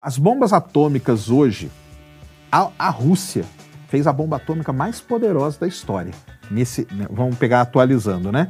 As 0.00 0.16
bombas 0.16 0.52
atômicas 0.52 1.28
hoje, 1.28 1.68
a, 2.52 2.70
a 2.78 2.88
Rússia 2.88 3.44
fez 3.88 4.06
a 4.06 4.12
bomba 4.12 4.36
atômica 4.36 4.72
mais 4.72 5.00
poderosa 5.00 5.58
da 5.58 5.66
história. 5.66 6.12
Nesse, 6.48 6.86
né, 6.92 7.08
vamos 7.10 7.36
pegar 7.36 7.62
atualizando, 7.62 8.30
né? 8.30 8.48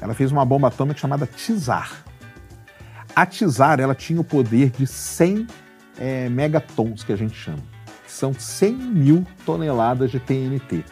Ela 0.00 0.12
fez 0.12 0.32
uma 0.32 0.44
bomba 0.44 0.66
atômica 0.66 0.98
chamada 0.98 1.24
Tsar. 1.24 2.04
A 3.14 3.24
Tsar, 3.24 3.78
ela 3.78 3.94
tinha 3.94 4.20
o 4.20 4.24
poder 4.24 4.70
de 4.70 4.88
100 4.88 5.46
é, 6.00 6.28
megatons, 6.28 7.04
que 7.04 7.12
a 7.12 7.16
gente 7.16 7.36
chama. 7.36 7.62
Que 8.04 8.10
são 8.10 8.34
100 8.34 8.72
mil 8.74 9.24
toneladas 9.46 10.10
de 10.10 10.18
TNT. 10.18 10.84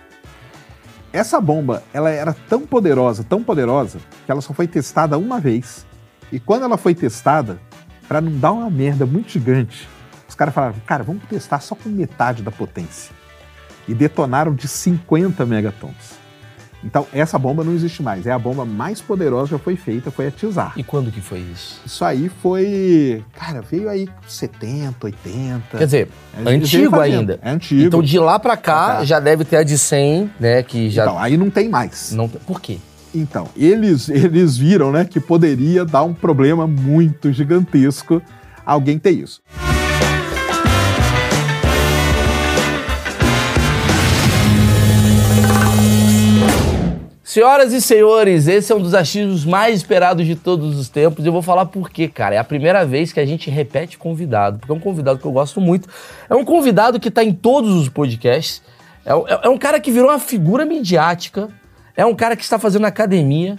Essa 1.12 1.40
bomba, 1.40 1.82
ela 1.92 2.10
era 2.10 2.32
tão 2.48 2.60
poderosa, 2.64 3.24
tão 3.24 3.42
poderosa, 3.42 3.98
que 4.24 4.30
ela 4.30 4.40
só 4.40 4.54
foi 4.54 4.68
testada 4.68 5.18
uma 5.18 5.40
vez. 5.40 5.84
E 6.30 6.38
quando 6.38 6.62
ela 6.62 6.76
foi 6.76 6.94
testada, 6.94 7.58
para 8.06 8.20
não 8.20 8.38
dar 8.38 8.52
uma 8.52 8.70
merda 8.70 9.04
muito 9.04 9.32
gigante, 9.32 9.95
caras 10.36 10.54
falaram, 10.54 10.74
cara, 10.86 11.02
vamos 11.02 11.24
testar 11.24 11.60
só 11.60 11.74
com 11.74 11.88
metade 11.88 12.42
da 12.42 12.50
potência. 12.50 13.14
E 13.88 13.94
detonaram 13.94 14.54
de 14.54 14.68
50 14.68 15.44
megatons. 15.46 16.26
Então, 16.84 17.06
essa 17.12 17.38
bomba 17.38 17.64
não 17.64 17.72
existe 17.72 18.02
mais. 18.02 18.26
É 18.26 18.32
a 18.32 18.38
bomba 18.38 18.64
mais 18.64 19.00
poderosa 19.00 19.46
que 19.46 19.50
já 19.52 19.58
foi 19.58 19.74
feita, 19.74 20.10
foi 20.10 20.28
a 20.28 20.30
Tizar. 20.30 20.72
E 20.76 20.84
quando 20.84 21.10
que 21.10 21.20
foi 21.20 21.40
isso? 21.40 21.80
Isso 21.84 22.04
aí 22.04 22.28
foi. 22.28 23.24
Cara, 23.32 23.60
veio 23.60 23.88
aí 23.88 24.08
70, 24.28 25.06
80. 25.06 25.78
Quer 25.78 25.84
dizer, 25.84 26.08
é 26.36 26.48
antigo 26.48 27.00
ainda. 27.00 27.40
É 27.42 27.50
antigo. 27.50 27.82
Então, 27.82 28.02
de 28.02 28.18
lá 28.18 28.38
para 28.38 28.56
cá, 28.56 28.86
pra 28.86 28.94
cá, 28.98 29.04
já 29.04 29.18
deve 29.18 29.44
ter 29.44 29.56
a 29.56 29.62
de 29.64 29.76
100, 29.76 30.30
né? 30.38 30.62
Que 30.62 30.88
já... 30.88 31.04
Então, 31.04 31.18
aí 31.18 31.36
não 31.36 31.50
tem 31.50 31.68
mais. 31.68 32.12
Não... 32.12 32.28
Por 32.28 32.60
quê? 32.60 32.78
Então, 33.12 33.48
eles, 33.56 34.08
eles 34.08 34.56
viram, 34.56 34.92
né, 34.92 35.04
que 35.04 35.18
poderia 35.18 35.84
dar 35.84 36.02
um 36.02 36.12
problema 36.12 36.66
muito 36.66 37.32
gigantesco 37.32 38.22
alguém 38.64 38.98
ter 38.98 39.12
isso. 39.12 39.40
Senhoras 47.36 47.74
e 47.74 47.82
senhores, 47.82 48.48
esse 48.48 48.72
é 48.72 48.74
um 48.74 48.80
dos 48.80 48.94
achismos 48.94 49.44
mais 49.44 49.76
esperados 49.76 50.24
de 50.24 50.34
todos 50.34 50.74
os 50.78 50.88
tempos. 50.88 51.26
Eu 51.26 51.30
vou 51.30 51.42
falar 51.42 51.66
por 51.66 51.90
quê, 51.90 52.08
cara. 52.08 52.34
É 52.34 52.38
a 52.38 52.44
primeira 52.44 52.86
vez 52.86 53.12
que 53.12 53.20
a 53.20 53.26
gente 53.26 53.50
repete 53.50 53.98
convidado, 53.98 54.58
porque 54.58 54.72
é 54.72 54.74
um 54.74 54.80
convidado 54.80 55.18
que 55.18 55.26
eu 55.26 55.32
gosto 55.32 55.60
muito. 55.60 55.86
É 56.30 56.34
um 56.34 56.46
convidado 56.46 56.98
que 56.98 57.08
está 57.08 57.22
em 57.22 57.34
todos 57.34 57.74
os 57.74 57.90
podcasts. 57.90 58.62
É, 59.04 59.12
é, 59.12 59.40
é 59.42 59.48
um 59.50 59.58
cara 59.58 59.78
que 59.78 59.90
virou 59.90 60.08
uma 60.08 60.18
figura 60.18 60.64
midiática. 60.64 61.50
É 61.94 62.06
um 62.06 62.14
cara 62.14 62.36
que 62.36 62.42
está 62.42 62.58
fazendo 62.58 62.86
academia. 62.86 63.56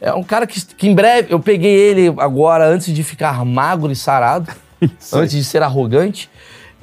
É 0.00 0.12
um 0.12 0.24
cara 0.24 0.44
que, 0.44 0.60
que 0.74 0.88
em 0.88 0.92
breve. 0.92 1.32
Eu 1.32 1.38
peguei 1.38 1.72
ele 1.72 2.08
agora 2.18 2.66
antes 2.66 2.92
de 2.92 3.04
ficar 3.04 3.44
magro 3.44 3.92
e 3.92 3.96
sarado, 3.96 4.50
antes 5.14 5.36
de 5.36 5.44
ser 5.44 5.62
arrogante. 5.62 6.28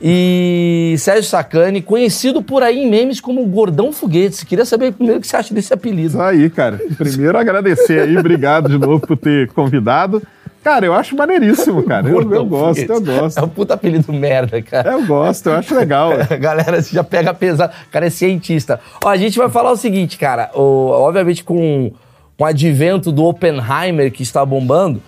E 0.02 0.96
Sérgio 0.98 1.24
Sacani, 1.24 1.82
conhecido 1.82 2.42
por 2.42 2.64
aí 2.64 2.80
em 2.80 2.90
memes 2.90 3.20
como 3.20 3.46
Gordão 3.46 3.92
Foguetes. 3.92 4.44
Queria 4.44 4.66
saber 4.66 4.94
primeiro 4.94 5.20
o 5.20 5.22
que 5.22 5.28
você 5.28 5.36
acha 5.36 5.54
desse 5.54 5.74
apelido. 5.74 6.10
Isso 6.10 6.22
aí, 6.22 6.50
cara. 6.50 6.80
Primeiro 6.98 7.38
agradecer 7.38 8.02
aí, 8.02 8.18
obrigado 8.18 8.70
de 8.70 8.78
novo 8.78 9.06
por 9.06 9.18
ter 9.18 9.50
convidado. 9.50 10.22
Cara, 10.64 10.86
eu 10.86 10.94
acho 10.94 11.16
maneiríssimo, 11.16 11.84
cara. 11.84 12.10
Eu, 12.10 12.32
eu 12.32 12.46
gosto, 12.46 12.82
eu 12.82 13.02
gosto. 13.02 13.38
É 13.38 13.42
um 13.42 13.48
puta 13.48 13.74
apelido 13.76 14.12
merda, 14.12 14.62
cara. 14.62 14.92
Eu 14.92 15.06
gosto, 15.06 15.48
eu 15.48 15.56
acho 15.56 15.74
legal. 15.74 16.12
A 16.12 16.36
galera 16.36 16.82
já 16.82 17.04
pega 17.04 17.34
pesado. 17.34 17.74
O 17.88 17.92
cara 17.92 18.08
é 18.08 18.10
cientista. 18.10 18.80
Ó, 19.04 19.10
a 19.10 19.18
gente 19.18 19.38
vai 19.38 19.50
falar 19.50 19.72
o 19.72 19.78
seguinte, 19.78 20.18
cara. 20.18 20.50
O, 20.54 20.90
obviamente, 20.90 21.44
com, 21.44 21.92
com 22.38 22.44
o 22.44 22.48
advento 22.48 23.12
do 23.12 23.24
Oppenheimer 23.24 24.12
que 24.12 24.22
está 24.22 24.46
bombando, 24.46 25.02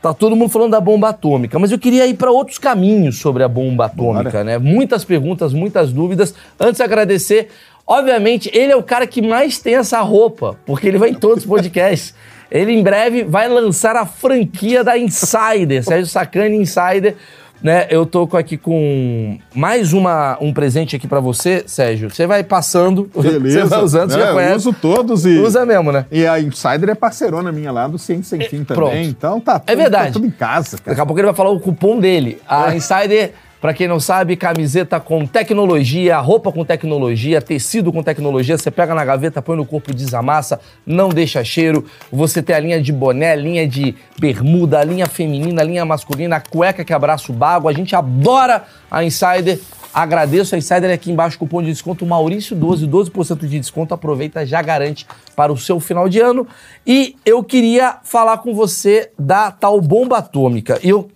Tá 0.00 0.14
todo 0.14 0.34
mundo 0.34 0.48
falando 0.48 0.70
da 0.70 0.80
bomba 0.80 1.10
atômica, 1.10 1.58
mas 1.58 1.70
eu 1.70 1.78
queria 1.78 2.06
ir 2.06 2.14
para 2.14 2.30
outros 2.30 2.56
caminhos 2.56 3.18
sobre 3.18 3.42
a 3.42 3.48
bomba 3.48 3.84
atômica, 3.84 4.30
Bora. 4.30 4.44
né? 4.44 4.58
Muitas 4.58 5.04
perguntas, 5.04 5.52
muitas 5.52 5.92
dúvidas. 5.92 6.34
Antes 6.58 6.80
agradecer, 6.80 7.48
obviamente, 7.86 8.50
ele 8.54 8.72
é 8.72 8.76
o 8.76 8.82
cara 8.82 9.06
que 9.06 9.20
mais 9.20 9.58
tem 9.58 9.74
essa 9.74 10.00
roupa, 10.00 10.56
porque 10.64 10.88
ele 10.88 10.96
vai 10.96 11.10
em 11.10 11.14
todos 11.14 11.44
os 11.44 11.46
podcasts. 11.46 12.14
Ele 12.50 12.72
em 12.72 12.82
breve 12.82 13.24
vai 13.24 13.46
lançar 13.46 13.94
a 13.94 14.06
franquia 14.06 14.82
da 14.82 14.98
Insider, 14.98 15.84
Sérgio 15.84 16.06
Sacani 16.06 16.56
Insider 16.56 17.16
né, 17.62 17.86
eu 17.90 18.06
tô 18.06 18.28
aqui 18.36 18.56
com 18.56 19.38
mais 19.54 19.92
uma, 19.92 20.38
um 20.40 20.52
presente 20.52 20.96
aqui 20.96 21.06
para 21.06 21.20
você, 21.20 21.64
Sérgio. 21.66 22.10
Você 22.10 22.26
vai 22.26 22.42
passando, 22.42 23.10
Beleza. 23.14 23.60
você 23.60 23.64
vai 23.64 23.82
usando, 23.82 24.10
você 24.10 24.18
é, 24.18 24.26
já 24.26 24.32
conhece. 24.32 24.56
uso 24.56 24.72
todos 24.72 25.26
e... 25.26 25.38
Usa 25.38 25.66
mesmo, 25.66 25.92
né? 25.92 26.06
E 26.10 26.26
a 26.26 26.40
Insider 26.40 26.90
é 26.90 26.94
parceirona 26.94 27.52
minha 27.52 27.70
lá 27.70 27.86
do 27.86 27.98
Ciência 27.98 28.38
Sem 28.38 28.48
Fim 28.48 28.64
também. 28.64 28.82
Pronto. 28.82 28.96
Então 28.96 29.40
tá 29.40 29.58
tudo, 29.58 29.70
é 29.70 29.76
verdade. 29.76 30.06
tá 30.06 30.12
tudo 30.12 30.26
em 30.26 30.30
casa, 30.30 30.78
cara. 30.78 30.90
Daqui 30.90 31.00
a 31.00 31.06
pouco 31.06 31.20
ele 31.20 31.26
vai 31.26 31.34
falar 31.34 31.50
o 31.50 31.60
cupom 31.60 31.98
dele. 31.98 32.40
A 32.48 32.72
é. 32.72 32.76
Insider... 32.76 33.32
Para 33.60 33.74
quem 33.74 33.86
não 33.86 34.00
sabe, 34.00 34.36
camiseta 34.36 34.98
com 34.98 35.26
tecnologia, 35.26 36.18
roupa 36.18 36.50
com 36.50 36.64
tecnologia, 36.64 37.42
tecido 37.42 37.92
com 37.92 38.02
tecnologia, 38.02 38.56
você 38.56 38.70
pega 38.70 38.94
na 38.94 39.04
gaveta, 39.04 39.42
põe 39.42 39.54
no 39.54 39.66
corpo, 39.66 39.92
desamassa, 39.92 40.58
não 40.86 41.10
deixa 41.10 41.44
cheiro. 41.44 41.84
Você 42.10 42.42
tem 42.42 42.56
a 42.56 42.58
linha 42.58 42.80
de 42.80 42.90
boné, 42.90 43.36
linha 43.36 43.68
de 43.68 43.94
bermuda, 44.18 44.82
linha 44.82 45.06
feminina, 45.06 45.62
linha 45.62 45.84
masculina, 45.84 46.36
a 46.36 46.40
cueca 46.40 46.86
que 46.86 46.92
abraça 46.94 47.30
o 47.30 47.34
bago. 47.34 47.68
A 47.68 47.72
gente 47.74 47.94
adora 47.94 48.64
a 48.90 49.04
Insider. 49.04 49.60
Agradeço 49.92 50.54
a 50.54 50.58
Insider 50.58 50.90
aqui 50.90 51.10
embaixo, 51.10 51.38
cupom 51.38 51.60
de 51.60 51.68
desconto 51.68 52.06
Maurício12, 52.06 52.88
12% 52.88 53.40
de 53.40 53.58
desconto. 53.58 53.92
Aproveita, 53.92 54.46
já 54.46 54.62
garante 54.62 55.06
para 55.36 55.52
o 55.52 55.58
seu 55.58 55.78
final 55.80 56.08
de 56.08 56.18
ano. 56.18 56.48
E 56.86 57.14
eu 57.26 57.44
queria 57.44 57.98
falar 58.04 58.38
com 58.38 58.54
você 58.54 59.10
da 59.18 59.50
tal 59.50 59.80
bomba 59.82 60.16
atômica. 60.16 60.80
Eu 60.82 61.10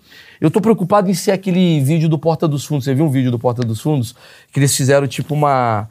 eu 0.45 0.51
tô 0.51 0.61
preocupado 0.61 1.11
em 1.11 1.15
ser 1.15 1.31
aquele 1.31 1.81
vídeo 1.81 2.07
do 2.07 2.19
Porta 2.19 2.47
dos 2.47 2.67
Fundos. 2.67 2.85
Você 2.85 2.95
viu 2.95 3.07
um 3.07 3.11
vídeo 3.11 3.31
do 3.31 3.39
Porta 3.39 3.63
dos 3.63 3.81
Fundos? 3.81 4.15
Que 4.53 4.61
eles 4.61 4.77
fizeram 4.77 5.07
tipo 5.07 5.33
uma, 5.33 5.89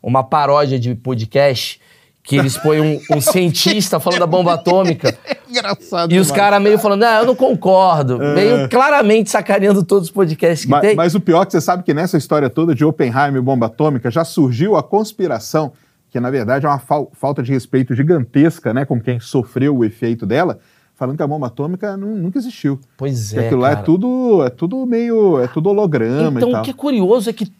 uma 0.00 0.22
paródia 0.22 0.78
de 0.78 0.94
podcast 0.94 1.80
que 2.22 2.36
eles 2.36 2.56
põem 2.56 2.80
um, 2.80 3.16
um 3.16 3.20
cientista 3.22 3.98
falando 3.98 4.20
da 4.20 4.26
bomba 4.28 4.54
atômica. 4.54 5.12
Engraçado. 5.50 6.12
E 6.12 6.20
os 6.20 6.30
caras 6.30 6.62
meio 6.62 6.78
falando, 6.78 7.02
ah, 7.02 7.18
eu 7.18 7.26
não 7.26 7.34
concordo. 7.34 8.22
É. 8.22 8.34
Meio 8.36 8.68
claramente 8.68 9.28
sacaneando 9.28 9.82
todos 9.82 10.04
os 10.06 10.14
podcasts 10.14 10.64
que 10.64 10.70
mas, 10.70 10.82
tem. 10.82 10.94
Mas 10.94 11.16
o 11.16 11.20
pior 11.20 11.42
é 11.42 11.46
que 11.46 11.50
você 11.50 11.60
sabe 11.60 11.82
que 11.82 11.92
nessa 11.92 12.16
história 12.16 12.48
toda 12.48 12.76
de 12.76 12.84
Oppenheimer 12.84 13.38
e 13.38 13.40
bomba 13.40 13.66
atômica 13.66 14.08
já 14.08 14.24
surgiu 14.24 14.76
a 14.76 14.84
conspiração, 14.84 15.72
que 16.10 16.20
na 16.20 16.30
verdade 16.30 16.64
é 16.64 16.68
uma 16.68 16.78
fal 16.78 17.10
falta 17.12 17.42
de 17.42 17.50
respeito 17.50 17.92
gigantesca 17.92 18.72
né, 18.72 18.84
com 18.84 19.00
quem 19.00 19.18
sofreu 19.18 19.76
o 19.76 19.84
efeito 19.84 20.24
dela, 20.24 20.60
falando 20.96 21.16
que 21.16 21.22
a 21.22 21.26
bomba 21.26 21.46
atômica 21.46 21.96
nunca 21.96 22.38
existiu. 22.38 22.80
Pois 22.96 23.34
é. 23.34 23.46
aquilo 23.46 23.60
lá 23.60 23.72
é 23.72 23.76
tudo, 23.76 24.42
é 24.44 24.50
tudo 24.50 24.84
meio. 24.86 25.38
é 25.40 25.46
tudo 25.46 25.68
holograma 25.68 26.38
então, 26.38 26.48
e 26.48 26.52
tal. 26.52 26.60
o 26.62 26.64
que 26.64 26.70
é 26.70 26.74
curioso 26.74 27.30
é 27.30 27.32
que 27.32 27.52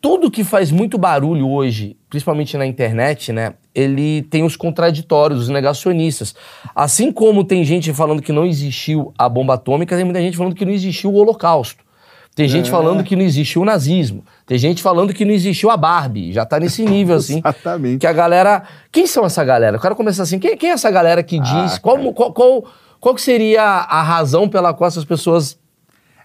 tudo 0.00 0.30
que 0.30 0.44
faz 0.44 0.70
muito 0.70 0.98
barulho 0.98 1.48
hoje, 1.48 1.96
principalmente 2.10 2.56
na 2.56 2.66
internet, 2.66 3.32
né? 3.32 3.54
Ele 3.74 4.22
tem 4.22 4.44
os 4.44 4.54
contraditórios, 4.54 5.40
os 5.40 5.48
negacionistas. 5.48 6.34
Assim 6.74 7.10
como 7.10 7.42
tem 7.42 7.64
gente 7.64 7.92
falando 7.92 8.22
que 8.22 8.30
não 8.30 8.44
existiu 8.44 9.12
a 9.18 9.28
bomba 9.28 9.54
atômica, 9.54 9.96
tem 9.96 10.04
muita 10.04 10.20
gente 10.20 10.36
falando 10.36 10.54
que 10.54 10.64
não 10.64 10.72
existiu 10.72 11.10
o 11.10 11.14
Holocausto. 11.14 11.82
Tem 12.34 12.48
gente 12.48 12.68
é. 12.68 12.70
falando 12.70 13.04
que 13.04 13.14
não 13.14 13.22
existiu 13.22 13.62
o 13.62 13.64
nazismo. 13.64 14.24
Tem 14.44 14.58
gente 14.58 14.82
falando 14.82 15.14
que 15.14 15.24
não 15.24 15.32
existiu 15.32 15.70
a 15.70 15.76
Barbie. 15.76 16.32
Já 16.32 16.44
tá 16.44 16.58
nesse 16.58 16.84
nível, 16.84 17.16
assim. 17.16 17.38
Exatamente. 17.44 18.00
Que 18.00 18.06
a 18.06 18.12
galera. 18.12 18.64
Quem 18.90 19.06
são 19.06 19.24
essa 19.24 19.44
galera? 19.44 19.76
Eu 19.76 19.80
quero 19.80 19.94
começar 19.94 20.24
assim. 20.24 20.38
Quem, 20.38 20.56
quem 20.56 20.70
é 20.70 20.72
essa 20.72 20.90
galera 20.90 21.22
que 21.22 21.38
ah, 21.38 21.42
diz. 21.42 21.78
Qual, 21.78 21.96
qual, 22.12 22.32
qual, 22.32 22.64
qual 23.04 23.14
que 23.14 23.20
seria 23.20 23.62
a 23.62 24.02
razão 24.02 24.48
pela 24.48 24.72
qual 24.72 24.88
essas 24.88 25.04
pessoas 25.04 25.58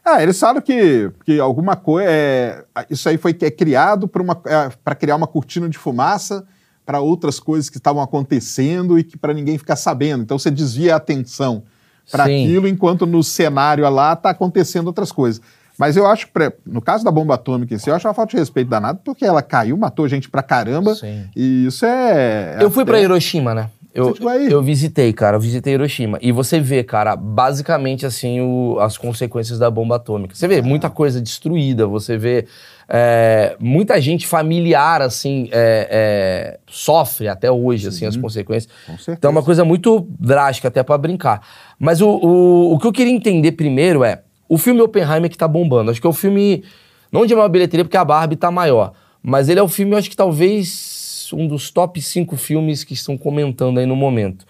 ah, 0.06 0.24
eles 0.24 0.40
falam 0.40 0.62
que, 0.62 1.12
que 1.26 1.38
alguma 1.42 1.76
coisa. 1.76 2.10
É, 2.10 2.64
isso 2.90 3.10
aí 3.10 3.18
foi 3.18 3.36
é 3.42 3.52
criado 3.52 4.08
para 4.08 4.24
é, 4.46 4.96
criar 4.96 5.18
uma 5.18 5.28
cortina 5.28 5.68
de 5.68 5.78
fumaça 5.78 6.48
para 6.86 7.02
outras 7.02 7.38
coisas 7.38 7.70
que 7.70 7.78
estavam 7.78 8.02
acontecendo 8.02 8.98
e 8.98 9.04
que 9.04 9.18
para 9.18 9.34
ninguém 9.34 9.58
ficar 9.58 9.76
sabendo. 9.76 10.24
Então 10.24 10.40
você 10.40 10.50
desvia 10.50 10.94
a 10.94 10.98
atenção 10.98 11.64
para 12.10 12.24
aquilo, 12.24 12.66
enquanto 12.66 13.06
no 13.06 13.22
cenário 13.22 13.88
lá 13.90 14.14
está 14.14 14.30
acontecendo 14.30 14.88
outras 14.88 15.12
coisas. 15.12 15.42
Mas 15.78 15.98
eu 15.98 16.08
acho, 16.08 16.28
no 16.66 16.82
caso 16.82 17.04
da 17.04 17.12
bomba 17.12 17.36
atômica 17.36 17.76
em 17.76 17.78
si, 17.78 17.90
eu 17.90 17.96
acho 17.96 18.08
uma 18.08 18.14
falta 18.14 18.32
de 18.32 18.38
respeito 18.38 18.70
danado, 18.70 19.02
porque 19.04 19.26
ela 19.26 19.42
caiu, 19.42 19.76
matou 19.78 20.08
gente 20.08 20.30
pra 20.30 20.42
caramba. 20.42 20.96
Sim. 20.96 21.26
E 21.36 21.66
isso 21.68 21.86
é. 21.86 22.56
é 22.58 22.64
eu 22.64 22.72
fui 22.72 22.86
para 22.86 23.02
Hiroshima, 23.02 23.54
né? 23.54 23.70
Eu, 24.00 24.16
eu 24.50 24.62
visitei, 24.62 25.12
cara, 25.12 25.38
eu 25.38 25.42
visitei 25.42 25.74
Hiroshima. 25.74 26.18
E 26.22 26.32
você 26.32 26.60
vê, 26.60 26.84
cara, 26.84 27.16
basicamente, 27.16 28.06
assim, 28.06 28.40
o, 28.40 28.78
as 28.80 28.98
consequências 28.98 29.60
da 29.60 29.70
bomba 29.70 29.98
atômica. 29.98 30.34
Você 30.34 30.48
vê 30.48 30.62
muita 30.62 30.90
coisa 30.90 31.20
destruída, 31.20 31.86
você 31.86 32.18
vê 32.18 32.48
é, 32.88 33.56
muita 33.60 34.00
gente 34.00 34.26
familiar, 34.26 35.02
assim, 35.02 35.50
é, 35.52 35.88
é, 35.92 36.60
sofre 36.68 37.28
até 37.28 37.52
hoje, 37.52 37.84
Sim. 37.84 37.90
assim, 37.90 38.06
as 38.06 38.18
consequências. 38.18 38.72
Então 39.08 39.30
é 39.30 39.32
uma 39.32 39.44
coisa 39.44 39.66
muito 39.66 40.08
drástica 40.20 40.70
até 40.70 40.82
para 40.82 40.98
brincar. 40.98 41.42
Mas 41.78 42.02
o, 42.02 42.10
o, 42.10 42.74
o 42.74 42.80
que 42.80 42.88
eu 42.88 42.92
queria 42.92 43.14
entender 43.14 43.52
primeiro 43.52 44.04
é, 44.04 44.22
o 44.48 44.58
filme 44.58 44.82
Oppenheimer 44.82 45.30
que 45.30 45.38
tá 45.38 45.48
bombando. 45.48 45.92
Acho 45.92 46.02
que 46.02 46.08
é 46.08 46.10
o 46.10 46.14
filme, 46.14 46.64
não 47.12 47.26
de 47.26 47.36
maior 47.36 47.50
bilheteria, 47.50 47.84
porque 47.84 47.98
a 47.98 48.06
Barbie 48.06 48.36
tá 48.36 48.50
maior, 48.50 48.94
mas 49.22 49.50
ele 49.50 49.60
é 49.60 49.64
o 49.64 49.68
filme, 49.68 49.92
eu 49.92 49.98
acho 49.98 50.10
que 50.10 50.16
talvez 50.16 50.99
um 51.34 51.48
dos 51.48 51.72
top 51.72 52.02
5 52.02 52.36
filmes 52.38 52.84
que 52.84 52.94
estão 52.94 53.18
comentando 53.18 53.80
aí 53.80 53.86
no 53.86 53.96
momento. 53.96 54.46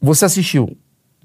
Você 0.00 0.24
assistiu? 0.24 0.76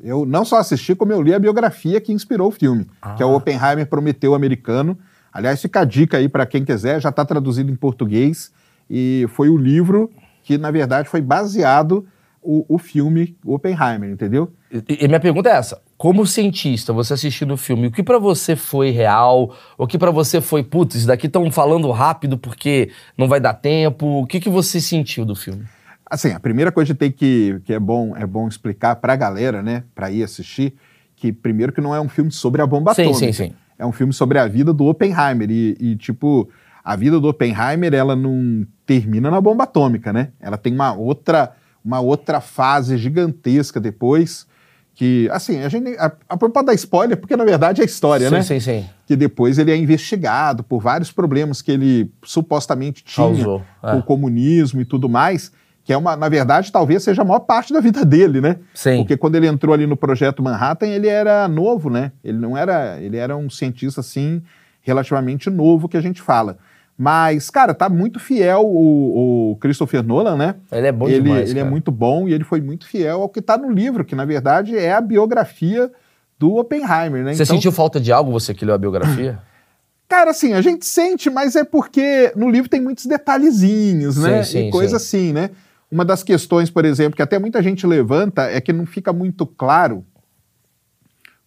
Eu 0.04 0.26
não 0.26 0.44
só 0.44 0.58
assisti, 0.58 0.94
como 0.94 1.14
eu 1.14 1.22
li 1.22 1.34
a 1.34 1.40
biografia 1.40 2.02
que 2.02 2.12
inspirou 2.12 2.50
o 2.50 2.52
filme, 2.52 2.86
que 3.16 3.24
é 3.24 3.26
o 3.26 3.30
Ah. 3.32 3.36
Oppenheimer 3.38 3.88
Prometeu 3.88 4.36
Americano. 4.36 4.98
Aliás, 5.32 5.62
fica 5.62 5.82
a 5.82 5.86
dica 5.86 6.18
aí 6.18 6.28
para 6.28 6.46
quem 6.46 6.64
quiser, 6.66 7.02
já 7.02 7.10
está 7.10 7.24
traduzido 7.26 7.72
em 7.72 7.76
português 7.76 8.52
e 8.90 9.26
foi 9.30 9.50
o 9.50 9.58
livro 9.58 10.10
que, 10.44 10.58
na 10.58 10.70
verdade, 10.72 11.10
foi 11.10 11.22
baseado 11.22 12.06
o, 12.46 12.76
o 12.76 12.78
filme 12.78 13.36
Oppenheimer, 13.44 14.10
entendeu? 14.10 14.54
E, 14.72 15.04
e 15.04 15.08
minha 15.08 15.20
pergunta 15.20 15.50
é 15.50 15.54
essa: 15.54 15.82
como 15.98 16.26
cientista, 16.26 16.94
você 16.94 17.14
assistindo 17.14 17.56
o 17.56 17.58
filme, 17.58 17.88
o 17.88 17.92
que 17.92 18.04
pra 18.04 18.20
você 18.20 18.56
foi 18.56 18.92
real? 18.92 19.56
O 19.78 19.88
que 19.88 19.98
pra 19.98 20.12
você 20.12 20.40
foi, 20.40 20.64
putz, 20.64 20.96
isso 20.96 21.08
daqui 21.08 21.28
estão 21.28 21.50
falando 21.52 21.90
rápido 21.92 22.38
porque 22.38 22.92
não 23.18 23.28
vai 23.28 23.40
dar 23.40 23.56
tempo? 23.56 24.22
O 24.22 24.28
que, 24.28 24.40
que 24.40 24.50
você 24.50 24.80
sentiu 24.80 25.26
do 25.26 25.36
filme? 25.36 25.66
Assim, 26.10 26.32
a 26.32 26.40
primeira 26.40 26.72
coisa 26.72 26.94
que 26.94 27.00
tem 27.00 27.12
que, 27.12 27.60
que 27.66 27.74
é 27.74 27.80
bom 27.80 28.16
é 28.16 28.26
bom 28.26 28.48
explicar 28.48 28.96
para 28.98 29.14
a 29.14 29.16
galera, 29.16 29.64
né, 29.64 29.84
para 29.96 30.12
ir 30.12 30.24
assistir, 30.24 30.76
que 31.16 31.34
primeiro 31.34 31.74
que 31.74 31.82
não 31.82 31.96
é 31.96 32.00
um 32.00 32.08
filme 32.08 32.32
sobre 32.32 32.62
a 32.62 32.68
bomba 32.68 32.94
Sim, 32.94 33.04
atômica. 33.04 33.34
sim, 33.34 33.34
sim. 33.34 33.54
É 33.78 33.86
um 33.86 33.92
filme 33.92 34.14
sobre 34.14 34.38
a 34.38 34.48
vida 34.48 34.72
do 34.72 34.86
Oppenheimer 34.86 35.50
e, 35.50 35.76
e, 35.80 35.96
tipo 35.96 36.48
a 36.84 36.96
vida 36.96 37.20
do 37.20 37.28
Oppenheimer 37.28 37.94
ela 37.94 38.16
não 38.16 38.66
termina 38.86 39.32
na 39.32 39.42
bomba 39.42 39.64
atômica, 39.64 40.14
né? 40.14 40.30
Ela 40.40 40.56
tem 40.56 40.72
uma 40.72 40.94
outra 40.94 41.52
uma 41.86 42.00
outra 42.00 42.42
fase 42.42 42.98
gigantesca 42.98 43.80
depois 43.80 44.48
que 44.96 45.30
assim 45.32 45.62
a 45.62 45.70
gente 45.70 45.96
a, 45.98 46.12
a 46.30 46.38
pode 46.38 46.66
dar 46.66 46.74
spoiler 46.74 47.18
porque 47.18 47.36
na 47.36 47.44
verdade 47.44 47.82
é 47.82 47.86
história, 47.86 48.30
sim, 48.30 48.36
né? 48.36 48.42
sim, 48.42 48.60
sim. 48.60 48.86
que 49.06 49.16
depois 49.16 49.60
ele 49.60 49.72
é 49.72 49.76
investigado 49.76 50.64
por 50.64 50.82
vários 50.82 51.12
problemas 51.12 51.62
que 51.62 51.72
ele 51.72 52.12
supostamente 52.24 53.04
tinha 53.04 53.28
Causou, 53.28 53.62
é. 53.84 53.92
com 53.92 53.98
o 54.00 54.04
comunismo 54.04 54.80
e 54.82 54.86
tudo 54.86 55.10
mais, 55.10 55.52
que 55.84 55.92
é 55.92 55.98
uma, 55.98 56.16
na 56.16 56.30
verdade, 56.30 56.72
talvez 56.72 57.04
seja 57.04 57.22
a 57.22 57.26
maior 57.26 57.42
parte 57.42 57.74
da 57.74 57.80
vida 57.82 58.04
dele, 58.06 58.42
né? 58.42 58.56
Sim. 58.74 58.98
Porque 58.98 59.16
quando 59.16 59.36
ele 59.36 59.48
entrou 59.48 59.74
ali 59.74 59.86
no 59.86 59.96
projeto 59.96 60.42
Manhattan, 60.42 60.88
ele 60.88 61.08
era 61.08 61.48
novo, 61.48 61.90
né? 61.90 62.12
Ele 62.24 62.40
não 62.40 62.58
era, 62.58 63.00
ele 63.00 63.18
era 63.18 63.36
um 63.38 63.50
cientista 63.50 64.00
assim 64.00 64.42
relativamente 64.82 65.50
novo 65.50 65.88
que 65.88 65.98
a 65.98 66.02
gente 66.02 66.22
fala. 66.22 66.58
Mas, 66.98 67.50
cara, 67.50 67.74
tá 67.74 67.90
muito 67.90 68.20
fiel 68.20 68.66
o, 68.66 69.52
o 69.52 69.56
Christopher 69.58 70.02
Nolan, 70.02 70.38
né? 70.38 70.56
Ele 70.72 70.88
é 70.88 70.92
bom 70.92 71.10
ele 71.10 71.22
demais. 71.22 71.50
ele 71.50 71.60
é 71.60 71.62
cara. 71.62 71.72
muito 71.72 71.92
bom 71.92 72.28
e 72.28 72.34
ele 72.34 72.46
foi 72.46 72.62
muito 72.62 72.88
fiel 72.88 73.22
ao 73.22 73.30
que 73.30 73.42
tá 73.42 73.58
no 73.58 73.70
livro, 73.70 74.06
que 74.06 74.16
na 74.16 74.24
verdade 74.24 74.78
é 74.78 74.94
a 74.94 75.02
biografia 75.02 75.92
do 76.40 76.56
Oppenheimer, 76.56 77.24
né? 77.24 77.34
Você 77.34 77.46
sentiu 77.46 77.72
falta 77.72 78.00
de 78.00 78.14
algo, 78.14 78.32
você 78.32 78.54
que 78.54 78.64
leu 78.64 78.76
a 78.76 78.78
biografia? 78.78 79.40
Cara, 80.08 80.32
assim, 80.32 80.54
a 80.54 80.62
gente 80.62 80.86
sente, 80.86 81.30
mas 81.30 81.56
é 81.56 81.64
porque 81.64 82.32
no 82.36 82.50
livro 82.50 82.70
tem 82.70 82.80
muitos 82.80 83.06
detalhezinhos, 83.06 84.18
né? 84.18 84.44
Sim, 84.44 84.52
sim, 84.52 84.68
e 84.68 84.72
coisa 84.72 85.00
sim. 85.00 85.18
assim, 85.18 85.34
né? 85.34 85.50
Uma 85.92 86.06
das 86.06 86.24
questões, 86.24 86.70
por 86.70 86.86
exemplo, 86.86 87.16
que 87.16 87.22
até 87.22 87.40
muita 87.40 87.62
gente 87.62 87.86
levanta 87.86 88.44
é 88.44 88.62
que 88.62 88.72
não 88.72 88.86
fica 88.86 89.12
muito 89.12 89.46
claro 89.46 90.06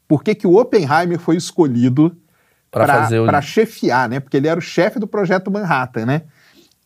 por 0.07 0.23
que, 0.23 0.35
que 0.35 0.47
o 0.47 0.57
Oppenheimer 0.57 1.19
foi 1.19 1.37
escolhido 1.37 2.17
Fazer 2.71 3.19
o- 3.21 3.27
para 3.27 3.41
chefiar, 3.41 4.09
né? 4.09 4.21
Porque 4.21 4.37
ele 4.37 4.49
era 4.49 4.59
o 4.59 4.63
chefe 4.63 4.99
do 4.99 5.07
projeto 5.07 5.51
Manhattan, 5.51 6.05
né? 6.07 6.23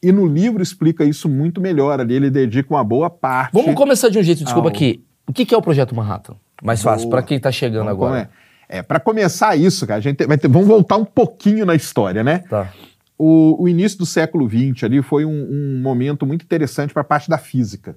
E 0.02 0.10
no 0.12 0.26
livro 0.26 0.62
explica 0.62 1.04
isso 1.04 1.28
muito 1.28 1.60
melhor 1.60 2.00
ali, 2.00 2.14
ele 2.14 2.30
dedica 2.30 2.72
uma 2.74 2.82
boa 2.84 3.08
parte. 3.08 3.52
Vamos 3.52 3.74
começar 3.74 4.08
de 4.08 4.18
um 4.18 4.22
jeito, 4.22 4.42
desculpa 4.44 4.68
Ao- 4.68 4.74
aqui. 4.74 5.04
O 5.26 5.32
que, 5.32 5.46
que 5.46 5.54
é 5.54 5.56
o 5.58 5.62
Projeto 5.62 5.94
Manhattan? 5.94 6.34
Mais 6.62 6.82
fácil, 6.82 7.08
Boa. 7.08 7.18
pra 7.18 7.22
quem 7.26 7.38
tá 7.38 7.52
chegando 7.52 7.84
Vamos 7.86 7.92
agora. 7.92 8.24
come- 8.26 8.28
É, 8.68 8.82
para 8.82 8.98
começar 8.98 9.54
isso, 9.56 9.86
cara, 9.86 9.98
a 9.98 10.02
gente 10.02 10.26
vai 10.26 10.36
ter, 10.38 10.48
vamos 10.48 10.66
voltar 10.66 10.96
um 10.96 11.04
pouquinho 11.04 11.64
na 11.66 11.74
história, 11.74 12.24
né? 12.24 12.38
Tá. 12.48 12.72
O, 13.18 13.62
o 13.62 13.68
início 13.68 13.98
do 13.98 14.06
século 14.06 14.48
XX 14.48 14.82
ali 14.84 15.00
foi 15.02 15.24
um, 15.24 15.30
um 15.30 15.80
momento 15.82 16.26
muito 16.26 16.42
interessante 16.44 16.92
para 16.92 17.02
a 17.02 17.04
parte 17.04 17.28
da 17.28 17.38
física. 17.38 17.96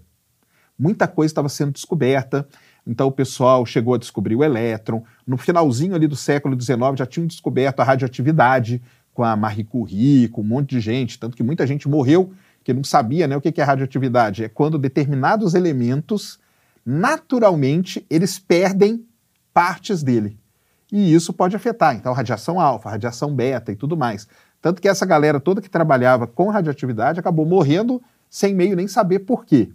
Muita 0.78 1.08
coisa 1.08 1.32
estava 1.32 1.48
sendo 1.50 1.72
descoberta, 1.72 2.48
então 2.86 3.08
o 3.08 3.12
pessoal 3.12 3.66
chegou 3.66 3.96
a 3.96 3.98
descobrir 3.98 4.36
o 4.36 4.44
elétron. 4.44 5.04
No 5.26 5.38
finalzinho 5.38 5.96
ali 5.96 6.08
do 6.08 6.16
século 6.16 6.60
XIX 6.60 6.78
já 6.96 7.06
tinham 7.06 7.26
descoberto 7.26 7.80
a 7.80 7.84
radioatividade 7.84 8.82
com 9.14 9.24
a 9.24 9.36
Marie 9.36 9.64
Curie, 9.64 10.28
com 10.28 10.42
um 10.42 10.46
monte 10.46 10.72
de 10.72 10.80
gente, 10.80 11.18
tanto 11.18 11.36
que 11.36 11.44
muita 11.44 11.66
gente 11.66 11.88
morreu 11.88 12.34
que 12.64 12.74
não 12.74 12.84
sabia 12.84 13.28
né, 13.28 13.38
o 13.38 13.42
que 13.42 13.62
é 13.62 13.64
radioatividade. 13.64 14.44
É 14.44 14.50
quando 14.50 14.78
determinados 14.78 15.54
elementos, 15.54 16.40
naturalmente, 16.86 18.06
eles 18.10 18.40
perdem 18.40 19.06
partes 19.54 20.04
dele. 20.04 20.38
E 20.92 21.14
isso 21.14 21.32
pode 21.32 21.56
afetar, 21.56 21.96
então, 21.96 22.12
radiação 22.14 22.60
alfa, 22.60 22.90
radiação 22.90 23.34
beta 23.34 23.72
e 23.72 23.76
tudo 23.76 23.96
mais. 23.96 24.28
Tanto 24.62 24.82
que 24.82 24.88
essa 24.88 25.06
galera 25.06 25.40
toda 25.40 25.62
que 25.62 25.70
trabalhava 25.70 26.26
com 26.26 26.50
radioatividade 26.50 27.20
acabou 27.20 27.46
morrendo 27.46 28.02
sem 28.30 28.54
meio 28.54 28.76
nem 28.76 28.88
saber 28.88 29.20
por 29.20 29.46
quê. 29.46 29.70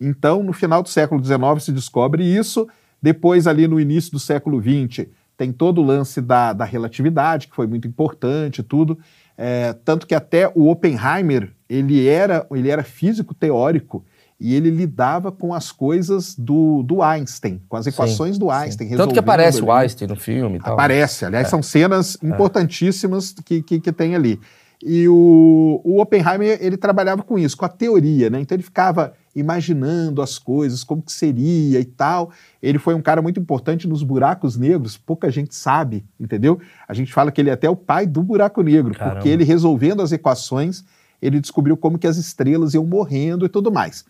Então, 0.00 0.42
no 0.42 0.52
final 0.52 0.82
do 0.82 0.88
século 0.88 1.24
XIX 1.24 1.62
se 1.62 1.72
descobre 1.72 2.24
isso, 2.24 2.68
depois 3.00 3.46
ali 3.46 3.66
no 3.66 3.80
início 3.80 4.12
do 4.12 4.18
século 4.18 4.60
XX 4.60 5.06
tem 5.36 5.52
todo 5.52 5.80
o 5.80 5.84
lance 5.84 6.20
da, 6.20 6.52
da 6.52 6.64
relatividade, 6.64 7.46
que 7.46 7.54
foi 7.54 7.66
muito 7.66 7.86
importante, 7.86 8.62
tudo. 8.62 8.98
É, 9.36 9.72
tanto 9.84 10.04
que 10.04 10.14
até 10.14 10.50
o 10.52 10.68
Oppenheimer, 10.68 11.52
ele 11.68 12.08
era, 12.08 12.44
ele 12.50 12.68
era 12.68 12.82
físico 12.82 13.32
teórico 13.32 14.04
e 14.40 14.54
ele 14.54 14.68
lidava 14.68 15.30
com 15.30 15.54
as 15.54 15.70
coisas 15.70 16.34
do, 16.34 16.82
do 16.82 17.02
Einstein, 17.02 17.62
com 17.68 17.76
as 17.76 17.86
equações 17.86 18.36
do 18.36 18.50
Einstein. 18.50 18.88
Tanto 18.96 19.12
que 19.12 19.18
aparece 19.18 19.62
o 19.62 19.70
ali. 19.70 19.84
Einstein 19.84 20.08
no 20.08 20.16
filme 20.16 20.58
e 20.58 20.60
tal. 20.60 20.74
Aparece, 20.74 21.24
aliás, 21.24 21.48
são 21.48 21.62
cenas 21.62 22.16
importantíssimas 22.20 23.32
que, 23.44 23.62
que, 23.62 23.80
que 23.80 23.92
tem 23.92 24.16
ali. 24.16 24.40
E 24.82 25.08
o, 25.08 25.80
o 25.84 26.00
Oppenheimer, 26.00 26.58
ele 26.60 26.76
trabalhava 26.76 27.22
com 27.22 27.38
isso, 27.38 27.56
com 27.56 27.64
a 27.64 27.68
teoria, 27.68 28.30
né? 28.30 28.40
Então 28.40 28.54
ele 28.54 28.62
ficava 28.62 29.12
imaginando 29.38 30.20
as 30.20 30.38
coisas, 30.38 30.82
como 30.84 31.02
que 31.02 31.12
seria 31.12 31.80
e 31.80 31.84
tal. 31.84 32.30
Ele 32.62 32.78
foi 32.78 32.94
um 32.94 33.02
cara 33.02 33.22
muito 33.22 33.38
importante 33.40 33.86
nos 33.86 34.02
buracos 34.02 34.56
negros, 34.56 34.96
pouca 34.96 35.30
gente 35.30 35.54
sabe, 35.54 36.04
entendeu? 36.18 36.60
A 36.86 36.94
gente 36.94 37.12
fala 37.12 37.30
que 37.30 37.40
ele 37.40 37.50
é 37.50 37.52
até 37.52 37.68
o 37.68 37.76
pai 37.76 38.06
do 38.06 38.22
buraco 38.22 38.62
negro, 38.62 38.94
Caramba. 38.94 39.16
porque 39.16 39.28
ele 39.28 39.44
resolvendo 39.44 40.02
as 40.02 40.12
equações, 40.12 40.84
ele 41.20 41.40
descobriu 41.40 41.76
como 41.76 41.98
que 41.98 42.06
as 42.06 42.16
estrelas 42.16 42.74
iam 42.74 42.84
morrendo 42.84 43.44
e 43.44 43.48
tudo 43.48 43.70
mais. 43.72 44.04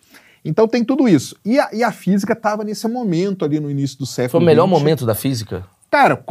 Então 0.44 0.69
tem 0.69 0.84
tudo 0.84 1.08
isso. 1.08 1.36
E 1.44 1.58
a, 1.58 1.69
e 1.72 1.82
a 1.82 1.90
física 1.92 2.32
estava 2.32 2.64
nesse 2.64 2.86
momento 2.88 3.44
ali 3.44 3.60
no 3.60 3.70
início 3.70 3.98
do 3.98 4.06
século 4.06 4.30
Foi 4.30 4.40
o 4.40 4.44
melhor 4.44 4.66
XX. 4.66 4.78
momento 4.78 5.06
da 5.06 5.14
física? 5.14 5.64
Cara, 5.90 6.23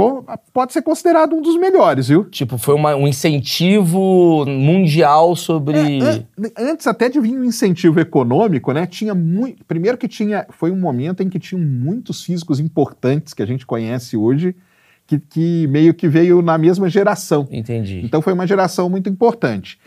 pode 0.53 0.71
ser 0.71 0.83
considerado 0.83 1.35
um 1.35 1.41
dos 1.41 1.57
melhores, 1.57 2.09
viu? 2.09 2.25
Tipo, 2.25 2.59
foi 2.59 2.75
uma- 2.75 2.95
um 2.95 3.07
incentivo 3.07 4.45
mundial 4.47 5.35
sobre. 5.35 5.77
É, 5.77 6.23
an- 6.37 6.51
antes 6.71 6.85
até 6.85 7.09
de 7.09 7.19
vir 7.19 7.37
um 7.37 7.43
incentivo 7.43 7.99
econômico, 7.99 8.71
né? 8.71 8.85
Tinha 8.85 9.15
muito. 9.15 9.65
Primeiro 9.65 9.97
que 9.97 10.07
tinha. 10.07 10.45
Foi 10.51 10.69
um 10.71 10.79
momento 10.79 11.21
em 11.23 11.29
que 11.29 11.39
tinham 11.39 11.61
muitos 11.63 12.23
físicos 12.23 12.59
importantes 12.59 13.33
que 13.33 13.41
a 13.41 13.47
gente 13.47 13.65
conhece 13.65 14.15
hoje, 14.15 14.55
que, 15.07 15.17
que 15.19 15.67
meio 15.67 15.93
que 15.93 16.07
veio 16.07 16.41
na 16.43 16.57
mesma 16.57 16.87
geração. 16.87 17.47
Entendi. 17.51 18.01
Então 18.03 18.21
foi 18.21 18.33
uma 18.33 18.45
geração 18.45 18.89
muito 18.89 19.09
importante. 19.09 19.79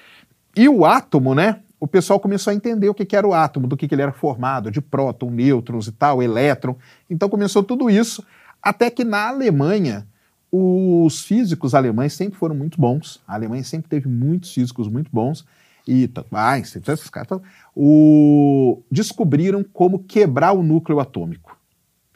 E 0.56 0.68
o 0.68 0.84
átomo, 0.84 1.32
né? 1.34 1.60
O 1.78 1.86
pessoal 1.86 2.18
começou 2.20 2.50
a 2.50 2.54
entender 2.54 2.88
o 2.88 2.94
que, 2.94 3.06
que 3.06 3.16
era 3.16 3.26
o 3.26 3.32
átomo, 3.32 3.66
do 3.66 3.76
que, 3.76 3.88
que 3.88 3.94
ele 3.94 4.02
era 4.02 4.12
formado, 4.12 4.70
de 4.70 4.80
próton, 4.82 5.30
nêutrons 5.30 5.86
e 5.86 5.92
tal, 5.92 6.22
elétron. 6.22 6.74
Então 7.08 7.28
começou 7.28 7.62
tudo 7.62 7.88
isso, 7.88 8.22
até 8.62 8.90
que 8.90 9.04
na 9.04 9.28
Alemanha, 9.28 10.06
os 10.52 11.22
físicos 11.24 11.74
alemães 11.74 12.12
sempre 12.12 12.38
foram 12.38 12.54
muito 12.54 12.80
bons. 12.80 13.20
A 13.26 13.34
Alemanha 13.34 13.62
sempre 13.62 13.88
teve 13.88 14.08
muitos 14.08 14.52
físicos 14.52 14.88
muito 14.88 15.10
bons. 15.12 15.44
E 15.86 16.10
Einstein, 16.32 16.82
esses 16.86 17.10
caras, 17.10 17.40
o- 17.74 18.82
descobriram 18.90 19.64
como 19.64 20.00
quebrar 20.00 20.52
o 20.52 20.62
núcleo 20.62 21.00
atômico, 21.00 21.56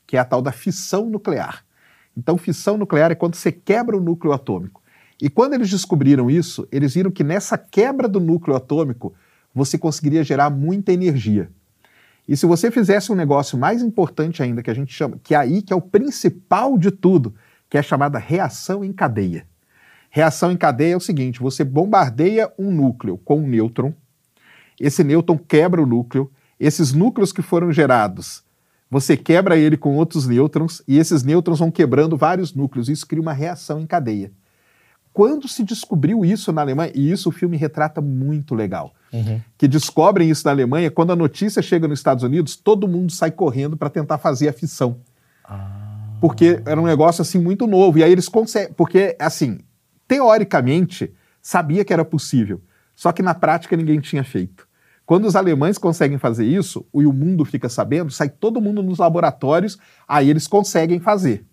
que 0.06 0.16
é 0.16 0.20
a 0.20 0.24
tal 0.24 0.42
da 0.42 0.52
fissão 0.52 1.08
nuclear. 1.08 1.64
Então, 2.16 2.38
fissão 2.38 2.76
nuclear 2.76 3.10
é 3.10 3.14
quando 3.14 3.34
você 3.34 3.50
quebra 3.50 3.96
o 3.96 4.00
núcleo 4.00 4.32
atômico. 4.32 4.82
E 5.20 5.28
quando 5.30 5.54
eles 5.54 5.70
descobriram 5.70 6.30
isso, 6.30 6.66
eles 6.70 6.94
viram 6.94 7.10
que 7.10 7.24
nessa 7.24 7.56
quebra 7.56 8.08
do 8.08 8.20
núcleo 8.20 8.56
atômico, 8.56 9.14
você 9.54 9.78
conseguiria 9.78 10.22
gerar 10.24 10.50
muita 10.50 10.92
energia. 10.92 11.50
E 12.26 12.36
se 12.36 12.46
você 12.46 12.70
fizesse 12.70 13.12
um 13.12 13.14
negócio 13.14 13.58
mais 13.58 13.82
importante 13.82 14.42
ainda, 14.42 14.62
que 14.62 14.70
a 14.70 14.74
gente 14.74 14.92
chama, 14.92 15.18
que 15.22 15.34
é 15.34 15.38
aí 15.38 15.62
que 15.62 15.72
é 15.72 15.76
o 15.76 15.80
principal 15.80 16.78
de 16.78 16.90
tudo, 16.90 17.34
que 17.68 17.76
é 17.76 17.82
chamada 17.82 18.18
reação 18.18 18.84
em 18.84 18.92
cadeia. 18.92 19.46
Reação 20.10 20.50
em 20.50 20.56
cadeia 20.56 20.94
é 20.94 20.96
o 20.96 21.00
seguinte: 21.00 21.40
você 21.40 21.64
bombardeia 21.64 22.50
um 22.58 22.70
núcleo 22.70 23.18
com 23.18 23.40
um 23.40 23.46
nêutron, 23.46 23.92
esse 24.80 25.04
nêutron 25.04 25.38
quebra 25.38 25.82
o 25.82 25.86
núcleo, 25.86 26.30
esses 26.58 26.92
núcleos 26.92 27.32
que 27.32 27.42
foram 27.42 27.72
gerados, 27.72 28.44
você 28.90 29.16
quebra 29.16 29.56
ele 29.56 29.76
com 29.76 29.96
outros 29.96 30.26
nêutrons, 30.26 30.80
e 30.86 30.98
esses 30.98 31.24
nêutrons 31.24 31.58
vão 31.58 31.68
quebrando 31.68 32.16
vários 32.16 32.54
núcleos, 32.54 32.88
isso 32.88 33.06
cria 33.06 33.20
uma 33.20 33.32
reação 33.32 33.80
em 33.80 33.86
cadeia. 33.86 34.30
Quando 35.12 35.48
se 35.48 35.64
descobriu 35.64 36.24
isso 36.24 36.52
na 36.52 36.60
Alemanha, 36.60 36.92
e 36.94 37.10
isso 37.10 37.28
o 37.28 37.32
filme 37.32 37.56
retrata 37.56 38.00
muito 38.00 38.54
legal, 38.54 38.94
Uhum. 39.14 39.40
que 39.56 39.68
descobrem 39.68 40.28
isso 40.28 40.44
na 40.44 40.50
Alemanha, 40.50 40.90
quando 40.90 41.12
a 41.12 41.16
notícia 41.16 41.62
chega 41.62 41.87
nos 41.87 42.00
Estados 42.00 42.25
Unidos, 42.25 42.56
todo 42.56 42.88
mundo 42.88 43.12
sai 43.12 43.30
correndo 43.30 43.76
para 43.76 43.88
tentar 43.88 44.18
fazer 44.18 44.49
a 44.49 44.52
fissão. 44.52 44.99
Porque 46.21 46.61
era 46.66 46.80
um 46.80 46.87
negócio 46.87 47.23
assim 47.23 47.38
muito 47.38 47.66
novo. 47.66 47.99
E 47.99 48.02
aí 48.02 48.11
eles 48.11 48.28
conseguem. 48.28 48.73
Porque, 48.73 49.16
assim, 49.21 49.61
teoricamente, 50.09 51.12
sabia 51.40 51.85
que 51.85 51.92
era 51.92 52.04
possível. 52.04 52.61
Só 52.97 53.12
que 53.12 53.23
na 53.23 53.35
prática 53.35 53.76
ninguém 53.76 54.00
tinha 54.00 54.25
feito. 54.25 54.66
Quando 55.06 55.26
os 55.26 55.37
alemães 55.37 55.76
conseguem 55.76 56.18
fazer 56.18 56.47
isso, 56.47 56.85
e 56.94 57.06
o 57.06 57.12
mundo 57.12 57.44
fica 57.44 57.68
sabendo, 57.68 58.11
sai 58.11 58.30
todo 58.30 58.61
mundo 58.61 58.83
nos 58.83 58.99
laboratórios, 58.99 59.78
aí 60.09 60.30
eles 60.30 60.47
conseguem 60.47 60.99
fazer. 60.99 61.44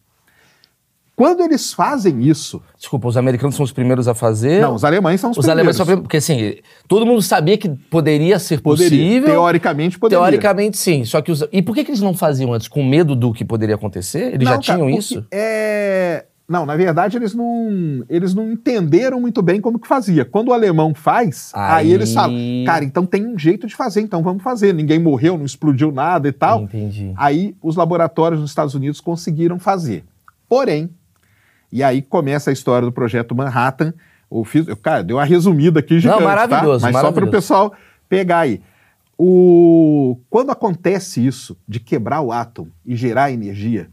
Quando 1.15 1.41
eles 1.41 1.73
fazem 1.73 2.21
isso. 2.23 2.61
Desculpa, 2.75 3.07
os 3.07 3.15
americanos 3.15 3.55
são 3.55 3.63
os 3.63 3.71
primeiros 3.71 4.07
a 4.07 4.13
fazer? 4.13 4.61
Não, 4.61 4.73
os 4.73 4.83
alemães 4.83 5.21
são 5.21 5.31
os, 5.31 5.37
os 5.37 5.45
primeiros. 5.45 5.45
Os 5.45 5.51
alemães 5.51 5.75
são 5.75 5.85
primeiros, 5.85 6.03
porque 6.03 6.17
assim, 6.17 6.55
todo 6.87 7.05
mundo 7.05 7.21
sabia 7.21 7.57
que 7.57 7.69
poderia 7.69 8.39
ser 8.39 8.61
poderia. 8.61 8.89
possível. 8.89 9.29
Teoricamente 9.29 9.99
poderia. 9.99 10.23
Teoricamente 10.23 10.77
sim. 10.77 11.05
Só 11.05 11.21
que 11.21 11.31
os... 11.31 11.43
E 11.51 11.61
por 11.61 11.75
que, 11.75 11.83
que 11.83 11.91
eles 11.91 12.01
não 12.01 12.13
faziam 12.13 12.53
antes? 12.53 12.67
Com 12.67 12.83
medo 12.83 13.15
do 13.15 13.33
que 13.33 13.45
poderia 13.45 13.75
acontecer? 13.75 14.33
Eles 14.33 14.45
não, 14.45 14.53
já 14.53 14.57
tinham 14.57 14.79
cara, 14.79 14.91
isso? 14.91 15.25
É. 15.31 16.25
Não, 16.51 16.65
na 16.65 16.75
verdade 16.75 17.15
eles 17.15 17.33
não, 17.33 18.03
eles 18.09 18.33
não 18.33 18.51
entenderam 18.51 19.21
muito 19.21 19.41
bem 19.41 19.61
como 19.61 19.79
que 19.79 19.87
fazia. 19.87 20.25
Quando 20.25 20.49
o 20.49 20.53
alemão 20.53 20.93
faz, 20.93 21.51
aí... 21.53 21.85
aí, 21.85 21.93
eles 21.93 22.13
falam, 22.13 22.35
cara, 22.65 22.83
então 22.83 23.05
tem 23.05 23.25
um 23.25 23.39
jeito 23.39 23.67
de 23.67 23.73
fazer, 23.73 24.01
então 24.01 24.21
vamos 24.21 24.43
fazer. 24.43 24.73
Ninguém 24.73 24.99
morreu, 24.99 25.37
não 25.37 25.45
explodiu 25.45 25.93
nada 25.93 26.27
e 26.27 26.31
tal. 26.33 26.63
Entendi. 26.63 27.13
Aí 27.15 27.55
os 27.61 27.77
laboratórios 27.77 28.41
nos 28.41 28.49
Estados 28.49 28.75
Unidos 28.75 28.99
conseguiram 28.99 29.57
fazer. 29.59 30.03
Porém, 30.49 30.89
e 31.71 31.81
aí 31.81 32.01
começa 32.01 32.49
a 32.49 32.53
história 32.53 32.85
do 32.85 32.91
projeto 32.91 33.35
Manhattan. 33.35 33.93
O, 34.29 34.45
cara, 34.81 35.03
deu 35.03 35.17
uma 35.17 35.25
resumida 35.25 35.79
aqui 35.79 35.99
gigante, 35.99 36.19
não, 36.19 36.27
maravilhoso, 36.27 36.81
tá? 36.81 36.87
Mas 36.87 36.93
maravilhoso. 36.93 37.05
só 37.05 37.11
para 37.11 37.25
o 37.25 37.31
pessoal 37.31 37.75
pegar 38.07 38.39
aí. 38.39 38.61
O... 39.17 40.19
Quando 40.29 40.51
acontece 40.51 41.25
isso, 41.25 41.57
de 41.67 41.79
quebrar 41.79 42.21
o 42.21 42.31
átomo 42.31 42.71
e 42.85 42.95
gerar 42.95 43.31
energia, 43.31 43.89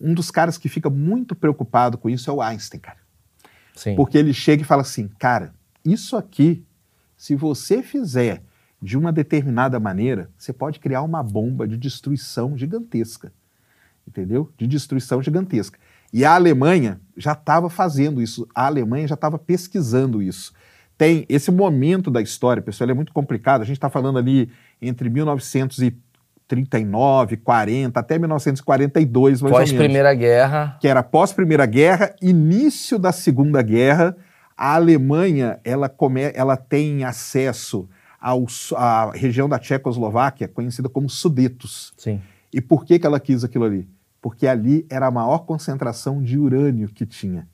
um 0.00 0.14
dos 0.14 0.30
caras 0.30 0.56
que 0.56 0.68
fica 0.68 0.88
muito 0.88 1.34
preocupado 1.34 1.98
com 1.98 2.08
isso 2.08 2.30
é 2.30 2.32
o 2.32 2.40
Einstein, 2.40 2.80
cara. 2.80 2.98
Sim. 3.74 3.94
Porque 3.94 4.18
ele 4.18 4.32
chega 4.32 4.62
e 4.62 4.66
fala 4.66 4.82
assim, 4.82 5.08
cara, 5.18 5.54
isso 5.84 6.16
aqui, 6.16 6.64
se 7.16 7.34
você 7.34 7.82
fizer 7.82 8.42
de 8.80 8.96
uma 8.98 9.12
determinada 9.12 9.78
maneira, 9.78 10.30
você 10.36 10.52
pode 10.52 10.80
criar 10.80 11.02
uma 11.02 11.22
bomba 11.22 11.68
de 11.68 11.76
destruição 11.76 12.56
gigantesca. 12.58 13.32
Entendeu? 14.06 14.50
De 14.58 14.66
destruição 14.66 15.22
gigantesca. 15.22 15.78
E 16.12 16.24
a 16.24 16.34
Alemanha 16.34 17.00
já 17.16 17.32
estava 17.32 17.70
fazendo 17.70 18.20
isso, 18.20 18.46
a 18.54 18.66
Alemanha 18.66 19.08
já 19.08 19.14
estava 19.14 19.38
pesquisando 19.38 20.22
isso. 20.22 20.52
Tem 20.98 21.24
esse 21.28 21.50
momento 21.50 22.10
da 22.10 22.20
história, 22.20 22.62
pessoal, 22.62 22.90
é 22.90 22.94
muito 22.94 23.12
complicado. 23.12 23.62
A 23.62 23.64
gente 23.64 23.76
está 23.76 23.88
falando 23.88 24.18
ali 24.18 24.50
entre 24.80 25.08
1900 25.08 25.78
e 25.78 25.96
39, 26.46 27.38
40, 27.38 27.98
até 27.98 28.18
1942, 28.18 29.40
mais 29.40 29.52
pós 29.54 29.72
Primeira 29.72 30.12
Guerra. 30.14 30.76
Que 30.80 30.86
era 30.86 31.02
pós 31.02 31.32
Primeira 31.32 31.64
Guerra, 31.64 32.14
início 32.20 32.98
da 32.98 33.10
Segunda 33.10 33.62
Guerra. 33.62 34.14
A 34.54 34.74
Alemanha, 34.74 35.58
ela, 35.64 35.88
come, 35.88 36.30
ela 36.34 36.58
tem 36.58 37.04
acesso 37.04 37.88
ao, 38.20 38.46
à 38.76 39.12
região 39.12 39.48
da 39.48 39.58
Tchecoslováquia, 39.58 40.46
conhecida 40.46 40.88
como 40.88 41.08
Sudetos. 41.08 41.92
Sim. 41.96 42.20
E 42.52 42.60
por 42.60 42.84
que, 42.84 42.98
que 42.98 43.06
ela 43.06 43.18
quis 43.18 43.42
aquilo 43.42 43.64
ali? 43.64 43.88
Porque 44.22 44.46
ali 44.46 44.86
era 44.88 45.08
a 45.08 45.10
maior 45.10 45.40
concentração 45.40 46.22
de 46.22 46.38
urânio 46.38 46.88
que 46.88 47.04
tinha. 47.04 47.46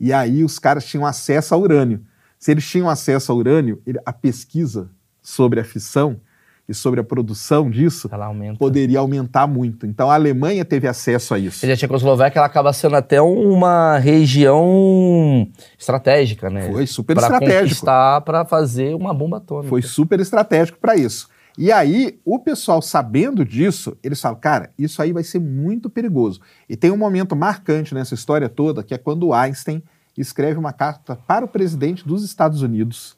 E 0.00 0.12
aí 0.12 0.42
os 0.42 0.58
caras 0.58 0.84
tinham 0.84 1.06
acesso 1.06 1.54
ao 1.54 1.60
urânio. 1.60 2.00
Se 2.38 2.50
eles 2.50 2.68
tinham 2.68 2.88
acesso 2.88 3.30
ao 3.30 3.38
urânio, 3.38 3.80
a 4.04 4.12
pesquisa 4.12 4.90
sobre 5.20 5.60
a 5.60 5.64
fissão 5.64 6.18
e 6.68 6.74
sobre 6.74 7.00
a 7.00 7.04
produção 7.04 7.68
disso 7.68 8.08
poderia 8.58 9.00
aumentar 9.00 9.46
muito. 9.46 9.84
Então 9.86 10.10
a 10.10 10.14
Alemanha 10.14 10.64
teve 10.64 10.88
acesso 10.88 11.34
a 11.34 11.38
isso. 11.38 11.66
E 11.66 11.70
a 11.70 11.76
Tchecoslováquia 11.76 12.38
ela 12.38 12.46
acaba 12.46 12.72
sendo 12.72 12.96
até 12.96 13.20
uma 13.20 13.98
região 13.98 15.46
estratégica, 15.78 16.48
né? 16.48 16.70
Foi 16.72 16.86
super 16.86 17.14
pra 17.14 17.24
estratégico. 17.24 17.84
Para 17.84 18.44
fazer 18.44 18.94
uma 18.94 19.12
bomba 19.12 19.36
atômica. 19.36 19.68
Foi 19.68 19.82
super 19.82 20.18
estratégico 20.20 20.78
para 20.80 20.96
isso. 20.96 21.28
E 21.56 21.70
aí, 21.70 22.18
o 22.24 22.38
pessoal 22.38 22.80
sabendo 22.80 23.44
disso, 23.44 23.96
eles 24.02 24.20
falam, 24.20 24.40
cara, 24.40 24.72
isso 24.78 25.02
aí 25.02 25.12
vai 25.12 25.22
ser 25.22 25.38
muito 25.38 25.90
perigoso. 25.90 26.40
E 26.66 26.76
tem 26.76 26.90
um 26.90 26.96
momento 26.96 27.36
marcante 27.36 27.94
nessa 27.94 28.14
história 28.14 28.48
toda, 28.48 28.82
que 28.82 28.94
é 28.94 28.98
quando 28.98 29.34
Einstein 29.34 29.82
escreve 30.16 30.58
uma 30.58 30.72
carta 30.72 31.14
para 31.14 31.44
o 31.44 31.48
presidente 31.48 32.06
dos 32.06 32.24
Estados 32.24 32.62
Unidos, 32.62 33.16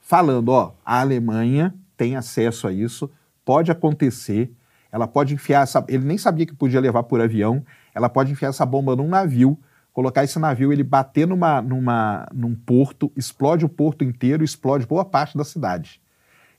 falando, 0.00 0.48
ó, 0.48 0.72
a 0.84 1.00
Alemanha 1.00 1.74
tem 1.96 2.16
acesso 2.16 2.66
a 2.66 2.72
isso, 2.72 3.10
pode 3.44 3.70
acontecer, 3.70 4.50
ela 4.90 5.06
pode 5.06 5.34
enfiar 5.34 5.62
essa. 5.62 5.84
Ele 5.88 6.04
nem 6.04 6.16
sabia 6.16 6.46
que 6.46 6.54
podia 6.54 6.80
levar 6.80 7.02
por 7.02 7.20
avião, 7.20 7.64
ela 7.94 8.08
pode 8.08 8.32
enfiar 8.32 8.48
essa 8.48 8.64
bomba 8.64 8.96
num 8.96 9.08
navio, 9.08 9.58
colocar 9.92 10.24
esse 10.24 10.38
navio, 10.38 10.72
ele 10.72 10.82
bater 10.82 11.26
numa, 11.26 11.60
numa, 11.60 12.26
num 12.32 12.54
porto, 12.54 13.12
explode 13.14 13.64
o 13.64 13.68
porto 13.68 14.02
inteiro, 14.04 14.42
explode 14.42 14.86
boa 14.86 15.04
parte 15.04 15.36
da 15.36 15.44
cidade. 15.44 16.00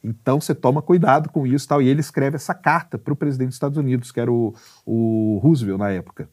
Então 0.05 0.39
você 0.39 0.53
toma 0.53 0.81
cuidado 0.81 1.29
com 1.29 1.47
isso 1.47 1.67
tal. 1.67 1.81
E 1.81 1.87
ele 1.87 1.99
escreve 1.99 2.35
essa 2.35 2.53
carta 2.53 2.97
para 2.97 3.11
o 3.11 3.15
presidente 3.15 3.47
dos 3.47 3.55
Estados 3.55 3.77
Unidos, 3.77 4.11
que 4.11 4.19
era 4.19 4.31
o, 4.31 4.53
o, 4.85 5.39
Roosevelt 5.41 5.79
na 5.79 5.89
época. 5.89 6.29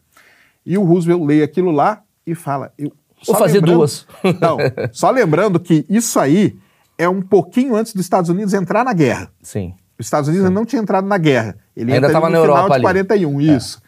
E 0.65 0.77
o 0.77 0.85
Roosevelt 0.85 1.23
lê 1.23 1.43
aquilo 1.43 1.71
lá 1.71 2.03
e 2.27 2.35
fala. 2.35 2.73
Eu, 2.79 2.93
Vou 3.27 3.37
fazer 3.37 3.61
duas. 3.61 4.07
Não, 4.41 4.59
só 4.93 5.11
lembrando 5.11 5.59
que 5.61 5.87
isso 5.89 6.19
aí 6.19 6.59
é 6.99 7.09
um 7.09 7.23
pouquinho 7.23 7.77
antes 7.77 7.95
dos 7.95 8.05
Estados 8.05 8.29
Unidos 8.29 8.53
entrar 8.53 8.85
na 8.85 8.93
guerra. 8.93 9.31
Sim. 9.41 9.75
Os 9.99 10.07
Estados 10.07 10.29
Unidos 10.29 10.49
Sim. 10.49 10.53
não 10.53 10.65
tinha 10.65 10.83
entrado 10.83 11.07
na 11.07 11.17
guerra. 11.17 11.57
Ele 11.77 11.93
ainda 11.93 12.09
estava 12.09 12.29
na 12.29 12.39
final 12.39 12.57
Europa 12.57 12.77
de 12.77 12.83
41, 12.83 13.39
ali. 13.39 13.57
isso. 13.57 13.81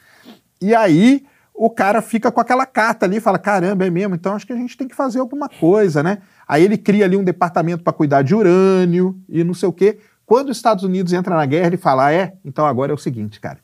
É. 0.63 0.67
E 0.67 0.75
aí 0.75 1.25
o 1.55 1.71
cara 1.71 2.03
fica 2.03 2.33
com 2.33 2.41
aquela 2.41 2.67
carta 2.67 3.07
ali 3.07 3.19
e 3.19 3.21
fala: 3.21 3.39
caramba, 3.39 3.87
é 3.87 3.91
mesmo, 3.91 4.17
então 4.17 4.35
acho 4.35 4.47
que 4.47 4.53
a 4.53 4.57
gente 4.57 4.77
tem 4.77 4.89
que 4.89 4.95
fazer 4.95 5.21
alguma 5.21 5.49
coisa, 5.49 6.03
né? 6.03 6.19
Aí 6.49 6.65
ele 6.65 6.77
cria 6.77 7.05
ali 7.05 7.17
um 7.17 7.23
departamento 7.23 7.85
para 7.85 7.93
cuidar 7.93 8.23
de 8.23 8.35
urânio 8.35 9.17
e 9.29 9.45
não 9.45 9.55
sei 9.55 9.69
o 9.69 9.73
quê. 9.73 9.99
Quando 10.27 10.51
os 10.51 10.57
Estados 10.57 10.83
Unidos 10.83 11.13
entra 11.13 11.37
na 11.37 11.47
guerra, 11.47 11.69
ele 11.69 11.77
fala: 11.77 12.07
ah, 12.07 12.13
é? 12.13 12.35
Então 12.45 12.67
agora 12.67 12.91
é 12.91 12.95
o 12.95 12.99
seguinte, 12.99 13.39
cara. 13.39 13.59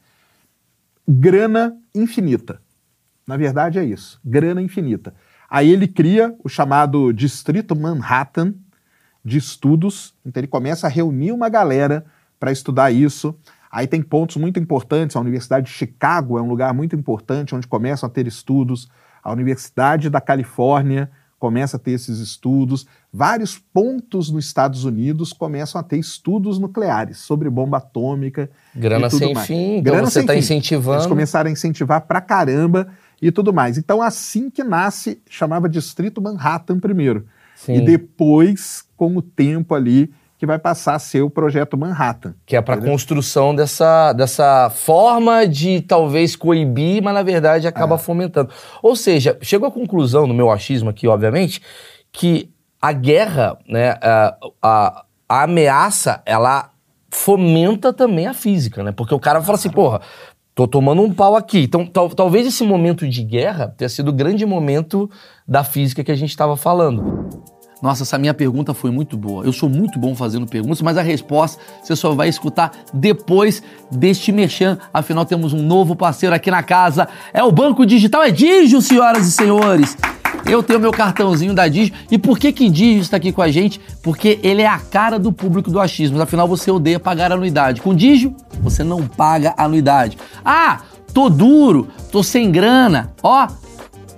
Grana 1.09 1.76
infinita. 1.92 2.61
Na 3.26 3.37
verdade 3.37 3.78
é 3.78 3.85
isso, 3.85 4.20
grana 4.25 4.62
infinita. 4.62 5.12
Aí 5.49 5.70
ele 5.70 5.88
cria 5.88 6.35
o 6.44 6.49
chamado 6.49 7.12
Distrito 7.12 7.75
Manhattan, 7.75 8.54
de 9.25 9.37
estudos. 9.37 10.14
Então 10.25 10.40
ele 10.40 10.47
começa 10.47 10.87
a 10.87 10.90
reunir 10.90 11.32
uma 11.32 11.49
galera 11.49 12.04
para 12.38 12.52
estudar 12.52 12.90
isso. 12.92 13.37
Aí 13.71 13.87
tem 13.87 14.03
pontos 14.03 14.37
muito 14.37 14.59
importantes. 14.59 15.15
A 15.15 15.21
Universidade 15.21 15.67
de 15.67 15.73
Chicago 15.73 16.39
é 16.39 16.43
um 16.43 16.49
lugar 16.49 16.75
muito 16.75 16.97
importante 16.97 17.55
onde 17.55 17.67
começam 17.67 18.09
a 18.09 18.11
ter 18.11 18.27
estudos. 18.27 18.89
A 19.23 19.31
Universidade 19.31 20.11
da 20.11 20.21
Califórnia 20.21 21.11
começa 21.39 21.79
a 21.79 21.81
ter 21.81 21.93
esses 21.93 22.19
estudos. 22.19 22.87
Vários 23.12 23.59
pontos 23.59 24.31
nos 24.31 24.45
Estados 24.45 24.85
Unidos 24.85 25.33
começam 25.33 25.81
a 25.81 25.85
ter 25.85 25.99
estudos 25.99 26.59
nucleares 26.59 27.19
sobre 27.19 27.49
bomba 27.49 27.79
atômica. 27.79 28.50
Grana 28.75 29.07
e 29.07 29.11
tudo 29.11 29.19
sem 29.19 29.35
mais. 29.35 29.47
fim, 29.47 29.77
então 29.79 29.95
Grana 29.95 30.11
você 30.11 30.21
está 30.21 30.37
incentivando. 30.37 30.99
Eles 30.99 31.07
começaram 31.07 31.49
a 31.49 31.53
incentivar 31.53 32.03
pra 32.03 32.21
caramba 32.21 32.89
e 33.23 33.33
tudo 33.33 33.53
mais. 33.53 33.79
Então, 33.79 34.03
assim 34.03 34.50
que 34.50 34.62
nasce, 34.62 35.23
chamava 35.29 35.69
Distrito 35.69 36.21
Manhattan 36.21 36.79
primeiro. 36.79 37.27
Sim. 37.57 37.75
E 37.75 37.81
depois, 37.81 38.85
com 38.97 39.17
o 39.17 39.23
tempo 39.23 39.75
ali, 39.75 40.12
que 40.40 40.47
vai 40.47 40.59
passar 40.59 40.94
a 40.94 40.99
ser 40.99 41.20
o 41.20 41.28
projeto 41.28 41.76
Manhattan. 41.76 42.35
Que 42.47 42.56
é 42.56 42.62
para 42.62 42.75
a 42.76 42.80
construção 42.80 43.54
dessa, 43.54 44.14
dessa 44.14 44.70
forma 44.75 45.47
de 45.47 45.82
talvez 45.82 46.35
coibir, 46.35 47.02
mas 47.02 47.12
na 47.12 47.23
verdade 47.23 47.68
acaba 47.68 47.97
É. 47.97 47.99
fomentando. 47.99 48.50
Ou 48.82 48.97
seja, 48.97 49.37
chegou 49.42 49.68
à 49.68 49.70
conclusão, 49.70 50.26
no 50.26 50.32
meu 50.32 50.50
achismo 50.50 50.88
aqui, 50.88 51.06
obviamente, 51.06 51.61
que 52.11 52.49
a 52.80 52.90
guerra, 52.90 53.59
né, 53.68 53.90
a, 54.00 54.35
a, 54.62 55.04
a 55.28 55.42
ameaça, 55.42 56.23
ela 56.25 56.70
fomenta 57.11 57.92
também 57.92 58.26
a 58.26 58.32
física, 58.32 58.82
né? 58.82 58.92
Porque 58.92 59.14
o 59.14 59.20
cara 59.20 59.42
fala 59.42 59.59
assim, 59.59 59.68
porra, 59.68 60.00
tô 60.54 60.66
tomando 60.66 61.02
um 61.02 61.12
pau 61.12 61.37
aqui. 61.37 61.64
Então, 61.64 61.85
tal- 61.85 62.09
talvez 62.09 62.47
esse 62.47 62.64
momento 62.64 63.06
de 63.06 63.23
guerra 63.23 63.75
tenha 63.76 63.90
sido 63.90 64.09
o 64.09 64.12
grande 64.14 64.47
momento 64.47 65.11
da 65.47 65.62
física 65.62 66.02
que 66.02 66.11
a 66.11 66.16
gente 66.16 66.30
estava 66.30 66.56
falando. 66.56 67.28
Nossa, 67.82 68.02
essa 68.02 68.18
minha 68.18 68.34
pergunta 68.34 68.75
foi 68.75 68.90
muito 68.90 69.16
boa. 69.16 69.44
Eu 69.44 69.52
sou 69.52 69.68
muito 69.68 69.99
bom 69.99 70.14
fazendo 70.14 70.46
perguntas, 70.46 70.82
mas 70.82 70.99
a 70.99 71.02
resposta 71.02 71.60
você 71.82 71.96
só 71.96 72.14
vai 72.14 72.28
escutar 72.28 72.72
depois 72.92 73.62
deste 73.90 74.30
merchan. 74.32 74.78
Afinal, 74.92 75.25
temos 75.25 75.52
um 75.52 75.62
novo 75.62 75.96
parceiro 75.96 76.34
aqui 76.34 76.50
na 76.50 76.62
casa. 76.62 77.08
É 77.32 77.42
o 77.42 77.50
Banco 77.50 77.87
Digital, 77.87 78.22
é 78.22 78.30
Digio, 78.30 78.82
senhoras 78.82 79.26
e 79.26 79.32
senhores. 79.32 79.96
Eu 80.46 80.62
tenho 80.62 80.80
meu 80.80 80.90
cartãozinho 80.90 81.54
da 81.54 81.68
Digio. 81.68 81.94
E 82.10 82.18
por 82.18 82.38
que 82.38 82.52
que 82.52 82.68
Digio 82.68 83.00
está 83.00 83.16
aqui 83.16 83.32
com 83.32 83.42
a 83.42 83.50
gente? 83.50 83.80
Porque 84.02 84.38
ele 84.42 84.62
é 84.62 84.66
a 84.66 84.78
cara 84.78 85.18
do 85.18 85.32
público 85.32 85.70
do 85.70 85.80
achismo. 85.80 86.20
Afinal, 86.20 86.46
você 86.49 86.70
odeia 86.70 87.00
pagar 87.00 87.32
anuidade. 87.32 87.80
Com 87.80 87.94
Digio, 87.94 88.34
você 88.60 88.82
não 88.82 89.06
paga 89.06 89.54
anuidade. 89.56 90.18
Ah, 90.44 90.80
tô 91.14 91.28
duro, 91.28 91.88
tô 92.10 92.22
sem 92.22 92.50
grana. 92.50 93.12
Ó, 93.22 93.49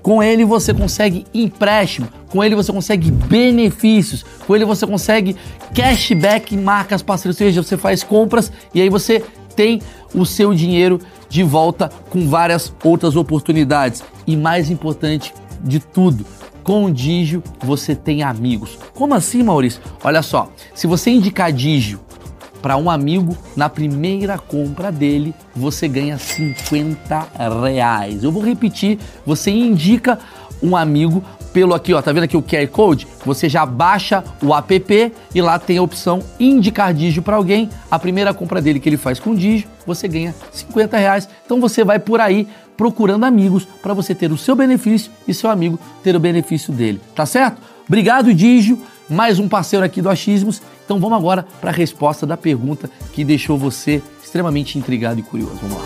com 0.03 0.23
ele 0.23 0.45
você 0.45 0.75
consegue 0.75 1.25
empréstimo, 1.33 2.09
com 2.29 2.43
ele 2.43 2.55
você 2.55 2.73
consegue 2.73 3.11
benefícios, 3.11 4.25
com 4.47 4.55
ele 4.57 4.65
você 4.65 4.87
consegue 4.87 5.37
cashback 5.75 6.55
em 6.55 6.59
marcas 6.59 7.03
parceiras, 7.03 7.37
ou 7.37 7.47
seja, 7.47 7.63
você 7.63 7.77
faz 7.77 8.03
compras 8.03 8.53
e 8.75 8.81
aí 8.81 8.89
você 8.89 9.25
tem 9.55 9.81
o 10.15 10.27
seu 10.27 10.53
dinheiro 10.55 11.01
de 11.29 11.43
volta 11.43 11.91
com 12.11 12.29
várias 12.29 12.75
outras 12.83 13.17
oportunidades. 13.17 14.03
E 14.27 14.37
mais 14.37 14.71
importante 14.71 15.33
de 15.63 15.79
tudo, 15.79 16.27
com 16.63 16.85
o 16.85 16.93
Digio 16.93 17.43
você 17.61 17.95
tem 17.95 18.23
amigos. 18.23 18.79
Como 18.95 19.15
assim, 19.15 19.43
Maurício? 19.43 19.81
Olha 20.03 20.23
só, 20.23 20.51
se 20.75 20.87
você 20.87 21.11
indicar 21.11 21.53
Digio 21.53 22.01
para 22.63 22.77
um 22.77 22.89
amigo, 22.89 23.37
na 23.57 23.69
primeira 23.69 24.39
compra 24.39 24.93
dele, 24.93 25.35
você 25.55 25.89
ganha 25.89 26.17
50 26.17 27.29
reais. 27.65 28.23
Eu 28.23 28.31
vou 28.31 28.43
repetir, 28.43 28.99
você 29.27 29.51
indica 29.51 30.19
um 30.63 30.77
amigo 30.77 31.23
pelo 31.53 31.75
aqui, 31.75 31.93
ó, 31.93 32.01
tá 32.01 32.13
vendo 32.13 32.23
aqui 32.23 32.37
o 32.37 32.43
QR 32.43 32.67
Code? 32.69 33.07
Você 33.27 33.49
já 33.49 33.67
baixa 33.67 34.25
o 34.43 34.55
app 34.55 35.13
e 35.35 35.43
lá 35.43 35.59
tem 35.59 35.77
a 35.77 35.83
opção 35.83 36.23
indicar 36.41 36.95
Digio 36.95 37.23
para 37.23 37.37
alguém. 37.37 37.69
A 37.91 37.99
primeira 37.99 38.33
compra 38.33 38.63
dele 38.63 38.81
que 38.81 38.89
ele 38.89 38.97
faz 38.97 39.21
com 39.21 39.35
Digio, 39.35 39.69
você 39.87 40.09
ganha 40.09 40.35
50 40.53 40.97
reais. 40.97 41.29
Então 41.45 41.61
você 41.61 41.85
vai 41.85 41.99
por 41.99 42.21
aí 42.21 42.49
procurando 42.77 43.25
amigos 43.25 43.67
para 43.83 43.93
você 43.93 44.15
ter 44.15 44.33
o 44.33 44.39
seu 44.39 44.57
benefício 44.57 45.11
e 45.29 45.35
seu 45.35 45.51
amigo 45.51 45.79
ter 46.03 46.17
o 46.17 46.21
benefício 46.21 46.73
dele, 46.73 47.01
tá 47.15 47.27
certo? 47.27 47.61
Obrigado, 47.87 48.33
Digio, 48.33 48.81
mais 49.13 49.39
um 49.39 49.47
parceiro 49.49 49.85
aqui 49.85 50.01
do 50.01 50.09
Achismos. 50.09 50.63
Então 50.85 50.99
vamos 50.99 51.19
agora 51.19 51.47
para 51.61 51.71
a 51.71 51.75
resposta 51.75 52.27
da 52.27 52.37
pergunta 52.37 52.91
que 53.13 53.25
deixou 53.25 53.59
você 53.59 54.03
extremamente 54.23 54.79
intrigado 54.79 55.21
e 55.21 55.23
curioso. 55.23 55.57
Vamos 55.57 55.77
lá. 55.77 55.83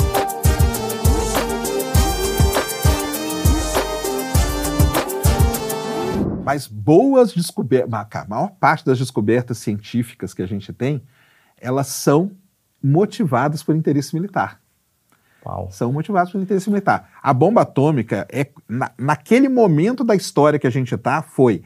Mas 6.45 6.69
boas 6.69 7.33
descobertas, 7.33 7.93
a 7.93 8.25
maior 8.29 8.51
parte 8.61 8.85
das 8.85 9.01
descobertas 9.01 9.59
científicas 9.59 10.33
que 10.33 10.43
a 10.43 10.47
gente 10.47 10.73
tem, 10.73 11.03
elas 11.61 11.89
são 11.89 12.31
motivadas 12.81 13.65
por 13.65 13.75
interesse 13.75 14.15
militar. 14.15 14.61
Uau. 15.45 15.69
São 15.73 15.93
motivadas 15.93 16.31
por 16.31 16.41
interesse 16.41 16.71
militar. 16.71 17.11
A 17.21 17.35
bomba 17.35 17.63
atômica, 17.63 18.27
é, 18.31 18.49
na, 18.69 18.93
naquele 18.97 19.49
momento 19.49 20.05
da 20.05 20.15
história 20.15 20.59
que 20.59 20.67
a 20.69 20.71
gente 20.71 20.95
está, 20.95 21.21
foi 21.21 21.65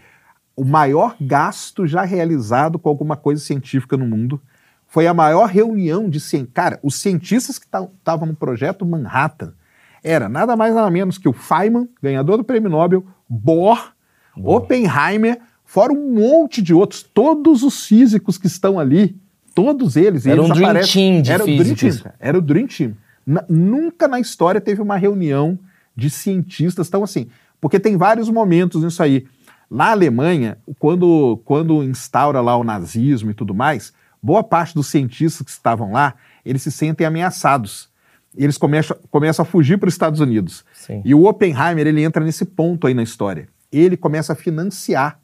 o 0.57 0.65
maior 0.65 1.17
gasto 1.21 1.87
já 1.87 2.03
realizado 2.03 2.79
com 2.79 2.89
alguma 2.89 3.17
coisa 3.17 3.43
científica 3.43 3.97
no 3.97 4.07
mundo. 4.07 4.41
Foi 4.87 5.07
a 5.07 5.15
maior 5.15 5.49
reunião 5.49 6.09
de 6.09 6.21
cientistas. 6.21 6.55
Cara, 6.55 6.81
os 6.83 6.97
cientistas 6.97 7.59
que 7.59 7.67
estavam 7.67 8.27
no 8.27 8.35
projeto 8.35 8.85
Manhattan 8.85 9.55
era 10.03 10.29
nada 10.29 10.57
mais 10.57 10.75
nada 10.75 10.91
menos 10.91 11.19
que 11.19 11.29
o 11.29 11.33
Feynman, 11.33 11.89
ganhador 12.03 12.39
do 12.39 12.45
prêmio 12.45 12.71
Nobel, 12.71 13.05
Bohr, 13.29 13.93
Boa. 14.37 14.59
Oppenheimer, 14.59 15.39
fora 15.65 15.93
um 15.93 16.15
monte 16.15 16.63
de 16.63 16.75
outros. 16.75 17.03
Todos 17.03 17.63
os 17.63 17.87
físicos 17.87 18.39
que 18.39 18.47
estão 18.47 18.79
ali, 18.79 19.17
todos 19.55 19.97
eles. 19.97 20.27
Era 20.27 20.41
eles 20.41 20.51
um 20.51 20.55
Dream 20.55 20.75
Team 20.75 21.23
de 21.23 21.33
era 21.33 21.45
físicos. 21.45 21.71
O 21.71 21.75
Dream 21.75 22.03
Team, 22.03 22.13
era 22.19 22.39
o 22.39 22.43
Dream 22.43 22.67
Team. 22.67 22.97
Na, 23.27 23.45
nunca 23.49 24.09
na 24.09 24.19
história 24.19 24.61
teve 24.61 24.81
uma 24.81 24.97
reunião 24.97 25.59
de 25.95 26.09
cientistas 26.09 26.89
tão 26.89 27.05
assim. 27.05 27.29
Porque 27.61 27.79
tem 27.79 27.97
vários 27.97 28.31
momentos 28.31 28.83
nisso 28.83 29.03
aí. 29.03 29.27
Na 29.71 29.93
Alemanha, 29.93 30.59
quando, 30.79 31.41
quando 31.45 31.85
instaura 31.85 32.41
lá 32.41 32.57
o 32.57 32.65
nazismo 32.65 33.31
e 33.31 33.35
tudo 33.35 33.55
mais, 33.55 33.93
boa 34.21 34.43
parte 34.43 34.75
dos 34.75 34.89
cientistas 34.89 35.45
que 35.45 35.51
estavam 35.51 35.93
lá, 35.93 36.15
eles 36.45 36.63
se 36.63 36.73
sentem 36.73 37.07
ameaçados. 37.07 37.89
Eles 38.37 38.59
começam, 38.59 38.97
começam 39.11 39.45
a 39.45 39.47
fugir 39.47 39.79
para 39.79 39.89
os 39.89 39.95
Estados 39.95 40.19
Unidos. 40.21 40.65
Sim. 40.73 41.03
E 41.05 41.15
o 41.15 41.25
Oppenheimer, 41.25 41.87
ele 41.87 42.03
entra 42.03 42.25
nesse 42.25 42.45
ponto 42.45 42.87
aí 42.87 42.95
na 42.95 43.03
história. 43.03 43.49
Ele 43.71 43.97
começa 43.97 44.33
a 44.33 44.37
financiar 44.37 45.21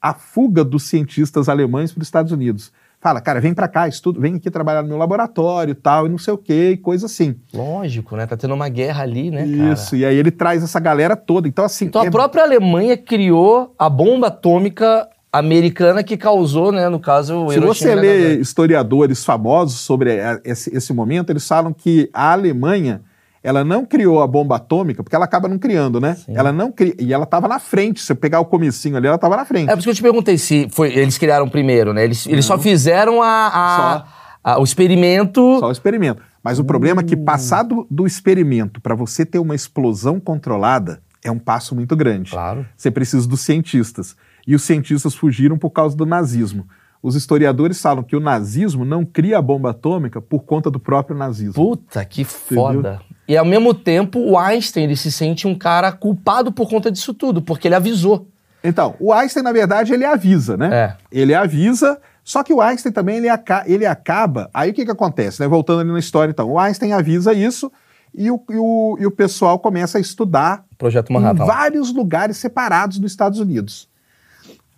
a 0.00 0.14
fuga 0.14 0.64
dos 0.64 0.84
cientistas 0.84 1.48
alemães 1.48 1.92
para 1.92 2.02
os 2.02 2.06
Estados 2.06 2.30
Unidos. 2.30 2.72
Fala, 3.06 3.20
cara, 3.20 3.40
vem 3.40 3.54
para 3.54 3.68
cá, 3.68 3.86
estudo, 3.86 4.20
vem 4.20 4.34
aqui 4.34 4.50
trabalhar 4.50 4.82
no 4.82 4.88
meu 4.88 4.96
laboratório 4.98 5.76
tal, 5.76 6.06
e 6.06 6.08
não 6.08 6.18
sei 6.18 6.34
o 6.34 6.36
quê, 6.36 6.70
e 6.72 6.76
coisa 6.76 7.06
assim. 7.06 7.36
Lógico, 7.54 8.16
né? 8.16 8.26
Tá 8.26 8.36
tendo 8.36 8.52
uma 8.52 8.68
guerra 8.68 9.04
ali, 9.04 9.30
né, 9.30 9.46
Isso, 9.46 9.90
cara? 9.92 10.02
e 10.02 10.04
aí 10.06 10.16
ele 10.16 10.32
traz 10.32 10.60
essa 10.60 10.80
galera 10.80 11.14
toda. 11.14 11.46
Então, 11.46 11.64
assim. 11.64 11.84
Então 11.84 12.02
é- 12.02 12.08
a 12.08 12.10
própria 12.10 12.42
Alemanha 12.42 12.96
criou 12.96 13.72
a 13.78 13.88
bomba 13.88 14.26
atômica 14.26 15.08
americana 15.32 16.02
que 16.02 16.16
causou, 16.16 16.72
né, 16.72 16.88
no 16.88 16.98
caso, 16.98 17.44
o 17.44 17.52
Se 17.52 17.60
você 17.60 17.94
lê 17.94 18.40
historiadores 18.40 19.24
famosos 19.24 19.78
sobre 19.78 20.18
esse, 20.42 20.76
esse 20.76 20.92
momento, 20.92 21.30
eles 21.30 21.46
falam 21.46 21.72
que 21.72 22.10
a 22.12 22.32
Alemanha 22.32 23.02
ela 23.46 23.64
não 23.64 23.84
criou 23.86 24.20
a 24.22 24.26
bomba 24.26 24.56
atômica, 24.56 25.02
porque 25.02 25.14
ela 25.14 25.24
acaba 25.24 25.46
não 25.48 25.58
criando, 25.58 26.00
né? 26.00 26.14
Sim. 26.16 26.36
Ela 26.36 26.52
não 26.52 26.72
cria, 26.72 26.94
e 26.98 27.12
ela 27.12 27.24
estava 27.24 27.46
na 27.46 27.58
frente. 27.58 28.00
Se 28.00 28.06
você 28.06 28.14
pegar 28.14 28.40
o 28.40 28.44
comecinho 28.44 28.96
ali, 28.96 29.06
ela 29.06 29.16
estava 29.16 29.36
na 29.36 29.44
frente. 29.44 29.68
É 29.70 29.72
por 29.72 29.78
isso 29.78 29.86
que 29.86 29.90
eu 29.90 29.94
te 29.94 30.02
perguntei 30.02 30.36
se 30.38 30.68
foi, 30.70 30.92
eles 30.92 31.16
criaram 31.16 31.48
primeiro, 31.48 31.92
né? 31.92 32.02
Eles, 32.04 32.26
eles 32.26 32.44
só 32.44 32.58
fizeram 32.58 33.22
a, 33.22 33.26
a- 33.28 34.06
a- 34.52 34.58
o 34.60 34.64
experimento. 34.64 35.58
Só 35.60 35.68
o 35.68 35.72
experimento. 35.72 36.20
Mas 36.42 36.58
o 36.58 36.64
problema 36.64 37.00
é 37.00 37.04
que 37.04 37.16
passado 37.16 37.86
do 37.90 38.06
experimento 38.06 38.80
para 38.80 38.94
você 38.94 39.24
ter 39.26 39.38
uma 39.38 39.54
explosão 39.54 40.20
controlada 40.20 41.00
é 41.24 41.30
um 41.30 41.38
passo 41.38 41.74
muito 41.74 41.96
grande. 41.96 42.30
Claro. 42.30 42.64
Você 42.76 42.90
precisa 42.90 43.26
dos 43.28 43.40
cientistas. 43.40 44.16
E 44.46 44.54
os 44.54 44.62
cientistas 44.62 45.14
fugiram 45.14 45.58
por 45.58 45.70
causa 45.70 45.96
do 45.96 46.06
nazismo. 46.06 46.66
Os 47.02 47.14
historiadores 47.16 47.80
falam 47.80 48.02
que 48.02 48.14
o 48.16 48.20
nazismo 48.20 48.84
não 48.84 49.04
cria 49.04 49.38
a 49.38 49.42
bomba 49.42 49.70
atômica 49.70 50.20
por 50.20 50.44
conta 50.44 50.70
do 50.70 50.78
próprio 50.78 51.16
nazismo. 51.16 51.54
Puta, 51.54 52.04
que 52.04 52.24
foda. 52.24 53.00
E 53.28 53.36
ao 53.36 53.44
mesmo 53.44 53.74
tempo, 53.74 54.18
o 54.20 54.38
Einstein 54.38 54.84
ele 54.84 54.96
se 54.96 55.10
sente 55.10 55.46
um 55.46 55.54
cara 55.56 55.90
culpado 55.92 56.52
por 56.52 56.68
conta 56.68 56.90
disso 56.90 57.12
tudo, 57.12 57.42
porque 57.42 57.66
ele 57.68 57.74
avisou. 57.74 58.28
Então, 58.62 58.94
o 59.00 59.12
Einstein, 59.12 59.42
na 59.42 59.52
verdade, 59.52 59.92
ele 59.92 60.04
avisa, 60.04 60.56
né? 60.56 60.70
É. 60.72 60.96
Ele 61.10 61.34
avisa, 61.34 62.00
só 62.24 62.42
que 62.42 62.52
o 62.52 62.60
Einstein 62.60 62.92
também, 62.92 63.16
ele, 63.18 63.28
aca- 63.28 63.64
ele 63.66 63.84
acaba... 63.86 64.48
Aí 64.52 64.70
o 64.70 64.74
que 64.74 64.84
que 64.84 64.90
acontece, 64.90 65.40
né? 65.40 65.48
Voltando 65.48 65.80
ali 65.80 65.92
na 65.92 65.98
história, 65.98 66.30
então. 66.30 66.50
O 66.50 66.58
Einstein 66.58 66.92
avisa 66.92 67.32
isso 67.32 67.70
e 68.14 68.30
o, 68.30 68.40
e 68.50 68.56
o, 68.56 68.96
e 69.00 69.06
o 69.06 69.10
pessoal 69.10 69.58
começa 69.58 69.98
a 69.98 70.00
estudar 70.00 70.64
Projeto 70.78 71.10
em 71.10 71.14
Manhattan. 71.14 71.44
vários 71.44 71.92
lugares 71.92 72.36
separados 72.38 72.98
dos 72.98 73.10
Estados 73.12 73.38
Unidos. 73.40 73.88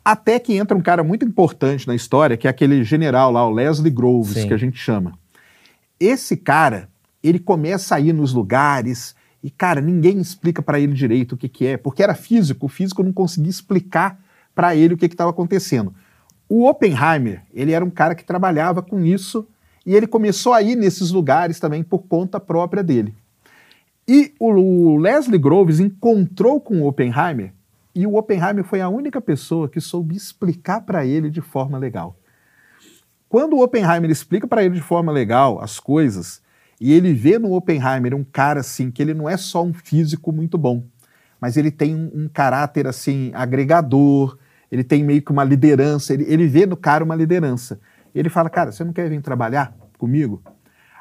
Até 0.04 0.38
que 0.38 0.54
entra 0.54 0.76
um 0.76 0.80
cara 0.80 1.04
muito 1.04 1.24
importante 1.24 1.86
na 1.86 1.94
história, 1.94 2.36
que 2.36 2.46
é 2.46 2.50
aquele 2.50 2.82
general 2.82 3.30
lá, 3.30 3.46
o 3.46 3.50
Leslie 3.50 3.90
Groves, 3.92 4.32
Sim. 4.34 4.48
que 4.48 4.54
a 4.54 4.58
gente 4.58 4.78
chama. 4.78 5.12
Esse 6.00 6.36
cara, 6.36 6.88
ele 7.22 7.38
começa 7.38 7.94
a 7.94 8.00
ir 8.00 8.12
nos 8.12 8.32
lugares 8.32 9.14
e, 9.42 9.50
cara, 9.50 9.80
ninguém 9.80 10.18
explica 10.18 10.62
para 10.62 10.80
ele 10.80 10.92
direito 10.92 11.32
o 11.32 11.36
que, 11.36 11.48
que 11.48 11.66
é, 11.66 11.76
porque 11.76 12.02
era 12.02 12.14
físico, 12.14 12.66
o 12.66 12.68
físico 12.68 13.02
não 13.02 13.12
conseguia 13.12 13.50
explicar 13.50 14.18
para 14.54 14.74
ele 14.74 14.94
o 14.94 14.96
que 14.96 15.06
estava 15.06 15.30
acontecendo. 15.30 15.94
O 16.48 16.66
Oppenheimer, 16.68 17.42
ele 17.52 17.72
era 17.72 17.84
um 17.84 17.90
cara 17.90 18.14
que 18.14 18.24
trabalhava 18.24 18.82
com 18.82 19.04
isso 19.04 19.46
e 19.84 19.94
ele 19.94 20.06
começou 20.06 20.52
a 20.52 20.62
ir 20.62 20.76
nesses 20.76 21.10
lugares 21.10 21.60
também 21.60 21.82
por 21.82 22.00
conta 22.00 22.40
própria 22.40 22.82
dele. 22.82 23.14
E 24.06 24.32
o, 24.40 24.48
o 24.50 24.96
Leslie 24.96 25.38
Groves 25.38 25.80
encontrou 25.80 26.60
com 26.60 26.80
o 26.80 26.86
Oppenheimer 26.86 27.52
e 27.94 28.06
o 28.06 28.16
Oppenheimer 28.16 28.64
foi 28.64 28.80
a 28.80 28.88
única 28.88 29.20
pessoa 29.20 29.68
que 29.68 29.80
soube 29.80 30.16
explicar 30.16 30.80
para 30.82 31.04
ele 31.04 31.28
de 31.30 31.40
forma 31.40 31.76
legal. 31.76 32.16
Quando 33.28 33.54
o 33.54 33.62
Oppenheimer 33.62 34.10
explica 34.10 34.46
para 34.46 34.64
ele 34.64 34.76
de 34.76 34.80
forma 34.80 35.12
legal 35.12 35.60
as 35.60 35.78
coisas, 35.78 36.40
e 36.80 36.92
ele 36.92 37.12
vê 37.12 37.38
no 37.38 37.52
Oppenheimer 37.52 38.14
um 38.14 38.24
cara 38.24 38.60
assim, 38.60 38.90
que 38.90 39.02
ele 39.02 39.14
não 39.14 39.28
é 39.28 39.36
só 39.36 39.64
um 39.64 39.72
físico 39.72 40.32
muito 40.32 40.56
bom, 40.56 40.84
mas 41.40 41.56
ele 41.56 41.70
tem 41.70 41.94
um, 41.94 42.24
um 42.24 42.28
caráter 42.28 42.86
assim, 42.86 43.30
agregador, 43.34 44.38
ele 44.70 44.84
tem 44.84 45.02
meio 45.02 45.22
que 45.22 45.32
uma 45.32 45.44
liderança, 45.44 46.12
ele, 46.12 46.24
ele 46.28 46.46
vê 46.46 46.66
no 46.66 46.76
cara 46.76 47.04
uma 47.04 47.14
liderança. 47.14 47.80
Ele 48.14 48.28
fala, 48.28 48.50
cara, 48.50 48.72
você 48.72 48.84
não 48.84 48.92
quer 48.92 49.08
vir 49.08 49.20
trabalhar 49.20 49.76
comigo? 49.96 50.42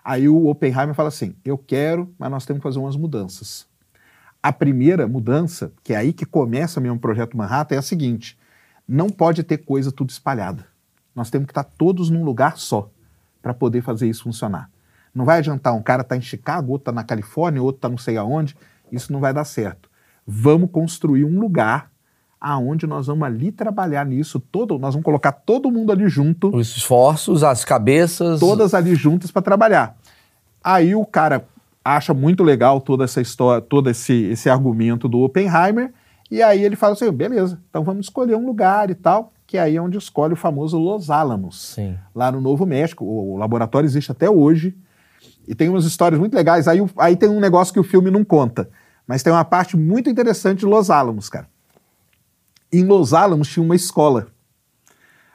Aí 0.03 0.27
o 0.29 0.47
Oppenheimer 0.47 0.95
fala 0.95 1.09
assim, 1.09 1.35
eu 1.43 1.57
quero, 1.57 2.13
mas 2.17 2.31
nós 2.31 2.45
temos 2.45 2.59
que 2.59 2.63
fazer 2.63 2.79
umas 2.79 2.95
mudanças. 2.95 3.67
A 4.41 4.53
primeira 4.53 5.07
mudança, 5.07 5.73
que 5.83 5.93
é 5.93 5.97
aí 5.97 6.13
que 6.13 6.25
começa 6.25 6.79
mesmo 6.79 6.95
o 6.95 6.99
projeto 6.99 7.35
Manhattan, 7.35 7.75
é 7.75 7.77
a 7.79 7.81
seguinte: 7.81 8.37
não 8.87 9.09
pode 9.09 9.43
ter 9.43 9.57
coisa 9.57 9.91
tudo 9.91 10.09
espalhada. 10.09 10.65
Nós 11.13 11.29
temos 11.29 11.47
que 11.47 11.51
estar 11.51 11.63
todos 11.63 12.09
num 12.09 12.23
lugar 12.23 12.57
só 12.57 12.89
para 13.41 13.53
poder 13.53 13.81
fazer 13.81 14.07
isso 14.07 14.23
funcionar. 14.23 14.69
Não 15.17 15.25
vai 15.25 15.39
adiantar 15.39 15.73
um 15.73 15.81
cara 15.81 16.03
estar 16.03 16.15
em 16.15 16.21
Chicago, 16.21 16.71
outro 16.71 16.83
está 16.83 16.91
na 16.91 17.03
Califórnia, 17.03 17.61
outro 17.61 17.79
está 17.79 17.89
não 17.89 17.97
sei 17.97 18.17
aonde. 18.17 18.55
Isso 18.91 19.11
não 19.11 19.19
vai 19.19 19.33
dar 19.33 19.45
certo. 19.45 19.89
Vamos 20.25 20.69
construir 20.71 21.25
um 21.25 21.39
lugar 21.39 21.89
aonde 22.39 22.85
nós 22.85 23.07
vamos 23.07 23.25
ali 23.25 23.51
trabalhar 23.51 24.05
nisso 24.05 24.39
todo, 24.39 24.77
nós 24.77 24.93
vamos 24.93 25.03
colocar 25.03 25.31
todo 25.31 25.71
mundo 25.71 25.91
ali 25.91 26.07
junto 26.07 26.55
Os 26.55 26.77
esforços, 26.77 27.43
as 27.43 27.65
cabeças. 27.65 28.39
todas 28.39 28.75
ali 28.75 28.93
juntas 28.93 29.31
para 29.31 29.41
trabalhar. 29.41 29.97
Aí 30.63 30.93
o 30.93 31.03
cara 31.03 31.47
acha 31.83 32.13
muito 32.13 32.43
legal 32.43 32.79
toda 32.79 33.03
essa 33.03 33.19
história, 33.19 33.59
todo 33.59 33.89
esse, 33.89 34.13
esse 34.25 34.51
argumento 34.51 35.09
do 35.09 35.21
Oppenheimer, 35.21 35.91
e 36.29 36.43
aí 36.43 36.63
ele 36.63 36.75
fala 36.75 36.93
assim: 36.93 37.11
beleza, 37.11 37.59
então 37.69 37.83
vamos 37.83 38.05
escolher 38.05 38.35
um 38.35 38.45
lugar 38.45 38.91
e 38.91 38.95
tal, 38.95 39.31
que 39.47 39.57
aí 39.57 39.75
é 39.75 39.81
onde 39.81 39.97
escolhe 39.97 40.33
o 40.33 40.37
famoso 40.37 40.77
Los 40.77 41.09
Alamos, 41.09 41.73
Sim. 41.73 41.97
lá 42.13 42.31
no 42.31 42.39
Novo 42.39 42.67
México. 42.67 43.03
O 43.03 43.35
laboratório 43.35 43.87
existe 43.87 44.11
até 44.11 44.29
hoje, 44.29 44.77
e 45.47 45.55
tem 45.55 45.69
umas 45.69 45.85
histórias 45.85 46.19
muito 46.19 46.33
legais. 46.35 46.67
Aí, 46.67 46.79
aí 46.97 47.15
tem 47.15 47.29
um 47.29 47.39
negócio 47.39 47.73
que 47.73 47.79
o 47.79 47.83
filme 47.83 48.11
não 48.11 48.23
conta, 48.23 48.69
mas 49.07 49.23
tem 49.23 49.31
uma 49.31 49.45
parte 49.45 49.77
muito 49.77 50.09
interessante 50.09 50.59
de 50.59 50.65
Los 50.65 50.89
Alamos, 50.89 51.29
cara. 51.29 51.47
Em 52.71 52.83
Los 52.83 53.13
Alamos 53.13 53.47
tinha 53.47 53.63
uma 53.63 53.75
escola. 53.75 54.27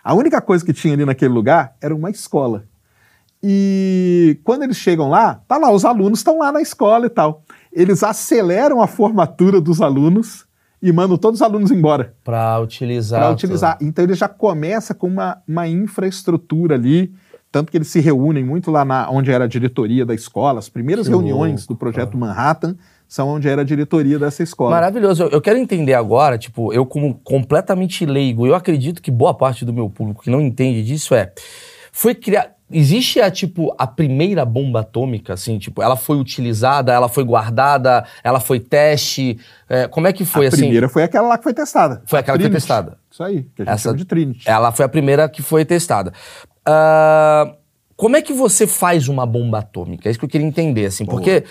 A 0.05 0.14
única 0.14 0.40
coisa 0.40 0.64
que 0.64 0.72
tinha 0.72 0.92
ali 0.94 1.05
naquele 1.05 1.33
lugar 1.33 1.75
era 1.81 1.94
uma 1.94 2.11
escola. 2.11 2.64
E 3.42 4.38
quando 4.44 4.62
eles 4.62 4.77
chegam 4.77 5.09
lá, 5.09 5.40
tá 5.48 5.57
lá, 5.57 5.70
os 5.72 5.85
alunos 5.85 6.20
estão 6.20 6.38
lá 6.38 6.53
na 6.53 6.61
escola 6.61 7.07
e 7.07 7.11
tal. 7.11 7.42
Eles 7.72 8.03
aceleram 8.03 8.81
a 8.81 8.87
formatura 8.87 9.61
dos 9.61 9.81
alunos 9.81 10.44
e 10.81 10.92
mandam 10.92 11.16
todos 11.16 11.40
os 11.40 11.42
alunos 11.42 11.70
embora 11.70 12.14
Pra 12.22 12.61
utilizar. 12.61 13.20
para 13.20 13.31
utilizar. 13.31 13.79
Então 13.81 14.05
ele 14.05 14.14
já 14.14 14.29
começa 14.29 14.94
com 14.94 15.07
uma, 15.09 15.42
uma 15.48 15.66
infraestrutura 15.66 16.75
ali 16.75 17.12
Tanto 17.53 17.71
que 17.71 17.77
eles 17.77 17.88
se 17.88 18.01
reúnem 18.01 18.43
muito 18.43 18.71
lá 18.71 18.83
na, 18.85 19.11
onde 19.11 19.31
era 19.31 19.45
a 19.45 19.47
diretoria 19.47 20.07
da 20.07 20.15
escola. 20.15 20.59
As 20.59 20.69
primeiras 20.71 21.07
Que 21.07 21.12
reuniões 21.12 21.61
louco, 21.61 21.75
do 21.75 21.77
projeto 21.77 22.17
Manhattan 22.17 22.75
são 23.07 23.29
onde 23.29 23.47
era 23.47 23.61
a 23.61 23.65
diretoria 23.65 24.19
dessa 24.19 24.43
escola. 24.43 24.71
Maravilhoso. 24.71 25.25
Eu- 25.25 25.31
Eu 25.33 25.41
quero 25.43 25.59
entender 25.59 25.93
agora, 25.93 26.38
tipo, 26.38 26.73
eu 26.73 26.87
como 26.87 27.15
completamente 27.23 28.07
leigo, 28.07 28.47
eu 28.47 28.55
acredito 28.55 29.03
que 29.03 29.11
boa 29.11 29.35
parte 29.35 29.67
do 29.67 29.73
meu 29.73 29.91
público 29.91 30.23
que 30.23 30.31
não 30.31 30.41
entende 30.41 30.83
disso 30.83 31.15
é, 31.15 31.31
foi 31.93 32.15
criar, 32.15 32.53
existe 32.71 33.21
a 33.21 33.31
tipo 33.31 33.75
a 33.77 33.87
primeira 33.87 34.47
bomba 34.47 34.81
atômica, 34.81 35.35
assim, 35.35 35.59
tipo, 35.59 35.83
ela 35.83 35.95
foi 35.95 36.17
utilizada, 36.19 36.91
ela 36.91 37.07
foi 37.07 37.23
guardada, 37.23 38.03
ela 38.25 38.41
foi 38.41 38.59
teste, 38.61 39.38
é, 39.69 39.87
como 39.87 40.07
é 40.07 40.12
que 40.15 40.25
foi 40.25 40.47
a 40.47 40.49
assim? 40.49 40.57
primeira 40.62 40.88
foi 40.88 41.03
aquela 41.03 41.29
lá 41.29 41.37
que 41.37 41.45
foi 41.45 41.53
testada. 41.53 42.03
Foi 42.07 42.19
aquela 42.19 42.38
que 42.38 42.45
foi 42.45 42.51
Trinity. 42.51 42.67
testada. 42.67 42.97
Isso 43.11 43.23
aí, 43.23 43.43
que 43.55 43.61
a 43.61 43.65
gente 43.67 43.75
Essa- 43.75 43.93
de 43.95 44.07
Trinity. 44.07 44.49
Ela 44.49 44.73
foi 44.73 44.87
a 44.87 44.88
primeira 44.88 45.29
que 45.29 45.43
foi 45.43 45.67
testada. 45.67 46.15
Ah, 46.66 47.55
como 47.96 48.16
é 48.16 48.22
que 48.22 48.33
você 48.33 48.66
faz 48.66 49.07
uma 49.07 49.25
bomba 49.25 49.59
atômica? 49.61 50.09
É 50.09 50.11
isso 50.11 50.18
que 50.18 50.25
eu 50.25 50.29
queria 50.29 50.46
entender, 50.46 50.87
assim, 50.87 51.05
porque 51.05 51.44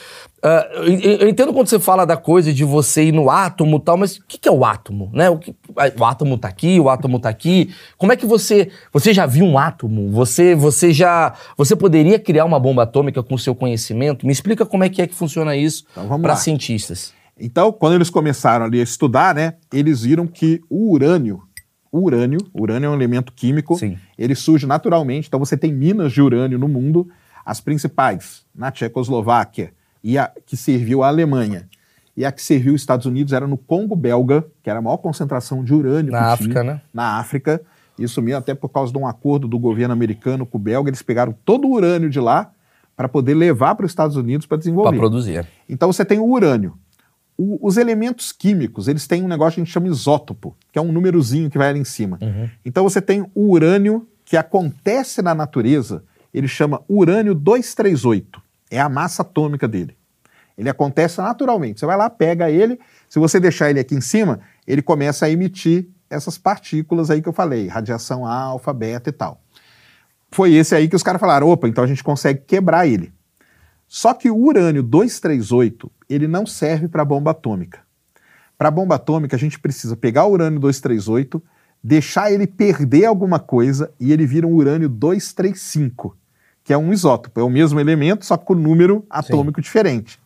ah, 0.43 0.67
eu, 0.73 1.19
eu 1.21 1.29
entendo 1.29 1.53
quando 1.53 1.67
você 1.67 1.79
fala 1.79 2.03
da 2.05 2.17
coisa 2.17 2.51
de 2.51 2.63
você 2.65 3.05
ir 3.05 3.11
no 3.13 3.29
átomo 3.29 3.77
e 3.77 3.79
tal, 3.79 3.95
mas 3.95 4.17
o 4.17 4.23
que, 4.27 4.37
que 4.37 4.49
é 4.49 4.51
o 4.51 4.65
átomo, 4.65 5.09
né? 5.13 5.29
O, 5.29 5.37
que- 5.37 5.55
o 5.97 6.03
átomo 6.03 6.37
tá 6.37 6.47
aqui, 6.49 6.77
o 6.79 6.89
átomo 6.89 7.19
tá 7.19 7.29
aqui. 7.29 7.73
Como 7.97 8.11
é 8.11 8.17
que 8.17 8.25
você, 8.25 8.69
você 8.91 9.13
já 9.13 9.25
viu 9.25 9.45
um 9.45 9.57
átomo? 9.57 10.09
Você, 10.11 10.53
você 10.55 10.91
já, 10.91 11.33
você 11.55 11.75
poderia 11.75 12.19
criar 12.19 12.43
uma 12.43 12.59
bomba 12.59 12.83
atômica 12.83 13.23
com 13.23 13.35
o 13.35 13.39
seu 13.39 13.55
conhecimento? 13.55 14.25
Me 14.25 14.33
explica 14.33 14.65
como 14.65 14.83
é 14.83 14.89
que 14.89 15.01
é 15.01 15.07
que 15.07 15.15
funciona 15.15 15.55
isso 15.55 15.85
Então, 15.91 16.19
para 16.21 16.35
cientistas. 16.35 17.13
Então, 17.39 17.71
quando 17.71 17.93
eles 17.93 18.09
começaram 18.09 18.65
ali 18.65 18.79
a 18.79 18.83
estudar, 18.83 19.33
né, 19.33 19.53
eles 19.73 20.01
viram 20.03 20.27
que 20.27 20.59
o 20.69 20.91
urânio, 20.91 21.41
o 21.91 21.99
urânio, 21.99 22.39
o 22.53 22.61
urânio 22.61 22.87
é 22.87 22.89
um 22.89 22.93
elemento 22.93 23.33
químico, 23.33 23.75
Sim. 23.77 23.97
ele 24.17 24.33
surge 24.33 24.65
naturalmente, 24.65 25.27
então 25.27 25.39
você 25.39 25.57
tem 25.57 25.73
minas 25.73 26.13
de 26.13 26.21
urânio 26.21 26.57
no 26.57 26.67
mundo, 26.67 27.09
as 27.45 27.59
principais, 27.59 28.45
na 28.55 28.71
Tchecoslováquia, 28.71 29.73
e 30.03 30.17
a 30.17 30.31
que 30.45 30.55
serviu 30.55 31.03
a 31.03 31.07
Alemanha, 31.07 31.67
e 32.15 32.23
a 32.25 32.31
que 32.31 32.41
serviu 32.41 32.73
os 32.73 32.81
Estados 32.81 33.05
Unidos 33.05 33.33
era 33.33 33.45
no 33.45 33.57
Congo 33.57 33.95
belga, 33.95 34.45
que 34.63 34.69
era 34.69 34.79
a 34.79 34.81
maior 34.81 34.97
concentração 34.97 35.63
de 35.63 35.73
urânio 35.73 36.11
Na 36.11 36.31
África, 36.31 36.61
tinha, 36.61 36.73
né? 36.75 36.81
na 36.93 37.17
África, 37.17 37.61
isso 37.99 38.21
mesmo 38.21 38.39
até 38.39 38.53
por 38.53 38.69
causa 38.69 38.91
de 38.91 38.97
um 38.97 39.05
acordo 39.05 39.47
do 39.47 39.59
governo 39.59 39.93
americano 39.93 40.45
com 40.45 40.57
o 40.57 40.61
belga, 40.61 40.89
eles 40.89 41.01
pegaram 41.01 41.35
todo 41.45 41.67
o 41.67 41.71
urânio 41.73 42.09
de 42.09 42.19
lá 42.19 42.51
para 42.95 43.09
poder 43.09 43.33
levar 43.33 43.75
para 43.75 43.85
os 43.85 43.91
Estados 43.91 44.15
Unidos 44.15 44.45
para 44.45 44.57
Para 44.57 44.59
desenvolver. 44.59 44.97
produzir. 44.97 45.47
Então 45.67 45.91
você 45.91 46.05
tem 46.05 46.19
o 46.19 46.25
urânio. 46.25 46.73
O- 47.41 47.57
os 47.67 47.77
elementos 47.77 48.31
químicos, 48.31 48.87
eles 48.87 49.07
têm 49.07 49.23
um 49.23 49.27
negócio 49.27 49.55
que 49.55 49.61
a 49.61 49.63
gente 49.63 49.73
chama 49.73 49.87
isótopo, 49.87 50.55
que 50.71 50.77
é 50.77 50.81
um 50.81 50.91
númerozinho 50.91 51.49
que 51.49 51.57
vai 51.57 51.69
ali 51.69 51.79
em 51.79 51.83
cima. 51.83 52.19
Então 52.63 52.83
você 52.83 53.01
tem 53.01 53.25
o 53.33 53.49
urânio 53.51 54.07
que 54.25 54.37
acontece 54.37 55.21
na 55.21 55.33
natureza, 55.33 56.03
ele 56.33 56.47
chama 56.47 56.81
urânio 56.87 57.33
238. 57.33 58.41
É 58.69 58.79
a 58.79 58.87
massa 58.87 59.23
atômica 59.23 59.67
dele. 59.67 59.97
Ele 60.57 60.69
acontece 60.69 61.19
naturalmente. 61.19 61.79
Você 61.79 61.85
vai 61.85 61.97
lá, 61.97 62.09
pega 62.09 62.49
ele, 62.51 62.79
se 63.09 63.17
você 63.17 63.39
deixar 63.39 63.69
ele 63.71 63.79
aqui 63.79 63.95
em 63.95 64.01
cima, 64.01 64.39
ele 64.67 64.81
começa 64.81 65.25
a 65.25 65.29
emitir 65.29 65.87
essas 66.09 66.37
partículas 66.37 67.09
aí 67.09 67.21
que 67.21 67.27
eu 67.29 67.33
falei, 67.33 67.67
radiação 67.67 68.25
alfa, 68.25 68.71
beta 68.71 69.09
e 69.09 69.13
tal. 69.13 69.41
Foi 70.29 70.53
esse 70.53 70.75
aí 70.75 70.87
que 70.87 70.95
os 70.95 71.03
caras 71.03 71.19
falaram, 71.19 71.47
opa, 71.49 71.67
então 71.67 71.83
a 71.83 71.87
gente 71.87 72.03
consegue 72.03 72.41
quebrar 72.45 72.85
ele. 72.87 73.11
Só 73.93 74.13
que 74.13 74.31
o 74.31 74.37
urânio 74.37 74.81
238, 74.81 75.91
ele 76.07 76.25
não 76.25 76.45
serve 76.45 76.87
para 76.87 77.03
bomba 77.03 77.31
atômica. 77.31 77.81
Para 78.57 78.71
bomba 78.71 78.95
atômica, 78.95 79.35
a 79.35 79.39
gente 79.39 79.59
precisa 79.59 79.97
pegar 79.97 80.23
o 80.23 80.31
urânio 80.31 80.61
238, 80.61 81.43
deixar 81.83 82.31
ele 82.31 82.47
perder 82.47 83.03
alguma 83.03 83.37
coisa 83.37 83.91
e 83.99 84.13
ele 84.13 84.25
vira 84.25 84.47
um 84.47 84.53
urânio 84.53 84.87
235, 84.87 86.15
que 86.63 86.71
é 86.71 86.77
um 86.77 86.93
isótopo, 86.93 87.37
é 87.37 87.43
o 87.43 87.49
mesmo 87.49 87.81
elemento, 87.81 88.25
só 88.25 88.37
que 88.37 88.45
com 88.45 88.55
número 88.55 89.05
atômico 89.09 89.59
diferente. 89.59 90.17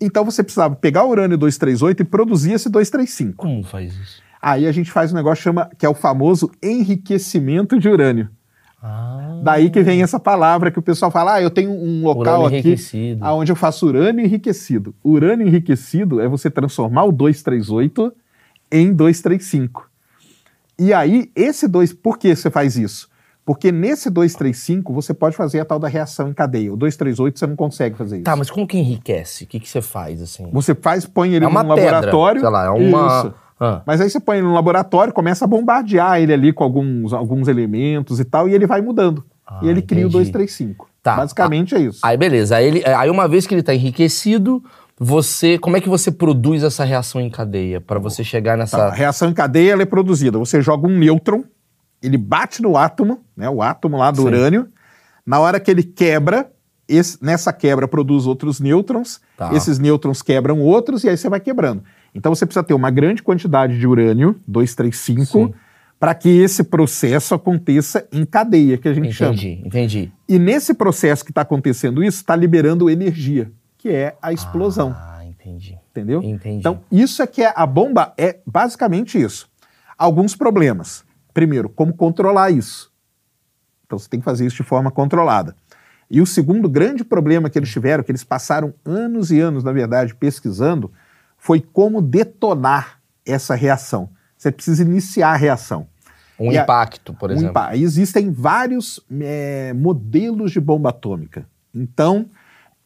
Então 0.00 0.24
você 0.24 0.44
precisava 0.44 0.76
pegar 0.76 1.02
o 1.02 1.10
urânio 1.10 1.36
238 1.36 2.02
e 2.02 2.04
produzir 2.04 2.52
esse 2.52 2.68
235. 2.68 3.38
Como 3.38 3.64
faz 3.64 3.92
isso? 3.92 4.22
Aí 4.40 4.68
a 4.68 4.72
gente 4.72 4.92
faz 4.92 5.12
um 5.12 5.16
negócio 5.16 5.38
que 5.38 5.42
chama, 5.42 5.68
que 5.76 5.84
é 5.84 5.88
o 5.88 5.94
famoso 5.94 6.48
enriquecimento 6.62 7.76
de 7.76 7.88
urânio. 7.88 8.30
Ah, 8.80 9.27
Daí 9.42 9.70
que 9.70 9.82
vem 9.82 10.02
essa 10.02 10.18
palavra 10.20 10.70
que 10.70 10.78
o 10.78 10.82
pessoal 10.82 11.10
fala: 11.10 11.34
ah, 11.34 11.42
eu 11.42 11.50
tenho 11.50 11.70
um 11.70 12.02
local 12.04 12.46
aqui 12.46 12.58
onde 13.34 13.52
eu 13.52 13.56
faço 13.56 13.86
urânio 13.86 14.24
enriquecido. 14.24 14.94
Urânio 15.02 15.46
enriquecido 15.46 16.20
é 16.20 16.28
você 16.28 16.50
transformar 16.50 17.04
o 17.04 17.12
238 17.12 18.12
em 18.70 18.92
235. 18.92 19.88
E 20.78 20.92
aí, 20.92 21.30
esse 21.34 21.66
2, 21.66 21.92
por 21.92 22.18
que 22.18 22.34
você 22.36 22.50
faz 22.50 22.76
isso? 22.76 23.08
Porque 23.44 23.72
nesse 23.72 24.10
235 24.10 24.92
você 24.92 25.14
pode 25.14 25.34
fazer 25.34 25.60
a 25.60 25.64
tal 25.64 25.78
da 25.78 25.88
reação 25.88 26.28
em 26.28 26.34
cadeia. 26.34 26.70
O 26.72 26.76
238 26.76 27.38
você 27.38 27.46
não 27.46 27.56
consegue 27.56 27.96
fazer 27.96 28.16
isso. 28.16 28.24
Tá, 28.24 28.36
mas 28.36 28.50
como 28.50 28.66
que 28.66 28.76
enriquece? 28.76 29.44
O 29.44 29.46
que, 29.46 29.58
que 29.58 29.68
você 29.68 29.80
faz, 29.80 30.20
assim? 30.20 30.48
Você 30.52 30.74
faz, 30.74 31.06
põe 31.06 31.32
ele 31.34 31.46
É 31.46 31.48
num 31.48 31.54
pedra, 31.54 31.92
laboratório. 31.92 32.40
sei 32.42 32.50
lá, 32.50 32.66
é 32.66 32.70
uma- 32.70 33.18
Isso. 33.20 33.34
Ah. 33.60 33.82
Mas 33.86 34.00
aí 34.00 34.08
você 34.08 34.20
põe 34.20 34.38
ele 34.38 34.46
no 34.46 34.54
laboratório, 34.54 35.12
começa 35.12 35.44
a 35.44 35.48
bombardear 35.48 36.20
ele 36.20 36.32
ali 36.32 36.52
com 36.52 36.62
alguns, 36.64 37.12
alguns 37.12 37.48
elementos 37.48 38.20
e 38.20 38.24
tal, 38.24 38.48
e 38.48 38.54
ele 38.54 38.66
vai 38.66 38.80
mudando. 38.80 39.24
Ah, 39.46 39.60
e 39.62 39.68
ele 39.68 39.82
cria 39.82 40.04
o 40.06 40.08
entendi. 40.08 40.30
235. 40.30 40.88
Tá. 41.02 41.16
Basicamente 41.16 41.74
é 41.74 41.80
isso. 41.80 42.00
Aí 42.02 42.16
beleza, 42.16 42.56
aí, 42.56 42.66
ele, 42.66 42.84
aí 42.84 43.08
uma 43.10 43.26
vez 43.26 43.46
que 43.46 43.54
ele 43.54 43.62
tá 43.62 43.74
enriquecido, 43.74 44.62
você, 44.98 45.58
como 45.58 45.76
é 45.76 45.80
que 45.80 45.88
você 45.88 46.10
produz 46.10 46.62
essa 46.62 46.84
reação 46.84 47.20
em 47.20 47.30
cadeia 47.30 47.80
para 47.80 47.98
você 47.98 48.22
chegar 48.24 48.52
Tá, 48.52 48.56
nessa 48.58 48.76
A 48.88 48.90
reação 48.92 49.28
em 49.30 49.32
cadeia 49.34 49.72
ela 49.72 49.82
é 49.82 49.86
produzida. 49.86 50.38
Você 50.38 50.60
joga 50.60 50.86
um 50.88 50.98
nêutron, 50.98 51.44
ele 52.02 52.16
bate 52.18 52.60
no 52.62 52.76
átomo, 52.76 53.20
né, 53.36 53.48
o 53.48 53.62
átomo 53.62 53.96
lá 53.96 54.10
do 54.10 54.22
Sim. 54.22 54.26
urânio. 54.28 54.68
Na 55.26 55.38
hora 55.40 55.58
que 55.60 55.70
ele 55.70 55.82
quebra, 55.82 56.50
esse- 56.88 57.18
nessa 57.22 57.52
quebra 57.52 57.86
produz 57.86 58.26
outros 58.26 58.60
nêutrons. 58.60 59.20
Tá. 59.36 59.52
Esses 59.54 59.78
nêutrons 59.78 60.20
quebram 60.22 60.60
outros 60.60 61.04
e 61.04 61.08
aí 61.08 61.16
você 61.16 61.28
vai 61.28 61.38
quebrando. 61.40 61.82
Então 62.14 62.34
você 62.34 62.46
precisa 62.46 62.64
ter 62.64 62.74
uma 62.74 62.90
grande 62.90 63.22
quantidade 63.22 63.78
de 63.78 63.86
urânio, 63.86 64.36
235, 64.46 65.26
Sim. 65.26 65.54
para 65.98 66.14
que 66.14 66.28
esse 66.28 66.64
processo 66.64 67.34
aconteça 67.34 68.06
em 68.12 68.24
cadeia, 68.24 68.78
que 68.78 68.88
a 68.88 68.92
gente 68.92 69.12
chama. 69.12 69.34
Entendi, 69.34 69.62
entendi. 69.64 70.12
E 70.28 70.38
nesse 70.38 70.74
processo 70.74 71.24
que 71.24 71.30
está 71.30 71.42
acontecendo 71.42 72.02
isso, 72.02 72.18
está 72.18 72.34
liberando 72.34 72.90
energia, 72.90 73.50
que 73.76 73.88
é 73.88 74.16
a 74.20 74.32
explosão. 74.32 74.94
Ah, 74.96 75.24
entendi. 75.24 75.78
Entendeu? 75.90 76.22
Entendi. 76.22 76.58
Então, 76.58 76.80
isso 76.90 77.22
é 77.22 77.26
que 77.26 77.42
é 77.42 77.52
a 77.54 77.66
bomba 77.66 78.12
é 78.16 78.38
basicamente 78.46 79.20
isso. 79.20 79.48
Alguns 79.96 80.34
problemas. 80.36 81.04
Primeiro, 81.34 81.68
como 81.68 81.92
controlar 81.92 82.50
isso? 82.50 82.90
Então, 83.86 83.98
você 83.98 84.08
tem 84.08 84.20
que 84.20 84.24
fazer 84.24 84.46
isso 84.46 84.56
de 84.56 84.62
forma 84.62 84.90
controlada. 84.90 85.54
E 86.10 86.20
o 86.20 86.26
segundo 86.26 86.68
grande 86.68 87.04
problema 87.04 87.50
que 87.50 87.58
eles 87.58 87.70
tiveram, 87.70 88.02
que 88.02 88.10
eles 88.10 88.24
passaram 88.24 88.72
anos 88.84 89.30
e 89.30 89.40
anos, 89.40 89.62
na 89.62 89.72
verdade, 89.72 90.14
pesquisando, 90.14 90.90
foi 91.48 91.62
como 91.62 92.02
detonar 92.02 93.00
essa 93.24 93.54
reação. 93.54 94.10
Você 94.36 94.52
precisa 94.52 94.82
iniciar 94.82 95.30
a 95.30 95.36
reação. 95.36 95.86
um 96.38 96.52
e 96.52 96.58
a- 96.58 96.62
impacto, 96.62 97.14
por 97.14 97.30
Um 97.30 97.32
exemplo. 97.32 97.50
impa- 97.52 97.74
Existem 97.74 98.30
vários 98.30 99.00
é, 99.18 99.72
modelos 99.72 100.52
de 100.52 100.60
bomba 100.60 100.90
atômica. 100.90 101.48
Então, 101.74 102.26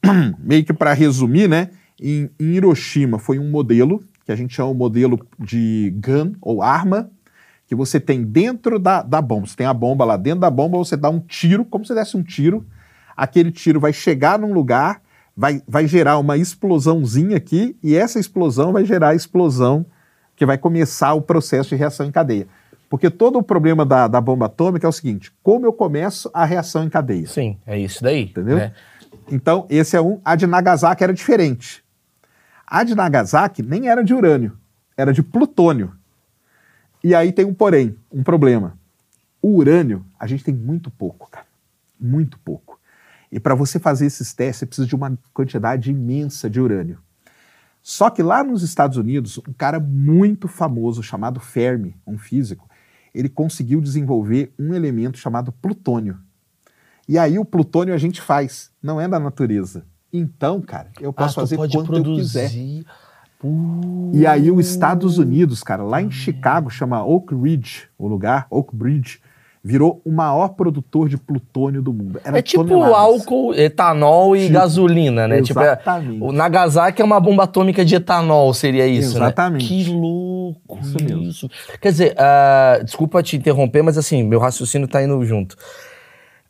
meio 0.38 0.64
que 0.64 0.72
para 0.72 0.92
resumir, 0.92 1.48
né? 1.48 1.70
Em, 2.01 2.31
em 2.38 2.44
Hiroshima 2.55 3.18
foi 3.18 3.37
um 3.40 3.51
modelo, 3.51 4.01
que 4.25 4.31
a 4.31 4.37
gente 4.37 4.55
chama 4.55 4.70
o 4.70 4.75
modelo 4.75 5.18
de 5.40 5.92
gun 5.96 6.35
ou 6.40 6.62
arma, 6.62 7.11
que 7.66 7.75
você 7.75 7.98
tem 7.98 8.22
dentro 8.22 8.79
da, 8.79 9.03
da 9.03 9.20
bomba. 9.20 9.48
Você 9.48 9.57
tem 9.57 9.66
a 9.66 9.75
bomba 9.75 10.05
lá 10.05 10.16
dentro 10.16 10.38
da 10.40 10.51
bomba, 10.51 10.79
você 10.79 10.96
dá 10.96 11.11
um 11.11 11.18
tiro, 11.18 11.64
como 11.64 11.85
se 11.85 11.92
desse 11.96 12.16
um 12.16 12.22
tiro. 12.22 12.64
Aquele 13.16 13.51
tiro 13.51 13.81
vai 13.81 13.92
chegar 13.92 14.38
num 14.38 14.53
lugar, 14.53 15.02
vai, 15.37 15.62
vai 15.66 15.87
gerar 15.87 16.18
uma 16.18 16.37
explosãozinha 16.37 17.37
aqui, 17.37 17.77
e 17.83 17.97
essa 17.97 18.18
explosão 18.18 18.73
vai 18.73 18.85
gerar 18.85 19.11
a 19.11 19.14
explosão 19.14 19.85
que 20.37 20.47
vai 20.47 20.59
começar 20.59 21.14
o 21.14 21.23
processo 21.23 21.71
de 21.71 21.77
reação 21.77 22.07
em 22.07 22.12
cadeia. 22.12 22.47
Porque 22.88 23.09
todo 23.09 23.38
o 23.38 23.42
problema 23.42 23.87
da, 23.87 24.07
da 24.07 24.21
bomba 24.21 24.47
atômica 24.47 24.87
é 24.87 24.88
o 24.88 24.92
seguinte: 24.92 25.33
como 25.42 25.64
eu 25.64 25.73
começo 25.73 26.31
a 26.35 26.45
reação 26.45 26.85
em 26.85 26.90
cadeia? 26.90 27.27
Sim, 27.27 27.57
é 27.66 27.79
isso 27.79 28.03
daí. 28.03 28.25
Entendeu? 28.25 28.57
né? 28.57 28.75
Então, 29.31 29.66
esse 29.71 29.97
é 29.97 30.01
um. 30.01 30.21
A 30.25 30.37
de 30.37 30.47
Nagasaki 30.47 31.03
era 31.03 31.14
diferente. 31.14 31.83
A 32.66 32.85
de 32.85 32.95
Nagasaki 32.95 33.62
nem 33.62 33.88
era 33.88 34.03
de 34.03 34.12
urânio, 34.12 34.59
era 34.97 35.12
de 35.12 35.23
plutônio. 35.23 35.92
E 37.03 37.14
aí 37.14 37.33
tem 37.33 37.45
um 37.45 37.55
porém, 37.55 37.97
um 38.12 38.23
problema. 38.23 38.77
O 39.40 39.57
urânio, 39.57 40.05
a 40.18 40.27
gente 40.27 40.45
tem 40.45 40.55
muito 40.55 40.90
pouco, 40.90 41.29
cara. 41.31 41.47
Muito 41.99 42.38
pouco. 42.38 42.71
E 43.33 43.40
para 43.40 43.55
você 43.55 43.79
fazer 43.79 44.05
esses 44.05 44.35
testes, 44.35 44.59
você 44.59 44.66
precisa 44.66 44.87
de 44.87 44.95
uma 44.95 45.18
quantidade 45.33 45.90
imensa 45.90 46.51
de 46.51 46.61
urânio. 46.61 46.99
Só 47.83 48.11
que 48.11 48.23
lá 48.23 48.45
nos 48.45 48.62
Estados 48.62 48.99
Unidos, 48.99 49.38
um 49.38 49.55
cara 49.55 49.81
muito 49.81 50.47
famoso 50.47 51.03
chamado 51.03 51.40
Fermi, 51.40 51.97
um 52.07 52.18
físico, 52.18 52.68
ele 53.14 53.31
conseguiu 53.31 53.81
desenvolver 53.81 54.53
um 54.59 54.75
elemento 54.75 55.16
chamado 55.16 55.51
plutônio. 55.51 56.18
E 57.09 57.18
aí 57.18 57.38
o 57.38 57.45
plutônio 57.45 57.95
a 57.95 57.99
gente 57.99 58.21
faz, 58.21 58.71
não 58.83 59.01
é 59.01 59.09
da 59.09 59.18
natureza. 59.18 59.85
Então, 60.12 60.61
cara, 60.61 60.90
eu 61.01 61.12
posso 61.12 61.40
ah, 61.40 61.42
fazer 61.42 61.57
quanto 61.57 61.95
eu 61.95 62.03
quiser. 62.14 62.51
produzir. 62.51 62.87
Uh, 63.42 64.11
E 64.14 64.27
aí 64.27 64.51
os 64.51 64.68
Estados 64.68 65.18
Unidos, 65.18 65.62
cara, 65.62 65.83
lá 65.83 66.01
em 66.01 66.11
Chicago, 66.11 66.71
chama 66.71 67.03
Oak 67.05 67.35
Ridge, 67.35 67.88
o 67.99 68.07
lugar, 68.07 68.47
Oak 68.51 68.77
Bridge, 68.77 69.21
virou 69.64 70.03
o 70.05 70.11
maior 70.11 70.48
produtor 70.48 71.09
de 71.09 71.16
plutônio 71.16 71.81
do 71.81 71.92
mundo. 71.92 72.20
Era 72.25 72.38
É 72.38 72.42
tipo 72.42 72.64
toneladas. 72.64 72.96
álcool, 72.96 73.55
etanol 73.55 74.35
e 74.35 74.40
Tipo, 74.42 74.55
gasolina, 74.55 75.29
né? 75.29 75.40
Tipo, 75.40 75.61
é- 75.61 75.66
exatamente. 75.75 76.20
o 76.20 76.33
Nagasaki 76.33 77.01
é 77.01 77.05
uma 77.05 77.20
bomba 77.20 77.44
atômica 77.44 77.85
de 77.85 77.94
etanol, 77.94 78.53
seria 78.53 78.87
isso, 78.88 79.16
Exatamente. 79.18 79.62
né? 79.62 79.85
Que 79.85 79.90
louco 79.90 80.79
Isso 80.81 80.96
isso. 80.96 81.46
mesmo. 81.46 81.51
Quer 81.81 81.92
dizer, 81.92 82.14
ah, 82.18 82.81
desculpa 82.83 83.22
te 83.22 83.37
interromper, 83.37 83.83
mas 83.83 83.96
assim, 83.96 84.25
meu 84.25 84.40
raciocínio 84.40 84.88
tá 84.88 85.01
indo 85.03 85.25
junto. 85.25 85.57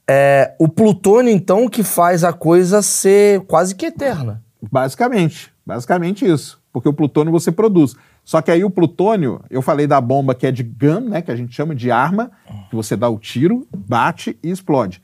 É, 0.08 0.54
o 0.58 0.66
plutônio, 0.68 1.30
então, 1.32 1.68
que 1.68 1.82
faz 1.82 2.24
a 2.24 2.32
coisa 2.32 2.80
ser 2.82 3.40
quase 3.42 3.74
que 3.74 3.86
eterna. 3.86 4.42
Basicamente, 4.70 5.52
basicamente 5.66 6.24
isso. 6.26 6.61
Porque 6.72 6.88
o 6.88 6.92
plutônio 6.92 7.30
você 7.30 7.52
produz. 7.52 7.94
Só 8.24 8.40
que 8.40 8.50
aí 8.50 8.64
o 8.64 8.70
plutônio, 8.70 9.40
eu 9.50 9.60
falei 9.60 9.86
da 9.86 10.00
bomba 10.00 10.34
que 10.34 10.46
é 10.46 10.50
de 10.50 10.62
gun, 10.62 11.00
né, 11.00 11.20
que 11.20 11.30
a 11.30 11.36
gente 11.36 11.54
chama 11.54 11.74
de 11.74 11.90
arma, 11.90 12.30
que 12.70 12.76
você 12.76 12.96
dá 12.96 13.08
o 13.08 13.18
tiro, 13.18 13.66
bate 13.74 14.38
e 14.42 14.50
explode. 14.50 15.02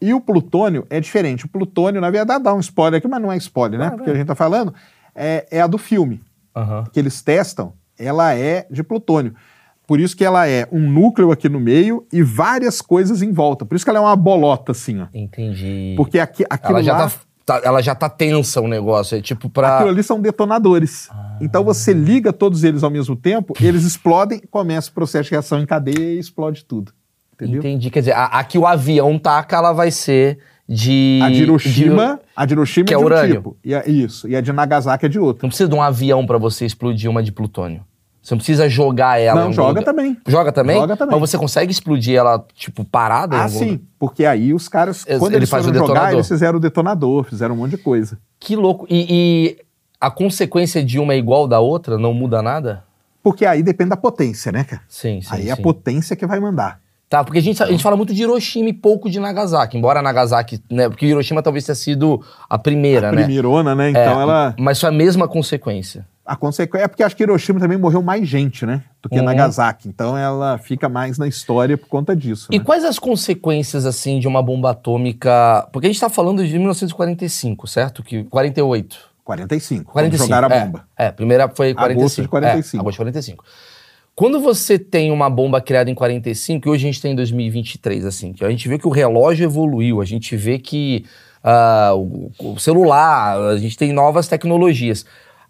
E 0.00 0.12
o 0.12 0.20
plutônio 0.20 0.86
é 0.90 1.00
diferente. 1.00 1.46
O 1.46 1.48
plutônio, 1.48 2.00
na 2.00 2.10
verdade, 2.10 2.42
dá 2.42 2.52
um 2.52 2.60
spoiler 2.60 2.98
aqui, 2.98 3.06
mas 3.06 3.22
não 3.22 3.30
é 3.30 3.36
spoiler, 3.36 3.78
né? 3.78 3.90
Porque 3.90 4.10
a 4.10 4.14
gente 4.14 4.26
tá 4.26 4.34
falando, 4.34 4.74
é, 5.14 5.46
é 5.50 5.60
a 5.60 5.66
do 5.66 5.78
filme 5.78 6.20
Aham. 6.54 6.84
que 6.92 6.98
eles 6.98 7.22
testam, 7.22 7.72
ela 7.98 8.34
é 8.34 8.66
de 8.70 8.82
plutônio. 8.82 9.34
Por 9.86 10.00
isso 10.00 10.16
que 10.16 10.24
ela 10.24 10.48
é 10.48 10.66
um 10.72 10.80
núcleo 10.80 11.30
aqui 11.30 11.48
no 11.48 11.60
meio 11.60 12.06
e 12.12 12.22
várias 12.22 12.80
coisas 12.80 13.22
em 13.22 13.32
volta. 13.32 13.66
Por 13.66 13.76
isso 13.76 13.84
que 13.84 13.90
ela 13.90 13.98
é 13.98 14.02
uma 14.02 14.16
bolota, 14.16 14.72
assim, 14.72 15.00
ó. 15.00 15.06
Entendi. 15.12 15.94
Porque 15.96 16.18
aqui, 16.18 16.44
aquilo 16.48 16.78
ela 16.78 16.82
já, 16.82 16.92
lá... 16.92 17.10
tá, 17.10 17.16
tá- 17.44 17.60
ela 17.64 17.80
já 17.82 17.94
tá 17.94 18.08
tensa 18.08 18.60
o 18.60 18.68
negócio. 18.68 19.16
É 19.16 19.20
tipo 19.20 19.48
pra. 19.50 19.76
Aquilo 19.76 19.90
ali 19.90 20.02
são 20.02 20.20
detonadores. 20.20 21.08
Então 21.40 21.64
você 21.64 21.92
liga 21.92 22.32
todos 22.32 22.64
eles 22.64 22.82
ao 22.82 22.90
mesmo 22.90 23.16
tempo, 23.16 23.54
eles 23.60 23.84
explodem, 23.84 24.40
começa 24.50 24.90
o 24.90 24.92
processo 24.94 25.24
de 25.24 25.30
reação 25.32 25.60
em 25.60 25.66
cadeia 25.66 26.14
e 26.14 26.18
explode 26.18 26.64
tudo. 26.64 26.92
Entendeu? 27.34 27.58
Entendi. 27.58 27.90
Quer 27.90 27.98
dizer, 28.00 28.12
a, 28.12 28.26
a 28.26 28.44
que 28.44 28.56
o 28.56 28.66
avião 28.66 29.18
taca, 29.18 29.56
ela 29.56 29.72
vai 29.72 29.90
ser 29.90 30.38
de. 30.68 31.18
A 31.22 31.28
de 31.30 31.42
Hiroshima, 31.42 32.14
de- 32.16 32.20
a 32.36 32.46
de 32.46 32.54
Hiroshima 32.54 32.86
que 32.86 32.94
é 32.94 32.96
é 32.96 32.98
de 32.98 33.02
um 33.02 33.06
urânio. 33.06 33.34
tipo. 33.36 33.56
E 33.64 33.74
a, 33.74 33.84
isso. 33.86 34.28
E 34.28 34.36
a 34.36 34.40
de 34.40 34.52
Nagasaki 34.52 35.06
é 35.06 35.08
de 35.08 35.18
outro. 35.18 35.42
Não 35.44 35.48
precisa 35.50 35.68
de 35.68 35.74
um 35.74 35.82
avião 35.82 36.24
pra 36.24 36.38
você 36.38 36.64
explodir 36.64 37.10
uma 37.10 37.22
de 37.22 37.32
plutônio. 37.32 37.82
Você 38.24 38.32
não 38.32 38.38
precisa 38.38 38.70
jogar 38.70 39.20
ela. 39.20 39.44
Não, 39.44 39.52
joga 39.52 39.68
lugar. 39.68 39.84
também. 39.84 40.16
Joga 40.26 40.50
também? 40.50 40.76
Joga 40.76 40.96
também. 40.96 41.20
Mas 41.20 41.30
você 41.30 41.36
consegue 41.36 41.70
explodir 41.70 42.16
ela, 42.16 42.42
tipo, 42.54 42.82
parada? 42.82 43.42
Ah, 43.42 43.48
sim. 43.50 43.78
Porque 43.98 44.24
aí 44.24 44.54
os 44.54 44.66
caras, 44.66 45.04
quando 45.04 45.32
ele 45.32 45.40
eles 45.40 45.50
faz 45.50 45.66
foram 45.66 45.84
o 45.84 45.86
jogar, 45.86 46.14
eles 46.14 46.26
fizeram 46.26 46.56
o 46.56 46.60
detonador, 46.60 47.24
fizeram 47.24 47.54
um 47.54 47.58
monte 47.58 47.72
de 47.72 47.76
coisa. 47.76 48.18
Que 48.40 48.56
louco. 48.56 48.86
E, 48.88 49.06
e 49.10 49.58
a 50.00 50.10
consequência 50.10 50.82
de 50.82 50.98
uma 50.98 51.12
é 51.12 51.18
igual 51.18 51.46
da 51.46 51.60
outra? 51.60 51.98
Não 51.98 52.14
muda 52.14 52.40
nada? 52.40 52.82
Porque 53.22 53.44
aí 53.44 53.62
depende 53.62 53.90
da 53.90 53.96
potência, 53.96 54.50
né, 54.50 54.64
cara? 54.64 54.80
Sim, 54.88 55.20
sim. 55.20 55.28
aí 55.30 55.50
é 55.50 55.52
a 55.52 55.56
sim. 55.56 55.62
potência 55.62 56.16
que 56.16 56.26
vai 56.26 56.40
mandar. 56.40 56.80
Tá, 57.10 57.22
porque 57.22 57.40
a 57.40 57.42
gente, 57.42 57.62
a 57.62 57.66
gente 57.66 57.82
fala 57.82 57.94
muito 57.94 58.14
de 58.14 58.22
Hiroshima 58.22 58.70
e 58.70 58.72
pouco 58.72 59.10
de 59.10 59.20
Nagasaki. 59.20 59.76
Embora 59.76 60.00
Nagasaki, 60.00 60.62
né? 60.70 60.88
Porque 60.88 61.04
Hiroshima 61.04 61.42
talvez 61.42 61.66
tenha 61.66 61.76
sido 61.76 62.22
a 62.48 62.58
primeira, 62.58 63.10
a 63.10 63.12
né? 63.12 63.22
primeirona, 63.22 63.74
né? 63.74 63.90
Então 63.90 64.18
É, 64.18 64.22
ela. 64.22 64.54
Mas 64.58 64.80
foi 64.80 64.88
a 64.88 64.92
mesma 64.92 65.28
consequência. 65.28 66.06
A 66.24 66.36
consequência 66.36 66.86
é 66.86 66.88
porque 66.88 67.02
acho 67.02 67.14
que 67.14 67.22
Hiroshima 67.22 67.60
também 67.60 67.76
morreu 67.76 68.02
mais 68.02 68.26
gente, 68.26 68.64
né? 68.64 68.82
Do 69.02 69.10
que 69.10 69.18
Uhum. 69.18 69.24
Nagasaki. 69.24 69.88
Então 69.88 70.16
ela 70.16 70.56
fica 70.56 70.88
mais 70.88 71.18
na 71.18 71.28
história 71.28 71.76
por 71.76 71.86
conta 71.86 72.16
disso. 72.16 72.48
E 72.50 72.58
né? 72.58 72.64
quais 72.64 72.82
as 72.82 72.98
consequências, 72.98 73.84
assim, 73.84 74.18
de 74.18 74.26
uma 74.26 74.42
bomba 74.42 74.70
atômica? 74.70 75.68
Porque 75.70 75.86
a 75.86 75.90
gente 75.90 76.00
tá 76.00 76.08
falando 76.08 76.46
de 76.46 76.58
1945, 76.58 77.66
certo? 77.66 78.02
Que 78.02 78.24
48. 78.24 78.98
45. 79.22 79.92
45. 79.92 79.92
Quando 79.92 80.16
jogaram 80.16 80.48
a 80.48 80.54
é, 80.54 80.64
bomba. 80.64 80.88
É, 80.96 81.06
a 81.08 81.12
primeira 81.12 81.48
foi 81.48 81.74
45. 81.74 82.00
Agosto 82.00 82.22
de 82.22 82.28
45. 82.28 82.76
É, 82.76 82.80
agosto 82.80 82.94
de 82.94 82.98
45. 82.98 83.44
Quando 84.16 84.40
você 84.40 84.78
tem 84.78 85.10
uma 85.10 85.28
bomba 85.28 85.60
criada 85.60 85.90
em 85.90 85.94
45, 85.94 86.68
e 86.68 86.70
hoje 86.70 86.84
a 86.84 86.86
gente 86.86 87.02
tem 87.02 87.12
em 87.12 87.16
2023, 87.16 88.06
assim, 88.06 88.32
que 88.32 88.44
a 88.44 88.48
gente 88.48 88.68
vê 88.68 88.78
que 88.78 88.86
o 88.86 88.90
relógio 88.90 89.44
evoluiu, 89.44 90.00
a 90.00 90.04
gente 90.04 90.36
vê 90.36 90.58
que 90.58 91.04
ah, 91.42 91.92
o, 91.94 92.30
o 92.38 92.58
celular, 92.58 93.36
a 93.36 93.58
gente 93.58 93.76
tem 93.76 93.92
novas 93.92 94.28
tecnologias. 94.28 95.04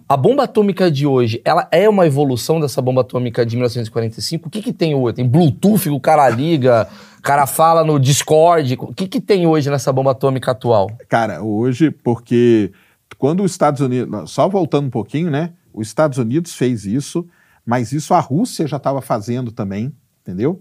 A 0.07 0.19
bomba 0.19 0.45
atômica 0.45 0.90
de 0.90 1.07
hoje, 1.07 1.40
ela 1.47 1.67
é 1.71 1.88
uma 1.88 2.07
evolução 2.07 2.61
dessa 2.61 2.83
bomba 2.83 3.01
atômica 3.01 3.45
de 3.45 3.57
1945? 3.57 4.49
O 4.49 4.51
que 4.51 4.61
que 4.61 4.73
tem 4.73 4.95
hoje? 4.95 5.17
Tem 5.17 5.27
Bluetooth, 5.27 5.88
o 5.88 5.99
cara 5.99 6.29
liga, 6.29 6.87
o 7.19 7.23
cara 7.23 7.47
fala 7.47 7.83
no 7.83 7.99
Discord. 7.99 8.77
O 8.81 8.93
que 8.93 9.09
que 9.09 9.19
tem 9.19 9.47
hoje 9.47 9.71
nessa 9.71 9.90
bomba 9.90 10.11
atômica 10.11 10.51
atual? 10.51 10.90
Cara, 11.09 11.43
hoje, 11.43 11.90
porque 11.90 12.71
quando 13.17 13.43
os 13.43 13.53
Estados 13.53 13.81
Unidos. 13.81 14.31
Só 14.31 14.47
voltando 14.47 14.88
um 14.88 14.90
pouquinho, 14.90 15.31
né? 15.31 15.55
Os 15.73 15.87
Estados 15.87 16.19
Unidos 16.19 16.55
fez 16.55 16.85
isso, 16.85 17.27
mas 17.64 17.90
isso 17.90 18.12
a 18.12 18.21
Rússia 18.21 18.67
já 18.67 18.77
estava 18.77 19.01
fazendo 19.01 19.51
também, 19.51 19.90
entendeu? 20.21 20.61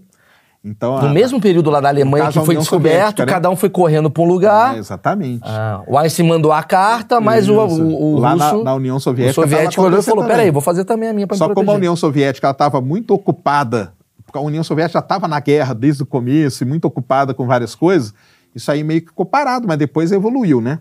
Então. 0.64 0.98
No 0.98 1.08
a- 1.08 1.12
mesmo 1.12 1.38
período 1.40 1.68
lá 1.70 1.78
da 1.78 1.90
Alemanha 1.90 2.28
que 2.28 2.32
foi 2.34 2.42
União 2.42 2.60
descoberto, 2.60 3.18
né? 3.20 3.26
cada 3.26 3.50
um 3.50 3.56
foi 3.56 3.68
correndo 3.68 4.10
para 4.10 4.22
um 4.22 4.26
lugar. 4.26 4.74
É, 4.74 4.78
exatamente. 4.78 5.42
Ah, 5.44 5.82
o 5.86 5.98
Einstein 5.98 6.26
mandou 6.26 6.52
a 6.52 6.62
carta, 6.62 7.20
mas 7.20 7.48
o, 7.50 7.66
Isso. 7.66 7.82
o, 7.82 8.14
o 8.14 8.18
Lá 8.18 8.34
na- 8.34 8.50
russo, 8.50 8.64
na, 8.64 8.74
União 8.74 8.96
o 8.96 9.00
Soviética. 9.00 9.34
soviético 9.42 9.74
tava 9.76 9.86
olhou 9.88 10.00
e 10.00 10.02
falou, 10.02 10.24
peraí, 10.24 10.50
vou 10.50 10.62
fazer 10.62 10.84
também 10.84 11.10
a 11.10 11.12
minha 11.12 11.26
para 11.26 11.34
me 11.34 11.38
Só 11.38 11.52
como 11.52 11.70
a. 11.70 11.74
União 11.74 11.94
Soviética 11.94 12.48
estava 12.50 12.80
muito 12.80 13.12
ocupada, 13.12 13.92
porque 14.24 14.38
a 14.38 14.40
União 14.40 14.64
Soviética 14.64 14.98
já 14.98 15.04
estava 15.04 15.28
na 15.28 15.38
guerra 15.38 15.74
desde 15.74 16.02
o 16.02 16.06
começo 16.06 16.64
e 16.64 16.66
muito 16.66 16.86
ocupada 16.86 17.34
com 17.34 17.46
várias 17.46 17.74
coisas, 17.74 18.14
isso 18.54 18.70
aí 18.72 18.82
meio 18.82 19.02
que 19.02 19.08
ficou 19.08 19.26
parado, 19.26 19.68
mas 19.68 19.76
depois 19.76 20.12
evoluiu, 20.12 20.62
né? 20.62 20.78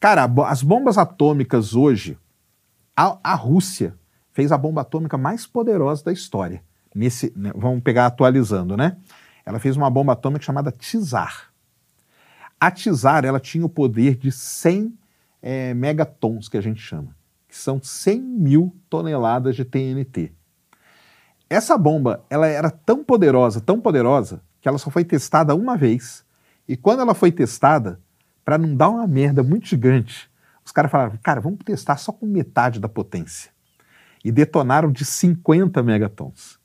Cara, 0.00 0.28
as 0.48 0.60
bombas 0.60 0.98
atômicas 0.98 1.76
hoje, 1.76 2.18
a, 2.96 3.16
a 3.22 3.34
Rússia 3.36 3.94
fez 4.32 4.50
a 4.50 4.58
bomba 4.58 4.80
atômica 4.80 5.16
mais 5.16 5.46
poderosa 5.46 6.02
da 6.04 6.12
história. 6.12 6.60
Nesse, 6.94 7.32
né, 7.36 7.50
vamos 7.54 7.82
pegar 7.82 8.06
atualizando, 8.06 8.76
né? 8.76 8.96
Ela 9.44 9.58
fez 9.58 9.76
uma 9.76 9.90
bomba 9.90 10.12
atômica 10.12 10.44
chamada 10.44 10.70
Tsar. 10.70 11.52
A 12.60 12.70
Tsar, 12.70 13.24
ela 13.24 13.40
tinha 13.40 13.66
o 13.66 13.68
poder 13.68 14.16
de 14.16 14.30
100 14.30 14.96
eh, 15.42 15.74
megatons, 15.74 16.48
que 16.48 16.56
a 16.56 16.60
gente 16.60 16.80
chama, 16.80 17.14
que 17.48 17.56
são 17.56 17.82
100 17.82 18.20
mil 18.20 18.74
toneladas 18.88 19.56
de 19.56 19.64
TNT. 19.64 20.32
Essa 21.50 21.76
bomba, 21.76 22.24
ela 22.30 22.46
era 22.46 22.70
tão 22.70 23.04
poderosa, 23.04 23.60
tão 23.60 23.80
poderosa, 23.80 24.40
que 24.60 24.68
ela 24.68 24.78
só 24.78 24.90
foi 24.90 25.04
testada 25.04 25.54
uma 25.54 25.76
vez. 25.76 26.24
E 26.66 26.76
quando 26.76 27.00
ela 27.00 27.14
foi 27.14 27.30
testada, 27.30 28.00
para 28.44 28.56
não 28.56 28.74
dar 28.74 28.88
uma 28.88 29.06
merda 29.06 29.42
muito 29.42 29.66
gigante, 29.66 30.30
os 30.64 30.72
caras 30.72 30.90
falaram, 30.90 31.18
cara, 31.22 31.40
vamos 31.40 31.58
testar 31.64 31.98
só 31.98 32.12
com 32.12 32.26
metade 32.26 32.80
da 32.80 32.88
potência. 32.88 33.50
E 34.24 34.32
detonaram 34.32 34.90
de 34.90 35.04
50 35.04 35.82
megatons. 35.82 36.58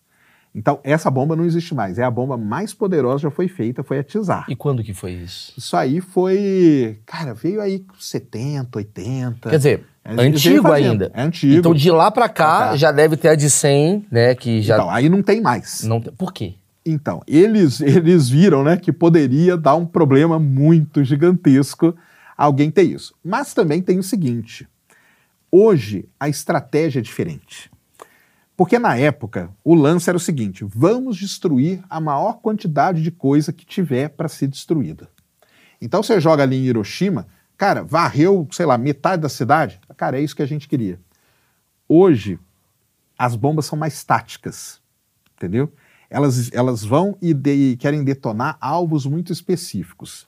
Então, 0.54 0.80
essa 0.84 1.12
bomba 1.12 1.36
não 1.36 1.46
existe 1.46 1.76
mais. 1.76 2.00
É 2.00 2.04
a 2.04 2.10
bomba 2.12 2.36
mais 2.36 2.74
poderosa 2.74 3.20
já 3.24 3.32
foi 3.32 3.48
feita, 3.48 3.84
foi 3.84 4.00
a 4.00 4.04
Tsar. 4.04 4.46
E 4.50 4.56
quando 4.56 4.84
que 4.84 4.94
foi 4.94 5.12
isso? 5.14 5.54
Isso 5.58 5.78
aí 5.78 6.02
foi. 6.02 6.98
Cara, 7.06 7.34
veio 7.34 7.62
aí 7.62 7.80
com 7.80 7.94
70, 8.00 8.78
80. 8.80 9.50
Quer 9.50 9.58
dizer, 9.58 9.86
É, 10.04 10.14
antigo 10.22 10.72
ainda. 10.72 11.12
É 11.14 11.22
antigo. 11.22 11.54
Então 11.54 11.74
de 11.74 11.92
lá 11.92 12.10
pra 12.10 12.28
cá 12.28 12.58
Pra 12.58 12.68
cá. 12.70 12.76
já 12.78 12.92
deve 12.92 13.16
ter 13.16 13.30
a 13.30 13.36
de 13.36 13.50
100, 13.50 14.08
né, 14.12 14.34
que 14.34 14.62
já 14.62 14.76
Então, 14.76 14.90
aí 14.90 15.08
não 15.08 15.22
tem 15.22 15.40
mais. 15.40 15.84
não 15.84 16.02
tem. 16.02 16.12
Por 16.14 16.34
quê? 16.34 16.56
Então, 16.86 17.22
eles, 17.28 17.80
eles 17.82 18.28
viram 18.28 18.64
né, 18.64 18.76
que 18.76 18.92
poderia 18.92 19.56
dar 19.56 19.76
um 19.76 19.86
problema 19.86 20.40
muito 20.40 21.04
gigantesco 21.04 21.96
alguém 22.36 22.72
ter 22.72 22.84
isso. 22.84 23.14
Mas 23.24 23.54
também 23.54 23.82
tem 23.84 24.00
o 24.00 24.04
seguinte: 24.04 24.68
hoje 25.52 26.06
a 26.20 26.28
estratégia 26.28 27.00
é 27.00 27.04
diferente. 27.04 27.70
Porque 28.60 28.78
na 28.78 28.98
época 28.98 29.50
o 29.64 29.74
lance 29.74 30.10
era 30.10 30.18
o 30.18 30.20
seguinte: 30.20 30.66
vamos 30.68 31.16
destruir 31.16 31.82
a 31.90 31.98
maior 32.02 32.42
quantidade 32.42 33.02
de 33.02 33.10
coisa 33.10 33.54
que 33.54 33.66
tiver 33.66 34.10
para 34.10 34.28
ser 34.28 34.48
destruída. 34.48 35.08
Então 35.82 36.04
você 36.04 36.20
joga 36.20 36.44
ali 36.44 36.58
em 36.58 36.66
Hiroshima, 36.66 37.26
cara, 37.58 37.86
varreu, 37.86 38.46
sei 38.52 38.66
lá, 38.66 38.78
metade 38.78 39.22
da 39.22 39.30
cidade. 39.30 39.80
Cara, 39.96 40.20
é 40.20 40.22
isso 40.22 40.36
que 40.36 40.42
a 40.42 40.46
gente 40.46 40.68
queria. 40.68 41.00
Hoje, 41.88 42.38
as 43.18 43.34
bombas 43.34 43.66
são 43.66 43.80
mais 43.80 44.04
táticas, 44.04 44.82
entendeu? 45.38 45.72
Elas, 46.10 46.52
elas 46.52 46.84
vão 46.84 47.18
e, 47.22 47.34
de- 47.34 47.72
e 47.72 47.78
querem 47.78 48.04
detonar 48.04 48.58
alvos 48.60 49.06
muito 49.06 49.32
específicos. 49.32 50.28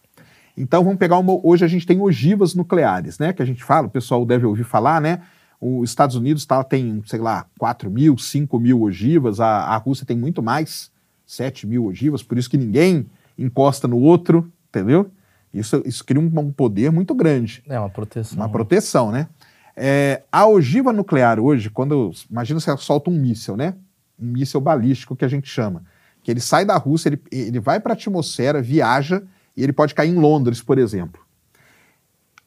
Então 0.55 0.85
vamos 0.85 0.99
pegar 0.99 1.17
uma. 1.17 1.33
Hoje 1.45 1.65
a 1.65 1.67
gente 1.67 1.85
tem 1.85 1.99
ogivas 1.99 2.55
nucleares, 2.55 3.19
né? 3.19 3.33
Que 3.33 3.41
a 3.41 3.45
gente 3.45 3.61
fala, 3.61 3.87
o 3.87 3.91
pessoal 3.91 4.25
deve 4.25 4.45
ouvir 4.45 4.63
falar, 4.63 5.01
né? 5.01 5.21
Os 5.61 5.91
Estados 5.91 6.15
Unidos 6.15 6.43
tá, 6.43 6.63
tem, 6.63 7.03
sei 7.05 7.19
lá, 7.19 7.45
4 7.59 7.91
mil, 7.91 8.17
5 8.17 8.59
mil 8.59 8.81
ogivas, 8.81 9.39
a, 9.39 9.45
a 9.45 9.77
Rússia 9.77 10.07
tem 10.07 10.17
muito 10.17 10.41
mais, 10.41 10.91
7 11.23 11.67
mil 11.67 11.85
ogivas, 11.85 12.23
por 12.23 12.35
isso 12.35 12.49
que 12.49 12.57
ninguém 12.57 13.05
encosta 13.37 13.87
no 13.87 13.99
outro, 13.99 14.51
entendeu? 14.69 15.11
Isso, 15.53 15.83
isso 15.85 16.03
cria 16.03 16.19
um, 16.19 16.31
um 16.39 16.51
poder 16.51 16.91
muito 16.91 17.13
grande 17.13 17.61
É 17.67 17.77
uma 17.77 17.89
proteção. 17.89 18.37
uma 18.37 18.49
proteção, 18.49 19.11
né? 19.11 19.27
É, 19.75 20.23
a 20.31 20.47
ogiva 20.47 20.91
nuclear 20.91 21.39
hoje, 21.39 21.69
quando 21.69 22.11
imagina 22.29 22.59
você 22.59 22.75
solta 22.77 23.09
um 23.09 23.13
míssil, 23.13 23.55
né? 23.55 23.75
Um 24.19 24.27
míssil 24.27 24.59
balístico 24.59 25.15
que 25.15 25.25
a 25.25 25.27
gente 25.27 25.47
chama, 25.47 25.83
que 26.23 26.31
ele 26.31 26.39
sai 26.39 26.65
da 26.65 26.75
Rússia, 26.77 27.09
ele, 27.09 27.21
ele 27.31 27.59
vai 27.59 27.79
para 27.79 27.93
a 27.93 27.95
atmosfera, 27.95 28.61
viaja 28.61 29.21
e 29.55 29.63
ele 29.63 29.73
pode 29.73 29.93
cair 29.93 30.09
em 30.09 30.19
Londres, 30.19 30.61
por 30.61 30.77
exemplo. 30.77 31.21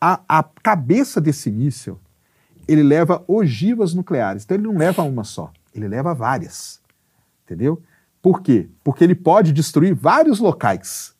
A, 0.00 0.20
a 0.28 0.42
cabeça 0.42 1.20
desse 1.20 1.50
míssil, 1.50 1.98
ele 2.66 2.82
leva 2.82 3.22
ogivas 3.26 3.94
nucleares, 3.94 4.44
então 4.44 4.56
ele 4.56 4.64
não 4.64 4.76
leva 4.76 5.02
uma 5.02 5.24
só, 5.24 5.50
ele 5.74 5.88
leva 5.88 6.14
várias, 6.14 6.80
entendeu? 7.44 7.82
Por 8.22 8.40
quê? 8.40 8.68
Porque 8.82 9.04
ele 9.04 9.14
pode 9.14 9.52
destruir 9.52 9.94
vários 9.94 10.38
locais. 10.38 11.12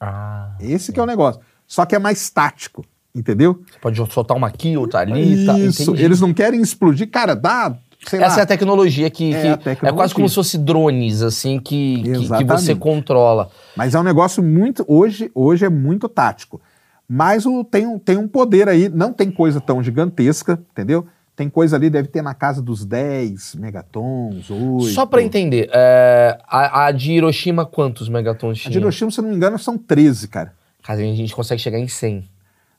Ah. 0.00 0.54
Esse 0.60 0.92
que 0.92 1.00
é 1.00 1.02
o 1.02 1.06
negócio. 1.06 1.40
Só 1.66 1.84
que 1.84 1.96
é 1.96 1.98
mais 1.98 2.30
tático, 2.30 2.84
entendeu? 3.14 3.60
Você 3.70 3.78
pode 3.80 4.12
soltar 4.12 4.36
uma 4.36 4.46
aqui, 4.46 4.76
outra 4.76 5.00
ali. 5.00 5.46
tá, 5.46 5.58
Isso. 5.58 5.82
entendi. 5.82 6.04
Eles 6.04 6.20
não 6.20 6.32
querem 6.32 6.60
explodir. 6.60 7.10
Cara, 7.10 7.34
dá, 7.34 7.76
sei 8.06 8.20
Essa 8.20 8.36
lá. 8.36 8.40
é 8.40 8.42
a 8.44 8.46
tecnologia 8.46 9.10
que, 9.10 9.34
É 9.34 9.40
que 9.40 9.46
a 9.48 9.50
é, 9.52 9.56
tecnologia. 9.56 9.92
quase 9.96 10.14
como 10.14 10.28
se 10.28 10.34
fosse 10.34 10.58
drones, 10.58 11.22
assim, 11.22 11.58
que, 11.58 12.02
que, 12.02 12.28
que 12.38 12.44
você 12.44 12.74
controla. 12.74 13.50
Mas 13.76 13.94
é 13.94 13.98
um 13.98 14.04
negócio 14.04 14.42
muito. 14.42 14.84
Hoje, 14.86 15.30
hoje 15.34 15.64
é 15.64 15.68
muito 15.68 16.08
tático. 16.08 16.60
Mas 17.08 17.44
o, 17.46 17.62
tem, 17.64 17.86
um, 17.86 17.98
tem 17.98 18.16
um 18.16 18.26
poder 18.26 18.68
aí, 18.68 18.88
não 18.88 19.12
tem 19.12 19.30
coisa 19.30 19.60
tão 19.60 19.82
gigantesca, 19.82 20.58
entendeu? 20.72 21.06
Tem 21.36 21.50
coisa 21.50 21.76
ali, 21.76 21.90
deve 21.90 22.08
ter 22.08 22.22
na 22.22 22.32
casa 22.32 22.62
dos 22.62 22.84
10 22.84 23.56
megatons, 23.56 24.48
8. 24.50 24.84
Só 24.92 25.04
pra 25.04 25.20
entender, 25.22 25.68
é, 25.72 26.38
a, 26.46 26.86
a 26.86 26.92
de 26.92 27.12
Hiroshima, 27.12 27.66
quantos 27.66 28.08
megatons 28.08 28.58
A 28.58 28.62
tinha? 28.62 28.72
de 28.72 28.78
Hiroshima, 28.78 29.10
se 29.10 29.18
eu 29.18 29.22
não 29.22 29.30
me 29.30 29.36
engano, 29.36 29.58
são 29.58 29.76
13, 29.76 30.28
cara. 30.28 30.52
Cara, 30.82 31.00
a 31.00 31.02
gente 31.02 31.34
consegue 31.34 31.60
chegar 31.60 31.78
em 31.78 31.88
100. 31.88 32.24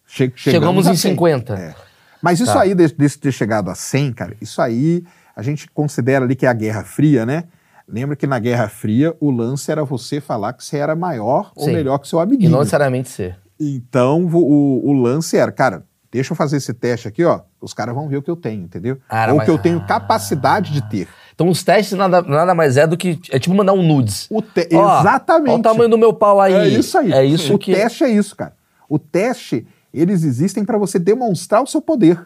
Che 0.06 0.32
Chegamos 0.36 0.88
a 0.88 0.92
em 0.94 0.96
100. 0.96 1.12
50. 1.12 1.54
É. 1.56 1.76
Mas 2.22 2.40
isso 2.40 2.54
Tá. 2.54 2.62
aí, 2.62 2.74
de, 2.74 2.88
de 2.88 3.18
ter 3.18 3.32
chegado 3.32 3.70
a 3.70 3.76
100, 3.76 4.14
cara, 4.14 4.36
isso 4.42 4.62
aí 4.62 5.04
a 5.36 5.42
gente 5.42 5.70
considera 5.72 6.24
ali 6.24 6.36
que 6.36 6.46
é 6.46 6.50
a 6.50 6.54
Guerra 6.54 6.84
Fria, 6.84 7.26
né? 7.26 7.44
Lembra 7.88 8.16
que 8.16 8.26
na 8.26 8.40
Guerra 8.40 8.68
Fria 8.70 9.14
o 9.20 9.30
lance 9.30 9.70
era 9.72 9.84
você 9.84 10.22
falar 10.22 10.54
que 10.54 10.64
você 10.64 10.78
era 10.78 10.96
maior 10.96 11.52
ou 11.56 11.66
Sim. 11.66 11.74
melhor 11.74 11.98
que 12.00 12.08
seu 12.08 12.20
E 12.20 12.24
amiguinho. 12.24 12.50
não 12.52 12.60
necessariamente 12.60 13.10
ser. 13.10 13.38
Então 13.60 14.26
o, 14.26 14.90
o 14.90 14.94
lance 14.94 15.38
era, 15.38 15.52
cara, 15.52 15.86
deixa 16.12 16.34
eu 16.34 16.36
fazer 16.38 16.58
esse 16.58 16.74
teste 16.74 17.08
aqui, 17.08 17.24
ó. 17.24 17.42
Os 17.62 17.74
caras 17.74 17.96
vão 17.96 18.08
ver 18.08 18.18
o 18.18 18.22
que 18.22 18.30
eu 18.30 18.36
tenho, 18.36 18.64
entendeu? 18.64 18.98
Era 19.10 19.32
ou 19.32 19.36
o 19.36 19.38
mais- 19.38 19.46
que 19.50 19.52
eu 19.52 19.58
tenho 19.58 19.86
capacidade 19.86 20.72
de 20.72 20.82
ter. 20.90 21.08
Então 21.34 21.50
os 21.50 21.64
testes 21.64 21.98
nada, 21.98 22.22
nada 22.22 22.54
mais 22.56 22.78
é 22.78 22.86
do 22.88 22.96
que. 22.96 23.20
É 23.30 23.40
tipo 23.40 23.56
mandar 23.56 23.74
um 23.74 23.82
nudes. 23.86 24.28
O 24.30 24.42
te- 24.42 24.70
Ó, 24.74 25.00
Exatamente. 25.02 25.50
Olha 25.52 25.60
o 25.60 25.64
tamanho 25.64 25.90
do 25.90 25.98
meu 25.98 26.14
pau 26.14 26.40
aí. 26.40 26.54
É 26.54 26.68
isso 26.68 26.98
aí. 26.98 27.12
É 27.12 27.26
isso 27.26 27.54
o 27.54 27.60
que. 27.60 27.74
teste 27.74 28.04
é 28.04 28.10
isso, 28.10 28.36
cara. 28.36 28.56
O 28.88 28.98
teste, 29.00 29.66
eles 29.94 30.24
existem 30.24 30.64
para 30.64 30.78
você 30.78 30.98
demonstrar 31.00 31.62
o 31.64 31.68
seu 31.68 31.82
poder. 31.82 32.26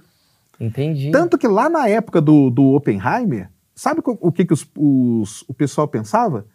Entendi. 0.60 1.10
Tanto 1.12 1.38
que 1.38 1.48
lá 1.48 1.70
na 1.70 1.88
época 1.88 2.20
do, 2.20 2.50
do 2.50 2.74
Oppenheimer, 2.74 3.50
sabe 3.74 4.02
o 4.06 4.32
que, 4.32 4.46
que 4.46 4.54
os- 4.54 4.68
os- 4.78 5.44
o 5.48 5.54
pessoal 5.54 5.88
pensava? 5.88 6.46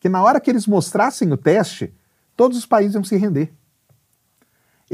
Que 0.00 0.08
na 0.08 0.22
hora 0.22 0.40
que 0.40 0.50
eles 0.50 0.66
mostrassem 0.66 1.32
o 1.32 1.36
teste, 1.36 1.94
todos 2.36 2.58
os 2.58 2.66
países 2.66 2.94
iam 2.94 3.04
se 3.04 3.16
render. 3.16 3.52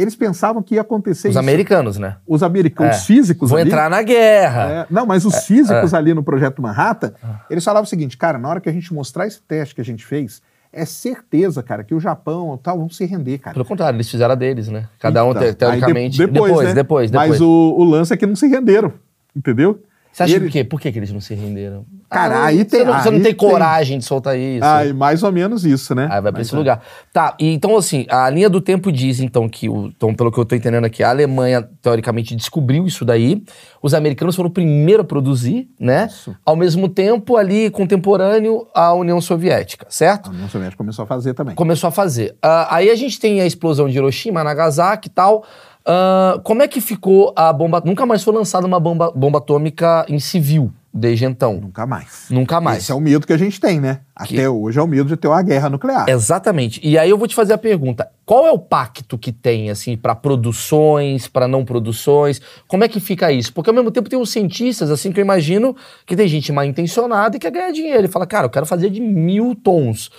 Eles 0.00 0.14
pensavam 0.14 0.62
que 0.62 0.76
ia 0.76 0.80
acontecer 0.82 1.26
Os 1.26 1.32
isso. 1.32 1.38
americanos, 1.40 1.98
né? 1.98 2.16
Os 2.24 2.42
americanos, 2.44 2.94
É. 2.94 2.98
os 3.00 3.04
físicos 3.04 3.50
Vão 3.50 3.58
ali, 3.58 3.68
entrar 3.68 3.90
na 3.90 4.00
guerra. 4.00 4.70
é, 4.70 4.86
não, 4.88 5.04
mas 5.04 5.24
os 5.24 5.44
físicos 5.44 5.92
ali 5.92 6.14
no 6.14 6.22
Projeto 6.22 6.62
Manhattan, 6.62 7.12
eles 7.50 7.64
falavam 7.64 7.82
o 7.82 7.86
seguinte, 7.88 8.16
cara, 8.16 8.38
na 8.38 8.48
hora 8.48 8.60
que 8.60 8.68
a 8.68 8.72
gente 8.72 8.94
mostrar 8.94 9.26
esse 9.26 9.40
teste 9.42 9.74
que 9.74 9.80
a 9.80 9.84
gente 9.84 10.06
fez, 10.06 10.40
é 10.72 10.84
certeza, 10.84 11.62
cara, 11.64 11.82
que 11.82 11.94
o 11.94 11.98
Japão 12.00 12.54
e 12.54 12.62
tal 12.62 12.78
vão 12.78 12.88
se 12.88 13.04
render, 13.06 13.38
cara. 13.38 13.54
Pelo 13.54 13.64
contrário, 13.64 13.96
eles 13.96 14.08
fizeram 14.08 14.32
a 14.32 14.34
deles, 14.36 14.68
né? 14.68 14.86
Cada 15.00 15.24
um, 15.24 15.30
Então, 15.30 15.42
te- 15.42 15.46
aí 15.48 15.54
teoricamente. 15.54 16.16
de- 16.16 16.26
depois, 16.26 16.68
né? 16.68 16.74
depois, 16.74 17.10
depois. 17.10 17.30
Mas 17.30 17.40
o, 17.40 17.74
o 17.76 17.82
lance 17.82 18.12
é 18.14 18.16
que 18.16 18.26
não 18.26 18.36
se 18.36 18.46
renderam, 18.46 18.92
entendeu? 19.34 19.80
Você 20.12 20.22
acha 20.24 20.34
Ele- 20.34 20.46
por 20.46 20.52
quê? 20.52 20.64
Por 20.64 20.80
que, 20.80 20.90
que 20.90 20.98
eles 20.98 21.12
não 21.12 21.20
se 21.20 21.32
renderam? 21.34 21.84
Cara, 22.10 22.38
Ah, 22.38 22.44
aí 22.46 22.58
você 22.58 22.64
tem- 22.64 22.84
Não, 22.84 22.92
você 22.98 23.10
não 23.10 23.20
tem 23.20 23.34
tem. 23.34 23.34
coragem 23.34 23.98
de 23.98 24.04
soltar 24.04 24.36
isso. 24.36 24.64
Ah, 24.64 24.84
e 24.84 24.92
mais 24.92 25.22
ou 25.22 25.30
menos 25.30 25.64
isso, 25.64 25.94
né? 25.94 26.08
Aí 26.10 26.20
vai 26.20 26.32
pra 26.32 26.40
esse 26.40 26.54
é. 26.54 26.58
lugar. 26.58 26.82
Tá, 27.12 27.36
e 27.38 27.52
então 27.52 27.76
assim, 27.76 28.04
a 28.08 28.28
linha 28.30 28.48
do 28.50 28.60
tempo 28.60 28.90
diz 28.90 29.20
então 29.20 29.48
que, 29.48 29.68
o, 29.68 29.88
então, 29.88 30.12
pelo 30.14 30.32
que 30.32 30.38
eu 30.40 30.44
tô 30.44 30.56
entendendo 30.56 30.86
aqui, 30.86 31.02
a 31.04 31.10
Alemanha 31.10 31.68
teoricamente 31.82 32.34
descobriu 32.34 32.86
isso 32.86 33.04
daí, 33.04 33.42
os 33.82 33.94
americanos 33.94 34.34
foram 34.34 34.48
o 34.48 34.52
primeiro 34.52 35.02
a 35.02 35.04
produzir, 35.04 35.68
né? 35.78 36.06
Isso. 36.10 36.34
Ao 36.44 36.56
mesmo 36.56 36.88
tempo, 36.88 37.36
ali, 37.36 37.70
contemporâneo 37.70 38.66
à 38.74 38.92
União 38.94 39.20
Soviética, 39.20 39.86
certo? 39.90 40.30
A 40.30 40.32
União 40.32 40.48
Soviética 40.48 40.78
começou 40.78 41.02
a 41.02 41.06
fazer 41.06 41.34
também. 41.34 41.54
Começou 41.54 41.88
a 41.88 41.90
fazer. 41.90 42.34
Ah, 42.42 42.74
aí 42.74 42.90
a 42.90 42.96
gente 42.96 43.20
tem 43.20 43.40
a 43.40 43.46
explosão 43.46 43.88
de 43.88 43.96
Hiroshima, 43.98 44.42
Nagasaki 44.42 45.08
e 45.08 45.10
tal. 45.10 45.44
Ah, 45.90 46.38
como 46.44 46.62
é 46.62 46.68
que 46.68 46.82
ficou 46.82 47.32
a 47.34 47.50
bomba... 47.50 47.82
Nunca 47.82 48.04
mais 48.04 48.22
foi 48.22 48.34
lançada 48.34 48.66
uma 48.66 48.78
bomba, 48.78 49.10
bomba 49.10 49.38
atômica 49.38 50.04
em 50.06 50.18
civil, 50.18 50.70
desde 50.92 51.24
então. 51.24 51.54
Nunca 51.62 51.86
mais. 51.86 52.26
Nunca 52.28 52.60
mais. 52.60 52.82
Esse 52.82 52.92
é 52.92 52.94
o 52.94 53.00
medo 53.00 53.26
que 53.26 53.32
a 53.32 53.38
gente 53.38 53.58
tem, 53.58 53.80
né? 53.80 54.00
Que- 54.26 54.34
Até 54.34 54.50
hoje 54.50 54.78
é 54.78 54.82
o 54.82 54.86
medo 54.86 55.08
de 55.08 55.16
ter 55.16 55.28
uma 55.28 55.40
guerra 55.40 55.70
nuclear. 55.70 56.06
Exatamente. 56.10 56.78
E 56.86 56.98
aí 56.98 57.08
eu 57.08 57.16
vou 57.16 57.26
te 57.26 57.34
fazer 57.34 57.54
a 57.54 57.58
pergunta: 57.58 58.06
qual 58.26 58.46
é 58.46 58.50
o 58.52 58.58
pacto 58.58 59.16
que 59.16 59.32
tem 59.32 59.70
assim 59.70 59.96
para 59.96 60.14
produções, 60.14 61.26
para 61.26 61.48
não 61.48 61.64
produções? 61.64 62.38
Como 62.66 62.84
é 62.84 62.88
que 62.88 63.00
fica 63.00 63.32
isso? 63.32 63.52
Porque 63.54 63.70
ao 63.70 63.74
mesmo 63.74 63.90
tempo 63.90 64.10
tem 64.10 64.20
os 64.20 64.30
cientistas 64.30 64.90
assim 64.90 65.10
que 65.10 65.20
eu 65.20 65.24
imagino 65.24 65.74
que 66.04 66.14
tem 66.16 66.28
gente 66.28 66.52
mal 66.52 66.64
intencionada 66.66 67.36
e 67.36 67.40
quer 67.40 67.50
ganhar 67.50 67.70
dinheiro 67.72 68.04
e 68.04 68.08
fala, 68.08 68.26
cara, 68.26 68.44
eu 68.46 68.50
quero 68.50 68.66
fazer 68.66 68.90
de 68.90 69.00
mil 69.00 69.54
tons. 69.54 70.10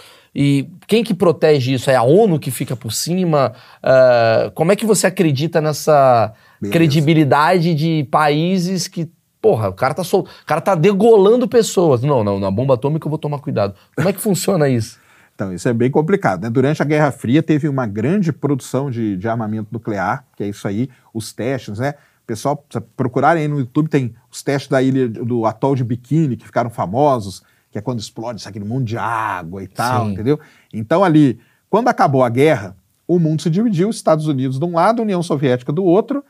E 0.41 0.69
quem 0.87 1.03
que 1.03 1.13
protege 1.13 1.73
isso? 1.73 1.91
É 1.91 1.97
a 1.97 2.01
ONU 2.01 2.39
que 2.39 2.49
fica 2.49 2.73
por 2.73 2.93
cima? 2.93 3.51
Ah, 3.83 4.49
como 4.55 4.71
é 4.71 4.75
que 4.77 4.85
você 4.85 5.05
acredita 5.05 5.59
nessa 5.59 6.33
Beleza. 6.61 6.77
credibilidade 6.77 7.75
de 7.75 8.07
países 8.09 8.87
que 8.87 9.11
Porra, 9.41 9.69
o 9.69 9.73
cara 9.73 9.93
tá 9.93 10.03
sol... 10.03 10.21
o 10.21 10.45
cara 10.45 10.59
tá 10.59 10.75
degolando 10.75 11.47
pessoas. 11.47 12.01
Não, 12.01 12.25
não, 12.25 12.39
na 12.41 12.51
bomba 12.51 12.73
atômica 12.73 13.07
eu 13.07 13.09
vou 13.09 13.17
tomar 13.17 13.39
cuidado. 13.39 13.73
Como 13.95 14.09
é 14.09 14.11
que 14.11 14.19
funciona 14.19 14.67
isso? 14.67 14.99
Então, 15.33 15.53
isso 15.53 15.69
é 15.69 15.73
bem 15.73 15.89
complicado. 15.89 16.43
Né? 16.43 16.49
Durante 16.49 16.81
a 16.81 16.85
Guerra 16.85 17.09
Fria, 17.09 17.41
teve 17.41 17.69
uma 17.69 17.87
grande 17.87 18.33
produção 18.33 18.91
de, 18.91 19.15
de 19.15 19.29
armamento 19.29 19.69
nuclear, 19.71 20.25
que 20.35 20.43
é 20.43 20.49
isso 20.49 20.67
aí, 20.67 20.89
os 21.13 21.31
testes, 21.31 21.79
né? 21.79 21.93
O 22.23 22.27
pessoal, 22.27 22.65
se 22.69 22.81
procurarem 22.97 23.43
aí 23.43 23.47
no 23.47 23.59
YouTube, 23.59 23.87
tem 23.87 24.13
os 24.29 24.43
testes 24.43 24.67
da 24.69 24.81
ilha 24.81 25.07
do 25.07 25.45
atol 25.45 25.73
de 25.73 25.85
Bikini, 25.85 26.35
que 26.35 26.45
ficaram 26.45 26.69
famosos, 26.69 27.41
que 27.71 27.77
é 27.77 27.81
quando 27.81 27.99
explode 27.99 28.39
isso 28.39 28.49
aquele 28.49 28.65
mundo 28.65 28.85
de 28.85 28.97
água 28.97 29.63
e 29.63 29.67
tal, 29.67 30.05
Sim. 30.05 30.13
entendeu? 30.13 30.39
Então, 30.73 31.03
ali, 31.03 31.39
quando 31.69 31.87
acabou 31.87 32.23
a 32.23 32.29
guerra, 32.29 32.75
o 33.07 33.19
mundo 33.19 33.41
se 33.41 33.49
dividiu, 33.49 33.89
os 33.89 33.95
Estados 33.95 34.27
Unidos 34.27 34.59
de 34.59 34.65
um 34.65 34.73
lado, 34.73 35.01
União 35.01 35.21
Soviética 35.21 35.71
do 35.71 35.83
outro, 35.83 36.23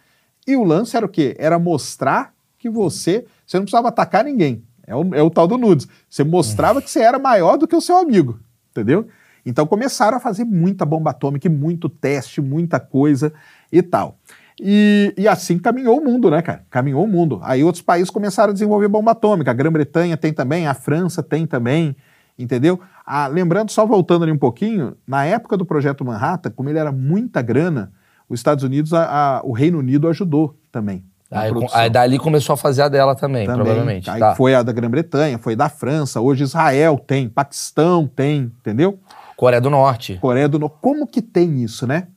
e 0.48 0.56
o 0.56 0.64
lance 0.64 0.96
era 0.96 1.06
o 1.06 1.10
quê? 1.10 1.36
Era 1.38 1.60
mostrar 1.60 2.34
que 2.58 2.70
você, 2.70 3.26
você 3.46 3.58
não 3.58 3.64
precisava 3.64 3.90
atacar 3.90 4.24
ninguém. 4.24 4.64
É 4.86 4.96
o, 4.96 5.16
é 5.16 5.22
o 5.22 5.30
tal 5.30 5.48
do 5.48 5.58
nudes. 5.58 5.88
Você 6.10 6.24
mostrava 6.24 6.82
que 6.82 6.90
você 6.90 7.02
era 7.02 7.20
maior 7.20 7.58
do 7.58 7.68
que 7.68 7.76
o 7.76 7.82
seu 7.82 7.98
amigo, 7.98 8.40
entendeu? 8.72 9.08
Então 9.46 9.66
começaram 9.68 10.18
a 10.18 10.20
fazer 10.20 10.44
muita 10.44 10.86
bomba 10.86 11.12
atômica, 11.12 11.50
muito 11.50 11.88
teste, 11.88 12.42
muita 12.42 12.80
coisa 12.80 13.32
e 13.72 13.82
tal. 13.82 14.18
E, 14.62 15.14
e 15.18 15.28
assim 15.28 15.58
caminhou 15.58 16.00
o 16.00 16.04
mundo, 16.04 16.30
né, 16.30 16.42
cara? 16.42 16.64
Caminhou 16.70 17.04
o 17.04 17.08
mundo. 17.08 17.40
Aí 17.44 17.64
outros 17.64 17.82
países 17.82 18.10
começaram 18.10 18.50
a 18.52 18.54
desenvolver 18.54 18.88
bomba 18.88 19.12
atômica. 19.12 19.52
A 19.52 19.54
Grã-Bretanha 19.54 20.18
tem 20.18 20.34
também, 20.34 20.68
a 20.68 20.74
França 20.74 21.24
tem 21.24 21.46
também, 21.48 21.96
entendeu? 22.38 22.80
Ah, 23.06 23.28
lembrando, 23.28 23.72
só 23.72 23.86
voltando 23.86 24.24
ali 24.24 24.32
um 24.32 24.38
pouquinho, 24.38 24.96
na 25.08 25.26
época 25.26 25.56
do 25.58 25.66
Projeto 25.66 26.04
Manhattan, 26.04 26.52
como 26.52 26.70
ele 26.70 26.78
era 26.80 26.92
muita 26.92 27.42
grana, 27.42 27.92
os 28.28 28.40
Estados 28.40 28.64
Unidos, 28.64 28.94
a- 28.94 29.38
a- 29.38 29.42
o 29.44 29.52
Reino 29.54 29.80
Unido 29.80 30.08
ajudou 30.08 30.56
também. 30.72 31.04
Aí, 31.32 31.52
aí 31.74 31.90
dali 31.92 32.18
começou 32.18 32.56
a 32.56 32.58
fazer 32.58 32.82
a 32.82 32.90
dela 32.90 33.14
também, 33.16 33.46
Também. 33.46 33.64
provavelmente. 33.64 34.10
Aí 34.10 34.20
tá. 34.20 34.36
foi 34.36 34.56
a 34.56 34.64
da 34.64 34.72
Grã-Bretanha, 34.72 35.38
foi 35.38 35.56
da 35.56 35.70
França, 35.70 36.20
hoje 36.20 36.44
Israel 36.44 36.98
tem, 36.98 37.30
Paquistão 37.30 38.08
tem, 38.08 38.52
entendeu? 38.60 39.00
Coreia 39.38 39.62
do 39.62 39.70
Norte. 39.70 40.18
Coreia 40.20 40.50
do 40.50 40.58
Norte. 40.60 40.76
Como 40.82 41.06
que 41.06 41.22
tem 41.22 41.62
isso, 41.64 41.86
né? 41.86 42.08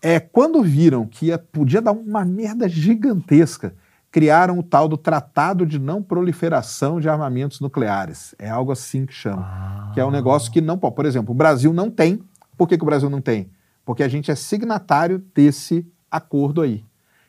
É, 0.00 0.20
quando 0.20 0.62
viram 0.62 1.06
que 1.06 1.26
ia- 1.26 1.38
podia 1.38 1.82
dar 1.82 1.92
uma 1.92 2.24
merda 2.24 2.68
gigantesca, 2.68 3.74
criaram 4.10 4.58
o 4.58 4.62
tal 4.62 4.88
do 4.88 4.96
Tratado 4.96 5.66
de 5.66 5.78
Não 5.78 6.02
Proliferação 6.02 7.00
de 7.00 7.08
Armamentos 7.08 7.60
Nucleares. 7.60 8.34
É 8.38 8.48
algo 8.48 8.72
assim 8.72 9.04
que 9.04 9.12
chama. 9.12 9.90
Que 9.94 10.00
é 10.00 10.04
um 10.04 10.10
negócio 10.10 10.50
que 10.52 10.60
não 10.60 10.78
pode. 10.78 10.94
Por 10.94 11.04
exemplo, 11.06 11.32
o 11.32 11.34
Brasil 11.36 11.72
não 11.72 11.90
tem. 11.90 12.22
Por 12.56 12.66
que, 12.68 12.76
que 12.78 12.82
o 12.82 12.86
Brasil 12.86 13.10
não 13.10 13.20
tem? 13.20 13.50
Porque 13.84 14.02
a 14.02 14.08
gente 14.08 14.30
é 14.30 14.34
signatário 14.34 15.22
desse 15.34 15.86
acordo 16.10 16.62
aí. 16.62 16.84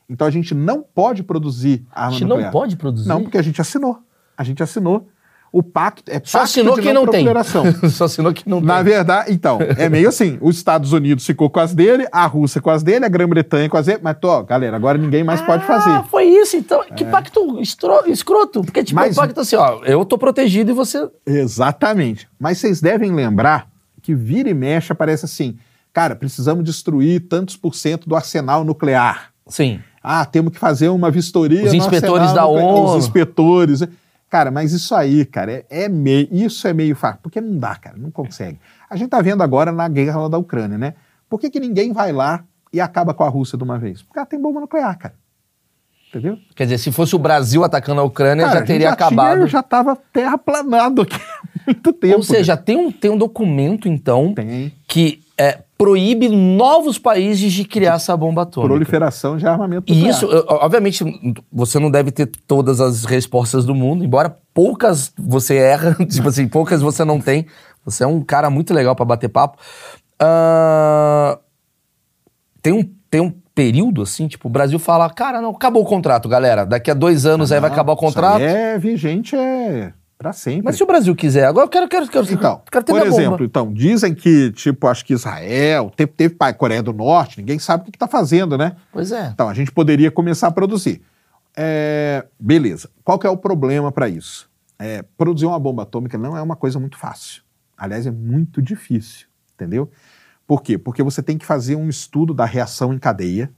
Então 0.08 0.26
a 0.26 0.32
gente 0.32 0.56
não 0.56 0.82
pode 0.82 1.22
produzir 1.24 1.86
A 1.92 2.06
arma 2.06 2.14
gente 2.14 2.26
nuclear. 2.28 2.46
não 2.46 2.52
pode 2.60 2.76
produzir. 2.78 3.08
Não, 3.08 3.22
porque 3.24 3.38
a 3.38 3.42
gente 3.42 3.62
assinou. 3.62 4.02
A 4.38 4.44
gente 4.44 4.64
assinou. 4.64 5.08
O 5.52 5.64
pacto 5.64 6.04
é 6.12 6.22
Só 6.24 6.40
pacto 6.40 6.52
assinou 6.52 6.76
de 6.76 6.82
quem 6.84 6.94
não 6.94 7.08
tem. 7.08 7.24
proliferação. 7.26 7.64
Só 7.90 8.06
assinou 8.06 8.32
quem 8.34 8.44
não 8.46 8.62
Na 8.62 8.76
tem. 8.76 8.84
verdade, 8.84 9.32
então, 9.34 9.58
é 9.78 9.90
meio 9.90 10.08
assim: 10.10 10.38
os 10.42 10.56
Estados 10.58 10.94
Unidos 10.94 11.26
ficou 11.26 11.50
com 11.50 11.60
as 11.60 11.74
dele, 11.74 12.08
a 12.12 12.26
Rússia 12.28 12.62
com 12.62 12.70
as 12.70 12.84
dele, 12.84 13.04
a 13.06 13.10
Grã-Bretanha 13.10 13.68
com 13.68 13.76
as 13.78 13.88
dele, 13.88 14.00
mas, 14.04 14.16
ó, 14.24 14.44
galera, 14.44 14.76
agora 14.76 14.98
ninguém 14.98 15.24
mais 15.24 15.42
pode 15.42 15.64
Ah, 15.64 15.68
fazer. 15.68 16.04
foi 16.10 16.26
isso 16.26 16.56
então. 16.56 16.84
Que 16.96 17.04
pacto 17.04 17.60
estro- 17.62 18.04
escroto. 18.08 18.62
Porque, 18.62 18.84
tipo, 18.84 19.00
Mas- 19.00 19.18
o 19.18 19.22
pacto 19.22 19.40
assim, 19.40 19.56
ó, 19.56 19.80
eu 19.84 20.06
tô 20.06 20.18
protegido 20.18 20.70
e 20.70 20.74
você. 20.74 21.10
Exatamente. 21.26 22.28
Mas 22.40 22.60
vocês 22.60 22.80
devem 22.80 23.12
lembrar 23.12 23.68
que 24.02 24.14
vira 24.14 24.50
e 24.50 24.54
mexe 24.54 24.92
aparece 24.94 25.26
assim: 25.26 25.58
cara, 25.92 26.16
precisamos 26.16 26.64
destruir 26.64 27.22
tantos 27.28 27.58
por 27.58 27.74
cento 27.74 28.08
do 28.08 28.16
arsenal 28.16 28.64
nuclear. 28.64 29.32
Sim. 29.48 29.80
Ah, 30.02 30.24
temos 30.26 30.54
que 30.54 30.60
fazer 30.60 30.90
uma 30.90 31.10
vistoria. 31.12 31.66
Os 31.66 31.74
inspetores 31.74 32.32
da 32.34 32.44
nuclear, 32.44 32.66
ONU. 32.68 32.98
Os 32.98 33.04
inspetores. 33.04 33.82
Cara, 34.30 34.52
mas 34.52 34.74
isso 34.74 34.94
aí, 34.94 35.26
cara, 35.26 35.52
é, 35.52 35.66
é 35.70 35.90
meio. 35.90 36.28
Isso 36.32 36.68
é 36.68 36.74
meio 36.74 36.96
fácil. 36.96 37.20
Porque 37.24 37.42
não 37.42 37.58
dá, 37.58 37.76
cara, 37.76 37.98
não 37.98 38.12
consegue. 38.12 38.60
A 38.90 38.96
gente 38.96 39.10
tá 39.10 39.22
vendo 39.22 39.42
agora 39.42 39.72
na 39.72 39.88
guerra 39.88 40.30
da 40.30 40.38
Ucrânia, 40.38 40.78
né? 40.78 40.94
Por 41.28 41.40
que, 41.40 41.50
que 41.50 41.60
ninguém 41.60 41.92
vai 41.92 42.12
lá 42.12 42.44
e 42.72 42.80
acaba 42.80 43.14
com 43.14 43.24
a 43.24 43.30
Rússia 43.30 43.58
de 43.58 43.64
uma 43.64 43.80
vez? 43.80 44.04
Porque 44.04 44.20
ela 44.20 44.26
tem 44.26 44.40
bomba 44.40 44.60
nuclear, 44.60 44.98
cara. 44.98 45.16
Entendeu? 46.10 46.40
Quer 46.56 46.64
dizer, 46.64 46.80
se 46.80 46.92
fosse 46.92 47.16
o 47.16 47.20
Brasil 47.20 47.64
atacando 47.64 48.02
a 48.02 48.04
Ucrânia, 48.04 48.46
Cara, 48.46 48.60
já 48.60 48.66
teria 48.66 48.90
gente 48.90 48.94
acabado. 48.94 49.38
Tinha, 49.38 49.48
já 49.48 49.62
tava 49.62 49.96
terraplanado 49.96 51.04
aqui. 51.04 51.20
muito 51.68 51.94
tempo. 51.94 52.16
Ou 52.16 52.24
seja, 52.24 52.58
tem 52.58 52.78
um, 52.78 52.92
tem 52.92 53.12
um 53.12 53.18
documento, 53.18 53.88
então, 53.88 54.34
tem 54.34 54.74
que 54.88 55.22
é, 55.38 55.60
proíbe 55.80 56.28
novos 56.28 57.00
países 57.00 57.54
de 57.54 57.64
criar 57.64 57.94
essa 57.96 58.16
bomba 58.18 58.42
atômica. 58.42 58.68
proliferação 58.74 59.38
de 59.38 59.48
armamento 59.48 59.90
E 59.90 59.96
nuclear. 59.96 60.14
isso, 60.14 60.26
eu- 60.26 60.46
obviamente, 60.50 61.06
você 61.50 61.80
não 61.80 61.90
deve 61.90 62.12
ter 62.12 62.26
todas 62.46 62.82
as 62.82 63.06
respostas 63.06 63.64
do 63.64 63.74
mundo, 63.74 64.04
embora 64.04 64.36
poucas 64.54 65.14
você 65.18 65.56
erra, 65.56 65.96
tipo 66.06 66.28
assim, 66.28 66.50
poucas 66.50 66.82
você 66.82 67.06
não 67.06 67.22
tem. 67.22 67.46
Você 67.86 68.04
é 68.04 68.08
um 68.08 68.22
cara 68.22 68.50
muito 68.50 68.74
legal 68.74 68.94
pra 68.94 69.06
bater 69.06 69.30
papo. 69.30 69.58
Ah, 70.20 71.40
tem, 72.62 72.74
um, 72.74 72.84
tem 73.10 73.22
um 73.22 73.32
período, 73.56 74.02
assim, 74.02 74.28
tipo, 74.28 74.50
o 74.50 74.52
Brasil 74.52 74.78
fala, 74.80 75.10
cara, 75.10 75.42
não, 75.42 75.52
acabou 75.52 75.82
o 75.84 75.86
contrato, 75.86 76.28
galera. 76.28 76.66
Daqui 76.66 76.92
a 76.92 76.94
dois 76.94 77.26
anos 77.26 77.54
aí 77.54 77.60
vai 77.62 77.70
Não, 77.70 77.74
acabar 77.76 77.94
o 77.94 77.96
isso 77.96 78.04
contrato. 78.04 78.42
É 78.42 78.78
vigente 78.78 79.34
é 79.34 79.94
para 80.20 80.34
sempre. 80.34 80.64
Mas 80.66 80.76
se 80.76 80.84
o 80.84 80.86
Brasil 80.86 81.16
quiser, 81.16 81.46
agora 81.46 81.66
eu 81.66 81.70
quero, 81.70 81.88
quero, 81.88 82.06
quero, 82.10 82.30
Então, 82.30 82.62
quero 82.70 82.84
ter 82.84 82.92
por 82.92 83.08
exemplo, 83.08 83.32
bomba. 83.32 83.46
então, 83.46 83.74
dizem 83.74 84.14
que, 84.14 84.52
tipo, 84.52 84.86
acho 84.86 85.06
que 85.06 85.14
Israel, 85.14 85.90
teve, 85.96 86.12
teve 86.12 86.36
pai, 86.36 86.54
Coreia 86.54 86.84
do 86.84 86.92
Norte, 86.92 87.40
ninguém 87.40 87.58
sabe 87.58 87.84
o 87.84 87.86
que 87.86 87.96
está 87.96 88.06
fazendo, 88.06 88.58
né? 88.58 88.76
Pois 88.92 89.14
é. 89.14 89.30
Então, 89.30 89.48
a 89.48 89.54
gente 89.54 89.72
poderia 89.72 90.12
começar 90.12 90.48
a 90.50 90.52
produzir. 90.52 91.02
É, 91.56 92.28
beleza. 92.38 92.90
Qual 93.02 93.18
que 93.18 93.26
é 93.26 93.30
o 93.30 93.38
problema 93.38 93.94
para 93.94 94.10
isso? 94.10 94.50
É, 94.78 95.04
produzir 95.18 95.46
uma 95.46 95.58
bomba 95.58 95.84
atômica 95.84 96.18
não 96.18 96.36
é 96.36 96.42
uma 96.42 96.58
coisa 96.58 96.82
muito 96.82 96.98
fácil. 96.98 97.42
Aliás, 97.78 98.06
é 98.06 98.12
muito 98.12 98.62
difícil, 98.62 99.26
entendeu? 99.56 99.90
Por 100.46 100.62
quê? 100.62 100.78
Porque 100.78 101.02
você 101.02 101.24
tem 101.24 101.38
que 101.38 101.46
fazer 101.46 101.78
um 101.78 101.88
estudo 101.88 102.34
da 102.34 102.44
reação 102.44 102.94
em 102.94 103.00
cadeia, 103.00 103.50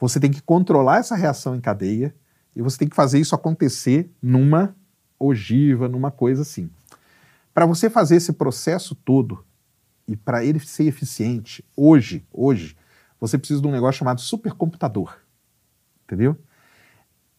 você 0.00 0.18
tem 0.18 0.30
que 0.30 0.40
controlar 0.40 1.00
essa 1.00 1.14
reação 1.14 1.54
em 1.54 1.60
cadeia 1.60 2.14
e 2.56 2.62
você 2.62 2.78
tem 2.78 2.88
que 2.88 2.96
fazer 2.96 3.18
isso 3.18 3.34
acontecer 3.34 4.10
numa 4.22 4.74
ogiva, 5.24 5.88
numa 5.88 6.10
coisa 6.10 6.42
assim. 6.42 6.68
Para 7.54 7.66
você 7.66 7.88
fazer 7.90 8.16
esse 8.16 8.32
processo 8.32 8.94
todo 8.94 9.44
e 10.08 10.16
para 10.16 10.44
ele 10.44 10.58
ser 10.60 10.84
eficiente, 10.84 11.64
hoje, 11.76 12.24
hoje, 12.32 12.76
você 13.20 13.38
precisa 13.38 13.60
de 13.60 13.66
um 13.68 13.70
negócio 13.72 13.98
chamado 13.98 14.20
supercomputador. 14.20 15.14
Entendeu? 16.04 16.36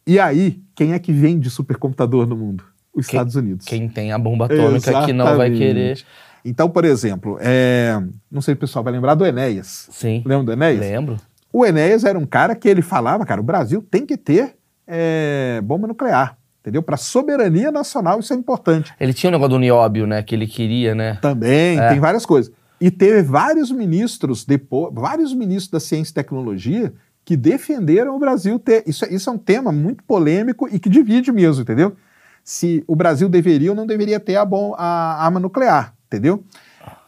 E 0.05 0.19
aí, 0.19 0.61
quem 0.75 0.93
é 0.93 0.99
que 0.99 1.11
vende 1.11 1.49
supercomputador 1.49 2.27
no 2.27 2.35
mundo? 2.35 2.63
Os 2.93 3.07
Quem- 3.07 3.17
Estados 3.17 3.35
Unidos. 3.35 3.65
Quem 3.65 3.89
tem 3.89 4.11
a 4.11 4.17
bomba 4.19 4.45
atômica 4.45 5.05
que 5.05 5.13
não 5.13 5.25
vai 5.25 5.47
Exatamente. 5.49 5.57
querer. 5.57 6.05
Então, 6.45 6.69
por 6.69 6.83
exemplo, 6.85 7.37
é, 7.39 7.93
não 8.29 8.41
sei 8.41 8.53
se 8.53 8.57
o 8.57 8.59
pessoal 8.59 8.83
vai 8.83 8.93
lembrar 8.93 9.15
do 9.15 9.25
Enéas. 9.25 9.87
Sim. 9.91 10.21
Lembra 10.25 10.43
do 10.45 10.51
Enéas? 10.51 10.79
Lembro. 10.79 11.17
O 11.51 11.65
Enéas 11.65 12.03
era 12.03 12.19
um 12.19 12.25
cara 12.25 12.55
que 12.55 12.67
ele 12.67 12.81
falava, 12.81 13.25
cara, 13.25 13.39
o 13.39 13.43
Brasil 13.43 13.81
tem 13.81 14.05
que 14.05 14.17
ter 14.17 14.55
é, 14.85 15.61
bomba 15.63 15.87
nuclear, 15.87 16.37
entendeu? 16.63 16.81
Para 16.81 16.95
soberania 16.97 17.71
nacional 17.71 18.19
isso 18.21 18.33
é 18.33 18.35
importante. 18.35 18.93
Ele 18.99 19.13
tinha 19.13 19.29
o 19.29 19.31
negócio 19.33 19.51
do 19.51 19.59
nióbio, 19.59 20.07
né? 20.07 20.23
Que 20.23 20.33
ele 20.33 20.47
queria, 20.47 20.95
né? 20.95 21.19
Também 21.21 21.77
É. 21.77 21.89
tem 21.89 21.99
várias 21.99 22.25
coisas. 22.25 22.51
E 22.79 22.89
teve 22.89 23.21
vários 23.21 23.69
ministros 23.69 24.43
depois, 24.45 24.93
vários 24.93 25.33
ministros 25.33 25.69
da 25.69 25.79
ciência 25.79 26.11
e 26.11 26.15
tecnologia 26.15 26.93
que 27.25 27.37
defenderam 27.37 28.15
o 28.15 28.19
Brasil 28.19 28.57
ter. 28.57 28.83
Isso, 28.87 29.05
é- 29.05 29.13
isso 29.13 29.29
é 29.29 29.33
um 29.33 29.37
tema 29.37 29.71
muito 29.71 30.03
polêmico 30.03 30.67
e 30.71 30.79
que 30.79 30.89
divide 30.89 31.31
mesmo, 31.31 31.61
entendeu? 31.61 31.95
Se 32.43 32.83
o 32.87 32.95
Brasil 32.95 33.29
deveria 33.29 33.69
ou 33.71 33.75
não 33.75 33.85
deveria 33.87 34.19
ter 34.19 34.35
a, 34.35 34.43
bom, 34.43 34.73
a 34.77 35.23
arma 35.23 35.39
nuclear, 35.39 35.93
entendeu? 36.07 36.43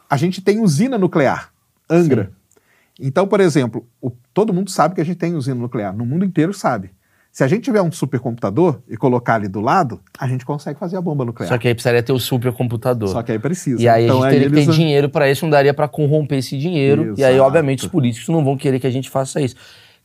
A 0.09 0.15
gente 0.17 0.41
tem 0.41 0.59
usina 0.61 0.97
nuclear, 0.97 1.51
Angra. 1.89 2.31
Então, 2.97 3.27
por 3.27 3.41
exemplo, 3.41 3.85
o- 4.01 4.11
todo 4.33 4.53
mundo 4.53 4.69
sabe 4.71 4.95
que 4.95 5.01
a 5.01 5.03
gente 5.05 5.17
tem 5.17 5.35
usina 5.35 5.59
nuclear, 5.59 5.93
no 5.93 6.05
mundo 6.05 6.23
inteiro 6.23 6.53
sabe. 6.53 6.91
Se 7.35 7.43
a 7.43 7.49
gente 7.49 7.63
tiver 7.65 7.81
um 7.81 7.91
supercomputador 7.91 8.79
e 8.87 8.95
colocar 8.95 9.35
ali 9.35 9.49
do 9.49 9.59
lado, 9.59 9.99
a 10.17 10.25
gente 10.25 10.45
consegue 10.45 10.79
fazer 10.79 10.95
a 10.95 11.01
bomba 11.01 11.25
nuclear. 11.25 11.49
Só 11.49 11.57
que 11.57 11.67
aí 11.67 11.73
precisaria 11.73 12.01
ter 12.01 12.13
o 12.13 12.17
supercomputador. 12.17 13.09
Só 13.09 13.21
que 13.21 13.29
aí 13.33 13.37
precisa. 13.37 13.81
E 13.83 13.89
aí 13.89 14.05
Então, 14.05 14.23
a 14.23 14.29
gente 14.29 14.39
teria 14.39 14.47
que 14.49 14.55
ter 14.55 14.61
eles- 14.61 14.73
dinheiro 14.75 15.09
pra 15.09 15.29
isso, 15.29 15.43
não 15.43 15.49
daria 15.49 15.73
pra 15.73 15.85
corromper 15.89 16.37
esse 16.37 16.57
dinheiro. 16.57 17.13
E 17.17 17.25
aí, 17.25 17.33
Exato. 17.33 17.45
obviamente, 17.45 17.79
os 17.79 17.87
políticos 17.89 18.29
não 18.29 18.41
vão 18.41 18.55
querer 18.55 18.79
que 18.79 18.87
a 18.87 18.89
gente 18.89 19.09
faça 19.09 19.41
isso. 19.41 19.53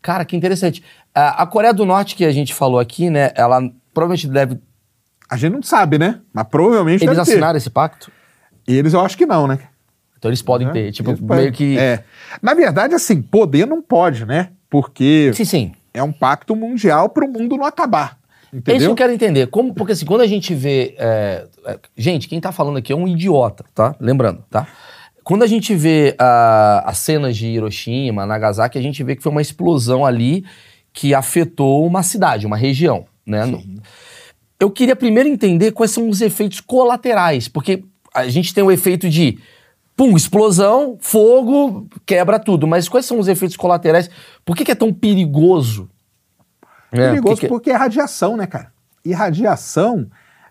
Cara, 0.02 0.24
que 0.24 0.34
interessante. 0.36 0.82
A 1.14 1.46
Coreia 1.46 1.72
do 1.72 1.86
Norte, 1.86 2.16
que 2.16 2.24
a 2.24 2.32
gente 2.32 2.52
falou 2.52 2.80
aqui, 2.80 3.08
né? 3.08 3.30
Ela 3.36 3.60
provavelmente 3.94 4.26
deve. 4.26 4.58
A 5.30 5.36
gente 5.36 5.52
não 5.52 5.62
sabe, 5.62 5.98
né? 5.98 6.18
Mas 6.34 6.48
provavelmente 6.48 7.04
Eles 7.04 7.14
deve 7.14 7.26
ter. 7.26 7.30
assinaram 7.34 7.56
esse 7.56 7.70
pacto? 7.70 8.10
Eles 8.66 8.92
eu 8.92 9.00
acho 9.02 9.16
que 9.16 9.24
não, 9.24 9.46
né? 9.46 9.60
Então 10.18 10.28
eles 10.28 10.42
podem 10.42 10.66
Né? 10.66 10.72
ter. 10.72 10.90
Tipo, 10.90 11.10
Eles 11.10 11.20
podem- 11.20 11.42
meio 11.44 11.52
que. 11.52 11.78
É. 11.78 12.02
Na 12.42 12.54
verdade, 12.54 12.92
assim, 12.92 13.22
poder 13.22 13.68
não 13.68 13.80
pode, 13.80 14.26
né? 14.26 14.48
Porque 14.68 15.30
Sim, 15.32 15.44
sim. 15.44 15.72
É 15.92 16.02
um 16.02 16.12
pacto 16.12 16.54
mundial 16.56 17.08
para 17.08 17.24
o 17.24 17.28
mundo 17.28 17.56
não 17.56 17.64
acabar. 17.64 18.18
É 18.52 18.56
isso 18.56 18.62
que 18.64 18.70
Entendeu? 18.72 18.90
eu 18.90 18.94
quero 18.96 19.12
entender. 19.12 19.46
Como, 19.46 19.72
porque 19.74 19.92
assim, 19.92 20.04
quando 20.04 20.22
a 20.22 20.26
gente 20.26 20.54
vê. 20.54 20.94
é, 20.98 21.46
é, 21.66 21.78
gente, 21.96 22.28
quem 22.28 22.40
tá 22.40 22.50
falando 22.50 22.78
aqui 22.78 22.92
é 22.92 22.96
um 22.96 23.06
idiota, 23.06 23.64
tá? 23.74 23.94
Lembrando, 24.00 24.42
tá? 24.50 24.66
Quando 25.22 25.42
a 25.44 25.46
gente 25.46 25.74
vê 25.74 26.16
ah, 26.18 26.82
as 26.86 26.98
cenas 26.98 27.36
de 27.36 27.46
Hiroshima, 27.46 28.26
Nagasaki, 28.26 28.76
a 28.78 28.82
gente 28.82 29.04
vê 29.04 29.14
que 29.14 29.22
foi 29.22 29.30
uma 29.30 29.42
explosão 29.42 30.04
ali 30.04 30.44
que 30.92 31.14
afetou 31.14 31.86
uma 31.86 32.02
cidade, 32.02 32.46
uma 32.46 32.56
região, 32.56 33.04
né? 33.24 33.44
No- 33.44 33.62
Eu 34.58 34.70
queria 34.70 34.96
primeiro 34.96 35.28
entender 35.28 35.70
quais 35.70 35.92
são 35.92 36.08
os 36.08 36.20
efeitos 36.20 36.60
colaterais, 36.60 37.46
porque 37.46 37.84
a 38.12 38.26
gente 38.28 38.52
tem 38.52 38.64
o 38.64 38.72
efeito 38.72 39.08
de 39.08 39.38
pum, 40.00 40.16
explosão, 40.16 40.96
fogo, 40.98 41.86
quebra 42.06 42.38
tudo, 42.38 42.66
mas 42.66 42.88
quais 42.88 43.04
são 43.04 43.18
os 43.18 43.28
efeitos 43.28 43.54
colaterais? 43.54 44.08
Por 44.46 44.56
que, 44.56 44.64
que 44.64 44.72
é 44.72 44.74
tão 44.74 44.90
perigoso? 44.94 45.90
É, 46.90 47.10
Perigoso 47.10 47.20
por 47.22 47.34
que 47.34 47.40
que- 47.42 47.48
porque 47.48 47.70
é 47.70 47.76
radiação, 47.76 48.34
né, 48.34 48.46
cara? 48.46 48.72
E 49.04 49.12
radiação, 49.12 50.06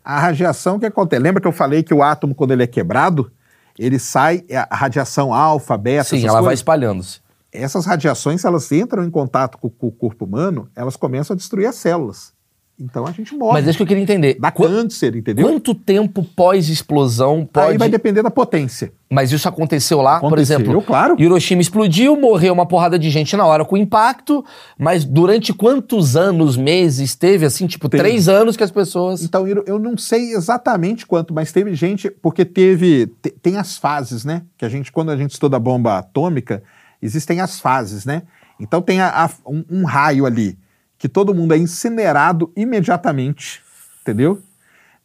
a 0.06 0.20
radiação 0.20 0.78
que 0.80 0.86
acontece. 0.86 1.20
Lembra 1.20 1.42
que 1.42 1.48
eu 1.48 1.52
falei 1.52 1.82
que 1.82 1.92
o 1.96 2.04
átomo, 2.04 2.36
quando 2.36 2.52
ele 2.52 2.62
é 2.62 2.68
quebrado, 2.68 3.32
ele 3.78 3.98
sai, 3.98 4.44
é 4.48 4.58
a 4.58 4.68
radiação 4.76 5.34
alfa, 5.34 5.76
beta, 5.76 6.04
Sim, 6.04 6.18
essas 6.18 6.26
ela 6.30 6.34
vai 6.36 6.44
coisas. 6.50 6.60
espalhando-se. 6.60 7.20
Essas 7.52 7.88
radiações, 7.88 8.42
se 8.42 8.46
elas 8.48 8.72
entram 8.72 9.04
em 9.04 9.10
contato 9.10 9.58
com, 9.58 9.68
com 9.68 9.88
o 9.88 9.92
corpo 9.92 10.26
humano, 10.26 10.70
elas 10.76 10.96
começam 10.96 11.34
a 11.34 11.38
destruir 11.38 11.66
as 11.66 11.76
células. 11.76 12.34
Então 12.80 13.06
a 13.06 13.12
gente 13.12 13.36
morre. 13.36 13.54
Mas 13.54 13.68
é 13.68 13.70
isso 13.72 13.78
que 13.78 13.84
eu 13.84 13.88
queria 13.88 14.02
entender. 14.04 14.38
Dá 14.40 14.52
Qu- 14.52 14.64
câncer, 14.64 15.16
entendeu? 15.16 15.46
Quanto 15.48 15.76
tempo 15.76 16.24
pós-explosão 16.24 17.46
pode. 17.52 17.72
Aí 17.72 17.78
vai 17.78 17.90
depender 17.90 18.22
da 18.24 18.30
potência. 18.32 18.92
Mas 19.10 19.32
isso 19.32 19.48
aconteceu 19.50 20.02
lá, 20.02 20.20
por 20.20 20.28
Aconteceu, 20.28 20.60
exemplo. 20.60 20.82
claro. 20.84 21.16
Hiroshima 21.20 21.62
explodiu, 21.62 22.16
morreu 22.16 22.54
uma 22.54 22.66
porrada 22.66 22.98
de 23.00 23.10
gente 23.10 23.36
na 23.36 23.44
hora 23.46 23.66
com 23.66 23.74
o 23.76 23.78
impacto, 23.78 24.46
mas 24.78 25.04
durante 25.04 25.52
quantos 25.52 26.16
anos, 26.16 26.56
meses 26.56 27.16
teve, 27.16 27.44
assim, 27.46 27.66
tipo, 27.66 27.90
Teve. 27.90 28.04
três 28.04 28.30
anos 28.30 28.56
que 28.56 28.64
as 28.64 28.70
pessoas. 28.70 29.24
Então, 29.24 29.48
eu 29.48 29.80
não 29.80 29.98
sei 29.98 30.34
exatamente 30.34 31.08
quanto, 31.08 31.34
mas 31.34 31.52
teve 31.52 31.74
gente, 31.74 32.10
porque 32.12 32.46
teve, 32.46 33.08
te- 33.22 33.32
tem 33.32 33.58
as 33.58 33.78
fases, 33.78 34.24
né? 34.24 34.44
Que 34.58 34.64
a 34.64 34.70
gente, 34.70 34.92
quando 34.92 35.10
a 35.10 35.18
gente 35.18 35.32
estuda 35.32 35.58
bomba 35.58 35.98
atômica, 35.98 36.62
existem 37.02 37.42
as 37.42 37.60
fases, 37.60 38.06
né? 38.06 38.22
Então 38.60 38.80
tem 38.82 39.00
a- 39.02 39.26
a- 39.26 39.30
um, 39.50 39.64
um 39.72 39.86
raio 39.86 40.26
ali, 40.26 40.56
que 41.00 41.08
todo 41.10 41.34
mundo 41.34 41.54
é 41.54 41.58
incinerado 41.58 42.52
imediatamente, 42.56 43.64
entendeu? 44.02 44.42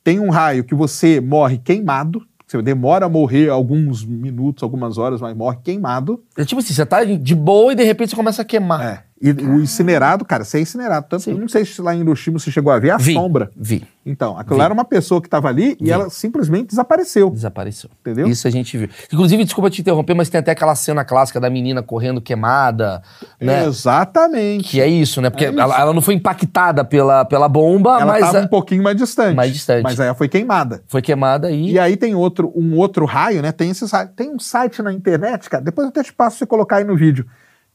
Tem 0.02 0.20
um 0.20 0.28
raio 0.28 0.64
que 0.64 0.74
você 0.74 1.20
morre 1.20 1.56
queimado, 1.56 2.20
você 2.46 2.60
demora 2.60 3.06
a 3.06 3.08
morrer 3.08 3.48
alguns 3.48 4.04
minutos, 4.04 4.62
algumas 4.62 4.98
horas, 4.98 5.20
mas 5.20 5.34
morre 5.34 5.58
queimado. 5.62 6.22
É 6.36 6.44
tipo 6.44 6.60
assim, 6.60 6.74
você 6.74 6.84
tá 6.84 7.02
de 7.02 7.34
boa 7.34 7.72
e 7.72 7.76
de 7.76 7.84
repente 7.84 8.10
você 8.10 8.16
começa 8.16 8.42
a 8.42 8.44
queimar. 8.44 8.82
É. 8.82 9.04
E 9.26 9.30
o 9.32 9.60
incinerado, 9.60 10.22
cara, 10.24 10.44
você 10.44 10.58
é 10.58 10.60
incinerado. 10.60 11.06
Tanto, 11.08 11.30
eu 11.30 11.38
não 11.38 11.48
sei 11.48 11.64
se 11.64 11.80
lá 11.80 11.94
em 11.94 12.00
Hiroshima 12.00 12.38
você 12.38 12.50
chegou 12.50 12.70
a 12.70 12.78
ver 12.78 12.90
a 12.90 12.96
Vi. 12.98 13.14
sombra. 13.14 13.50
Vi. 13.56 13.82
Então, 14.04 14.38
aquilo 14.38 14.56
Vi. 14.58 14.62
era 14.62 14.74
uma 14.74 14.84
pessoa 14.84 15.18
que 15.18 15.26
estava 15.26 15.48
ali 15.48 15.78
e 15.80 15.84
Vi. 15.84 15.90
ela 15.90 16.10
simplesmente 16.10 16.68
desapareceu. 16.68 17.30
Desapareceu. 17.30 17.88
Entendeu? 18.02 18.28
Isso 18.28 18.46
a 18.46 18.50
gente 18.50 18.76
viu. 18.76 18.88
Inclusive, 19.10 19.42
desculpa 19.44 19.70
te 19.70 19.80
interromper, 19.80 20.12
mas 20.12 20.28
tem 20.28 20.38
até 20.40 20.50
aquela 20.50 20.74
cena 20.74 21.04
clássica 21.06 21.40
da 21.40 21.48
menina 21.48 21.82
correndo 21.82 22.20
queimada, 22.20 23.00
né? 23.40 23.64
Exatamente. 23.64 24.68
Que 24.68 24.80
é 24.82 24.86
isso, 24.86 25.22
né? 25.22 25.30
Porque 25.30 25.46
É 25.46 25.50
isso. 25.50 25.58
ela, 25.60 25.80
ela 25.80 25.92
não 25.94 26.02
foi 26.02 26.14
impactada 26.14 26.84
pela, 26.84 27.24
pela 27.24 27.48
bomba, 27.48 27.94
ela 28.00 28.04
mas 28.12 28.20
estava 28.20 28.40
a- 28.40 28.42
um 28.42 28.48
pouquinho 28.48 28.82
mais 28.82 28.96
distante. 28.96 29.34
mais 29.34 29.52
distante. 29.52 29.82
Mas 29.82 29.98
aí 29.98 30.06
ela 30.08 30.14
foi 30.14 30.28
queimada. 30.28 30.82
foi 30.86 31.00
queimada 31.00 31.50
e. 31.50 31.72
E 31.72 31.78
aí 31.78 31.96
tem 31.96 32.14
outro, 32.14 32.52
um 32.54 32.76
outro 32.76 33.06
raio, 33.06 33.40
né? 33.40 33.52
Tem 33.52 33.72
raios. 33.90 34.10
Tem 34.14 34.28
um 34.30 34.38
site 34.38 34.82
na 34.82 34.92
internet, 34.92 35.48
cara. 35.48 35.64
Depois 35.64 35.84
eu 35.86 35.88
até 35.88 36.02
te 36.02 36.12
passo 36.12 36.36
você 36.38 36.44
colocar 36.46 36.76
aí 36.76 36.84
no 36.84 36.94
vídeo. 36.94 37.24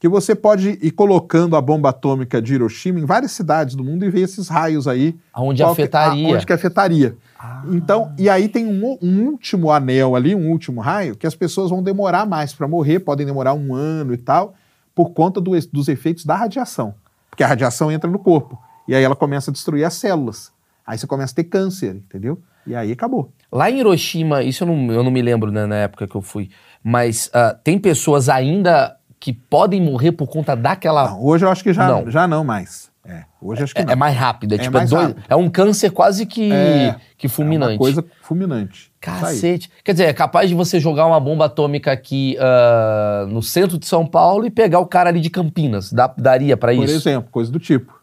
Que 0.00 0.08
você 0.08 0.34
pode 0.34 0.78
ir 0.82 0.90
colocando 0.92 1.54
a 1.54 1.60
bomba 1.60 1.90
atômica 1.90 2.40
de 2.40 2.54
Hiroshima 2.54 2.98
em 2.98 3.04
várias 3.04 3.32
cidades 3.32 3.74
do 3.76 3.84
mundo 3.84 4.04
e 4.04 4.10
ver 4.10 4.22
esses 4.22 4.48
raios 4.48 4.88
aí. 4.88 5.14
Que- 5.58 5.62
afetaria. 5.82 6.26
aonde 6.34 6.46
que 6.46 6.52
afetaria. 6.54 7.16
Ah. 7.38 7.62
Então, 7.70 8.10
e 8.18 8.28
aí 8.28 8.48
tem 8.48 8.66
um, 8.66 8.96
um 9.02 9.26
último 9.26 9.70
anel 9.70 10.16
ali, 10.16 10.34
um 10.34 10.50
último 10.50 10.80
raio, 10.80 11.14
que 11.14 11.26
as 11.26 11.34
pessoas 11.34 11.68
vão 11.70 11.82
demorar 11.82 12.24
mais 12.26 12.54
para 12.54 12.66
morrer, 12.66 13.00
podem 13.00 13.26
demorar 13.26 13.52
um 13.52 13.74
ano 13.74 14.14
e 14.14 14.16
tal, 14.16 14.54
por 14.94 15.10
conta 15.10 15.38
do- 15.40 15.52
dos 15.70 15.86
efeitos 15.88 16.24
da 16.24 16.34
radiação. 16.34 16.94
Porque 17.28 17.44
a 17.44 17.46
radiação 17.46 17.92
entra 17.92 18.10
no 18.10 18.18
corpo. 18.18 18.58
E 18.88 18.94
aí 18.94 19.04
ela 19.04 19.14
começa 19.14 19.50
a 19.50 19.52
destruir 19.52 19.84
as 19.84 19.94
células. 19.94 20.50
Aí 20.86 20.96
você 20.98 21.06
começa 21.06 21.32
a 21.34 21.36
ter 21.36 21.44
câncer, 21.44 21.94
entendeu? 21.94 22.40
E 22.66 22.74
aí 22.74 22.90
acabou. 22.92 23.30
Lá 23.52 23.70
em 23.70 23.78
Hiroshima, 23.80 24.42
isso 24.42 24.64
eu 24.64 24.66
não, 24.68 24.92
eu 24.92 25.02
não 25.04 25.10
me 25.10 25.20
lembro 25.22 25.52
né, 25.52 25.66
na 25.66 25.76
época 25.76 26.06
que 26.08 26.14
eu 26.14 26.22
fui, 26.22 26.50
mas 26.82 27.30
ah, 27.32 27.54
tem 27.62 27.78
pessoas 27.78 28.28
ainda 28.28 28.96
que 29.20 29.32
podem 29.32 29.80
morrer 29.82 30.12
por 30.12 30.26
conta 30.28 30.56
daquela. 30.56 31.10
Não, 31.10 31.22
hoje 31.22 31.44
eu 31.44 31.50
acho 31.50 31.62
que 31.62 31.72
já 31.72 31.86
Não. 31.86 32.10
já 32.10 32.26
não 32.26 32.42
mais. 32.42 32.88
É, 33.04 33.24
hoje 33.40 33.62
acho 33.62 33.74
que 33.74 33.80
É, 33.80 33.84
não. 33.84 33.92
é 33.92 33.96
mais 33.96 34.16
rápido. 34.16 34.52
É, 34.52 34.56
É 34.56 34.58
tipo, 34.58 34.76
é, 34.78 34.84
dois- 34.86 35.02
rápido. 35.08 35.22
é 35.28 35.34
um 35.36 35.48
câncer 35.48 35.90
quase 35.90 36.26
que, 36.26 36.52
É, 36.52 36.96
que 37.16 37.28
fulminante. 37.28 37.72
É 37.72 37.74
uma 37.74 37.78
coisa 37.78 38.04
fulminante. 38.22 38.90
Cacete. 39.00 39.70
Quer 39.84 39.92
dizer, 39.92 40.04
é 40.04 40.12
capaz 40.12 40.48
de 40.48 40.54
você 40.54 40.78
jogar 40.78 41.06
uma 41.06 41.18
bomba 41.18 41.46
atômica 41.46 41.90
aqui 41.92 42.36
ah, 42.38 43.26
no 43.28 43.42
centro 43.42 43.78
de 43.78 43.86
São 43.86 44.06
Paulo 44.06 44.46
e 44.46 44.50
pegar 44.50 44.78
o 44.80 44.86
cara 44.86 45.08
ali 45.10 45.20
de 45.20 45.30
Campinas. 45.30 45.92
Dá- 45.92 46.12
daria 46.16 46.56
pra 46.56 46.74
Por 46.74 46.84
isso? 46.84 46.94
exemplo, 47.08 47.30
coisa 47.30 47.50
do 47.50 47.58
tipo. 47.58 47.98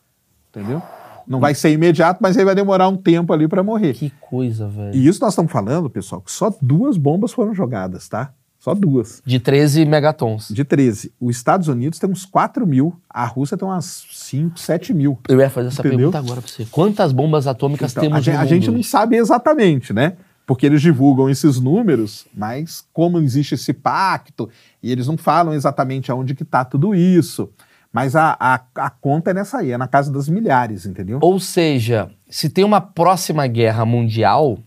Entendeu? 0.50 0.82
Não 1.28 1.40
vai 1.40 1.54
ser 1.54 1.72
imediato, 1.72 2.20
mas 2.22 2.38
aí 2.38 2.46
vai 2.46 2.56
demorar 2.56 2.88
um 2.88 2.96
tempo 2.98 3.34
ali 3.34 3.48
para 3.48 3.62
morrer. 3.62 3.94
Que 3.94 4.10
coisa, 4.22 4.68
velho. 4.68 4.96
E 4.96 5.08
isso 5.08 5.20
nós 5.22 5.34
estamos 5.34 5.52
falando, 5.52 5.90
pessoal, 5.90 6.22
que 6.22 6.32
só 6.32 6.52
duas 6.62 6.98
bombas 6.98 7.32
foram 7.34 7.54
jogadas, 7.54 8.08
tá? 8.08 8.32
Só 8.68 8.74
duas. 8.74 9.22
De 9.26 9.40
13 9.40 9.86
megatons. 9.86 10.50
De 10.50 10.66
13. 10.66 11.14
Os 11.22 11.38
Estados 11.38 11.70
Unidos 11.70 12.00
tem 12.00 12.10
uns 12.10 12.26
4 12.26 12.68
mil, 12.68 12.94
a 13.10 13.26
Rússia 13.26 13.56
tem 13.56 13.66
umas 13.66 14.06
5, 14.12 14.60
7 14.60 14.94
mil. 14.94 15.18
Eu 15.30 15.40
ia 15.40 15.50
fazer 15.50 15.70
essa 15.70 15.80
Entendeu? 15.80 16.12
pergunta 16.12 16.18
agora 16.20 16.42
pra 16.42 16.52
você. 16.52 16.68
Quantas 16.70 17.14
bombas 17.14 17.48
atômicas 17.48 17.92
Então, 17.92 18.04
temos 18.04 18.18
a, 18.18 18.20
gente, 18.20 18.34
no 18.34 18.40
a 18.40 18.44
mundo 18.44 18.50
gente 18.50 18.72
não 18.72 18.84
sabe 18.84 19.16
exatamente, 19.16 19.94
né? 19.94 20.18
Porque 20.46 20.66
eles 20.66 20.82
divulgam 20.82 21.30
esses 21.30 21.62
números, 21.62 22.26
mas 22.36 22.84
como 22.92 23.20
existe 23.20 23.56
esse 23.56 23.72
pacto, 23.72 24.50
e 24.84 24.92
eles 24.92 25.08
não 25.08 25.18
falam 25.18 25.54
exatamente 25.54 26.12
aonde 26.12 26.36
que 26.36 26.44
tá 26.44 26.66
tudo 26.66 26.94
isso. 26.94 27.50
Mas 27.92 28.18
a, 28.18 28.36
a, 28.38 28.62
a 28.76 28.90
conta 28.90 29.32
é 29.32 29.34
nessa 29.34 29.60
aí, 29.60 29.72
é 29.72 29.78
na 29.78 29.88
casa 29.88 30.12
das 30.12 30.28
milhares, 30.28 30.86
entendeu? 30.86 31.20
Ou 31.22 31.40
seja, 31.40 32.12
se 32.30 32.50
tem 32.50 32.66
uma 32.66 32.82
próxima 32.82 33.48
guerra 33.48 33.86
mundial, 33.86 34.60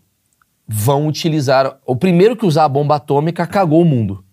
vão 0.73 1.09
utilizar. 1.09 1.79
O 1.85 1.97
primeiro 1.97 2.37
que 2.37 2.47
usar 2.47 2.65
a 2.65 2.69
bomba 2.69 2.97
atômica 2.97 3.45
cagou 3.45 3.83
o 3.83 3.85
mundo. 3.85 4.25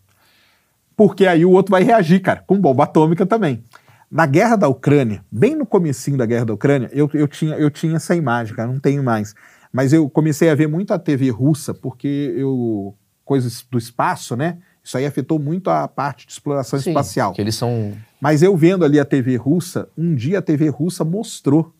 Porque 0.95 1.25
aí 1.25 1.43
o 1.43 1.51
outro 1.51 1.71
vai 1.71 1.83
reagir, 1.83 2.19
cara, 2.21 2.43
com 2.45 2.59
bomba 2.59 2.83
atômica 2.83 3.25
também. 3.25 3.63
Na 4.09 4.25
guerra 4.25 4.55
da 4.55 4.67
Ucrânia, 4.67 5.23
bem 5.31 5.55
no 5.55 5.65
comecinho 5.65 6.17
da 6.17 6.25
guerra 6.25 6.45
da 6.45 6.53
Ucrânia, 6.53 6.89
eu, 6.93 7.09
eu, 7.13 7.27
tinha, 7.27 7.55
eu 7.55 7.69
tinha 7.71 7.95
essa 7.95 8.15
imagem, 8.15 8.55
cara, 8.55 8.71
não 8.71 8.79
tenho 8.79 9.03
mais. 9.03 9.33
Mas 9.73 9.93
eu 9.93 10.07
comecei 10.09 10.49
a 10.49 10.55
ver 10.55 10.67
muito 10.67 10.93
a 10.93 10.99
TV 10.99 11.29
russa, 11.29 11.73
porque 11.73 12.33
eu. 12.37 12.95
coisas 13.25 13.65
do 13.69 13.77
espaço, 13.77 14.35
né? 14.35 14.59
Isso 14.83 14.97
aí 14.97 15.05
afetou 15.05 15.37
muito 15.37 15.69
a 15.69 15.87
parte 15.87 16.25
de 16.25 16.31
exploração 16.31 16.79
Sim, 16.79 16.91
espacial. 16.91 17.33
Que 17.33 17.41
eles 17.41 17.55
são. 17.55 17.93
Mas 18.21 18.41
eu 18.41 18.55
vendo 18.55 18.85
ali 18.85 18.99
a 18.99 19.05
TV 19.05 19.35
russa, 19.35 19.89
um 19.97 20.15
dia 20.15 20.39
a 20.39 20.41
TV 20.41 20.69
russa 20.69 21.03
mostrou 21.03 21.73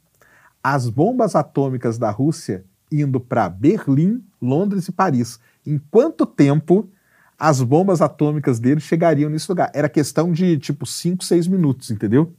as 0.61 0.89
bombas 0.89 1.35
atômicas 1.35 1.97
da 1.97 2.09
Rússia 2.09 2.65
indo 2.91 3.19
para 3.19 3.49
Berlim, 3.49 4.23
Londres 4.41 4.87
e 4.87 4.91
Paris. 4.91 5.39
Em 5.65 5.79
quanto 5.91 6.25
tempo 6.25 6.89
as 7.37 7.61
bombas 7.61 8.01
atômicas 8.01 8.59
deles 8.59 8.83
chegariam 8.83 9.29
nesse 9.29 9.49
lugar? 9.49 9.71
Era 9.73 9.89
questão 9.89 10.31
de 10.31 10.57
tipo 10.57 10.85
5, 10.85 11.23
6 11.23 11.47
minutos, 11.47 11.91
entendeu? 11.91 12.33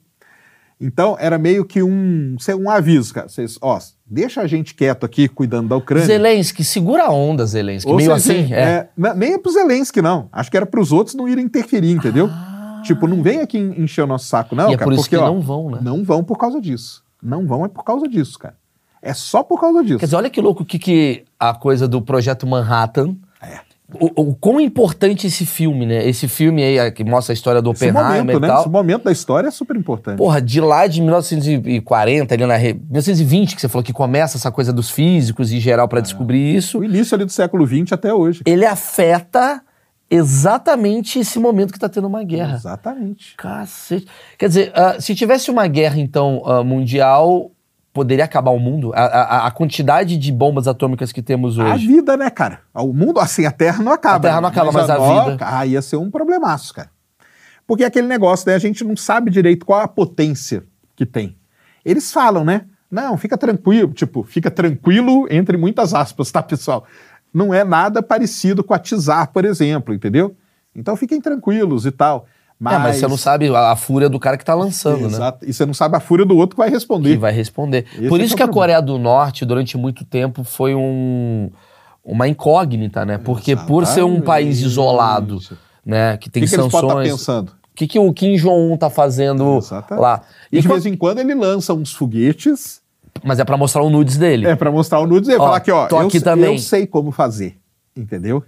Então 0.80 1.16
era 1.18 1.36
meio 1.38 1.64
que 1.64 1.82
um, 1.82 2.36
um 2.60 2.70
aviso, 2.70 3.12
cara. 3.12 3.28
Vocês, 3.28 3.58
ó, 3.60 3.78
deixa 4.06 4.40
a 4.40 4.46
gente 4.46 4.74
quieto 4.74 5.04
aqui 5.04 5.26
cuidando 5.28 5.68
da 5.68 5.76
Ucrânia. 5.76 6.06
Zelensky, 6.06 6.62
segura 6.62 7.04
a 7.06 7.10
onda, 7.12 7.44
Zelensky. 7.44 7.90
Ou 7.90 7.96
Meio 7.96 8.16
seja, 8.20 8.40
assim, 8.40 8.54
é. 8.54 8.88
é, 8.96 9.14
nem 9.14 9.32
é 9.34 9.38
pro 9.38 9.50
Zelensky, 9.50 10.00
não. 10.00 10.28
Acho 10.30 10.50
que 10.50 10.56
era 10.56 10.64
pros 10.66 10.92
outros 10.92 11.16
não 11.16 11.28
irem 11.28 11.44
interferir, 11.44 11.90
entendeu? 11.90 12.30
Tipo, 12.84 13.08
não 13.08 13.24
vem 13.24 13.40
aqui 13.40 13.58
en- 13.58 13.82
encher 13.82 14.02
o 14.02 14.06
nosso 14.06 14.26
saco, 14.26 14.54
não, 14.54 14.68
Ah. 14.68 14.70
e 14.70 14.74
é 14.74 14.76
cara. 14.76 14.84
por 14.88 14.92
isso 14.94 15.02
porque, 15.02 15.16
que 15.16 15.22
ó, 15.22 15.26
não 15.26 15.40
vão, 15.40 15.70
né? 15.72 15.80
não 15.82 16.04
vão 16.04 16.22
por 16.22 16.38
causa 16.38 16.60
disso. 16.60 17.02
Não 17.20 17.44
vão 17.44 17.64
é 17.64 17.68
por 17.68 17.82
causa 17.82 18.06
disso, 18.06 18.38
cara. 18.38 18.56
É 19.08 19.14
só 19.14 19.42
por 19.42 19.60
causa 19.60 19.82
disso. 19.82 19.98
Quer 19.98 20.06
dizer, 20.06 20.16
olha 20.16 20.30
que 20.30 20.40
louco 20.40 20.64
que, 20.64 20.78
que 20.78 21.24
a 21.38 21.54
coisa 21.54 21.88
do 21.88 22.02
projeto 22.02 22.46
Manhattan. 22.46 23.16
É. 23.42 23.60
O, 23.98 24.28
o 24.32 24.34
quão 24.34 24.60
importante 24.60 25.26
esse 25.26 25.46
filme, 25.46 25.86
né? 25.86 26.06
Esse 26.06 26.28
filme 26.28 26.62
aí 26.62 26.90
que 26.92 27.02
mostra 27.02 27.32
a 27.32 27.34
história 27.34 27.62
do 27.62 27.70
Esse 27.70 27.86
Oppenheimer 27.88 28.18
momento, 28.18 28.36
e 28.36 28.40
né? 28.40 28.46
tal. 28.48 28.60
Esse 28.60 28.68
momento 28.68 29.04
da 29.04 29.12
história 29.12 29.48
é 29.48 29.50
super 29.50 29.74
importante. 29.76 30.18
Porra, 30.18 30.42
de 30.42 30.60
lá 30.60 30.86
de 30.86 31.00
1940, 31.00 32.34
ali 32.34 32.44
na 32.44 32.56
re... 32.56 32.74
1920, 32.74 33.54
que 33.54 33.60
você 33.62 33.66
falou 33.68 33.82
que 33.82 33.94
começa 33.94 34.36
essa 34.36 34.52
coisa 34.52 34.74
dos 34.74 34.90
físicos 34.90 35.50
em 35.52 35.58
geral 35.58 35.86
É. 35.86 35.88
pra 35.88 36.00
descobrir 36.00 36.54
isso, 36.54 36.80
O 36.80 36.84
início 36.84 37.14
ali 37.14 37.24
do 37.24 37.32
século 37.32 37.66
XX 37.66 37.90
até 37.92 38.12
hoje. 38.12 38.42
ele 38.44 38.66
afeta 38.66 39.62
exatamente 40.10 41.18
esse 41.18 41.38
momento 41.38 41.72
que 41.72 41.78
tá 41.78 41.88
tendo 41.88 42.06
uma 42.08 42.22
guerra. 42.22 42.56
Exatamente. 42.56 43.34
Cacete. 43.36 44.06
Quer 44.38 44.48
dizer, 44.48 44.72
ah, 44.74 44.96
se 45.00 45.14
tivesse 45.14 45.50
uma 45.50 45.66
guerra, 45.66 45.98
então, 45.98 46.42
ah, 46.44 46.62
mundial, 46.62 47.50
poderia 47.92 48.24
acabar 48.24 48.50
o 48.50 48.58
mundo? 48.58 48.92
A, 48.94 49.00
a- 49.00 49.46
a 49.46 49.50
quantidade 49.50 50.16
de 50.16 50.30
bombas 50.32 50.68
atômicas 50.68 51.10
que 51.12 51.22
temos 51.22 51.58
A 51.58 51.74
hoje. 51.74 51.86
vida, 51.86 52.16
né, 52.16 52.30
cara? 52.30 52.60
O 52.74 52.92
mundo, 52.92 53.18
assim, 53.20 53.44
a 53.46 53.50
Terra 53.50 53.82
não 53.82 53.92
acaba. 53.92 54.16
A 54.16 54.20
Terra 54.20 54.40
não 54.40 54.48
acaba, 54.48 54.70
mas 54.72 54.88
a 54.90 54.96
nó- 54.98 55.30
vida- 55.30 55.38
Ah, 55.46 55.66
ia 55.66 55.82
ser 55.82 55.96
um 55.96 56.10
problemaço, 56.10 56.72
cara. 56.74 56.90
Porque 57.66 57.84
é 57.84 57.86
aquele 57.86 58.06
negócio, 58.06 58.48
né? 58.48 58.54
A 58.54 58.58
gente 58.58 58.82
não 58.84 58.96
sabe 58.96 59.30
direito 59.30 59.66
qual 59.66 59.80
a 59.80 59.88
potência 59.88 60.64
que 60.96 61.04
tem. 61.04 61.36
Eles 61.84 62.12
falam, 62.12 62.44
né? 62.44 62.62
Não, 62.90 63.16
fica 63.18 63.36
tranquilo. 63.36 63.92
Tipo, 63.92 64.22
fica 64.22 64.50
tranquilo 64.50 65.26
entre 65.30 65.56
muitas 65.58 65.92
aspas, 65.92 66.30
tá, 66.30 66.42
pessoal? 66.42 66.86
Não 67.32 67.52
é 67.52 67.62
nada 67.64 68.02
parecido 68.02 68.64
com 68.64 68.72
a 68.72 68.78
Tizar, 68.78 69.30
por 69.32 69.44
exemplo, 69.44 69.92
entendeu? 69.92 70.34
Então 70.74 70.96
fiquem 70.96 71.20
tranquilos 71.20 71.84
e 71.84 71.90
tal. 71.90 72.26
Mas, 72.60 72.74
É, 72.74 72.78
mas 72.78 72.96
você 72.96 73.06
não 73.06 73.16
sabe 73.16 73.48
a, 73.54 73.70
a 73.70 73.76
fúria 73.76 74.08
do 74.08 74.18
cara 74.18 74.36
que 74.36 74.44
tá 74.44 74.54
lançando, 74.54 75.02
né? 75.02 75.06
Exato. 75.06 75.44
E 75.48 75.52
você 75.52 75.64
não 75.64 75.72
sabe 75.74 75.96
a 75.96 76.00
fúria 76.00 76.24
do 76.26 76.36
outro 76.36 76.56
que 76.56 76.60
vai 76.62 76.68
responder. 76.70 77.10
Que 77.12 77.16
vai 77.16 77.32
responder. 77.32 77.84
Esse 77.96 78.08
Por 78.08 78.20
é 78.20 78.24
isso 78.24 78.34
que 78.34 78.38
que 78.38 78.42
é 78.42 78.46
a 78.46 78.48
Coreia 78.52 78.80
do 78.82 78.98
Norte, 78.98 79.44
durante 79.44 79.76
muito 79.78 80.04
tempo, 80.04 80.42
foi 80.42 80.74
um, 80.74 81.50
uma 82.04 82.26
incógnita, 82.26 83.04
né? 83.04 83.16
Porque 83.18 83.54
por 83.54 83.86
ser 83.86 84.02
um 84.02 84.20
país 84.20 84.56
Exatamente. 84.58 84.66
isolado, 84.72 85.38
né? 85.86 86.16
Que 86.16 86.28
tem 86.28 86.42
que, 86.42 86.48
que 86.48 86.54
eles 86.56 86.66
podem 86.72 86.88
estar 86.88 86.94
sanções. 86.96 87.10
pensando? 87.12 87.48
O 87.50 87.74
que, 87.78 87.86
que 87.86 87.98
o 87.98 88.12
Kim 88.12 88.34
Jong-un 88.34 88.76
tá 88.76 88.90
fazendo 88.90 89.58
Exatamente. 89.58 90.02
lá? 90.02 90.22
E 90.50 90.58
E 90.58 90.60
de 90.60 90.66
quan- 90.66 90.74
vez 90.74 90.86
em 90.86 90.96
quando 90.96 91.18
ele 91.20 91.34
lança 91.36 91.72
uns 91.72 91.92
foguetes 91.92 92.80
Mas 93.22 93.38
é 93.38 93.44
pra 93.44 93.56
mostrar 93.56 93.82
o 93.82 93.88
nudes 93.90 94.16
dele. 94.16 94.48
É, 94.48 94.56
pra 94.56 94.72
mostrar 94.72 94.98
o 94.98 95.06
nudes 95.06 95.28
e 95.28 95.34
Ó, 95.36 95.38
falar 95.38 95.60
que, 95.60 95.70
ó, 95.70 95.86
tô 95.86 96.00
eu, 96.00 96.08
aqui 96.08 96.18
se- 96.18 96.24
também. 96.24 96.54
eu 96.54 96.58
sei 96.58 96.88
como 96.88 97.12
fazer. 97.12 97.56
Entendeu? 97.96 98.42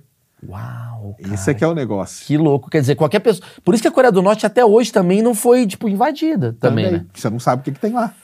Uau, 0.48 1.16
cara. 1.20 1.34
Esse 1.34 1.50
é 1.50 1.54
que 1.54 1.62
é 1.62 1.66
o 1.66 1.74
negócio. 1.74 2.24
Que 2.26 2.36
louco. 2.36 2.70
Quer 2.70 2.80
dizer, 2.80 2.94
qualquer 2.94 3.20
pessoa. 3.20 3.46
Por 3.64 3.74
isso 3.74 3.82
que 3.82 3.88
a 3.88 3.92
Coreia 3.92 4.10
do 4.12 4.22
Norte 4.22 4.46
até 4.46 4.64
hoje 4.64 4.90
também 4.92 5.20
não 5.22 5.34
foi, 5.34 5.66
tipo, 5.66 5.88
invadida 5.88 6.56
também, 6.58 6.90
né? 6.90 7.06
Você 7.14 7.28
não 7.28 7.38
sabe 7.38 7.60
o 7.60 7.64
que, 7.64 7.72
que 7.72 7.80
tem 7.80 7.92
lá. 7.92 8.14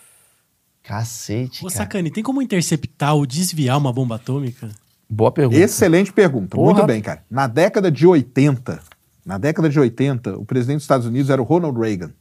Cacete, 0.82 1.64
Ô, 1.64 1.68
cara. 1.68 1.78
Sacani, 1.78 2.10
tem 2.10 2.22
como 2.22 2.40
interceptar 2.40 3.14
ou 3.14 3.26
desviar 3.26 3.76
uma 3.76 3.92
bomba 3.92 4.16
atômica? 4.16 4.68
Boa 5.10 5.30
pergunta. 5.30 5.58
Excelente 5.58 6.12
pergunta. 6.12 6.56
Porra. 6.56 6.74
Muito 6.74 6.86
bem, 6.86 7.02
cara. 7.02 7.22
Na 7.30 7.46
década 7.46 7.90
de 7.90 8.06
80, 8.06 8.80
na 9.24 9.36
década 9.36 9.68
de 9.68 9.78
80, 9.78 10.38
o 10.38 10.44
presidente 10.44 10.76
dos 10.76 10.84
Estados 10.84 11.06
Unidos 11.06 11.28
era 11.28 11.40
o 11.42 11.44
Ronald 11.44 11.78
Reagan. 11.78 12.12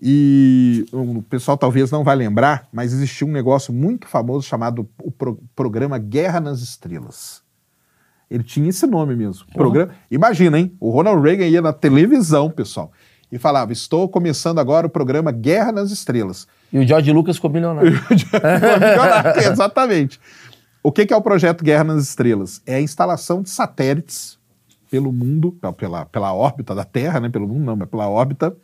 E 0.00 0.86
o 0.92 1.22
pessoal 1.22 1.56
talvez 1.56 1.90
não 1.90 2.04
vai 2.04 2.14
lembrar, 2.14 2.68
mas 2.72 2.92
existia 2.92 3.26
um 3.26 3.32
negócio 3.32 3.72
muito 3.72 4.06
famoso 4.06 4.46
chamado 4.46 4.88
o 5.02 5.10
pro- 5.10 5.40
programa 5.56 5.98
Guerra 5.98 6.40
nas 6.40 6.60
Estrelas. 6.60 7.42
Ele 8.30 8.42
tinha 8.42 8.68
esse 8.68 8.86
nome 8.86 9.16
mesmo. 9.16 9.46
Programa. 9.52 9.92
Imagina, 10.10 10.58
hein? 10.58 10.76
O 10.78 10.90
Ronald 10.90 11.22
Reagan 11.22 11.46
ia 11.46 11.62
na 11.62 11.72
televisão, 11.72 12.50
pessoal, 12.50 12.92
e 13.32 13.38
falava: 13.38 13.72
Estou 13.72 14.08
começando 14.08 14.58
agora 14.58 14.86
o 14.86 14.90
programa 14.90 15.32
Guerra 15.32 15.72
nas 15.72 15.90
Estrelas. 15.90 16.46
E 16.72 16.78
o 16.78 16.86
George 16.86 17.10
Lucas 17.12 17.36
ficou 17.36 17.50
milionário. 17.50 17.92
Milionário, 18.08 19.40
Exatamente. 19.50 20.20
O 20.82 20.92
que 20.92 21.06
que 21.06 21.12
é 21.12 21.16
o 21.16 21.22
projeto 21.22 21.64
Guerra 21.64 21.84
nas 21.84 22.04
Estrelas? 22.04 22.60
É 22.66 22.76
a 22.76 22.80
instalação 22.80 23.42
de 23.42 23.50
satélites 23.50 24.38
pelo 24.90 25.12
mundo, 25.12 25.56
pela, 25.76 26.06
pela 26.06 26.32
órbita 26.32 26.74
da 26.74 26.84
Terra, 26.84 27.20
né? 27.20 27.28
Pelo 27.28 27.48
mundo 27.48 27.64
não, 27.64 27.76
mas 27.76 27.88
pela 27.88 28.08
órbita. 28.08 28.54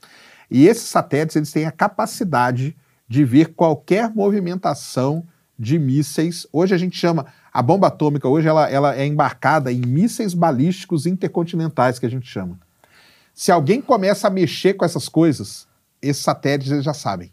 E 0.51 0.67
esses 0.67 0.89
satélites 0.89 1.37
eles 1.37 1.53
têm 1.53 1.67
a 1.67 1.73
capacidade 1.73 2.77
de 3.09 3.25
ver 3.25 3.55
qualquer 3.55 4.11
movimentação 4.15 5.25
de 5.59 5.79
mísseis. 5.79 6.47
Hoje 6.53 6.75
a 6.75 6.79
gente 6.79 6.97
chama 6.97 7.27
a 7.53 7.63
bomba 7.63 7.87
atômica. 7.87 8.29
Hoje 8.29 8.49
ela, 8.49 8.69
ela 8.69 8.97
é 8.97 9.07
embarcada 9.07 9.73
em 9.73 9.81
mísseis 9.81 10.35
balísticos 10.35 11.07
intercontinentais 11.07 11.99
que 11.99 12.07
a 12.07 12.11
gente 12.11 12.27
chama. 12.27 12.59
Se 13.33 13.51
alguém 13.51 13.81
começa 13.81 14.29
a 14.29 14.31
mexer 14.31 14.75
com 14.75 14.85
essas 14.85 15.09
coisas, 15.09 15.67
esses 16.01 16.23
satélites 16.23 16.71
eles 16.71 16.85
já 16.85 16.95
sabem. 16.95 17.33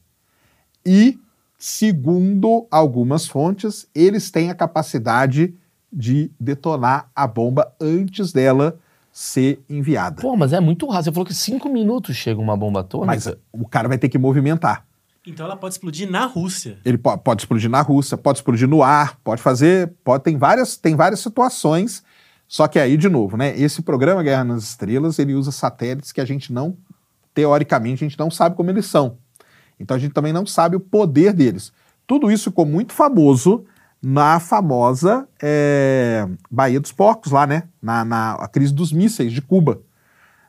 E, 0.85 1.19
segundo 1.57 2.67
algumas 2.71 3.27
fontes, 3.27 3.87
eles 3.93 4.31
têm 4.31 4.49
a 4.49 4.55
capacidade 4.55 5.53
de 5.91 6.31
detonar 6.39 7.09
a 7.15 7.27
bomba 7.27 7.71
antes 7.79 8.31
dela 8.31 8.79
ser 9.11 9.61
enviada. 9.69 10.21
Pô, 10.21 10.35
mas 10.35 10.53
é 10.53 10.59
muito 10.59 10.87
rápido. 10.87 11.05
Você 11.05 11.11
falou 11.11 11.25
que 11.25 11.33
cinco 11.33 11.69
minutos 11.69 12.15
chega 12.15 12.39
uma 12.39 12.55
bomba 12.55 12.79
atômica. 12.79 13.07
Mas 13.07 13.27
o 13.51 13.67
cara 13.67 13.87
vai 13.87 13.97
ter 13.97 14.09
que 14.09 14.17
movimentar. 14.17 14.85
Então 15.25 15.45
ela 15.45 15.55
pode 15.55 15.75
explodir 15.75 16.09
na 16.09 16.25
Rússia. 16.25 16.79
Ele 16.83 16.97
po- 16.97 17.17
pode 17.17 17.43
explodir 17.43 17.69
na 17.69 17.81
Rússia, 17.81 18.17
pode 18.17 18.39
explodir 18.39 18.67
no 18.67 18.81
ar, 18.81 19.17
pode 19.23 19.41
fazer, 19.41 19.93
pode 20.03 20.23
tem 20.23 20.37
várias, 20.37 20.77
tem 20.77 20.95
várias 20.95 21.19
situações. 21.19 22.03
Só 22.47 22.67
que 22.67 22.79
aí 22.79 22.97
de 22.97 23.07
novo, 23.07 23.37
né? 23.37 23.57
Esse 23.57 23.81
programa 23.81 24.23
Guerra 24.23 24.43
nas 24.43 24.63
Estrelas 24.63 25.19
ele 25.19 25.33
usa 25.35 25.51
satélites 25.51 26.11
que 26.11 26.19
a 26.19 26.25
gente 26.25 26.51
não 26.51 26.75
teoricamente 27.33 28.03
a 28.03 28.07
gente 28.09 28.19
não 28.19 28.29
sabe 28.31 28.55
como 28.55 28.69
eles 28.69 28.85
são. 28.87 29.17
Então 29.79 29.95
a 29.95 29.99
gente 29.99 30.11
também 30.11 30.33
não 30.33 30.45
sabe 30.45 30.75
o 30.75 30.79
poder 30.79 31.33
deles. 31.33 31.71
Tudo 32.05 32.29
isso 32.31 32.49
ficou 32.49 32.65
muito 32.65 32.91
famoso 32.91 33.63
na 34.01 34.39
famosa 34.39 35.27
é, 35.41 36.27
Baía 36.49 36.79
dos 36.79 36.91
Porcos 36.91 37.31
lá, 37.31 37.45
né? 37.47 37.63
Na, 37.81 38.03
na 38.03 38.47
crise 38.51 38.73
dos 38.73 38.91
mísseis 38.91 39.31
de 39.31 39.41
Cuba. 39.41 39.81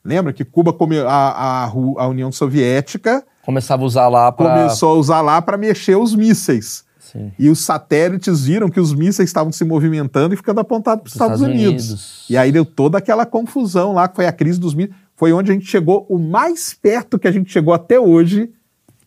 Lembra 0.04 0.32
que 0.32 0.44
Cuba 0.44 0.72
come, 0.72 0.98
a, 0.98 1.06
a, 1.06 1.64
a 1.64 2.08
União 2.08 2.32
Soviética 2.32 3.24
Começava 3.42 3.82
a 3.82 3.86
usar 3.86 4.08
lá 4.08 4.30
pra... 4.30 4.48
começou 4.48 4.90
a 4.90 4.94
usar 4.94 5.20
lá 5.20 5.42
para 5.42 5.56
mexer 5.56 5.96
os 5.96 6.14
mísseis. 6.14 6.84
Sim. 6.98 7.32
E 7.38 7.50
os 7.50 7.58
satélites 7.58 8.44
viram 8.44 8.68
que 8.68 8.80
os 8.80 8.94
mísseis 8.94 9.28
estavam 9.28 9.52
se 9.52 9.64
movimentando 9.64 10.32
e 10.32 10.36
ficando 10.36 10.60
apontados 10.60 11.02
para 11.02 11.08
os 11.08 11.12
Estados, 11.12 11.40
Estados 11.40 11.54
Unidos. 11.54 11.88
Unidos. 11.88 12.26
E 12.30 12.36
aí 12.36 12.52
deu 12.52 12.64
toda 12.64 12.98
aquela 12.98 13.26
confusão 13.26 13.92
lá, 13.92 14.08
que 14.08 14.16
foi 14.16 14.26
a 14.26 14.32
crise 14.32 14.58
dos 14.58 14.74
mísseis. 14.74 14.96
Foi 15.16 15.32
onde 15.32 15.50
a 15.50 15.54
gente 15.54 15.66
chegou, 15.66 16.06
o 16.08 16.18
mais 16.18 16.72
perto 16.72 17.18
que 17.18 17.28
a 17.28 17.32
gente 17.32 17.52
chegou 17.52 17.74
até 17.74 17.98
hoje 18.00 18.50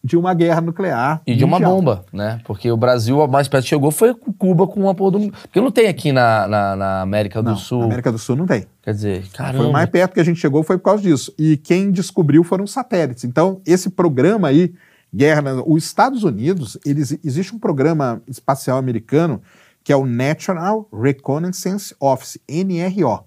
de 0.06 0.16
uma 0.16 0.36
guerra 0.36 0.62
nuclear. 0.62 1.20
E 1.26 1.36
de 1.36 1.44
uma 1.44 1.60
bomba, 1.60 2.06
né? 2.14 2.40
Porque 2.46 2.72
o 2.72 2.78
Brasil, 2.78 3.24
a 3.24 3.28
mais 3.28 3.48
perto 3.48 3.64
que 3.64 3.70
chegou 3.70 3.90
foi 3.90 4.14
Cuba 4.14 4.68
com 4.68 4.88
a 4.88 4.94
porra 4.94 5.18
do... 5.18 5.32
Porque 5.32 5.60
não 5.60 5.72
tem 5.72 5.88
aqui 5.88 6.12
na, 6.12 6.48
na, 6.48 6.76
na 6.76 7.02
América 7.02 7.42
do 7.42 7.50
Não, 7.50 7.58
Sul. 7.58 7.80
na 7.80 7.86
América 7.86 8.12
do 8.12 8.20
Sul 8.20 8.36
não 8.36 8.46
tem. 8.46 8.68
Quer 8.84 8.94
dizer, 8.94 9.28
caramba. 9.30 9.58
Foi 9.58 9.68
o 9.68 9.74
mais 9.74 9.90
perto 9.90 10.14
que 10.14 10.20
a 10.20 10.24
gente 10.24 10.40
chegou 10.40 10.62
foi 10.62 10.78
por 10.78 10.84
causa 10.84 11.02
disso. 11.02 11.34
E 11.40 11.58
quem 11.58 11.90
descobriu 11.90 12.44
foram 12.44 12.66
os 12.66 12.72
satélites. 12.72 13.24
Então, 13.24 13.60
esse 13.66 13.90
programa 13.90 14.50
aí, 14.50 14.76
Guerra, 15.12 15.42
os 15.66 15.84
Estados 15.84 16.24
Unidos, 16.24 16.78
eles, 16.86 17.18
existe 17.24 17.56
um 17.56 17.60
programa 17.60 18.22
espacial 18.28 18.78
americano 18.78 19.42
que 19.84 19.92
é 19.92 19.96
o 19.96 20.06
National 20.06 20.88
Reconnaissance 20.94 21.96
Office, 22.00 22.38
NRO. 22.48 23.24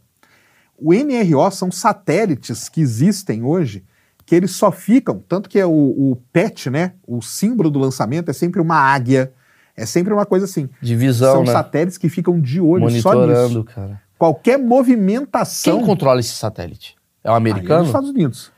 O 0.76 0.94
NRO 0.94 1.50
são 1.50 1.72
satélites 1.72 2.68
que 2.68 2.80
existem 2.80 3.42
hoje 3.42 3.84
que 4.28 4.34
eles 4.34 4.50
só 4.50 4.70
ficam, 4.70 5.24
tanto 5.26 5.48
que 5.48 5.58
é 5.58 5.64
o, 5.64 5.70
o 5.70 6.16
PET, 6.30 6.68
né, 6.68 6.92
o 7.06 7.22
símbolo 7.22 7.70
do 7.70 7.78
lançamento 7.78 8.28
é 8.30 8.34
sempre 8.34 8.60
uma 8.60 8.76
águia, 8.76 9.32
é 9.74 9.86
sempre 9.86 10.12
uma 10.12 10.26
coisa 10.26 10.44
assim. 10.44 10.68
De 10.82 10.94
visão, 10.94 11.36
são 11.36 11.44
né? 11.44 11.52
satélites 11.52 11.96
que 11.96 12.10
ficam 12.10 12.38
de 12.38 12.60
olho 12.60 12.90
só 13.00 13.14
Monitorando, 13.14 13.60
nisso. 13.60 13.64
cara. 13.64 14.02
Qualquer 14.18 14.58
movimentação 14.58 15.78
Quem 15.78 15.86
controla 15.86 16.20
esse 16.20 16.32
satélite? 16.32 16.94
É 17.24 17.30
o 17.30 17.32
Aí 17.32 17.36
é 17.36 17.38
americano? 17.38 17.78
nos 17.78 17.88
Estados 17.88 18.10
Unidos. 18.10 18.52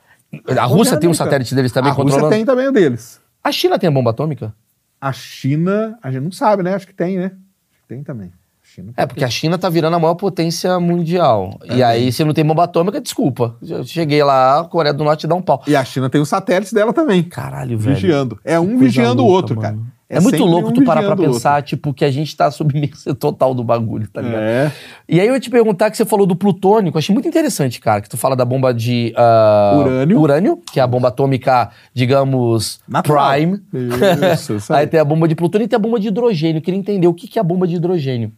a 0.59 0.65
Rússia 0.65 0.97
tem 0.99 1.09
um 1.09 1.15
satélite 1.15 1.55
deles 1.55 1.71
também 1.71 1.93
a 1.93 1.95
Rússia 1.95 2.15
controlando? 2.15 2.35
tem 2.35 2.45
também 2.45 2.67
o 2.67 2.73
deles. 2.73 3.21
A 3.45 3.53
China 3.53 3.79
tem 3.79 3.87
a 3.87 3.93
bomba 3.93 4.11
atômica? 4.11 4.53
A 5.01 5.13
China, 5.13 5.97
a 6.03 6.11
gente 6.11 6.25
não 6.25 6.33
sabe, 6.33 6.65
né? 6.65 6.75
Acho 6.75 6.89
que 6.89 6.95
tem, 6.95 7.17
né? 7.17 7.27
Acho 7.27 7.83
que 7.83 7.89
tem 7.89 8.03
também. 8.03 8.33
China 8.75 8.93
É, 8.97 9.05
porque 9.05 9.25
a 9.25 9.29
China 9.31 9.59
tá 9.59 9.69
virando 9.69 9.97
a 9.97 9.99
maior 9.99 10.15
potência 10.15 10.79
mundial. 10.79 11.59
É 11.69 11.77
e 11.77 11.83
aí, 11.83 12.13
se 12.13 12.25
não 12.25 12.33
tem 12.33 12.45
bomba 12.45 12.65
atômica, 12.65 13.01
desculpa. 13.01 13.57
Eu 13.67 13.85
cheguei 13.85 14.23
lá, 14.23 14.61
a 14.61 14.65
Coreia 14.65 14.95
do 14.95 15.03
Norte 15.03 15.27
dá 15.27 15.35
um 15.35 15.43
pau. 15.43 15.63
E 15.67 15.75
a 15.75 15.85
China 15.85 16.09
tem 16.09 16.21
os 16.21 16.29
satélites 16.29 16.73
dela 16.73 16.93
também, 16.93 17.23
Caralho, 17.23 17.77
velho. 17.79 17.95
vigiando. 17.95 18.39
É 18.45 18.61
um 18.61 18.79
vigiando 18.79 19.23
o 19.23 19.27
louca, 19.27 19.37
outro, 19.37 19.57
mano. 19.57 19.69
cara. 19.69 20.01
É, 20.11 20.19
muito 20.19 20.39
sempre 20.39 20.51
louco 20.51 20.71
um 20.71 20.73
tu 20.73 20.83
parar 20.83 21.05
pra 21.05 21.15
o 21.15 21.17
pensar, 21.17 21.63
tipo, 21.63 21.95
que 21.95 22.05
a 22.05 22.11
gente 22.11 22.37
tá 22.37 22.51
submerso 22.51 23.15
total 23.15 23.55
do 23.55 23.63
bagulho, 23.63 24.09
tá 24.09 24.19
outro. 24.21 24.35
ligado? 24.35 24.43
É. 24.43 24.73
E 25.09 25.21
aí 25.21 25.29
eu 25.29 25.35
ia 25.35 25.41
te 25.41 25.49
perguntar 25.49 25.89
que 25.89 25.97
você 25.97 26.05
falou 26.05 26.27
do 26.27 26.35
plutônio, 26.35 26.91
que 26.91 26.97
eu 26.97 26.99
achei 26.99 27.13
muito 27.13 27.29
interessante, 27.29 27.81
cara, 27.81 28.01
que 28.01 28.09
tu 28.09 28.17
fala 28.17 28.35
da 28.35 28.45
bomba 28.45 28.75
de 28.75 29.13
ah, 29.17 29.77
Urânio. 29.79 30.21
urânio, 30.21 30.63
que 30.73 30.81
é 30.81 30.83
a 30.83 30.87
bomba 30.87 31.09
atômica, 31.09 31.71
digamos, 31.95 32.81
Natural. 32.89 33.31
prime. 33.31 33.61
Isso, 34.35 34.57
aí 34.75 34.89
tem 34.89 34.99
a 34.99 35.05
bomba 35.05 35.29
de 35.29 35.37
plutônio 35.37 35.67
e 35.67 35.69
tem 35.69 35.77
a 35.77 35.81
bomba 35.81 36.01
de 36.01 36.09
hidrogênio. 36.09 36.59
Eu 36.59 36.63
queria 36.63 36.81
entender 36.81 37.07
o 37.07 37.15
que 37.15 37.39
é 37.39 37.41
a 37.41 37.45
bomba 37.45 37.69
de 37.69 37.77
hidrogênio. 37.77 38.33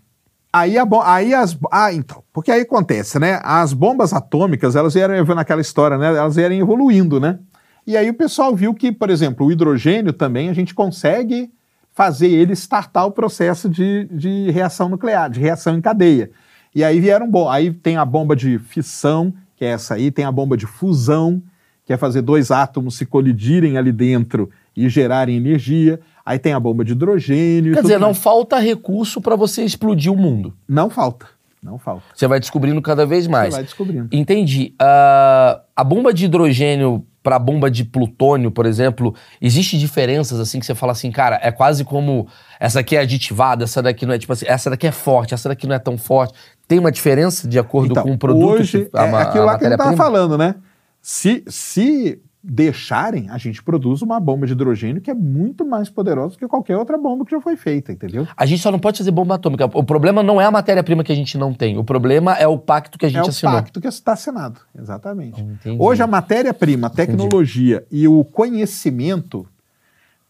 Aí, 0.53 0.77
a 0.77 0.87
aí 1.05 1.33
as. 1.33 1.57
Ah, 1.71 1.93
então. 1.93 2.23
Porque 2.33 2.51
aí 2.51 2.61
acontece, 2.61 3.19
né? 3.19 3.41
As 3.43 3.73
bombas 3.73 4.13
atômicas, 4.13 4.77
elas 4.77 4.95
evolu- 4.95 5.35
naquela 5.35 5.61
história, 5.61 5.97
né? 5.97 6.09
Elas 6.09 6.37
vieram 6.37 6.55
evoluindo, 6.55 7.19
né? 7.19 7.39
E 7.87 7.97
aí 7.97 8.11
o 8.11 8.15
pessoal 8.15 8.55
viu 8.55 8.75
que, 8.75 8.93
por 8.93 9.11
exemplo, 9.11 9.47
o 9.47 9.51
hidrogênio 9.51 10.13
também 10.13 10.49
a 10.51 10.53
gente 10.53 10.75
consegue 10.75 11.51
fazer 11.93 12.29
ele 12.29 12.53
startar 12.53 13.07
o 13.07 13.11
processo 13.11 13.69
de, 13.69 14.05
de 14.11 14.51
reação 14.51 14.89
nuclear, 14.89 15.31
de 15.31 15.41
reação 15.41 15.77
em 15.77 15.81
cadeia. 15.81 16.31
E 16.75 16.85
aí 16.85 17.01
vieram 17.01 17.31
bom. 17.31 17.49
Aí 17.49 17.73
tem 17.73 17.97
a 17.97 18.05
bomba 18.05 18.37
de 18.37 18.59
fissão, 18.59 19.33
que 19.57 19.65
é 19.65 19.69
essa 19.69 19.95
aí, 19.95 20.11
tem 20.11 20.25
a 20.25 20.33
bomba 20.33 20.57
de 20.57 20.67
fusão, 20.67 21.43
que 21.85 21.93
é 21.93 21.97
fazer 21.97 22.23
dois 22.23 22.51
átomos 22.51 22.97
se 22.97 23.05
colidirem 23.05 23.77
ali 23.77 23.93
dentro 23.93 24.51
e 24.77 24.89
gerarem 24.89 25.37
energia. 25.37 26.01
Aí 26.25 26.39
tem 26.39 26.53
a 26.53 26.61
bomba 26.61 26.85
de 26.85 26.93
hidrogênio. 26.93 27.75
Quer 27.75 27.83
dizer, 27.83 27.99
não 27.99 28.09
mais. 28.09 28.19
falta 28.19 28.59
recurso 28.59 29.21
pra 29.21 29.35
você 29.37 29.65
explodir 29.65 30.13
o 30.13 30.17
mundo. 30.17 30.55
Não 30.69 30.89
falta. 30.89 31.27
Não 31.63 31.79
falta. 31.79 32.03
Você 32.15 32.27
vai 32.27 32.41
descobrindo 32.41 32.81
cada 32.83 33.07
vez 33.07 33.27
mais. 33.27 33.49
Você 33.51 33.57
vai 33.59 33.63
descobrindo. 33.65 34.09
Entendi. 34.13 34.75
Ah, 34.81 35.61
a 35.77 35.85
bomba 35.85 36.13
de 36.13 36.25
hidrogênio 36.25 37.05
para 37.23 37.37
a 37.37 37.39
bomba 37.39 37.71
de 37.71 37.85
plutônio, 37.85 38.51
por 38.51 38.67
exemplo, 38.67 39.15
existe 39.41 39.79
diferenças 39.79 40.41
assim 40.41 40.59
que 40.59 40.67
você 40.67 40.75
fala 40.75 40.91
assim, 40.91 41.13
cara, 41.13 41.39
é 41.41 41.53
quase 41.53 41.85
como 41.85 42.27
essa 42.59 42.81
aqui 42.81 42.97
é 42.97 43.01
aditivada, 43.01 43.63
essa 43.63 43.81
daqui 43.81 44.05
não 44.05 44.13
é 44.13 44.19
tipo 44.19 44.33
assim, 44.33 44.45
essa 44.49 44.69
daqui 44.69 44.89
é 44.89 44.91
forte, 44.91 45.33
essa 45.33 45.49
daqui 45.49 45.65
não 45.69 45.77
é 45.77 45.79
tão 45.79 45.97
forte. 45.97 46.35
Tem 46.67 46.81
uma 46.81 46.91
diferença 46.91 47.47
de 47.47 47.61
acordo 47.61 47.95
com 47.95 48.11
o 48.13 48.19
produto? 48.19 48.61
Hoje, 48.61 48.87
que- 48.87 48.97
a 48.99 49.07
é 49.07 49.23
aquilo 49.23 49.45
a 49.45 49.47
lá 49.47 49.59
que 49.59 49.65
a 49.65 49.69
gente 49.69 49.79
estava 49.79 49.97
falando, 49.97 50.37
né? 50.37 50.57
Se, 51.01 51.45
se 51.47 52.21
deixarem, 52.43 53.31
a 53.31 53.39
gente 53.39 53.63
produz 53.63 54.03
uma 54.03 54.19
bomba 54.19 54.47
de 54.47 54.53
hidrogênio 54.53 55.01
que 55.01 55.11
é 55.11 55.15
muito 55.15 55.65
mais 55.65 55.89
poderosa 55.89 56.35
do 56.35 56.39
que 56.39 56.49
qualquer 56.49 56.77
outra 56.77 56.99
bomba 56.99 57.25
que 57.25 57.31
já 57.31 57.41
foi 57.41 57.57
feita, 57.57 57.93
entendeu? 57.93 58.27
A 58.37 58.45
gente 58.45 58.61
só 58.61 58.73
não 58.73 58.81
pode 58.81 58.99
fazer 58.99 59.13
bomba 59.13 59.37
atômica. 59.37 59.67
O 59.73 59.85
problema 59.85 60.25
não 60.25 60.41
é 60.41 60.45
a 60.45 60.51
matéria-prima 60.51 61.05
que 61.05 61.13
a 61.13 61.15
gente 61.15 61.39
não 61.39 61.55
tem. 61.55 61.79
O 61.79 61.85
problema 61.85 62.35
é 62.35 62.47
o 62.47 62.59
pacto 62.59 62.99
que 62.99 63.07
a 63.07 63.09
gente 63.09 63.21
é 63.21 63.27
o 63.27 63.29
assinou. 63.29 63.55
pacto 63.55 63.81
que 63.81 63.87
está 63.87 64.15
assinado, 64.15 64.61
exatamente. 64.77 65.41
Entendi. 65.41 65.77
Hoje 65.81 66.03
a 66.03 66.07
matéria-prima, 66.07 66.89
a 66.89 66.91
tecnologia 66.91 67.87
e 67.91 68.09
o 68.09 68.25
conhecimento, 68.25 69.47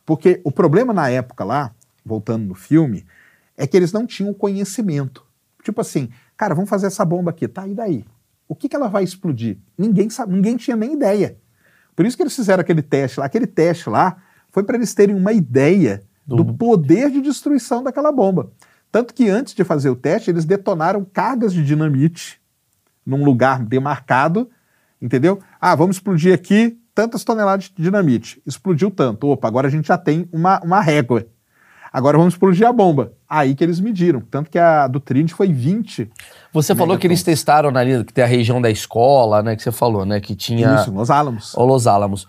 porque 0.04 0.40
o 0.44 0.52
problema 0.52 0.92
na 0.92 1.08
época 1.08 1.44
lá, 1.44 1.72
voltando 2.04 2.44
no 2.44 2.54
filme, 2.54 3.06
é 3.56 3.66
que 3.66 3.76
eles 3.76 3.90
não 3.90 4.06
tinham 4.06 4.34
conhecimento. 4.34 5.24
Tipo 5.64 5.80
assim, 5.80 6.10
cara, 6.36 6.54
vamos 6.54 6.68
fazer 6.68 6.88
essa 6.88 7.06
bomba 7.06 7.30
aqui, 7.30 7.48
tá? 7.48 7.66
E 7.66 7.74
daí? 7.74 8.04
O 8.46 8.54
que, 8.54 8.68
que 8.68 8.76
ela 8.76 8.88
vai 8.88 9.02
explodir? 9.02 9.56
Ninguém 9.78 10.10
sabe, 10.10 10.34
ninguém 10.34 10.58
tinha 10.58 10.76
nem 10.76 10.92
ideia. 10.92 11.38
Por 11.94 12.06
isso 12.06 12.16
que 12.16 12.22
eles 12.22 12.34
fizeram 12.34 12.60
aquele 12.60 12.82
teste 12.82 13.20
lá. 13.20 13.26
Aquele 13.26 13.46
teste 13.46 13.88
lá 13.88 14.16
foi 14.50 14.62
para 14.62 14.76
eles 14.76 14.94
terem 14.94 15.14
uma 15.14 15.32
ideia 15.32 16.02
do 16.26 16.44
poder 16.44 17.10
de 17.10 17.20
destruição 17.20 17.82
daquela 17.82 18.12
bomba. 18.12 18.50
Tanto 18.90 19.14
que 19.14 19.28
antes 19.28 19.54
de 19.54 19.64
fazer 19.64 19.90
o 19.90 19.96
teste, 19.96 20.30
eles 20.30 20.44
detonaram 20.44 21.04
cargas 21.04 21.52
de 21.52 21.64
dinamite 21.64 22.40
num 23.04 23.24
lugar 23.24 23.64
demarcado, 23.64 24.48
entendeu? 25.00 25.40
Ah, 25.60 25.74
vamos 25.74 25.96
explodir 25.96 26.32
aqui 26.32 26.78
tantas 26.94 27.24
toneladas 27.24 27.64
de 27.74 27.82
dinamite. 27.82 28.42
Explodiu 28.46 28.90
tanto. 28.90 29.28
Opa, 29.28 29.48
agora 29.48 29.66
a 29.66 29.70
gente 29.70 29.88
já 29.88 29.98
tem 29.98 30.28
uma, 30.30 30.60
uma 30.60 30.80
régua. 30.80 31.26
Agora 31.92 32.18
vamos 32.18 32.34
explodir 32.34 32.66
a 32.66 32.72
bomba. 32.72 33.12
Aí 33.34 33.54
que 33.54 33.64
eeles 33.64 33.80
mediram. 33.80 34.20
Tanto 34.30 34.50
que 34.50 34.58
a 34.58 34.86
do 34.86 35.00
Trinity 35.00 35.32
foi 35.32 35.52
20. 35.52 36.10
Você 36.52 36.74
falou 36.74 36.98
que 36.98 37.06
eles 37.06 37.22
testaram 37.22 37.70
ali, 37.74 38.04
que 38.04 38.12
tem 38.12 38.22
a 38.22 38.26
região 38.26 38.60
da 38.60 38.70
escola, 38.70 39.42
né? 39.42 39.56
Que 39.56 39.62
você 39.62 39.72
falou, 39.72 40.04
né? 40.04 40.20
Que 40.20 40.34
tinha. 40.34 40.74
Isso, 40.74 40.92
Los 40.92 41.10
Alamos. 41.10 41.54
Ou 41.56 41.64
Los 41.66 41.86
Alamos. 41.86 42.28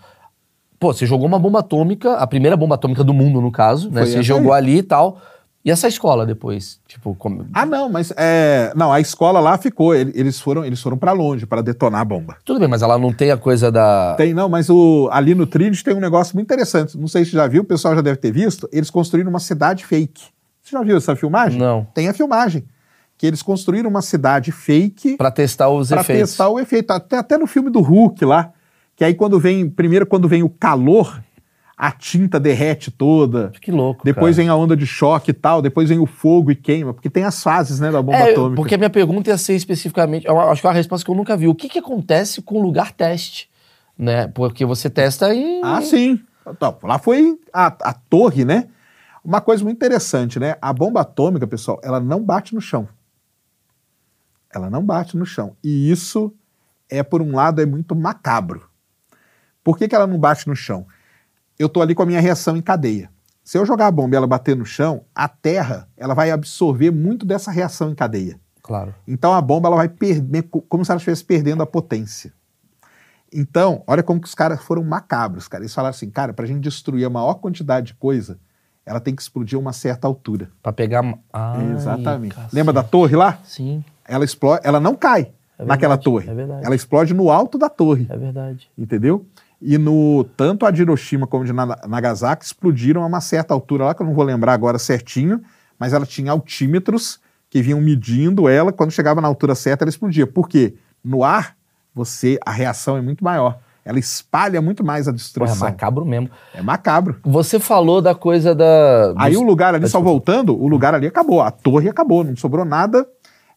Pô, 0.80 0.92
você 0.92 1.04
jogou 1.06 1.26
uma 1.26 1.38
bomba 1.38 1.60
atômica, 1.60 2.14
a 2.14 2.26
primeira 2.26 2.56
bomba 2.56 2.74
atômica 2.74 3.04
do 3.04 3.12
mundo, 3.14 3.40
no 3.40 3.52
caso, 3.52 3.90
né? 3.90 4.02
Foi 4.02 4.10
Você 4.12 4.22
jogou 4.22 4.52
aí. 4.52 4.62
ali 4.62 4.78
e 4.78 4.82
tal. 4.82 5.18
E 5.64 5.70
essa 5.70 5.88
escola 5.88 6.26
depois? 6.26 6.78
Tipo, 6.86 7.14
como... 7.14 7.46
Ah, 7.54 7.64
não, 7.64 7.88
mas 7.88 8.12
é, 8.18 8.70
não, 8.76 8.92
a 8.92 9.00
escola 9.00 9.40
lá 9.40 9.56
ficou. 9.56 9.94
ele- 9.94 10.12
Eles 10.14 10.38
foram, 10.38 10.62
eles 10.62 10.80
foram 10.82 10.98
para 10.98 11.12
longe 11.12 11.46
para 11.46 11.62
detonar 11.62 12.02
a 12.02 12.04
bomba. 12.04 12.36
tudo 12.44 12.60
bem, 12.60 12.68
mas 12.68 12.82
ela 12.82 12.98
não 12.98 13.12
tem 13.14 13.30
a 13.30 13.36
coisa 13.38 13.72
da. 13.72 14.14
Tem, 14.16 14.34
não, 14.34 14.46
mas 14.48 14.68
o, 14.68 15.08
ali 15.10 15.34
no 15.34 15.46
Trinity 15.46 15.82
tem 15.82 15.94
um 15.94 16.00
negócio 16.00 16.34
muito 16.36 16.46
interessante. 16.46 16.98
Não 16.98 17.08
sei 17.08 17.24
se 17.24 17.30
você 17.30 17.36
já 17.38 17.46
viu, 17.46 17.62
o 17.62 17.64
pessoal 17.64 17.94
já 17.94 18.02
deve 18.02 18.18
ter 18.18 18.30
visto. 18.30 18.68
Eles 18.70 18.90
construíram 18.90 19.30
uma 19.30 19.40
cidade 19.40 19.86
fake. 19.86 20.33
Você 20.64 20.74
já 20.74 20.82
viu 20.82 20.96
essa 20.96 21.14
filmagem? 21.14 21.60
Não. 21.60 21.86
Tem 21.94 22.08
a 22.08 22.14
filmagem. 22.14 22.64
Que 23.18 23.26
eles 23.26 23.42
construíram 23.42 23.88
uma 23.90 24.02
cidade 24.02 24.50
fake 24.50 25.16
Pra 25.16 25.30
testar 25.30 25.68
os 25.68 25.90
para 25.90 26.00
efeitos. 26.00 26.30
testar 26.30 26.48
o 26.48 26.58
efeito. 26.58 26.90
Até, 26.90 27.18
até 27.18 27.38
no 27.38 27.46
filme 27.46 27.70
do 27.70 27.80
Hulk 27.80 28.24
lá, 28.24 28.50
que 28.96 29.04
aí 29.04 29.14
quando 29.14 29.38
vem, 29.38 29.68
primeiro 29.68 30.06
quando 30.06 30.26
vem 30.26 30.42
o 30.42 30.48
calor, 30.48 31.22
a 31.76 31.92
tinta 31.92 32.40
derrete 32.40 32.90
toda. 32.90 33.52
Que 33.60 33.70
louco. 33.70 34.04
Depois 34.04 34.34
cara. 34.36 34.42
vem 34.44 34.48
a 34.48 34.56
onda 34.56 34.74
de 34.76 34.86
choque 34.86 35.30
e 35.30 35.34
tal, 35.34 35.60
depois 35.60 35.88
vem 35.88 35.98
o 35.98 36.06
fogo 36.06 36.50
e 36.50 36.56
queima, 36.56 36.94
porque 36.94 37.10
tem 37.10 37.24
as 37.24 37.42
fases, 37.42 37.78
né, 37.78 37.90
da 37.92 38.00
bomba 38.02 38.16
É, 38.18 38.32
atômica. 38.32 38.56
porque 38.56 38.74
a 38.74 38.78
minha 38.78 38.90
pergunta 38.90 39.30
ia 39.30 39.38
ser 39.38 39.54
especificamente. 39.54 40.26
Eu 40.26 40.38
acho 40.40 40.60
que 40.60 40.66
é 40.66 40.70
uma 40.70 40.74
resposta 40.76 41.04
que 41.04 41.10
eu 41.10 41.14
nunca 41.16 41.36
vi. 41.36 41.46
O 41.46 41.54
que, 41.54 41.68
que 41.68 41.78
acontece 41.78 42.40
com 42.42 42.56
o 42.58 42.62
lugar 42.62 42.90
teste? 42.92 43.48
Né? 43.98 44.26
Porque 44.28 44.64
você 44.64 44.88
testa 44.90 45.32
em. 45.32 45.60
Ah, 45.62 45.80
sim. 45.82 46.18
Então, 46.48 46.76
lá 46.82 46.98
foi 46.98 47.38
a, 47.52 47.66
a 47.66 47.92
torre, 47.92 48.44
né? 48.44 48.66
Uma 49.24 49.40
coisa 49.40 49.64
muito 49.64 49.76
interessante, 49.76 50.38
né? 50.38 50.56
A 50.60 50.72
bomba 50.72 51.00
atômica, 51.00 51.46
pessoal, 51.46 51.80
ela 51.82 51.98
não 51.98 52.22
bate 52.22 52.54
no 52.54 52.60
chão. 52.60 52.86
Ela 54.52 54.68
não 54.68 54.84
bate 54.84 55.16
no 55.16 55.24
chão. 55.24 55.56
E 55.64 55.90
isso 55.90 56.32
é, 56.90 57.02
por 57.02 57.22
um 57.22 57.34
lado, 57.34 57.62
é 57.62 57.66
muito 57.66 57.96
macabro. 57.96 58.68
Por 59.62 59.78
que, 59.78 59.88
que 59.88 59.94
ela 59.94 60.06
não 60.06 60.18
bate 60.18 60.46
no 60.46 60.54
chão? 60.54 60.86
Eu 61.58 61.68
tô 61.68 61.80
ali 61.80 61.94
com 61.94 62.02
a 62.02 62.06
minha 62.06 62.20
reação 62.20 62.56
em 62.56 62.60
cadeia. 62.60 63.10
Se 63.42 63.58
eu 63.58 63.64
jogar 63.64 63.86
a 63.86 63.90
bomba 63.90 64.14
e 64.14 64.16
ela 64.16 64.26
bater 64.26 64.54
no 64.54 64.64
chão, 64.64 65.04
a 65.14 65.26
Terra 65.26 65.88
ela 65.96 66.14
vai 66.14 66.30
absorver 66.30 66.90
muito 66.90 67.24
dessa 67.24 67.50
reação 67.50 67.90
em 67.90 67.94
cadeia. 67.94 68.38
Claro. 68.62 68.94
Então 69.06 69.32
a 69.32 69.40
bomba 69.40 69.68
ela 69.68 69.76
vai 69.76 69.88
perder, 69.88 70.42
como 70.68 70.84
se 70.84 70.90
ela 70.90 70.98
estivesse 70.98 71.24
perdendo 71.24 71.62
a 71.62 71.66
potência. 71.66 72.32
Então, 73.32 73.82
olha 73.86 74.02
como 74.02 74.20
que 74.20 74.28
os 74.28 74.34
caras 74.34 74.62
foram 74.62 74.84
macabros, 74.84 75.48
cara. 75.48 75.62
Eles 75.62 75.74
falaram 75.74 75.90
assim, 75.90 76.08
cara, 76.08 76.32
pra 76.32 76.46
gente 76.46 76.60
destruir 76.60 77.04
a 77.04 77.10
maior 77.10 77.34
quantidade 77.34 77.88
de 77.88 77.94
coisa, 77.94 78.38
ela 78.86 79.00
tem 79.00 79.14
que 79.14 79.22
explodir 79.22 79.56
a 79.56 79.60
uma 79.60 79.72
certa 79.72 80.06
altura. 80.06 80.50
Pra 80.62 80.72
pegar. 80.72 81.02
Ai, 81.32 81.72
Exatamente. 81.72 82.34
cacete. 82.34 82.54
Lembra 82.54 82.72
da 82.72 82.82
torre 82.82 83.16
lá? 83.16 83.38
Sim. 83.44 83.82
Ela 84.06 84.24
explode, 84.24 84.60
ela 84.64 84.78
não 84.78 84.94
cai, 84.94 85.32
É 85.58 85.64
naquela 85.64 85.94
verdade, 85.96 86.04
torre. 86.04 86.28
é 86.30 86.34
verdade. 86.34 86.66
Ela 86.66 86.74
explode 86.74 87.14
no 87.14 87.30
alto 87.30 87.56
da 87.56 87.68
torre, 87.68 88.06
É 88.10 88.16
verdade. 88.16 88.68
entendeu? 88.76 89.24
E 89.62 89.78
no 89.78 90.24
tanto 90.36 90.66
a 90.66 90.70
de 90.70 90.82
Hiroshima 90.82 91.26
como 91.26 91.44
de 91.44 91.52
Na- 91.52 91.78
Nagasaki 91.88 92.44
explodiram 92.44 93.02
a 93.02 93.06
uma 93.06 93.20
certa 93.20 93.54
altura 93.54 93.84
lá, 93.86 93.94
que 93.94 94.02
eu 94.02 94.06
não 94.06 94.12
vou 94.14 94.24
lembrar 94.24 94.52
agora 94.52 94.78
certinho, 94.78 95.40
mas 95.78 95.92
ela 95.94 96.04
tinha 96.04 96.32
altímetros 96.32 97.18
que 97.48 97.62
vinham 97.62 97.80
medindo 97.80 98.48
ela, 98.48 98.72
quando 98.72 98.90
chegava 98.90 99.20
na 99.20 99.28
altura 99.28 99.54
certa 99.54 99.84
ela 99.84 99.88
explodia. 99.88 100.26
Por 100.26 100.48
quê? 100.48 100.74
No 101.02 101.24
ar, 101.24 101.56
você 101.94 102.38
a 102.44 102.50
reação 102.50 102.96
é 102.96 103.00
muito 103.00 103.24
maior. 103.24 103.58
Ela 103.84 103.98
espalha 103.98 104.62
muito 104.62 104.82
mais 104.82 105.06
a 105.06 105.10
Pô, 105.10 105.14
é 105.14 105.18
destruição. 105.18 105.58
macabro 105.68 106.04
mesmo. 106.04 106.30
é 106.54 106.62
macabro. 106.62 107.18
Você 107.24 107.58
falou 107.60 108.00
da 108.00 108.14
coisa 108.14 108.54
da. 108.54 109.12
Aí 109.16 109.36
o 109.36 109.42
lugar 109.42 109.74
ali, 109.74 109.86
só 109.88 110.00
voltando, 110.00 110.54
o 110.58 110.66
lugar 110.66 110.94
ali 110.94 111.06
acabou, 111.06 111.42
a 111.42 111.50
torre 111.50 111.88
acabou, 111.88 112.24
não 112.24 112.34
sobrou 112.36 112.64
nada. 112.64 113.06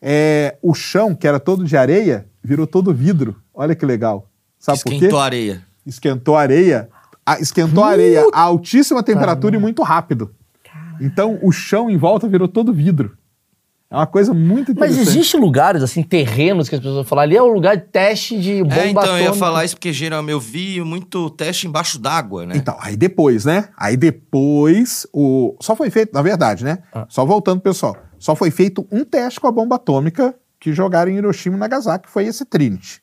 É, 0.01 0.57
o 0.61 0.73
chão, 0.73 1.15
que 1.15 1.27
era 1.27 1.39
todo 1.39 1.63
de 1.63 1.75
areia, 1.77 2.27
virou 2.43 2.67
todo 2.67 2.93
vidro. 2.93 3.35
Olha 3.53 3.73
que 3.73 3.85
legal. 3.85 4.27
Sabe 4.59 4.79
por 4.83 4.89
quê? 4.89 4.95
Esquentou 4.95 5.19
a 5.19 5.23
areia. 5.25 5.61
Esquentou 5.85 6.35
a 6.35 6.41
areia. 6.41 6.89
a- 7.25 7.39
esquentou 7.39 7.83
a 7.83 7.87
areia 7.89 8.23
a 8.33 8.41
altíssima 8.41 9.01
temperatura 9.03 9.55
e 9.55 9.59
muito 9.59 9.81
rápido. 9.83 10.31
Então 10.99 11.37
o 11.41 11.51
chão 11.51 11.89
em 11.89 11.97
volta 11.97 12.27
virou 12.27 12.47
todo 12.47 12.73
vidro. 12.73 13.17
É 13.89 13.95
uma 13.95 14.05
coisa 14.05 14.33
muito 14.33 14.73
Mas 14.77 14.91
interessante. 14.91 15.17
existem 15.17 15.39
lugares, 15.39 15.81
assim, 15.81 16.03
terrenos 16.03 16.67
que 16.67 16.75
as 16.75 16.81
pessoas 16.81 17.07
falam, 17.07 17.23
ali 17.23 17.37
é 17.37 17.41
o 17.41 17.47
lugar 17.47 17.77
de 17.77 17.83
teste 17.83 18.37
de 18.37 18.61
bomba 18.61 18.75
É, 18.75 18.89
então 18.89 19.03
eu 19.03 19.09
ia 19.09 19.15
atômica. 19.27 19.33
falar 19.33 19.63
isso 19.63 19.75
porque 19.75 19.93
geralmente 19.93 20.33
eu 20.33 20.39
vi 20.41 20.81
muito 20.81 21.29
teste 21.29 21.67
embaixo 21.67 21.97
d'água, 21.97 22.45
né? 22.45 22.57
Então, 22.57 22.75
aí 22.81 22.97
depois, 22.97 23.45
né? 23.45 23.69
Aí 23.77 23.95
depois, 23.95 25.07
o... 25.13 25.55
só 25.61 25.73
foi 25.73 25.89
feito, 25.89 26.13
na 26.13 26.21
verdade, 26.21 26.65
né? 26.65 26.79
Ah. 26.93 27.05
Só 27.07 27.25
voltando, 27.25 27.61
pessoal. 27.61 27.95
Só 28.19 28.35
foi 28.35 28.51
feito 28.51 28.85
um 28.91 29.05
teste 29.05 29.39
com 29.39 29.47
a 29.47 29.51
bomba 29.51 29.75
atômica 29.77 30.35
que 30.59 30.73
jogaram 30.73 31.09
em 31.09 31.15
Hiroshima 31.15 31.55
e 31.55 31.59
Nagasaki, 31.59 32.09
foi 32.09 32.25
esse 32.25 32.43
Trinity. 32.43 33.01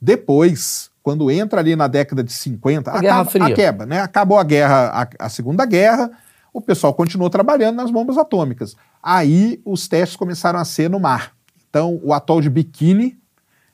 Depois, 0.00 0.90
quando 1.02 1.30
entra 1.30 1.60
ali 1.60 1.76
na 1.76 1.86
década 1.86 2.22
de 2.22 2.32
50, 2.32 2.90
A 2.90 3.00
Guerra 3.00 3.24
Fria. 3.24 3.46
a 3.46 3.52
quebra, 3.52 3.86
né? 3.86 4.00
Acabou 4.00 4.38
a 4.38 4.44
guerra, 4.44 5.08
a, 5.18 5.26
a 5.26 5.28
Segunda 5.28 5.64
Guerra, 5.64 6.10
o 6.52 6.60
pessoal 6.60 6.92
continuou 6.94 7.30
trabalhando 7.30 7.76
nas 7.76 7.90
bombas 7.90 8.18
atômicas. 8.18 8.76
Aí 9.02 9.60
os 9.64 9.86
testes 9.88 10.16
começaram 10.16 10.58
a 10.58 10.64
ser 10.64 10.88
no 10.90 10.98
mar. 11.00 11.32
Então, 11.68 12.00
o 12.02 12.12
atol 12.12 12.40
de 12.40 12.50
Bikini 12.50 13.16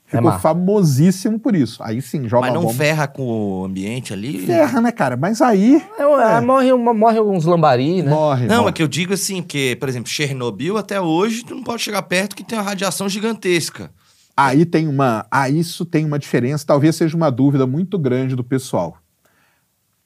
ficou 0.05 0.29
mar. 0.29 0.39
famosíssimo 0.39 1.39
por 1.39 1.55
isso. 1.55 1.81
Aí 1.83 2.01
sim, 2.01 2.29
joga 2.29 2.45
Mas 2.47 2.53
não 2.53 2.61
bomba. 2.61 2.73
ferra 2.75 3.07
com 3.07 3.23
o 3.61 3.65
ambiente 3.65 4.13
ali? 4.13 4.45
Ferra, 4.45 4.79
né, 4.79 4.91
cara? 4.91 5.17
Mas 5.17 5.41
aí 5.41 5.83
É, 5.97 6.03
é, 6.37 6.41
Morre, 6.41 6.71
uma- 6.71 6.93
morre 6.93 7.17
alguns 7.17 7.43
lambari, 7.45 8.01
né? 8.03 8.09
morre. 8.11 8.45
Não, 8.47 8.57
morre. 8.59 8.69
é 8.69 8.71
que 8.71 8.83
eu 8.83 8.87
digo 8.87 9.13
assim, 9.13 9.41
porque, 9.41 9.75
por 9.79 9.89
exemplo, 9.89 10.09
Chernobyl 10.09 10.77
até 10.77 11.01
hoje 11.01 11.43
tu 11.43 11.55
não 11.55 11.63
pode 11.63 11.81
chegar 11.81 12.01
perto 12.03 12.35
que 12.35 12.43
tem 12.43 12.57
uma 12.57 12.63
radiação 12.63 13.09
gigantesca. 13.09 13.89
Aí 14.35 14.65
tem 14.65 14.87
uma. 14.87 15.25
Aí 15.31 15.59
isso 15.59 15.83
tem 15.83 16.05
uma 16.05 16.19
diferença, 16.19 16.63
talvez 16.65 16.95
seja 16.95 17.17
uma 17.17 17.31
dúvida 17.31 17.65
muito 17.65 17.97
grande 17.97 18.35
do 18.35 18.43
pessoal. 18.43 18.95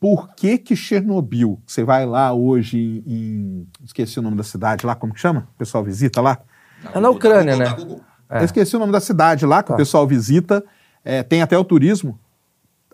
Por 0.01 0.33
que 0.33 0.57
que 0.57 0.75
Chernobyl, 0.75 1.61
você 1.63 1.83
vai 1.83 2.07
lá 2.07 2.33
hoje 2.33 3.03
em, 3.05 3.13
em- 3.13 3.67
esqueci 3.85 4.17
o 4.17 4.21
nome 4.23 4.35
da 4.35 4.41
cidade 4.43 4.83
lá, 4.83 4.95
como 4.95 5.13
que 5.13 5.19
chama? 5.19 5.47
O 5.53 5.57
pessoal 5.59 5.83
visita 5.83 6.19
lá? 6.19 6.39
É 6.91 6.99
na 6.99 7.11
Ucrânia, 7.11 7.55
né? 7.55 7.65
É. 8.27 8.39
Eu 8.39 8.45
esqueci 8.45 8.75
o 8.75 8.79
nome 8.79 8.91
da 8.91 8.99
cidade 8.99 9.45
lá, 9.45 9.61
que 9.61 9.67
Tá. 9.67 9.75
o 9.75 9.77
pessoal 9.77 10.07
visita, 10.07 10.63
é, 11.05 11.21
tem 11.21 11.43
até 11.43 11.55
o 11.55 11.63
turismo, 11.63 12.17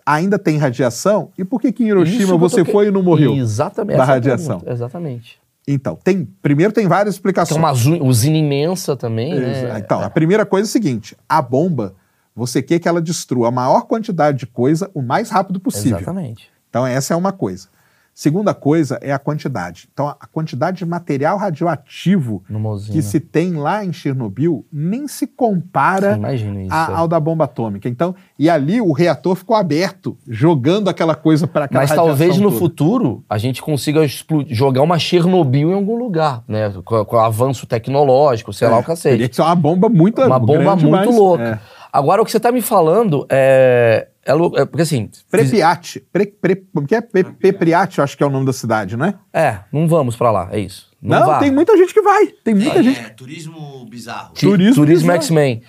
ainda 0.04 0.38
tem 0.38 0.58
radiação, 0.58 1.30
e 1.38 1.44
por 1.46 1.58
que 1.62 1.72
que 1.72 1.82
em 1.82 1.86
Hiroshima 1.86 2.36
você 2.36 2.62
que- 2.62 2.70
foi 2.70 2.88
e 2.88 2.90
não 2.90 3.02
morreu? 3.02 3.34
Exatamente. 3.34 3.96
da 3.96 4.02
é 4.02 4.06
radiação. 4.06 4.58
pergunta, 4.58 4.70
Exatamente. 4.72 5.40
Então, 5.66 5.96
tem, 6.04 6.26
primeiro 6.42 6.74
tem 6.74 6.86
várias 6.86 7.14
Tem 7.14 7.18
explicações. 7.18 7.58
uma 7.58 7.72
zu- 7.72 8.02
usina 8.04 8.36
imensa 8.36 8.94
também, 8.96 9.34
né? 9.34 9.78
Então, 9.78 10.00
a 10.02 10.10
primeira 10.10 10.44
coisa 10.44 10.66
é 10.66 10.68
o 10.68 10.72
seguinte: 10.72 11.16
a 11.28 11.40
bomba, 11.40 11.94
você 12.34 12.60
quer 12.62 12.78
que 12.78 12.88
ela 12.88 13.00
destrua 13.00 13.48
a 13.48 13.50
maior 13.50 13.82
quantidade 13.86 14.38
de 14.38 14.46
coisa 14.46 14.90
o 14.94 15.00
mais 15.02 15.30
rápido 15.30 15.58
possível. 15.58 15.96
Exatamente. 15.98 16.50
Então, 16.68 16.86
essa 16.86 17.14
é 17.14 17.16
uma 17.16 17.32
coisa. 17.32 17.68
Segunda 18.14 18.52
coisa 18.52 18.98
é 19.00 19.12
a 19.12 19.18
quantidade. 19.18 19.88
Então, 19.92 20.08
a 20.08 20.26
quantidade 20.26 20.78
de 20.78 20.84
material 20.84 21.38
radioativo 21.38 22.42
que 22.90 23.00
se 23.00 23.20
tem 23.20 23.52
lá 23.54 23.84
em 23.84 23.92
Chernobyl 23.92 24.66
nem 24.72 25.06
se 25.06 25.24
compara 25.24 26.18
isso. 26.34 26.74
a- 26.74 26.88
é. 26.90 26.94
ao 26.96 27.06
da 27.06 27.20
bomba 27.20 27.44
atômica. 27.44 27.88
Então, 27.88 28.16
e 28.36 28.50
ali 28.50 28.80
o 28.80 28.90
reator 28.92 29.36
ficou 29.36 29.54
aberto, 29.54 30.18
jogando 30.26 30.88
aquela 30.90 31.14
coisa 31.14 31.46
para 31.46 31.66
aquela 31.66 31.82
Mas 31.82 31.92
talvez 31.94 32.36
no 32.38 32.48
toda. 32.48 32.58
futuro 32.58 33.24
a 33.30 33.38
gente 33.38 33.62
consiga 33.62 34.00
jogar 34.48 34.82
uma 34.82 34.98
Chernobyl 34.98 35.70
em 35.70 35.74
algum 35.74 35.96
lugar, 35.96 36.42
né? 36.48 36.72
Com, 36.84 37.04
com 37.04 37.16
avanço 37.18 37.68
tecnológico, 37.68 38.52
sei 38.52 38.66
lá 38.66 38.78
o 38.78 38.82
cacete. 38.82 39.12
Teria 39.12 39.28
que 39.28 39.36
ser 39.36 39.42
uma 39.42 39.54
bomba 39.54 39.88
muito 39.88 40.20
Uma 40.22 40.40
bomba 40.40 40.74
muito 40.74 40.90
mas- 40.90 41.14
louca. 41.16 41.44
é. 41.74 41.78
Agora, 41.92 42.20
o 42.20 42.24
que 42.24 42.30
você 42.32 42.40
tá 42.40 42.50
me 42.52 42.60
falando 42.60 43.24
é. 43.30 44.08
É 44.28 44.34
lou- 44.34 44.52
é 44.56 44.64
porque 44.64 44.82
assim. 44.82 45.08
Prepiat. 45.30 46.00
Pre, 46.12 46.26
pre, 46.26 46.62
que 46.86 46.94
é? 46.94 47.00
Pe, 47.00 47.24
Pepriat, 47.24 47.98
eu 47.98 48.04
acho 48.04 48.16
que 48.16 48.22
é 48.22 48.26
o 48.26 48.30
nome 48.30 48.46
da 48.46 48.52
cidade, 48.52 48.96
não 48.96 49.06
é? 49.06 49.14
É, 49.32 49.58
não 49.72 49.88
vamos 49.88 50.14
pra 50.16 50.30
lá, 50.30 50.48
é 50.52 50.60
isso. 50.60 50.88
Não, 51.00 51.20
Não, 51.26 51.38
tem 51.38 51.50
muita 51.50 51.76
gente 51.76 51.94
que 51.94 52.02
vai. 52.02 52.26
Tem 52.44 52.54
muita 52.54 52.82
gente. 52.82 52.98
É, 53.00 53.08
turismo 53.10 53.84
bizarro. 53.88 54.34
Ti- 54.34 54.46
Turismo 54.46 54.74
Turismo. 54.74 55.12
X-Men. 55.12 55.62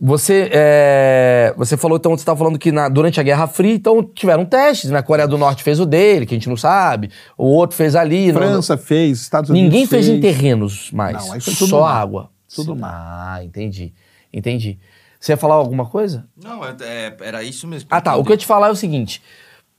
Você, 0.00 0.48
é, 0.52 1.52
você 1.56 1.76
falou, 1.76 1.98
então, 1.98 2.12
você 2.12 2.22
estava 2.22 2.38
falando 2.38 2.56
que 2.56 2.70
na- 2.70 2.88
durante 2.88 3.18
a 3.18 3.22
Guerra 3.22 3.48
Fria, 3.48 3.74
então, 3.74 4.00
tiveram 4.02 4.44
testes. 4.44 4.90
Na 4.90 5.02
Coreia 5.02 5.26
do 5.26 5.36
Norte 5.36 5.62
fez 5.64 5.80
o 5.80 5.86
dele, 5.86 6.24
que 6.24 6.34
a 6.34 6.36
gente 6.38 6.48
não 6.48 6.56
sabe. 6.56 7.10
O 7.36 7.46
outro 7.46 7.76
fez 7.76 7.96
ali. 7.96 8.30
não- 8.32 8.40
França 8.40 8.76
fez, 8.76 9.20
Estados 9.20 9.50
Unidos 9.50 9.72
Ninguém 9.72 9.86
fez, 9.88 10.06
fez 10.06 10.16
em 10.16 10.20
terrenos 10.20 10.90
mais. 10.92 11.16
Não, 11.16 11.32
aí 11.32 11.40
foi 11.40 11.52
tudo 11.54 11.68
Só 11.70 11.80
mar. 11.80 12.00
água. 12.00 12.30
Tudo 12.54 12.74
Sim. 12.74 12.80
mar. 12.80 13.34
Ah, 13.38 13.44
entendi. 13.44 13.92
Entendi. 14.32 14.78
Você 15.20 15.32
ia 15.32 15.36
falar 15.36 15.54
alguma 15.56 15.86
coisa? 15.86 16.26
Não, 16.42 16.64
é- 16.64 16.76
é- 16.80 17.16
era 17.20 17.42
isso 17.42 17.66
mesmo. 17.66 17.88
Ah, 17.90 18.00
tá. 18.00 18.16
O 18.16 18.22
que 18.24 18.30
eu 18.30 18.34
ia 18.34 18.38
te 18.38 18.46
falar 18.46 18.68
é 18.68 18.70
o 18.70 18.76
seguinte. 18.76 19.22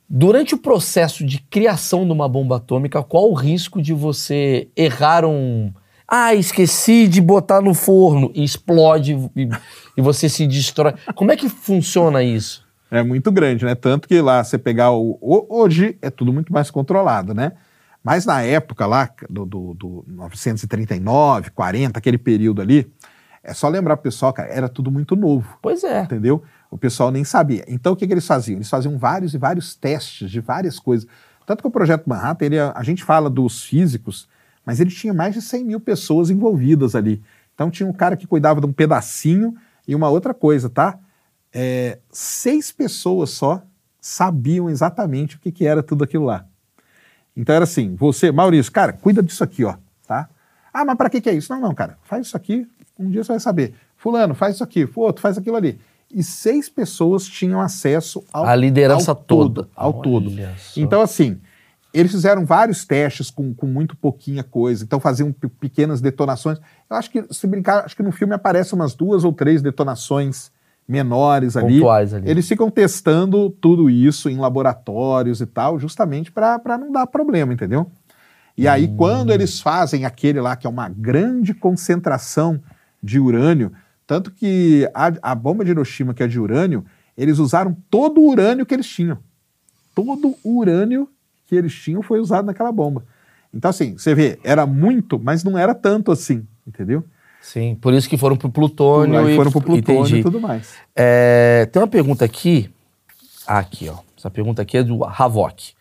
Durante 0.10 0.56
o 0.56 0.58
processo 0.58 1.24
de 1.26 1.40
criação 1.50 2.06
de 2.06 2.12
uma 2.12 2.28
bomba 2.28 2.58
atômica, 2.58 3.04
qual 3.04 3.30
o 3.30 3.34
risco 3.36 3.82
de 3.82 3.94
você 3.94 4.68
errar 4.76 5.24
um. 5.24 5.72
Ah, 6.08 6.34
esqueci 6.34 7.08
de 7.08 7.22
botar 7.22 7.62
no 7.62 7.76
forno 7.76 8.32
e 8.34 8.44
explode 8.44 9.14
e, 9.36 9.48
e 9.96 10.02
você 10.02 10.28
se 10.28 10.48
destrói. 10.48 10.96
Como 11.14 11.32
é 11.32 11.36
que 11.38 11.48
funciona 11.48 12.24
isso? 12.24 12.68
É 12.90 13.04
muito 13.04 13.32
grande, 13.32 13.64
né? 13.66 13.76
Tanto 13.76 14.08
que 14.08 14.20
lá 14.20 14.44
você 14.44 14.58
pegar 14.58 14.92
o. 14.92 15.20
o- 15.22 15.46
Hoje 15.62 15.96
é 16.02 16.10
tudo 16.10 16.34
muito 16.34 16.52
mais 16.52 16.72
controlado, 16.72 17.36
né? 17.36 17.52
Mas 18.04 18.26
na 18.26 18.42
época 18.42 18.88
lá, 18.88 19.08
do, 19.30 19.46
do, 19.46 19.74
do 19.76 20.06
939, 20.08 21.52
40, 21.52 22.00
aquele 22.00 22.18
período 22.18 22.62
ali, 22.62 22.92
é 23.44 23.54
só 23.54 23.68
lembrar 23.68 23.98
pro 23.98 24.04
pessoal, 24.04 24.34
cara, 24.34 24.50
era 24.50 24.70
tudo 24.70 24.92
muito 24.92 25.16
novo. 25.16 25.58
Pois 25.62 25.84
é. 25.84 26.04
entendeu? 26.04 26.44
O 26.70 26.78
pessoal 26.78 27.12
nem 27.12 27.24
sabia. 27.24 27.64
Então, 27.68 27.94
o 27.94 27.96
que, 27.96 28.06
que 28.06 28.14
eles 28.14 28.28
faziam? 28.28 28.58
Eles 28.58 28.70
faziam 28.70 28.98
vários 28.98 29.34
e 29.34 29.38
vários 29.38 29.76
testes 29.76 30.30
de 30.30 30.40
várias 30.40 30.80
coisas. 30.80 31.08
Tanto 31.46 31.62
que 31.62 31.68
o 31.68 31.72
Projeto 31.72 32.08
Manhattan, 32.08 32.46
ele, 32.46 32.60
a 32.60 32.84
gente 32.84 33.04
fala 33.04 33.30
dos 33.30 33.64
físicos, 33.64 34.28
mas 34.66 34.80
ele 34.80 34.92
tinha 34.92 35.14
mais 35.14 35.34
de 35.34 35.42
100 35.42 35.66
mil 35.66 35.80
pessoas 35.80 36.30
envolvidas 36.30 36.96
ali. 36.96 37.24
Então, 37.56 37.72
tinha 37.72 37.88
um 37.88 37.94
cara 37.94 38.16
que 38.16 38.28
cuidava 38.28 38.62
de 38.62 38.68
um 38.68 38.74
pedacinho 38.74 39.56
e 39.88 39.96
uma 39.96 40.10
outra 40.10 40.34
coisa, 40.34 40.70
tá? 40.70 41.00
É, 41.52 41.98
seis 42.12 42.72
pessoas 42.72 43.32
só 43.32 43.64
sabiam 44.00 44.70
exatamente 44.70 45.36
o 45.36 45.40
que, 45.40 45.52
que 45.52 45.66
era 45.66 45.84
tudo 45.84 46.04
aquilo 46.04 46.26
lá. 46.26 46.46
Então 47.36 47.56
era 47.56 47.64
assim, 47.64 47.96
você, 47.96 48.32
Maurício, 48.32 48.72
cara, 48.72 48.94
cuida 48.94 49.24
disso 49.24 49.44
aqui, 49.44 49.64
ó, 49.64 49.76
tá? 50.08 50.30
Ah, 50.74 50.86
mas 50.86 50.98
para 50.98 51.10
que 51.10 51.22
que 51.22 51.30
é 51.30 51.34
isso? 51.34 51.54
Não, 51.54 51.62
não, 51.62 51.74
cara, 51.74 51.98
faz 52.04 52.28
isso 52.28 52.38
aqui, 52.38 52.68
um 53.00 53.10
dia 53.10 53.24
você 53.24 53.32
vai 53.34 53.40
saber. 53.40 53.74
Fulano, 53.96 54.36
faz 54.36 54.56
isso 54.56 54.64
aqui, 54.64 54.88
outro, 54.96 55.22
faz 55.22 55.38
aquilo 55.38 55.56
ali. 55.56 55.80
E 56.12 56.24
seis 56.24 56.68
pessoas 56.68 57.26
tinham 57.28 57.62
acesso 57.62 58.24
ao 58.34 58.46
A 58.46 58.56
liderança 58.56 59.12
ao 59.12 59.16
todo, 59.16 59.54
toda. 59.64 59.70
ao 59.76 59.94
Olha 59.94 60.02
todo. 60.04 60.30
só. 60.58 60.82
Então 60.82 61.02
assim, 61.02 61.38
eles 61.94 62.12
fizeram 62.12 62.46
vários 62.46 62.84
testes 62.86 63.30
com, 63.30 63.54
com 63.54 63.68
muito 63.68 63.96
pouquinha 63.96 64.44
coisa, 64.44 64.84
então 64.84 65.00
faziam 65.00 65.32
pe- 65.32 65.48
pequenas 65.48 66.02
detonações. 66.02 66.60
Eu 66.90 66.96
acho 66.98 67.10
que, 67.12 67.24
se 67.32 67.46
brincar, 67.48 67.86
acho 67.86 67.96
que 67.96 68.04
no 68.04 68.12
filme 68.12 68.34
aparecem 68.34 68.78
umas 68.78 68.94
duas 68.96 69.24
ou 69.24 69.32
três 69.34 69.62
detonações 69.62 70.52
menores 70.88 71.56
ali. 71.56 71.76
Pontuais 71.80 72.14
ali. 72.14 72.30
Eles 72.30 72.48
ficam 72.48 72.70
testando 72.72 73.50
tudo 73.52 73.90
isso 73.90 74.30
em 74.30 74.38
laboratórios 74.38 75.40
e 75.42 75.46
tal, 75.46 75.78
justamente 75.80 76.32
para 76.32 76.60
não 76.80 76.92
dar 76.92 77.06
problema, 77.06 77.54
entendeu? 77.54 77.90
E 78.58 78.68
aí, 78.68 78.88
Hum. 78.88 78.96
quando 78.98 79.32
eles 79.32 79.60
fazem 79.62 80.04
aquele 80.06 80.42
lá, 80.42 80.56
que 80.56 80.66
é 80.66 80.70
uma 80.70 80.90
grande 80.90 81.54
concentração 81.54 82.60
de 83.02 83.20
urânio, 83.20 83.72
tanto 84.06 84.32
que 84.32 84.90
a, 84.94 85.32
a 85.32 85.36
bomba 85.36 85.64
de 85.64 85.72
Hiroshima, 85.72 86.14
que 86.14 86.24
é 86.24 86.28
de 86.28 86.40
urânio, 86.40 86.86
eles 87.18 87.40
usaram 87.40 87.76
todo 87.90 88.22
o 88.22 88.30
urânio 88.30 88.66
que 88.66 88.74
eles 88.74 88.88
tinham. 88.88 89.20
Todo 89.94 90.36
o 90.44 90.58
urânio 90.58 91.10
que 91.46 91.56
eles 91.56 91.74
tinham 91.74 92.02
foi 92.02 92.20
usado 92.20 92.46
naquela 92.46 92.72
bomba. 92.72 93.04
Então, 93.54 93.70
assim, 93.70 93.98
você 93.98 94.14
vê, 94.14 94.40
era 94.44 94.66
muito, 94.66 95.20
mas 95.20 95.44
não 95.44 95.58
era 95.58 95.74
tanto 95.74 96.12
assim, 96.12 96.48
entendeu? 96.66 97.04
Sim, 97.42 97.76
por 97.76 97.94
isso 97.94 98.08
que 98.08 98.18
foram 98.18 98.36
pro 98.36 98.50
plutônio. 98.50 99.20
Aí 99.20 99.34
e- 99.34 99.36
foram 99.36 99.52
pro 99.52 99.62
plutônio 99.62 100.02
entendi. 100.02 100.20
e 100.20 100.24
tudo 100.24 100.40
mais. 100.40 100.74
É, 100.96 101.68
tem 101.72 101.82
uma 101.82 101.88
pergunta 101.88 102.24
aqui. 102.26 102.70
Aqui, 103.48 103.90
ó. 103.90 103.98
Essa 104.18 104.30
pergunta 104.30 104.62
aqui 104.62 104.78
é 104.78 104.84
do 104.84 105.04
Havok. 105.04 105.74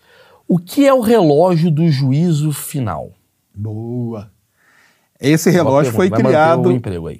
O 0.46 0.58
que 0.58 0.86
é 0.86 0.94
o 0.94 1.00
relógio 1.00 1.70
do 1.70 1.86
juízo 1.90 2.52
final? 2.52 3.12
Boa. 3.54 4.30
Esse 5.20 5.50
relógio 5.50 5.92
foi 5.92 6.08
Vai 6.08 6.20
criado. 6.20 6.62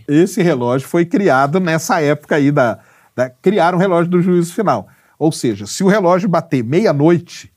Esse 0.07 0.43
relógio 0.43 0.87
foi 0.89 1.05
criado 1.05 1.59
nessa 1.59 2.01
época 2.01 2.37
aí 2.37 2.53
da, 2.53 2.79
da 3.15 3.29
criaram 3.29 3.77
o 3.77 3.81
relógio 3.81 4.11
do 4.11 4.23
juízo 4.23 4.55
final. 4.55 4.89
Ou 5.19 5.33
seja, 5.33 5.67
se 5.67 5.83
o 5.83 5.89
relógio 5.89 6.29
bater 6.29 6.63
meia-noite, 6.63 7.53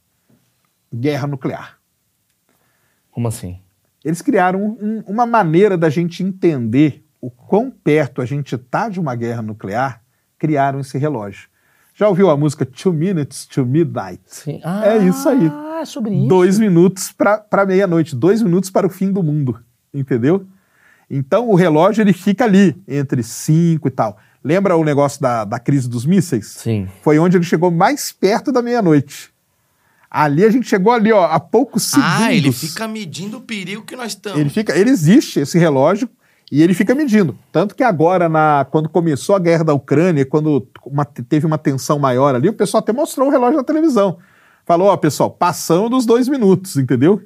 guerra 0.94 1.28
nuclear. 1.28 1.78
Como 3.12 3.28
assim? 3.28 3.60
Eles 4.04 4.22
criaram 4.22 4.60
um- 4.82 5.04
uma 5.06 5.26
maneira 5.28 5.78
da 5.78 5.90
gente 5.90 6.24
entender 6.24 7.06
o 7.22 7.30
quão 7.30 7.70
perto 7.70 8.20
a 8.22 8.26
gente 8.26 8.56
está 8.56 8.90
de 8.90 9.00
uma 9.00 9.14
guerra 9.14 9.44
nuclear, 9.44 10.02
criaram 10.40 10.80
esse 10.80 10.98
relógio. 10.98 11.48
Já 11.94 12.08
ouviu 12.10 12.32
a 12.32 12.38
música 12.38 12.66
Two 12.66 12.94
Minutes 12.94 13.46
to 13.46 13.64
Midnight? 13.64 14.22
Sim. 14.26 14.60
É 14.84 14.98
isso 14.98 15.30
aí. 15.30 15.52
Ah, 15.54 15.84
sobre 15.86 16.16
isso. 16.16 16.28
Dois 16.28 16.58
minutos 16.58 17.12
para 17.12 17.66
meia-noite, 17.68 18.16
dois 18.16 18.42
minutos 18.42 18.72
para 18.72 18.88
o 18.88 18.90
fim 18.90 19.12
do 19.12 19.22
mundo, 19.22 19.60
entendeu? 19.94 20.46
Então 21.10 21.50
o 21.50 21.56
relógio 21.56 22.02
ele 22.02 22.14
fica 22.14 22.46
ali, 22.46 22.76
entre 22.88 23.22
cinco 23.24 23.88
e 23.88 23.92
tal. 23.92 24.18
Lembra 24.44 24.76
o 24.76 24.84
negócio 24.84 25.22
da, 25.22 25.44
da 25.44 25.60
crise 25.60 25.88
dos 25.90 26.06
mísseis? 26.06 26.48
Sim. 26.48 26.88
Foi 27.04 27.20
onde 27.20 27.38
ele 27.38 27.44
chegou 27.44 27.70
mais 27.70 28.12
perto 28.12 28.52
da 28.52 28.62
meia-noite. 28.62 29.30
Ali 30.10 30.44
a 30.44 30.50
gente 30.50 30.68
chegou 30.68 30.92
ali, 30.92 31.12
ó, 31.12 31.26
a 31.26 31.40
poucos 31.40 31.84
segundos. 31.84 32.12
Ah, 32.22 32.34
ele 32.34 32.52
fica 32.52 32.88
medindo 32.88 33.38
o 33.38 33.42
perigo 33.42 33.84
que 33.84 33.96
nós 33.96 34.08
estamos. 34.14 34.40
Ele 34.40 34.50
fica, 34.50 34.76
ele 34.78 34.90
existe 34.90 35.40
esse 35.40 35.58
relógio 35.58 36.10
e 36.52 36.62
ele 36.62 36.74
fica 36.74 36.94
medindo. 36.96 37.38
Tanto 37.52 37.76
que 37.76 37.84
agora, 37.84 38.28
na, 38.28 38.66
quando 38.70 38.90
começou 38.90 39.36
a 39.36 39.40
guerra 39.40 39.64
da 39.64 39.74
Ucrânia, 39.74 40.26
quando 40.26 40.68
uma- 40.86 41.06
teve 41.06 41.46
uma 41.46 41.58
tensão 41.58 41.98
maior 41.98 42.36
ali, 42.36 42.50
o 42.50 42.54
pessoal 42.54 42.80
até 42.80 42.92
mostrou 42.92 43.28
o 43.28 43.32
relógio 43.32 43.58
na 43.58 43.64
televisão. 43.64 44.18
Falou, 44.66 44.88
ó, 44.90 44.98
pessoal, 44.98 45.30
passamos 45.32 45.90
dos 45.90 46.06
dois 46.06 46.28
minutos, 46.28 46.76
entendeu? 46.78 47.22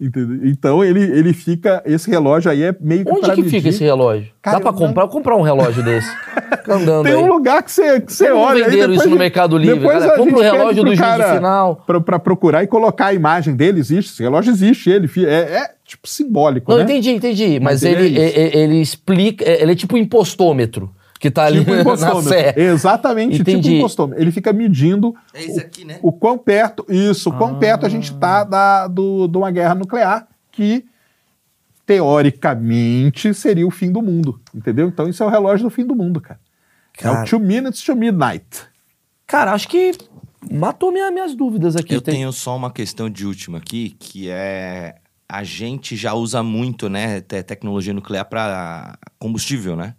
Entendeu? 0.00 0.40
Então 0.50 0.84
ele, 0.84 1.00
ele 1.00 1.32
fica. 1.32 1.80
Esse 1.86 2.10
relógio 2.10 2.50
aí 2.50 2.64
é 2.64 2.74
meio 2.80 3.04
que 3.04 3.12
Onde 3.12 3.30
que 3.32 3.44
fica 3.44 3.68
esse 3.68 3.84
relógio? 3.84 4.28
Cara, 4.42 4.56
Dá 4.58 4.62
pra 4.62 4.72
não- 4.72 4.78
comprar? 4.78 5.06
Comprar 5.06 5.36
um 5.36 5.42
relógio 5.42 5.84
desse. 5.84 6.08
Andando 6.68 7.04
Tem 7.04 7.12
aí. 7.12 7.22
um 7.22 7.26
lugar 7.26 7.62
que 7.62 7.70
você, 7.70 8.00
que 8.00 8.12
você 8.12 8.30
olha. 8.30 8.64
aí 8.64 8.70
venderam 8.70 8.88
depois 8.88 9.00
isso 9.00 9.10
no 9.10 9.16
Mercado 9.16 9.56
Livre, 9.56 9.78
depois 9.78 9.98
cara? 10.00 10.16
Compra 10.16 10.36
o 10.38 10.40
relógio 10.40 10.82
do 10.82 10.86
juízo 10.88 11.02
cara 11.02 11.34
final. 11.36 11.76
Pra, 11.86 12.00
pra 12.00 12.18
procurar 12.18 12.64
e 12.64 12.66
colocar 12.66 13.06
a 13.06 13.14
imagem 13.14 13.54
dele, 13.54 13.78
existe. 13.78 14.10
Esse 14.12 14.22
relógio 14.22 14.50
existe, 14.50 14.90
ele 14.90 15.08
é, 15.26 15.58
é, 15.58 15.70
tipo 15.84 16.08
simbólico. 16.08 16.70
Não, 16.72 16.78
né? 16.78 16.84
entendi, 16.84 17.10
entendi. 17.10 17.60
Mas, 17.60 17.82
Mas 17.82 17.84
ele 17.84 18.06
ele, 18.06 18.20
é 18.20 18.38
ele, 18.40 18.58
ele 18.58 18.80
explica. 18.80 19.44
Ele 19.48 19.72
é 19.72 19.74
tipo 19.76 19.94
um 19.94 19.98
impostômetro 19.98 20.90
que 21.24 21.30
tá 21.30 21.44
ali 21.44 21.60
Tipo 21.60 21.70
na 21.74 21.80
impostômetro. 21.80 22.28
sé. 22.28 22.54
Exatamente, 22.56 23.40
Entendi. 23.40 23.62
tipo 23.62 23.74
impostômetro. 23.76 24.22
Ele 24.22 24.30
fica 24.30 24.52
medindo 24.52 25.14
É 25.32 25.42
esse 25.42 25.58
aqui, 25.58 25.84
né? 25.84 25.98
o 26.02 26.12
quão 26.12 26.36
perto, 26.36 26.84
isso, 26.88 27.30
o 27.30 27.32
quão 27.32 27.58
perto 27.58 27.86
a 27.86 27.88
gente 27.88 28.12
está 28.12 28.44
da, 28.44 28.86
do, 28.86 29.26
de 29.26 29.38
uma 29.38 29.50
guerra 29.50 29.74
nuclear 29.74 30.28
que, 30.52 30.84
teoricamente, 31.86 33.32
seria 33.34 33.66
o 33.66 33.70
fim 33.70 33.90
do 33.90 34.02
mundo, 34.02 34.40
entendeu? 34.54 34.88
Então 34.88 35.08
isso 35.08 35.22
é 35.22 35.26
o 35.26 35.30
relógio 35.30 35.64
do 35.64 35.70
fim 35.70 35.86
do 35.86 35.94
mundo, 35.96 36.20
cara. 36.20 36.38
É 36.98 37.02
Cara. 37.02 37.22
o 37.22 37.24
two 37.26 37.40
minutes 37.40 37.82
to 37.82 37.96
midnight. 37.96 38.44
Cara, 39.26 39.52
acho 39.52 39.66
que 39.68 39.92
matou 40.52 40.92
minha- 40.92 41.10
minhas 41.10 41.34
dúvidas 41.34 41.74
aqui. 41.74 41.94
Eu 41.94 42.00
Tem- 42.00 42.14
tenho 42.16 42.32
só 42.32 42.56
uma 42.56 42.70
questão 42.70 43.08
de 43.10 43.26
última 43.26 43.58
aqui, 43.58 43.96
que 43.98 44.28
é 44.28 44.96
a 45.28 45.42
gente 45.42 45.96
já 45.96 46.12
usa 46.14 46.42
muito, 46.42 46.88
né, 46.88 47.20
te- 47.22 47.42
tecnologia 47.42 47.92
nuclear 47.94 48.26
para 48.26 48.96
combustível, 49.18 49.74
né? 49.74 49.94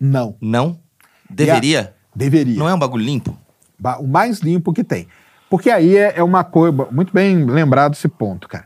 Não, 0.00 0.36
Não? 0.40 0.78
Deveria? 1.30 1.94
deveria. 2.14 2.58
Não 2.58 2.68
é 2.68 2.74
um 2.74 2.78
bagulho 2.78 3.04
limpo? 3.04 3.36
Ba- 3.78 3.98
O 3.98 4.06
mais 4.06 4.40
limpo 4.40 4.72
que 4.72 4.84
tem. 4.84 5.08
Porque 5.50 5.70
aí 5.70 5.96
é, 5.96 6.14
é 6.18 6.22
uma 6.22 6.44
coisa. 6.44 6.86
Muito 6.90 7.12
bem 7.12 7.44
lembrado 7.44 7.94
esse 7.94 8.08
ponto, 8.08 8.48
cara. 8.48 8.64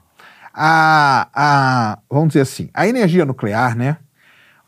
A, 0.53 1.29
a, 1.35 1.99
vamos 2.11 2.29
dizer 2.29 2.41
assim, 2.41 2.69
a 2.75 2.87
energia 2.89 3.25
nuclear, 3.25 3.77
né? 3.77 3.99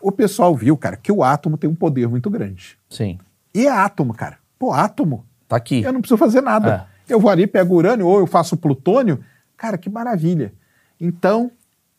O 0.00 0.12
pessoal 0.12 0.54
viu, 0.54 0.76
cara, 0.76 0.96
que 0.96 1.10
o 1.12 1.22
átomo 1.22 1.56
tem 1.58 1.68
um 1.68 1.74
poder 1.74 2.08
muito 2.08 2.30
grande. 2.30 2.78
Sim. 2.88 3.18
E 3.54 3.66
é 3.66 3.70
átomo, 3.70 4.14
cara. 4.14 4.38
Pô, 4.58 4.72
átomo. 4.72 5.26
Tá 5.48 5.56
aqui. 5.56 5.82
Eu 5.82 5.92
não 5.92 6.00
preciso 6.00 6.16
fazer 6.16 6.40
nada. 6.40 6.86
Eu 7.08 7.18
vou 7.18 7.30
ali, 7.30 7.46
pego 7.46 7.74
urânio 7.74 8.06
ou 8.06 8.20
eu 8.20 8.26
faço 8.26 8.56
plutônio. 8.56 9.20
Cara, 9.56 9.76
que 9.76 9.90
maravilha. 9.90 10.54
Então, 10.98 11.50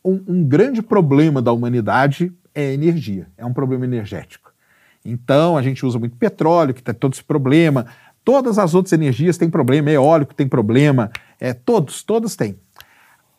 um, 0.04 0.20
um 0.26 0.44
grande 0.44 0.80
problema 0.82 1.42
da 1.42 1.52
humanidade 1.52 2.32
é 2.54 2.68
a 2.68 2.72
energia. 2.72 3.28
É 3.36 3.44
um 3.44 3.52
problema 3.52 3.84
energético. 3.84 4.51
Então, 5.04 5.56
a 5.56 5.62
gente 5.62 5.84
usa 5.84 5.98
muito 5.98 6.16
petróleo, 6.16 6.74
que 6.74 6.82
tem 6.82 6.94
todo 6.94 7.12
esse 7.12 7.24
problema. 7.24 7.86
Todas 8.24 8.58
as 8.58 8.74
outras 8.74 8.92
energias 8.92 9.36
têm 9.36 9.50
problema. 9.50 9.90
Eólico 9.90 10.34
tem 10.34 10.46
problema. 10.46 11.10
É, 11.40 11.52
todos, 11.52 12.02
todos 12.02 12.36
têm. 12.36 12.56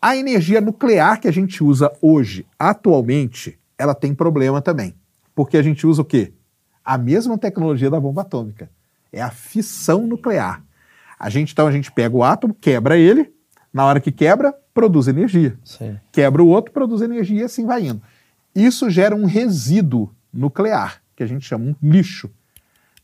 A 0.02 0.18
energia 0.18 0.60
nuclear 0.60 1.20
que 1.20 1.28
a 1.28 1.32
gente 1.32 1.64
usa 1.64 1.92
hoje, 2.02 2.46
atualmente, 2.60 3.58
ela 3.78 3.96
tem 3.96 4.14
problema 4.14 4.62
também. 4.62 4.94
Porque 5.34 5.56
a 5.56 5.62
gente 5.62 5.88
usa 5.88 6.02
o 6.02 6.06
quê? 6.06 6.34
A 6.84 6.98
mesma 6.98 7.38
tecnologia 7.38 7.90
da 7.90 8.00
bomba 8.00 8.22
atômica. 8.22 8.70
É 9.12 9.22
a 9.22 9.30
fissão 9.30 10.06
nuclear. 10.06 10.62
A 11.18 11.30
gente, 11.30 11.54
então, 11.54 11.68
a 11.68 11.72
gente 11.72 11.92
pega 11.92 12.16
o 12.16 12.24
átomo, 12.24 12.54
quebra 12.54 12.98
ele, 12.98 13.34
na 13.74 13.86
hora 13.86 14.02
que 14.02 14.12
quebra, 14.12 14.54
produz 14.74 15.08
energia. 15.08 15.58
Sim. 15.64 15.98
Quebra 16.12 16.44
o 16.44 16.48
outro, 16.48 16.74
produz 16.74 17.02
energia 17.02 17.42
e 17.42 17.44
assim 17.46 17.66
vai 17.66 17.88
indo. 17.88 18.02
Isso 18.54 18.90
gera 18.90 19.16
um 19.16 19.26
resíduo 19.26 20.14
nuclear, 20.34 21.02
que 21.16 21.24
a 21.24 21.28
gente 21.28 21.46
chama 21.46 21.66
um 21.66 21.76
lixo. 21.82 22.30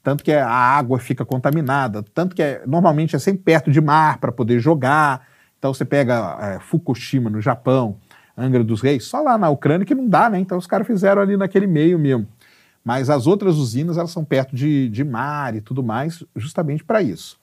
Tanto 0.01 0.24
que 0.24 0.32
a 0.32 0.49
água 0.49 0.97
fica 0.97 1.26
contaminada, 1.26 2.03
tanto 2.14 2.36
que 2.36 2.41
é- 2.41 2.64
normalmente 2.66 3.16
é 3.16 3.20
sempre 3.20 3.43
perto 3.43 3.70
de 3.70 3.82
mar 3.82 4.18
para 4.18 4.32
poder 4.32 4.60
jogar. 4.60 5.28
Então 5.57 5.74
você 5.74 5.84
pega 5.84 6.38
é, 6.39 6.60
Fukushima 6.60 7.30
no 7.30 7.41
Japão, 7.41 7.97
Angra 8.38 8.64
dos 8.64 8.82
Reis, 8.82 9.03
só 9.03 9.22
lá 9.22 9.38
na 9.38 9.49
Ucrânia 9.49 9.86
que 9.86 9.93
não 9.93 10.07
dá, 10.07 10.30
né? 10.30 10.39
Então 10.39 10.57
os 10.57 10.66
caras 10.66 10.88
fizeram 10.88 11.22
ali 11.22 11.36
naquele 11.36 11.68
meio 11.68 11.99
mesmo. 11.99 12.26
Mas 12.84 13.10
as 13.10 13.28
outras 13.28 13.57
usinas, 13.57 13.97
elas 13.97 14.12
são 14.12 14.24
perto 14.24 14.55
de, 14.55 14.89
de 14.89 15.03
mar 15.03 15.53
e 15.53 15.62
tudo 15.62 15.84
mais, 15.84 16.24
justamente 16.36 16.84
para 16.84 17.01
isso. 17.01 17.38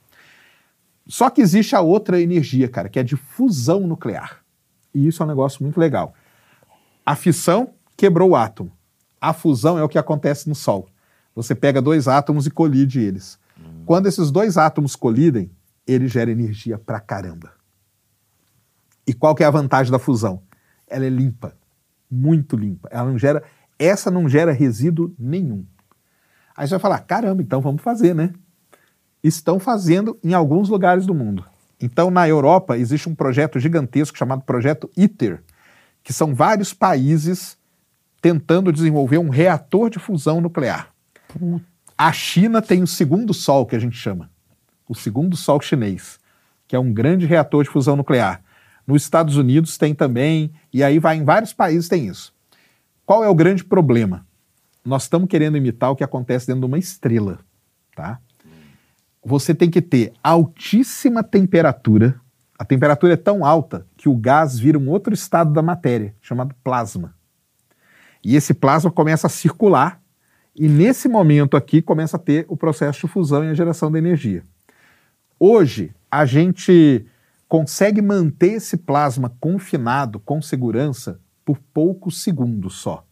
Só 1.06 1.30
que 1.30 1.40
existe 1.40 1.76
a 1.76 1.80
outra 1.80 2.20
energia, 2.20 2.68
cara, 2.68 2.88
que 2.88 2.98
é 2.98 3.02
de 3.02 3.16
fusão 3.16 3.86
nuclear. 3.86 4.40
E 4.94 5.06
isso 5.06 5.22
é 5.22 5.26
um 5.26 5.28
negócio 5.28 5.62
muito 5.62 5.78
legal. 5.78 6.14
A 7.04 7.14
fissão 7.14 7.74
quebrou 7.96 8.30
o 8.30 8.36
átomo. 8.36 8.72
A 9.26 9.32
fusão 9.32 9.76
é 9.76 9.82
o 9.82 9.88
que 9.88 9.98
acontece 9.98 10.48
no 10.48 10.54
Sol. 10.54 10.88
Você 11.34 11.52
pega 11.52 11.82
dois 11.82 12.06
átomos 12.06 12.46
e 12.46 12.50
colide 12.50 13.00
eles. 13.00 13.40
Quando 13.84 14.06
esses 14.06 14.30
dois 14.30 14.56
átomos 14.56 14.94
colidem, 14.94 15.50
ele 15.84 16.06
gera 16.06 16.30
energia 16.30 16.78
pra 16.78 17.00
caramba. 17.00 17.50
E 19.04 19.12
qual 19.12 19.34
que 19.34 19.42
é 19.42 19.46
a 19.46 19.50
vantagem 19.50 19.90
da 19.90 19.98
fusão? 19.98 20.44
Ela 20.86 21.06
é 21.06 21.08
limpa, 21.08 21.56
muito 22.08 22.56
limpa. 22.56 22.88
Ela 22.92 23.10
não 23.10 23.18
gera, 23.18 23.42
essa 23.76 24.12
não 24.12 24.28
gera 24.28 24.52
resíduo 24.52 25.12
nenhum. 25.18 25.66
Aí 26.56 26.68
você 26.68 26.74
vai 26.74 26.80
falar, 26.80 27.00
caramba, 27.00 27.42
então 27.42 27.60
vamos 27.60 27.82
fazer, 27.82 28.14
né? 28.14 28.32
Estão 29.24 29.58
fazendo 29.58 30.16
em 30.22 30.34
alguns 30.34 30.68
lugares 30.68 31.04
do 31.04 31.12
mundo. 31.12 31.44
Então, 31.80 32.12
na 32.12 32.28
Europa, 32.28 32.78
existe 32.78 33.08
um 33.08 33.14
projeto 33.14 33.58
gigantesco 33.58 34.16
chamado 34.16 34.42
Projeto 34.42 34.88
ITER, 34.96 35.42
que 36.04 36.12
são 36.12 36.32
vários 36.32 36.72
países 36.72 37.55
tentando 38.26 38.72
desenvolver 38.72 39.18
um 39.18 39.28
reator 39.28 39.88
de 39.88 40.00
fusão 40.00 40.40
nuclear. 40.40 40.88
A 41.96 42.10
China 42.10 42.60
tem 42.60 42.82
o 42.82 42.86
segundo 42.86 43.32
sol, 43.32 43.64
que 43.64 43.76
a 43.76 43.78
gente 43.78 43.96
chama. 43.96 44.28
O 44.88 44.96
segundo 44.96 45.36
sol 45.36 45.60
chinês, 45.60 46.18
que 46.66 46.74
é 46.74 46.78
um 46.78 46.92
grande 46.92 47.24
reator 47.24 47.62
de 47.62 47.70
fusão 47.70 47.94
nuclear. 47.94 48.42
Nos 48.84 49.04
Estados 49.04 49.36
Unidos 49.36 49.78
tem 49.78 49.94
também, 49.94 50.50
e 50.72 50.82
aí 50.82 50.98
vai 50.98 51.16
em 51.16 51.24
vários 51.24 51.52
países 51.52 51.88
tem 51.88 52.08
isso. 52.08 52.34
Qual 53.04 53.22
é 53.22 53.28
o 53.28 53.34
grande 53.34 53.62
problema? 53.62 54.26
Nós 54.84 55.04
estamos 55.04 55.28
querendo 55.28 55.56
imitar 55.56 55.92
o 55.92 55.96
que 55.96 56.02
acontece 56.02 56.48
dentro 56.48 56.62
de 56.62 56.66
uma 56.66 56.78
estrela, 56.78 57.38
tá? 57.94 58.18
Você 59.24 59.54
tem 59.54 59.70
que 59.70 59.80
ter 59.80 60.12
altíssima 60.20 61.22
temperatura. 61.22 62.20
A 62.58 62.64
temperatura 62.64 63.12
é 63.12 63.16
tão 63.16 63.44
alta 63.44 63.86
que 63.96 64.08
o 64.08 64.16
gás 64.16 64.58
vira 64.58 64.76
um 64.76 64.88
outro 64.88 65.14
estado 65.14 65.52
da 65.52 65.62
matéria, 65.62 66.12
chamado 66.20 66.56
plasma. 66.64 67.14
E 68.26 68.34
esse 68.34 68.52
plasma 68.52 68.90
começa 68.90 69.28
a 69.28 69.30
circular, 69.30 70.02
e 70.52 70.66
nesse 70.66 71.08
momento 71.08 71.56
aqui 71.56 71.80
começa 71.80 72.16
a 72.16 72.18
ter 72.18 72.44
o 72.48 72.56
processo 72.56 73.06
de 73.06 73.12
fusão 73.12 73.44
e 73.44 73.50
a 73.50 73.54
geração 73.54 73.88
da 73.88 74.00
energia. 74.00 74.42
Hoje, 75.38 75.94
a 76.10 76.26
gente 76.26 77.06
consegue 77.46 78.02
manter 78.02 78.54
esse 78.54 78.78
plasma 78.78 79.32
confinado 79.38 80.18
com 80.18 80.42
segurança 80.42 81.20
por 81.44 81.56
poucos 81.72 82.20
segundos 82.20 82.74
só. 82.74 83.06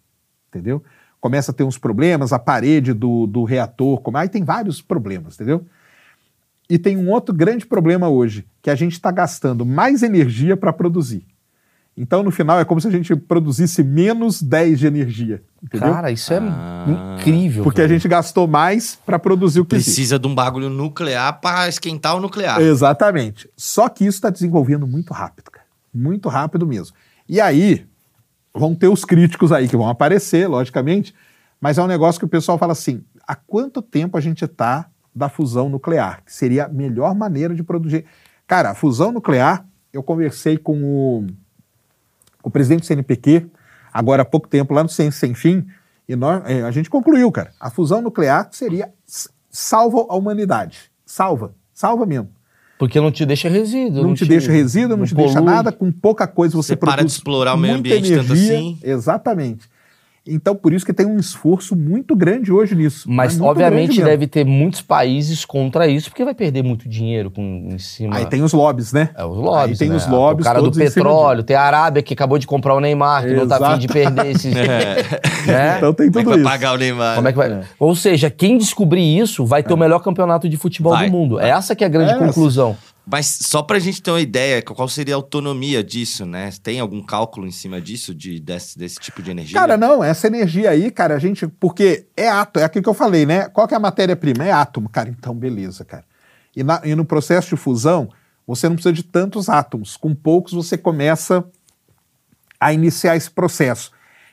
Entendeu? 0.49 0.83
Começa 1.21 1.53
a 1.53 1.55
ter 1.55 1.63
uns 1.63 1.79
problemas, 1.79 2.33
a 2.33 2.39
parede 2.41 2.93
do, 2.93 3.29
do 3.29 3.45
reator, 3.45 4.01
como... 4.01 4.19
aí 4.19 4.29
tem 4.29 4.43
vários 4.43 4.83
problemas, 4.83 5.37
entendeu? 5.37 5.65
E 6.69 6.77
tem 6.77 6.97
um 6.97 7.09
outro 7.09 7.33
grande 7.33 7.67
problema 7.67 8.09
hoje, 8.09 8.49
que 8.61 8.69
a 8.69 8.75
gente 8.75 8.95
está 8.95 9.13
gastando 9.13 9.65
mais 9.65 10.03
energia 10.03 10.57
para 10.57 10.73
produzir. 10.73 11.25
Então, 11.97 12.25
no 12.25 12.31
final, 12.33 12.59
é 12.59 12.65
como 12.65 12.81
se 12.81 12.89
a 12.89 12.91
gente 12.91 13.15
produzisse 13.15 13.83
menos 13.85 14.43
10 14.43 14.81
de 14.81 14.87
energia. 14.87 15.41
Entendeu? 15.63 15.93
Cara, 15.93 16.11
isso 16.11 16.33
é 16.33 16.39
Ah. 16.39 16.87
incrível. 17.17 17.63
Porque 17.63 17.81
a 17.81 17.85
velho. 17.87 17.95
gente 17.99 18.09
gastou 18.09 18.49
mais 18.49 18.97
para 19.07 19.17
produzir 19.19 19.61
o 19.61 19.65
que 19.65 19.77
existe. 19.77 19.91
Precisa 19.95 20.19
de 20.19 20.27
um 20.27 20.35
bagulho 20.35 20.69
nuclear 20.69 21.41
para 21.41 21.69
esquentar 21.69 22.17
o 22.17 22.21
nuclear. 22.21 22.61
Exatamente. 22.61 23.49
Só 23.57 23.89
que 23.89 24.05
isso 24.05 24.17
está 24.17 24.29
desenvolvendo 24.29 24.87
muito 24.87 25.13
rápido, 25.15 25.51
cara. 25.53 25.65
Muito 25.95 26.29
rápido 26.29 26.67
mesmo. 26.67 26.97
E 27.29 27.41
aí, 27.41 27.87
vão 28.53 28.75
ter 28.75 28.89
os 28.89 29.05
críticos 29.05 29.53
aí 29.53 29.69
que 29.69 29.77
vão 29.77 29.89
aparecer, 29.89 30.49
logicamente, 30.49 31.15
mas 31.61 31.79
é 31.79 31.83
um 31.83 31.87
negócio 31.87 32.19
que 32.19 32.25
o 32.27 32.29
pessoal 32.29 32.59
fala 32.59 32.73
assim: 32.73 33.03
há 33.27 33.37
quanto 33.37 33.81
tempo 33.81 34.19
a 34.19 34.21
gente 34.21 34.45
está 34.45 34.87
da 35.15 35.29
fusão 35.29 35.69
nuclear? 35.69 36.23
Que 36.25 36.33
seria 36.35 36.65
a 36.65 36.69
melhor 36.69 37.15
maneira 37.15 37.55
de 37.55 37.63
produzir. 37.63 38.05
Cara, 38.49 38.71
a 38.71 38.75
fusão 38.75 39.13
nuclear, 39.13 39.65
eu 39.93 40.03
conversei 40.03 40.59
com 40.59 40.83
o, 40.83 41.27
o 42.45 42.51
presidente 42.51 42.81
do 42.83 42.87
CNPq, 42.87 43.47
agora 43.93 44.23
há 44.23 44.25
pouco 44.25 44.47
tempo, 44.47 44.75
lá 44.75 44.83
no 44.83 44.89
Ciência 44.89 45.19
Sem 45.19 45.35
Fim, 45.35 45.67
e 46.09 46.15
nós, 46.15 46.43
é, 46.45 46.63
a 46.63 46.71
gente 46.71 46.91
concluiu, 46.91 47.33
cara. 47.33 47.51
A 47.59 47.71
fusão 47.71 48.03
nuclear 48.03 48.49
seria 48.53 48.93
salva 49.51 50.07
a 50.09 50.15
humanidade. 50.15 50.91
Salva. 51.07 51.55
Salva 51.73 52.05
mesmo. 52.05 52.29
Porque 52.79 53.01
não 53.01 53.11
te 53.11 53.25
deixa 53.25 53.49
resíduo. 53.49 54.03
Não, 54.03 54.15
te, 54.15 54.27
deixa 54.27 54.51
resíduo, 54.53 54.97
não, 54.97 55.07
te 55.07 55.15
deixa 55.15 55.35
polui. 55.39 55.47
nada, 55.55 55.73
com 55.73 55.91
pouca 55.91 56.27
coisa 56.27 56.57
você, 56.57 56.69
Você 56.69 56.77
para 56.77 56.93
produz 56.95 57.13
de 57.13 57.19
explorar 57.19 57.55
o 57.55 57.57
meio 57.57 57.77
ambiente 57.77 58.11
tanto 58.11 58.33
energia. 58.33 58.59
assim. 58.59 58.79
Exatamente. 58.83 59.69
Então, 60.27 60.55
por 60.57 60.73
isso 60.73 60.87
que 60.87 60.93
tem 60.95 61.05
um 61.05 61.19
esforço 61.19 61.77
muito 61.77 62.17
grande 62.17 62.51
hoje 62.51 62.75
nisso. 62.75 63.07
Mas, 63.11 63.37
muito 63.37 63.51
obviamente, 63.51 64.03
deve 64.03 64.27
ter 64.27 64.43
muitos 64.43 64.81
países 64.81 65.45
contra 65.45 65.87
isso, 65.87 66.09
porque 66.09 66.25
vai 66.25 66.35
perder 66.35 66.63
muito 66.63 66.89
dinheiro 66.89 67.31
com, 67.31 67.69
em 67.71 67.79
cima. 67.79 68.17
Aí 68.17 68.25
tem 68.25 68.43
os 68.43 68.55
lobbies, 68.55 68.91
né? 68.91 69.11
É, 69.15 69.23
os 69.23 69.37
lobbies, 69.37 69.73
Aí 69.73 69.87
tem 69.87 69.91
né? 69.91 69.97
os 69.97 70.07
lobbies 70.07 70.47
O 70.47 70.49
cara 70.49 70.63
do 70.63 70.73
petróleo, 70.73 71.43
tem 71.43 71.55
a 71.55 71.63
Arábia 71.63 72.03
que 72.03 72.15
acabou 72.15 72.39
de 72.39 72.47
comprar 72.47 72.75
o 72.75 72.81
Neymar, 72.81 73.27
que 73.27 73.35
não 73.35 73.47
tá 73.47 73.57
afim 73.57 73.81
de 73.81 73.89
perder 73.89 74.27
esses... 74.29 74.55
né? 75.47 75.77
Então 75.77 75.93
tem 75.93 76.11
Como 76.11 76.21
é 76.21 76.23
tudo 76.23 76.23
que 76.23 76.25
vai 76.25 76.37
isso. 76.37 76.45
pagar 76.45 76.73
o 76.73 76.79
Neymar? 76.79 77.17
Como 77.17 77.29
é 77.29 77.33
que 77.33 77.39
vai... 77.39 77.61
Ou 77.79 77.95
seja, 77.95 78.31
quem 78.31 78.57
descobrir 78.57 79.19
isso 79.19 79.45
vai 79.45 79.63
ter 79.63 79.75
o 79.75 79.77
melhor 79.77 79.99
campeonato 80.01 80.49
de 80.49 80.57
futebol 80.57 80.93
Vai. 80.95 81.07
do 81.07 81.13
mundo. 81.13 81.39
Essa 81.39 81.77
que 81.77 81.85
é 81.85 81.87
a 81.87 81.91
grande 81.91 82.13
É 82.13 82.15
essa. 82.15 82.25
conclusão. 82.25 82.75
Mas 83.07 83.27
só 83.43 83.63
pra 83.63 83.79
gente 83.79 84.03
ter 84.03 84.11
uma 84.11 84.21
ideia, 84.21 84.63
qual 84.63 84.89
seria 84.89 85.15
a 85.15 85.17
autonomia 85.19 85.85
disso, 85.85 86.25
né? 86.25 86.51
Tem 86.63 86.81
algum 86.81 87.03
cálculo 87.03 87.47
em 87.47 87.51
cima 87.51 87.79
disso, 87.81 88.15
de, 88.15 88.41
desse, 88.41 88.79
desse 88.79 88.99
tipo 88.99 89.23
de 89.23 89.31
energia? 89.31 89.61
Cara, 89.61 89.77
não, 89.77 90.03
essa 90.03 90.27
energia 90.27 90.71
aí, 90.71 90.91
cara, 90.91 91.15
a 91.15 91.19
gente. 91.19 91.47
Porque 91.47 92.07
é 92.17 92.29
átomo, 92.29 92.63
é 92.63 92.67
aquilo 92.67 92.83
que 92.83 92.89
eu 92.89 92.95
falei, 92.95 93.27
né? 93.27 93.49
Qual 93.51 93.69
que 93.69 93.75
é 93.75 93.77
a 93.77 93.81
matéria-prima? 93.81 94.45
É 94.47 94.51
átomo, 94.53 94.89
cara. 94.89 95.11
Então, 95.11 95.35
beleza, 95.35 95.85
cara. 95.85 96.05
E, 96.57 96.63
na- 96.63 96.81
e 96.83 96.95
no 96.95 97.05
processo 97.05 97.51
de 97.51 97.57
fusão, 97.57 98.09
você 98.47 98.69
não 98.69 98.77
precisa 98.77 98.93
de 98.93 99.03
tantos 99.03 99.51
átomos. 99.51 99.99
Com 99.99 100.15
poucos, 100.15 100.55
você 100.55 100.79
começa 100.79 101.45
a 102.59 102.73
iniciar 102.73 103.17
esse 103.17 103.31
processo. 103.31 103.91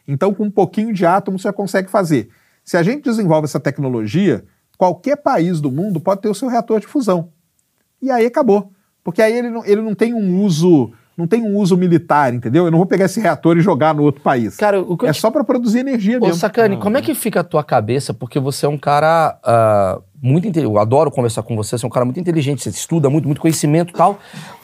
Então, 0.07 0.34
com 0.34 0.45
um 0.45 0.51
pouquinho 0.51 0.93
de 0.93 1.05
átomo, 1.05 1.38
você 1.38 1.43
já 1.43 1.53
consegue 1.53 1.89
fazer. 1.89 2.30
Se 2.63 2.78
a 2.78 2.84
gente 2.84 3.03
desenvolve 3.03 3.45
essa 3.45 3.59
tecnologia, 3.59 4.45
qualquer 4.78 5.17
país 5.17 5.59
do 5.59 5.69
mundo 5.72 5.99
pode 5.99 6.22
ter 6.22 6.30
o 6.30 6.34
seu 6.36 6.47
reator 6.47 6.80
de 6.80 6.88
fusão. 6.88 7.30
E 8.02 8.10
aí 8.10 8.26
acabou. 8.26 8.72
Porque 9.04 9.22
aí 9.22 9.34
ele 9.34 9.49
não, 9.49 9.66
ele 9.66 9.82
não 9.82 9.95
tem 9.95 10.14
um 10.14 10.41
uso. 10.43 10.91
Não 11.18 11.28
tem 11.28 11.41
um 11.43 11.56
uso 11.58 11.76
militar, 11.78 12.34
entendeu? 12.34 12.66
Eu 12.66 12.72
não 12.72 12.80
vou 12.80 12.88
pegar 12.88 13.06
esse 13.06 13.20
reator 13.20 13.58
e 13.58 13.62
jogar 13.62 13.93
no 13.93 14.02
outro 14.02 14.22
país. 14.22 14.56
Cara, 14.56 14.80
o 14.82 14.97
que 14.97 15.06
é 15.06 15.12
te- 15.12 15.20
só 15.20 15.30
para 15.30 15.43
produzir 15.43 15.80
energia 15.80 16.18
Ô, 16.18 16.22
mesmo. 16.22 16.36
Sacane, 16.36 16.78
como 16.78 16.97
é 16.97 17.02
que 17.02 17.14
fica 17.14 17.41
a 17.41 17.43
tua 17.43 17.64
cabeça? 17.64 18.14
Porque 18.14 18.39
você 18.39 18.66
é 18.66 18.70
um 18.70 18.78
cara 18.78 19.38
ah, 19.43 19.99
muito 20.22 20.47
inteligente. 20.47 20.74
Eu 20.74 20.80
adoro 20.82 21.12
conversar 21.12 21.43
com 21.43 21.56
você, 21.56 21.78
você 21.78 21.86
é 21.86 21.88
um 21.88 21.91
cara 21.91 22.06
muito 22.06 22.20
inteligente, 22.20 22.64
você 22.64 22.70
estuda 22.70 23.10
muito, 23.10 23.26
muito 23.26 23.41
conhecimento 23.41 23.91
e 23.91 23.93
tal. 23.93 24.20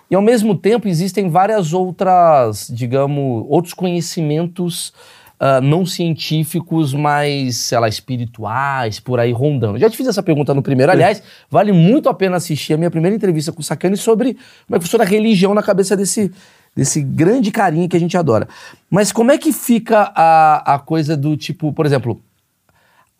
E 0.09 0.15
ao 0.15 0.21
mesmo 0.21 0.55
tempo 0.55 0.87
existem 0.87 1.29
várias 1.29 1.73
outras, 1.73 2.71
digamos, 2.73 3.45
outros 3.49 3.73
conhecimentos 3.73 4.93
ah, 5.39 5.61
não 5.61 5.85
científicos, 5.85 6.93
mas, 6.93 7.57
sei 7.57 7.77
lá, 7.77 7.87
espirituais, 7.87 8.99
por 8.99 9.19
aí 9.19 9.31
rondando. 9.31 9.77
Já 9.77 9.89
te 9.89 9.95
fiz 9.95 10.07
essa 10.07 10.23
pergunta 10.23 10.53
no 10.53 10.63
primeiro. 10.63 10.91
Aliás, 10.91 11.21
vale 11.49 11.71
muito 11.71 12.09
a 12.09 12.13
pena 12.13 12.37
assistir 12.37 12.73
a 12.73 12.77
minha 12.77 12.89
primeira 12.89 13.15
entrevista 13.15 13.51
com 13.51 13.61
o 13.61 13.63
Sacane 13.63 13.97
sobre 13.97 14.33
como 14.33 14.75
é 14.75 14.79
que 14.79 14.85
funciona 14.85 15.03
a 15.03 15.07
religião 15.07 15.53
na 15.53 15.61
cabeça 15.61 15.95
desse, 15.95 16.31
desse 16.75 17.01
grande 17.01 17.51
carinha 17.51 17.87
que 17.87 17.95
a 17.95 17.99
gente 17.99 18.17
adora. 18.17 18.47
Mas 18.89 19.11
como 19.11 19.31
é 19.31 19.37
que 19.37 19.53
fica 19.53 20.11
a, 20.15 20.75
a 20.75 20.79
coisa 20.79 21.15
do 21.15 21.37
tipo, 21.37 21.71
por 21.71 21.85
exemplo, 21.85 22.19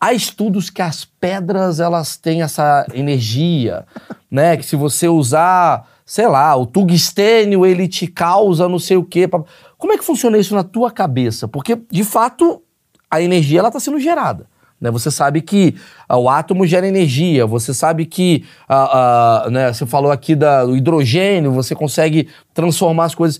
há 0.00 0.12
estudos 0.12 0.70
que 0.70 0.82
as 0.82 1.04
pedras 1.04 1.78
elas 1.78 2.16
têm 2.16 2.42
essa 2.42 2.84
energia, 2.92 3.84
né? 4.28 4.56
Que 4.56 4.64
se 4.64 4.74
você 4.74 5.06
usar, 5.06 5.86
sei 6.08 6.26
lá, 6.26 6.56
o 6.56 6.64
tungstênio 6.64 7.66
ele 7.66 7.86
te 7.86 8.06
causa 8.06 8.66
não 8.66 8.78
sei 8.78 8.96
o 8.96 9.04
quê. 9.04 9.28
Como 9.76 9.92
é 9.92 9.98
que 9.98 10.04
funciona 10.04 10.38
isso 10.38 10.54
na 10.54 10.64
tua 10.64 10.90
cabeça? 10.90 11.46
Porque 11.46 11.78
de 11.90 12.02
fato 12.02 12.62
a 13.10 13.20
energia 13.20 13.58
ela 13.58 13.68
está 13.68 13.78
sendo 13.78 14.00
gerada. 14.00 14.46
Né? 14.80 14.90
Você 14.90 15.10
sabe 15.10 15.42
que 15.42 15.74
ah, 16.08 16.16
o 16.16 16.30
átomo 16.30 16.66
gera 16.66 16.88
energia, 16.88 17.44
você 17.46 17.74
sabe 17.74 18.06
que 18.06 18.46
ah, 18.66 19.44
ah, 19.44 19.50
né, 19.50 19.70
você 19.70 19.84
falou 19.84 20.10
aqui 20.10 20.34
da- 20.34 20.64
do 20.64 20.74
hidrogênio, 20.74 21.52
você 21.52 21.74
consegue 21.74 22.26
transformar 22.54 23.04
as 23.04 23.14
coisas. 23.14 23.38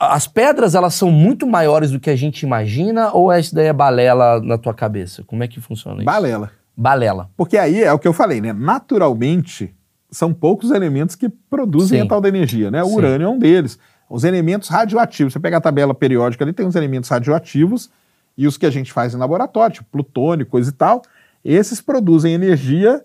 As 0.00 0.26
pedras, 0.26 0.74
elas 0.74 0.94
são 0.94 1.12
muito 1.12 1.46
maiores 1.46 1.92
do 1.92 2.00
que 2.00 2.10
a 2.10 2.16
gente 2.16 2.42
imagina 2.42 3.12
ou 3.12 3.30
essa 3.30 3.54
daí 3.54 3.66
é 3.66 3.72
balela 3.72 4.40
na 4.40 4.58
tua 4.58 4.74
cabeça? 4.74 5.22
Como 5.22 5.44
é 5.44 5.48
que 5.48 5.60
funciona 5.60 5.98
isso? 5.98 6.06
Balela. 6.06 6.50
Balela. 6.76 7.30
Porque 7.36 7.56
aí 7.56 7.84
é 7.84 7.92
o 7.92 8.00
que 8.00 8.08
eu 8.08 8.12
falei, 8.12 8.40
né? 8.40 8.52
Naturalmente, 8.52 9.72
são 10.10 10.32
poucos 10.32 10.70
elementos 10.70 11.14
que 11.14 11.28
produzem 11.28 12.00
Sim. 12.00 12.06
a 12.06 12.08
tal 12.08 12.20
da 12.20 12.28
energia, 12.28 12.70
né? 12.70 12.82
O 12.82 12.88
Sim. 12.88 12.96
urânio 12.96 13.24
é 13.26 13.28
um 13.28 13.38
deles. 13.38 13.78
Os 14.08 14.24
elementos 14.24 14.68
radioativos. 14.68 15.32
Você 15.32 15.40
pega 15.40 15.58
a 15.58 15.60
tabela 15.60 15.94
periódica 15.94 16.44
ali, 16.44 16.52
tem 16.52 16.66
os 16.66 16.74
elementos 16.74 17.10
radioativos 17.10 17.90
e 18.36 18.46
os 18.46 18.56
que 18.56 18.64
a 18.64 18.70
gente 18.70 18.92
faz 18.92 19.14
em 19.14 19.18
laboratório, 19.18 19.74
tipo 19.74 19.88
plutônio, 19.90 20.46
coisa 20.46 20.70
e 20.70 20.72
tal. 20.72 21.02
Esses 21.44 21.80
produzem 21.80 22.32
energia 22.32 23.04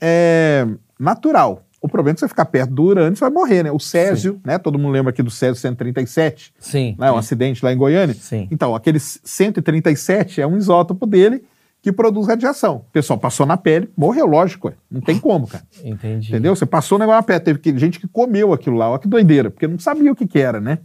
é, 0.00 0.66
natural. 0.98 1.62
O 1.80 1.88
problema 1.88 2.12
é 2.12 2.14
que 2.14 2.20
você 2.20 2.28
ficar 2.28 2.46
perto 2.46 2.72
do 2.72 2.84
urânio, 2.84 3.14
você 3.14 3.20
vai 3.20 3.30
morrer, 3.30 3.62
né? 3.62 3.70
O 3.70 3.78
Césio, 3.78 4.40
né? 4.44 4.56
Todo 4.56 4.78
mundo 4.78 4.92
lembra 4.92 5.10
aqui 5.10 5.22
do 5.22 5.30
Césio 5.30 5.56
137, 5.60 6.54
Sim. 6.58 6.96
né? 6.98 7.10
Um 7.12 7.16
acidente 7.16 7.62
lá 7.62 7.72
em 7.72 7.76
Goiânia. 7.76 8.14
Sim. 8.14 8.48
Então, 8.50 8.74
aquele 8.74 8.98
137 8.98 10.40
é 10.40 10.46
um 10.46 10.56
isótopo 10.56 11.04
dele 11.04 11.44
que 11.84 11.92
produz 11.92 12.26
radiação. 12.26 12.76
O 12.76 12.92
pessoal 12.92 13.18
passou 13.18 13.44
na 13.44 13.58
pele, 13.58 13.90
morreu, 13.94 14.24
lógico, 14.26 14.68
ué. 14.68 14.74
não 14.90 15.02
tem 15.02 15.18
como, 15.20 15.46
cara. 15.46 15.62
Entendi. 15.84 16.30
Entendeu? 16.30 16.56
Você 16.56 16.64
passou 16.64 16.96
o 16.96 16.98
negócio 16.98 17.18
na 17.18 17.22
pele, 17.40 17.58
teve 17.58 17.78
gente 17.78 18.00
que 18.00 18.08
comeu 18.08 18.54
aquilo 18.54 18.74
lá, 18.74 18.88
olha 18.88 18.98
que 18.98 19.06
doideira, 19.06 19.50
porque 19.50 19.66
não 19.68 19.78
sabia 19.78 20.10
o 20.10 20.16
que, 20.16 20.26
que 20.26 20.38
era, 20.38 20.62
né? 20.62 20.78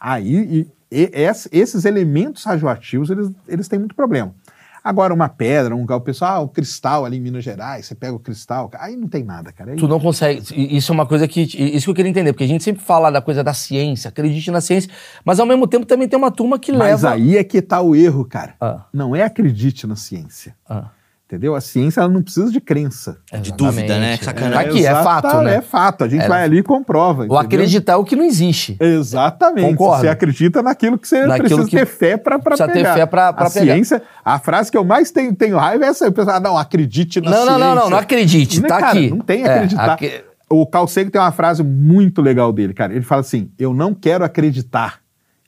Aí, 0.00 0.34
e- 0.34 0.66
e- 0.90 1.10
es- 1.12 1.46
esses 1.52 1.84
elementos 1.84 2.42
radioativos, 2.44 3.10
eles, 3.10 3.30
eles 3.46 3.68
têm 3.68 3.78
muito 3.78 3.94
problema. 3.94 4.34
Agora, 4.82 5.12
uma 5.12 5.28
pedra, 5.28 5.74
um 5.76 5.84
o 5.84 6.00
pessoal, 6.00 6.36
ah, 6.36 6.40
o 6.40 6.48
cristal 6.48 7.04
ali 7.04 7.18
em 7.18 7.20
Minas 7.20 7.44
Gerais, 7.44 7.86
você 7.86 7.94
pega 7.94 8.14
o 8.14 8.18
cristal, 8.18 8.70
aí 8.78 8.96
não 8.96 9.08
tem 9.08 9.22
nada, 9.22 9.52
cara. 9.52 9.72
Aí- 9.72 9.76
Tu 9.76 9.86
não 9.86 10.00
consegue. 10.00 10.42
Isso 10.76 10.90
é 10.90 10.94
uma 10.94 11.06
coisa 11.06 11.28
que. 11.28 11.42
Isso 11.42 11.84
que 11.86 11.90
eu 11.90 11.94
queria 11.94 12.10
entender, 12.10 12.32
porque 12.32 12.44
a 12.44 12.48
gente 12.48 12.64
sempre 12.64 12.82
fala 12.82 13.10
da 13.10 13.20
coisa 13.20 13.44
da 13.44 13.52
ciência, 13.52 14.08
acredite 14.08 14.50
na 14.50 14.60
ciência, 14.60 14.90
mas 15.24 15.38
ao 15.38 15.46
mesmo 15.46 15.66
tempo 15.66 15.84
também 15.84 16.08
tem 16.08 16.18
uma 16.18 16.30
turma 16.30 16.58
que 16.58 16.72
Mas 16.72 17.02
leva. 17.02 17.14
aí 17.14 17.36
é 17.36 17.44
que 17.44 17.60
tá 17.60 17.80
o 17.80 17.94
erro, 17.94 18.24
cara. 18.24 18.54
Ah. 18.60 18.84
Não 18.92 19.14
é 19.14 19.22
acredite 19.22 19.86
na 19.86 19.96
ciência. 19.96 20.54
Ah, 20.68 20.90
Entendeu? 21.30 21.54
A 21.54 21.60
ciência 21.60 22.00
ela 22.00 22.08
não 22.08 22.22
precisa 22.24 22.50
de 22.50 22.60
crença. 22.60 23.18
De 23.40 23.52
dúvida, 23.52 23.96
né? 24.00 24.16
Sacanagem. 24.16 24.52
Tá 24.52 24.60
aqui, 24.62 24.84
é 24.84 24.90
fato, 24.90 25.36
né? 25.42 25.54
É 25.54 25.60
fato. 25.60 26.02
A 26.02 26.08
gente 26.08 26.24
É. 26.24 26.28
vai 26.28 26.42
ali 26.42 26.58
e 26.58 26.62
comprova. 26.64 27.20
Ou 27.20 27.26
entendeu? 27.26 27.38
acreditar 27.38 27.92
é 27.92 27.96
o 27.96 28.02
que 28.04 28.16
não 28.16 28.24
existe. 28.24 28.76
Exatamente. 28.80 29.68
Concordo. 29.76 30.00
Você 30.00 30.08
acredita 30.08 30.60
naquilo 30.60 30.98
que 30.98 31.06
você 31.06 31.24
Naquilo 31.24 31.46
precisa 31.48 31.70
que 31.70 31.76
ter 31.76 31.86
fé 31.86 32.16
para 32.16 32.36
precisa 32.40 32.66
ter 32.66 32.72
pegar. 32.74 32.94
fé 32.94 33.06
pra- 33.06 33.32
pra 33.32 33.46
a 33.46 33.50
pegar. 33.50 33.74
ciência, 33.74 34.02
a 34.24 34.40
frase 34.40 34.72
que 34.72 34.76
eu 34.76 34.84
mais 34.84 35.12
tenho, 35.12 35.32
tenho 35.32 35.56
raiva 35.56 35.84
é 35.84 35.88
essa. 35.88 36.10
Pessoal, 36.10 36.38
ah, 36.38 36.40
não, 36.40 36.58
acredite 36.58 37.20
na 37.20 37.30
Não, 37.30 37.36
ciência. 37.44 37.52
não, 37.58 37.58
não, 37.60 37.74
não, 37.82 37.90
não 37.90 37.98
acredite, 37.98 38.60
Né, 38.60 38.66
tá 38.68 38.78
cara, 38.80 38.98
aqui. 38.98 39.10
Não 39.10 39.20
tem 39.20 39.44
É, 39.44 39.54
acreditar. 39.54 39.92
aqui- 39.92 40.24
O 40.52 40.66
Carl 40.66 40.88
Sagan 40.88 41.10
tem 41.10 41.20
uma 41.20 41.30
frase 41.30 41.62
muito 41.62 42.20
legal 42.20 42.52
dele, 42.52 42.74
cara. 42.74 42.92
Ele 42.92 43.02
fala 43.04 43.20
assim, 43.20 43.52
eu 43.56 43.72
não 43.72 43.94
quero 43.94 44.24
acreditar. 44.24 44.99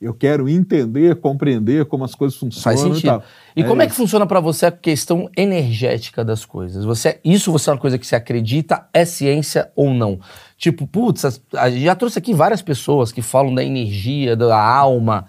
Eu 0.03 0.13
quero 0.13 0.49
entender, 0.49 1.15
compreender 1.15 1.85
como 1.85 2.03
as 2.03 2.13
coisas 2.13 2.37
funcionam 2.37 2.63
Faz 2.63 2.79
e 2.79 2.83
sentido. 2.83 3.09
tal. 3.11 3.23
E, 3.55 3.63
como 3.63 3.81
é 3.81 3.85
que 3.85 3.91
isso. 3.93 4.01
funciona 4.01 4.25
pra 4.27 4.39
você 4.39 4.65
a 4.65 4.71
questão 4.71 5.29
energética 5.37 6.23
das 6.25 6.43
coisas? 6.45 6.83
Você, 6.85 7.19
isso 7.23 7.51
você 7.51 7.69
é 7.69 7.73
uma 7.73 7.79
coisa 7.79 7.97
que 7.97 8.05
você 8.05 8.15
acredita, 8.15 8.87
é 8.93 9.05
ciência 9.05 9.71
ou 9.75 9.93
não? 9.93 10.19
Tipo, 10.57 10.85
putz, 10.85 11.41
já 11.77 11.95
trouxe 11.95 12.19
aqui 12.19 12.33
várias 12.33 12.61
pessoas 12.61 13.11
que 13.11 13.21
falam 13.21 13.53
da 13.55 13.63
energia, 13.63 14.35
da 14.35 14.61
alma. 14.61 15.25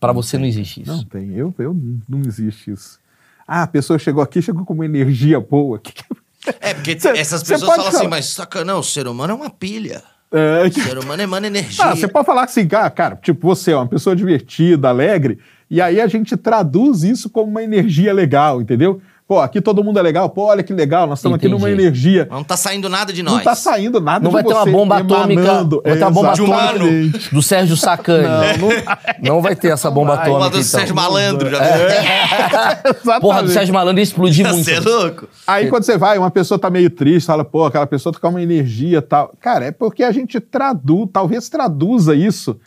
Pra 0.00 0.12
você 0.12 0.38
não 0.38 0.44
existe 0.44 0.82
isso. 0.82 0.92
Não 0.92 1.04
tem, 1.04 1.32
eu, 1.34 1.52
eu 1.58 1.76
não 2.08 2.20
existe 2.20 2.70
isso. 2.70 2.98
Ah, 3.46 3.62
a 3.62 3.66
pessoa 3.66 3.98
chegou 3.98 4.22
aqui, 4.22 4.40
chegou 4.42 4.64
com 4.64 4.74
uma 4.74 4.84
energia 4.84 5.40
boa. 5.40 5.78
Que 5.82 5.92
que- 5.92 6.04
É, 6.60 6.72
porque 6.72 6.98
Cê- 6.98 7.18
essas 7.18 7.42
pessoas 7.42 7.68
falam 7.68 7.88
assim, 7.88 7.96
falar- 7.98 8.10
mas 8.10 8.26
saca, 8.26 8.64
não, 8.64 8.78
o 8.78 8.84
ser 8.84 9.08
humano 9.08 9.32
é 9.32 9.36
uma 9.36 9.50
pilha. 9.50 10.02
É, 10.30 10.66
O 10.66 10.72
ser 10.72 10.98
humano 10.98 11.22
emana 11.22 11.46
energia. 11.46 11.84
Ah, 11.84 11.96
você 11.96 12.06
pode 12.06 12.26
falar 12.26 12.44
assim, 12.44 12.66
cara, 12.68 12.90
cara, 12.90 13.16
tipo, 13.16 13.46
você 13.46 13.72
é 13.72 13.76
uma 13.76 13.86
pessoa 13.86 14.14
divertida, 14.14 14.88
alegre, 14.88 15.38
e 15.70 15.80
aí 15.80 16.00
a 16.00 16.06
gente 16.06 16.36
traduz 16.36 17.02
isso 17.02 17.30
como 17.30 17.50
uma 17.50 17.62
energia 17.62 18.12
legal, 18.12 18.60
entendeu? 18.60 19.00
Pô, 19.28 19.40
aqui 19.40 19.60
todo 19.60 19.84
mundo 19.84 19.98
é 19.98 20.02
legal, 20.02 20.30
pô, 20.30 20.46
olha 20.46 20.62
que 20.62 20.72
legal, 20.72 21.06
nós 21.06 21.18
estamos 21.18 21.36
aqui 21.36 21.48
numa 21.48 21.70
energia. 21.70 22.26
Mas 22.30 22.38
não 22.38 22.44
tá 22.44 22.56
saindo 22.56 22.88
nada 22.88 23.12
de 23.12 23.22
nós. 23.22 23.34
Não 23.34 23.42
tá 23.42 23.54
saindo 23.54 24.00
nada 24.00 24.20
Não 24.24 24.30
de 24.30 24.32
vai 24.32 24.42
ter 24.42 24.54
uma 24.54 24.64
bomba 24.64 24.96
atômica. 24.96 25.42
emanando. 25.42 25.82
Vai 25.84 25.96
ter 25.98 26.04
uma 26.04 26.10
bomba 26.10 26.32
atômica 26.32 27.18
do 27.30 27.42
Sérgio 27.42 27.76
Sacani. 27.76 28.26
Não, 28.58 29.34
não 29.34 29.42
vai 29.42 29.54
ter 29.54 29.68
essa 29.68 29.90
bomba 29.90 30.14
Uma 30.14 30.22
atômica. 30.22 30.44
do 30.48 30.56
então. 30.56 30.62
Sérgio 30.62 30.94
Malandro, 30.94 31.50
já 31.50 31.58
Exatamente. 32.88 33.20
Porra, 33.20 33.42
do 33.42 33.50
Sérgio 33.50 33.74
Malandro 33.74 34.00
ia 34.00 34.04
explodir 34.04 34.48
muito. 34.48 34.64
Você 34.64 34.72
é 34.72 34.80
louco? 34.80 35.28
Aí 35.46 35.68
quando 35.68 35.82
você 35.82 35.98
vai, 35.98 36.16
uma 36.16 36.30
pessoa 36.30 36.58
tá 36.58 36.70
meio 36.70 36.88
triste, 36.88 37.26
fala, 37.26 37.44
pô, 37.44 37.66
aquela 37.66 37.86
pessoa 37.86 38.10
tá 38.14 38.18
com 38.18 38.28
uma 38.28 38.42
energia 38.42 38.96
e 38.96 39.02
tal. 39.02 39.34
Cara, 39.38 39.66
é 39.66 39.70
porque 39.70 40.04
a 40.04 40.10
gente 40.10 40.40
traduz, 40.40 41.06
talvez 41.12 41.50
traduza 41.50 42.14
isso 42.14 42.58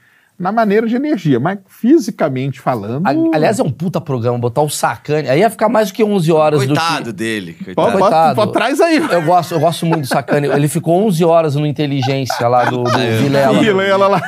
na 0.41 0.51
maneira 0.51 0.87
de 0.87 0.95
energia, 0.95 1.39
mas 1.39 1.59
fisicamente 1.67 2.59
falando. 2.59 3.05
A- 3.07 3.35
Aliás, 3.35 3.59
é 3.59 3.63
um 3.63 3.71
puta 3.71 4.01
programa, 4.01 4.37
botar 4.37 4.61
o 4.61 4.69
Sacane. 4.69 5.29
Aí 5.29 5.39
ia 5.39 5.49
ficar 5.49 5.69
mais 5.69 5.89
do 5.89 5.93
que 5.93 6.03
11 6.03 6.31
horas 6.31 6.59
do 6.61 6.67
Coitado 6.67 7.05
que... 7.05 7.11
dele. 7.13 7.53
Coitado. 7.53 7.75
pode, 7.75 7.97
Coitado. 7.99 8.35
pode, 8.35 8.51
traz 8.53 8.81
aí. 8.81 8.97
Eu 8.97 9.21
gosto, 9.23 9.53
eu 9.53 9.59
gosto 9.59 9.85
muito 9.85 10.01
do 10.01 10.07
Sacane. 10.07 10.47
Ele 10.47 10.67
ficou 10.67 11.05
11 11.05 11.23
horas 11.23 11.55
no 11.55 11.65
Inteligência 11.65 12.47
lá 12.47 12.65
do, 12.65 12.83
do 12.83 12.89
Vilela. 13.21 13.59
Vilela 13.59 14.07
lá. 14.07 14.21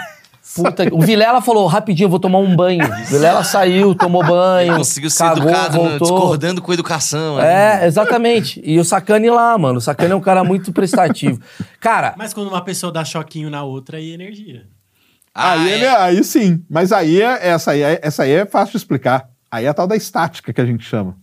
Puta, 0.56 0.88
o 0.92 1.02
Vilela 1.02 1.42
falou, 1.42 1.66
rapidinho, 1.66 2.06
eu 2.06 2.10
vou 2.12 2.20
tomar 2.20 2.38
um 2.38 2.56
banho. 2.56 2.86
O 2.86 3.06
Vilela 3.06 3.44
saiu, 3.44 3.96
tomou 3.96 4.24
banho, 4.24 4.76
Conseguiu 4.78 5.10
ser 5.10 5.24
cagou, 5.24 5.44
educado, 5.50 5.78
né? 5.82 5.90
voltou. 5.90 6.08
discordando 6.18 6.62
com 6.62 6.72
educação. 6.72 7.38
né? 7.38 7.82
É, 7.84 7.88
exatamente. 7.88 8.62
E 8.64 8.78
o 8.78 8.84
Sacane 8.86 9.32
lá, 9.32 9.58
mano. 9.58 9.80
O 9.80 9.82
Sacane 9.82 10.12
é 10.12 10.16
um 10.16 10.22
cara 10.22 10.44
muito 10.44 10.72
prestativo. 10.72 11.40
Cara, 11.80 12.14
Mas 12.18 12.34
quando 12.36 12.50
uma 12.50 12.62
pessoa 12.62 12.92
dá 12.92 13.04
choquinho 13.04 13.50
na 13.50 13.64
outra, 13.64 13.98
aí 13.98 14.12
é 14.12 14.14
energia. 14.14 14.66
Ah, 15.34 15.54
aí, 15.54 15.72
é. 15.72 15.76
ele, 15.76 15.86
aí 15.88 16.24
sim. 16.24 16.64
Mas 16.70 16.92
aí 16.92 17.22
é, 17.22 17.48
essa, 17.48 17.72
aí 17.72 17.82
é, 17.82 18.00
essa 18.04 18.24
aí 18.24 18.32
é 18.32 18.46
fácil 18.46 18.72
de 18.74 18.78
explicar. 18.78 19.28
Aí 19.52 19.66
é 19.66 19.68
a 19.70 19.74
tal 19.74 19.88
da 19.88 19.96
estática 19.96 20.52
que 20.54 20.62
a 20.62 20.66
gente 20.66 20.84
chama. 20.86 21.16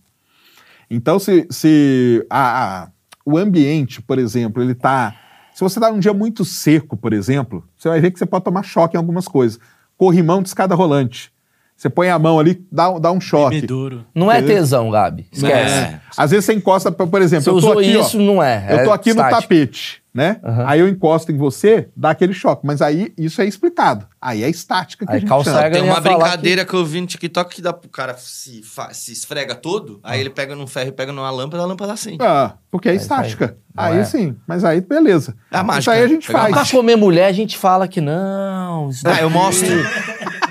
Então, 0.89 1.19
se, 1.19 1.47
se 1.49 2.25
a- 2.29 2.83
a- 2.83 2.87
o 3.25 3.37
ambiente, 3.37 4.01
por 4.01 4.19
exemplo, 4.19 4.61
ele 4.61 4.75
tá. 4.75 5.15
Se 5.53 5.61
você 5.61 5.79
tá 5.79 5.91
num 5.91 5.99
dia 5.99 6.13
muito 6.13 6.43
seco, 6.43 6.95
por 6.97 7.13
exemplo, 7.13 7.63
você 7.77 7.87
vai 7.89 7.99
ver 7.99 8.11
que 8.11 8.19
você 8.19 8.25
pode 8.25 8.43
tomar 8.43 8.63
choque 8.63 8.95
em 8.95 8.99
algumas 8.99 9.27
coisas. 9.27 9.59
Corrimão 9.97 10.41
de 10.41 10.49
escada 10.49 10.73
rolante. 10.75 11.31
Você 11.77 11.89
põe 11.89 12.09
a 12.09 12.19
mão 12.19 12.39
ali, 12.39 12.63
dá, 12.71 12.91
dá 12.99 13.11
um 13.11 13.19
choque. 13.19 13.55
Bebedouro. 13.55 14.05
não 14.13 14.31
é 14.31 14.41
tesão, 14.41 14.89
Gabi. 14.91 15.27
Esquece. 15.31 15.73
É. 15.73 15.99
Às 16.15 16.29
vezes 16.31 16.45
você 16.45 16.53
encosta, 16.53 16.91
por 16.91 17.21
exemplo, 17.21 17.43
Você 17.43 17.49
eu 17.49 17.53
tô 17.53 17.57
usou 17.57 17.79
aqui, 17.79 17.97
ó, 17.97 18.01
isso, 18.01 18.19
não 18.19 18.41
é. 18.41 18.67
Eu 18.69 18.83
tô 18.83 18.91
é 18.91 18.93
aqui 18.93 19.13
no 19.13 19.21
estático. 19.21 19.41
tapete, 19.41 20.00
né? 20.13 20.39
Aham. 20.43 20.65
Aí 20.67 20.79
eu 20.79 20.87
encosto 20.87 21.31
em 21.31 21.37
você, 21.37 21.89
dá 21.95 22.09
aquele 22.11 22.33
choque. 22.33 22.65
Mas 22.65 22.81
aí 22.81 23.13
isso 23.17 23.41
é 23.41 23.45
explicado. 23.45 24.05
Aí 24.21 24.43
é 24.43 24.49
estática 24.49 25.05
que 25.05 25.11
Aí 25.11 25.17
a 25.17 25.19
gente 25.21 25.43
chama. 25.43 25.69
Tem 25.69 25.81
uma 25.81 25.99
brincadeira 25.99 26.63
que... 26.65 26.73
eu 26.73 26.85
vi 26.85 27.01
no 27.01 27.07
TikTok 27.07 27.55
que 27.55 27.61
dá 27.61 27.73
pro 27.73 27.89
cara 27.89 28.15
se, 28.17 28.61
se 28.91 29.11
esfrega 29.11 29.55
todo, 29.55 29.99
aí 30.03 30.19
ele 30.19 30.29
pega 30.29 30.55
num 30.55 30.67
ferro 30.67 30.89
e 30.89 30.91
pega 30.91 31.11
numa 31.11 31.31
lâmpada, 31.31 31.63
a 31.63 31.65
lâmpada 31.65 31.93
acende. 31.93 32.17
Ah, 32.21 32.53
porque 32.69 32.89
é 32.89 32.93
isso 32.95 33.11
aí. 33.13 33.19
estática. 33.21 33.57
Não 33.73 33.83
Aí, 33.85 33.99
é? 33.99 34.03
sim, 34.03 34.35
mas 34.45 34.65
aí 34.65 34.81
beleza. 34.81 35.33
É 35.49 35.55
a 35.55 35.59
isso 35.59 35.65
mágica. 35.67 35.91
aí 35.93 36.03
a 36.03 36.07
gente 36.07 36.27
Pegar 36.27 36.39
a 36.39 36.41
faz. 36.49 36.69
Pra 36.69 36.77
comer 36.77 36.97
mulher, 36.97 37.25
a 37.27 37.31
gente 37.31 37.57
fala 37.57 37.87
que 37.87 38.01
não. 38.01 38.89
Isso 38.89 39.07
Ah, 39.07 39.21
eu 39.21 39.29
mostro. 39.29 39.67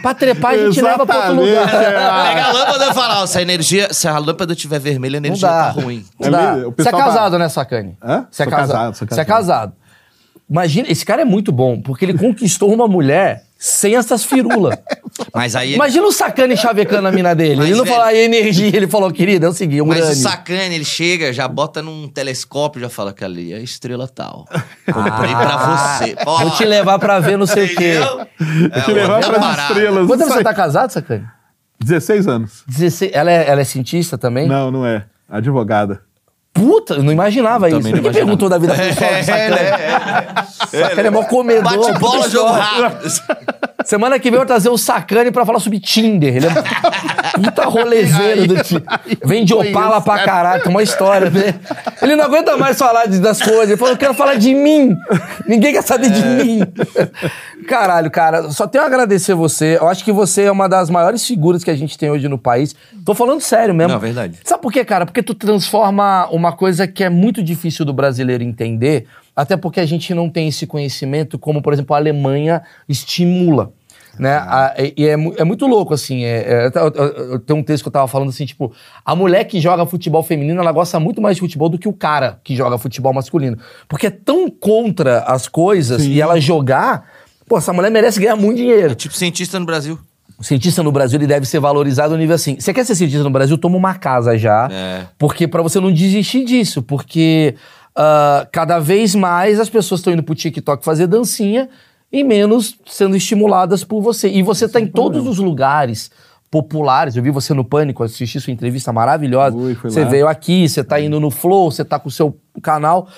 Pra 0.00 0.14
trepar, 0.14 0.54
a 0.54 0.56
gente 0.56 0.80
leva 0.80 1.04
pra 1.04 1.28
outro 1.28 1.42
Exatamente, 1.44 1.74
lugar. 1.74 1.74
é. 1.74 2.30
Pega 2.34 2.44
a 2.46 2.52
lâmpada 2.52 2.86
e 2.90 2.94
fala, 2.94 3.22
ó, 3.22 3.26
se 3.26 3.36
a 3.38 3.42
energia, 3.42 3.92
se 3.92 4.08
a 4.08 4.16
lâmpada 4.18 4.54
estiver 4.54 4.78
vermelha, 4.80 5.18
a 5.18 5.20
Não 5.20 5.26
energia 5.26 5.46
dá. 5.48 5.64
tá 5.64 5.70
ruim. 5.72 6.06
Não 6.18 6.28
É 6.28 6.30
dá. 6.30 6.52
mesmo? 6.54 6.68
O 6.70 6.74
Você 6.74 6.88
é 6.88 6.92
casado, 6.92 7.38
né, 7.38 7.48
Sacane? 7.50 7.98
Hã? 8.02 8.26
Você 8.30 8.42
é 8.42 8.46
casado. 8.46 8.94
Você 8.96 9.20
é 9.20 9.24
casado. 9.26 9.49
Casado. 9.50 9.72
Imagina, 10.48 10.88
esse 10.90 11.04
cara 11.04 11.22
é 11.22 11.24
muito 11.24 11.52
bom, 11.52 11.80
porque 11.80 12.04
ele 12.04 12.16
conquistou 12.18 12.72
uma 12.74 12.88
mulher 12.88 13.44
sem 13.56 13.94
essas 13.94 14.24
firulas. 14.24 14.76
Mas 15.34 15.54
aí. 15.54 15.74
Imagina 15.74 16.06
o 16.06 16.12
Sacane 16.12 16.56
chavecando 16.56 17.06
a 17.06 17.12
mina 17.12 17.34
dele. 17.34 17.56
Mas, 17.56 17.66
ele 17.66 17.76
não 17.76 17.84
velho- 17.84 17.94
falou 17.96 18.08
aí 18.10 18.18
energia, 18.18 18.74
ele 18.74 18.88
falou, 18.88 19.12
querida, 19.12 19.46
é 19.46 19.48
o 19.48 19.52
seguinte, 19.52 19.82
Mas 19.82 19.98
o 19.98 20.02
urânio. 20.02 20.16
sacane, 20.16 20.74
ele 20.74 20.84
chega, 20.84 21.32
já 21.32 21.46
bota 21.46 21.80
num 21.82 22.08
telescópio, 22.08 22.80
já 22.80 22.88
fala 22.88 23.12
que 23.12 23.24
ali 23.24 23.52
é 23.52 23.56
a 23.56 23.60
estrela 23.60 24.08
tal. 24.08 24.46
Comprei 24.86 25.30
pra 25.34 25.56
você. 25.98 26.16
Pô, 26.24 26.38
Vou 26.38 26.50
te 26.52 26.64
levar 26.64 26.98
pra 26.98 27.20
ver 27.20 27.36
não 27.38 27.46
sei 27.46 27.66
o 27.66 27.76
quê. 27.76 27.94
É 28.72 28.80
Te 28.80 28.92
levar 28.92 29.16
outra 29.16 29.30
para 29.34 29.38
as 29.40 29.46
parada. 29.56 29.72
estrelas. 29.74 30.06
Quanto 30.06 30.18
tempo 30.20 30.32
você 30.32 30.42
tá 30.42 30.54
casado, 30.54 30.90
Sacane? 30.90 31.26
16 31.78 32.26
anos. 32.26 32.64
16. 32.66 33.12
Ela 33.14 33.30
é, 33.30 33.48
ela 33.48 33.60
é 33.60 33.64
cientista 33.64 34.18
também? 34.18 34.48
Não, 34.48 34.70
não 34.70 34.84
é. 34.86 35.04
Advogada. 35.28 36.02
Puta, 36.52 36.94
eu 36.94 37.02
não 37.02 37.12
imaginava 37.12 37.68
isso. 37.68 37.78
Também 37.78 37.92
não 37.92 37.98
Ninguém 38.02 38.22
imaginava. 38.22 38.26
perguntou 38.26 38.48
da 38.48 38.58
vida 38.58 38.74
pessoal 38.74 39.10
do 39.14 39.24
Sacane. 39.24 40.48
Sacane 40.70 41.06
é 41.06 41.10
mó 41.10 41.22
comedor. 41.24 41.62
Bate 41.62 41.98
bola, 41.98 42.28
jogo 42.28 42.50
rápido. 42.50 43.10
Semana 43.84 44.18
que 44.18 44.30
vem 44.30 44.34
eu 44.34 44.40
vou 44.40 44.46
trazer 44.46 44.68
o 44.68 44.76
Sacane 44.76 45.30
pra 45.30 45.46
falar 45.46 45.58
sobre 45.60 45.80
Tinder. 45.80 46.36
Ele 46.36 46.46
é 46.46 46.50
puta 47.34 47.64
rolezeiro 47.64 48.46
do 48.46 48.62
Tinder. 48.62 48.84
Vem 49.24 49.44
de 49.44 49.54
Opala 49.54 50.00
pra 50.00 50.18
caralho, 50.24 50.62
tem 50.62 50.70
uma 50.70 50.82
história, 50.82 51.30
né? 51.30 51.54
Ele 52.02 52.16
não 52.16 52.24
aguenta 52.24 52.56
mais 52.56 52.78
falar 52.78 53.06
de- 53.06 53.20
das 53.20 53.40
coisas. 53.40 53.68
Ele 53.68 53.76
falou, 53.76 53.94
eu 53.94 53.98
quero 53.98 54.14
falar 54.14 54.34
de 54.34 54.54
mim. 54.54 54.94
Ninguém 55.46 55.72
quer 55.72 55.82
saber 55.82 56.10
de 56.10 56.22
É. 56.22 56.44
mim. 56.44 56.60
Caralho, 57.66 58.10
cara, 58.10 58.50
só 58.50 58.66
tenho 58.66 58.84
a 58.84 58.86
agradecer 58.86 59.34
você. 59.34 59.76
Eu 59.80 59.88
acho 59.88 60.04
que 60.04 60.12
você 60.12 60.42
é 60.42 60.50
uma 60.52 60.68
das 60.68 60.90
maiores 60.90 61.26
figuras 61.26 61.62
que 61.62 61.70
a 61.70 61.76
gente 61.76 61.96
tem 61.98 62.10
hoje 62.10 62.28
no 62.28 62.38
país. 62.38 62.74
Tô 63.04 63.14
falando 63.14 63.40
sério 63.40 63.74
mesmo. 63.74 63.90
Não, 63.90 63.96
é 63.96 64.00
verdade. 64.00 64.38
Sabe 64.44 64.62
por 64.62 64.72
quê, 64.72 64.84
cara? 64.84 65.06
Porque 65.06 65.22
tu 65.22 65.34
transforma 65.34 66.28
uma 66.30 66.52
coisa 66.52 66.86
que 66.86 67.04
é 67.04 67.08
muito 67.10 67.42
difícil 67.42 67.84
do 67.84 67.92
brasileiro 67.92 68.42
entender, 68.42 69.06
até 69.36 69.56
porque 69.56 69.80
a 69.80 69.86
gente 69.86 70.12
não 70.14 70.28
tem 70.28 70.48
esse 70.48 70.66
conhecimento, 70.66 71.38
como, 71.38 71.62
por 71.62 71.72
exemplo, 71.72 71.94
a 71.94 71.98
Alemanha 71.98 72.62
estimula. 72.88 73.72
Né? 74.20 74.34
A- 74.34 74.74
e 74.78 75.06
é, 75.06 75.12
é 75.12 75.44
muito 75.44 75.66
louco, 75.66 75.94
assim. 75.94 76.24
É, 76.24 76.66
é, 76.66 76.70
tem 77.46 77.56
um 77.56 77.62
texto 77.62 77.84
que 77.84 77.88
eu 77.88 77.92
tava 77.92 78.06
falando 78.06 78.28
assim, 78.28 78.44
tipo, 78.44 78.70
a 79.02 79.16
mulher 79.16 79.44
que 79.44 79.58
joga 79.60 79.86
futebol 79.86 80.22
feminino, 80.22 80.60
ela 80.60 80.70
gosta 80.72 81.00
muito 81.00 81.22
mais 81.22 81.36
de 81.36 81.40
futebol 81.40 81.70
do 81.70 81.78
que 81.78 81.88
o 81.88 81.92
cara 81.92 82.38
que 82.44 82.54
joga 82.54 82.76
futebol 82.76 83.14
masculino. 83.14 83.56
Porque 83.88 84.08
é 84.08 84.10
tão 84.10 84.50
contra 84.50 85.20
as 85.20 85.48
coisas 85.48 86.04
e 86.04 86.20
ela 86.20 86.38
jogar. 86.38 87.08
Pô, 87.48 87.56
essa 87.56 87.72
mulher 87.72 87.90
merece 87.90 88.20
ganhar 88.20 88.36
muito 88.36 88.58
dinheiro. 88.58 88.92
É 88.92 88.94
tipo 88.94 89.14
cientista 89.14 89.58
no 89.58 89.64
Brasil. 89.64 89.98
O 90.38 90.44
cientista 90.44 90.82
no 90.82 90.92
Brasil 90.92 91.18
ele 91.18 91.26
deve 91.26 91.46
ser 91.46 91.58
valorizado 91.58 92.12
no 92.12 92.18
nível 92.18 92.34
assim. 92.34 92.60
Você 92.60 92.74
quer 92.74 92.84
ser 92.84 92.94
cientista 92.94 93.24
no 93.24 93.30
Brasil? 93.30 93.56
Toma 93.56 93.76
uma 93.76 93.94
casa 93.94 94.36
já. 94.36 94.68
É. 94.70 95.06
Porque 95.18 95.48
pra 95.48 95.62
você 95.62 95.80
não 95.80 95.90
desistir 95.90 96.44
disso. 96.44 96.82
Porque 96.82 97.54
ah, 97.96 98.46
cada 98.52 98.78
vez 98.78 99.14
mais 99.14 99.58
as 99.58 99.68
pessoas 99.68 100.00
estão 100.00 100.12
indo 100.12 100.22
pro 100.22 100.34
TikTok 100.34 100.84
fazer 100.84 101.06
dancinha 101.06 101.68
e 102.12 102.24
menos 102.24 102.76
sendo 102.86 103.16
estimuladas 103.16 103.84
por 103.84 104.00
você. 104.00 104.28
E 104.28 104.42
você 104.42 104.68
tá 104.68 104.80
em 104.80 104.86
todos 104.86 105.26
os 105.26 105.38
lugares 105.38 106.10
populares. 106.50 107.16
Eu 107.16 107.22
vi 107.22 107.30
você 107.30 107.54
no 107.54 107.64
Pânico, 107.64 108.02
assisti 108.02 108.40
sua 108.40 108.52
entrevista 108.52 108.92
maravilhosa. 108.92 109.56
Fui 109.56 109.74
você 109.74 110.04
lá. 110.04 110.10
veio 110.10 110.28
aqui, 110.28 110.68
você 110.68 110.82
tá 110.82 111.00
indo 111.00 111.20
no 111.20 111.30
Flow, 111.30 111.70
você 111.70 111.84
tá 111.84 111.98
com 111.98 112.08
o 112.08 112.12
seu 112.12 112.36
canal. 112.60 113.08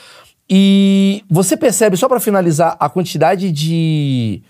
E 0.49 1.25
você 1.31 1.57
percebe, 1.57 1.97
só 1.97 2.09
pra 2.09 2.21
finalizar, 2.21 2.77
a 2.79 2.89
quantidade 2.89 3.51
de 3.51 4.43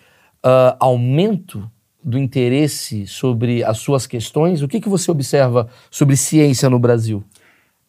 ah, 0.42 0.76
aumento 0.80 1.70
do 2.02 2.18
interesse 2.18 3.06
sobre 3.06 3.62
as 3.62 3.78
suas 3.78 4.06
questões? 4.06 4.62
O 4.62 4.68
que, 4.68 4.80
que 4.80 4.88
você 4.88 5.10
observa 5.10 5.68
sobre 5.90 6.16
ciência 6.16 6.68
no 6.68 6.78
Brasil? 6.78 7.22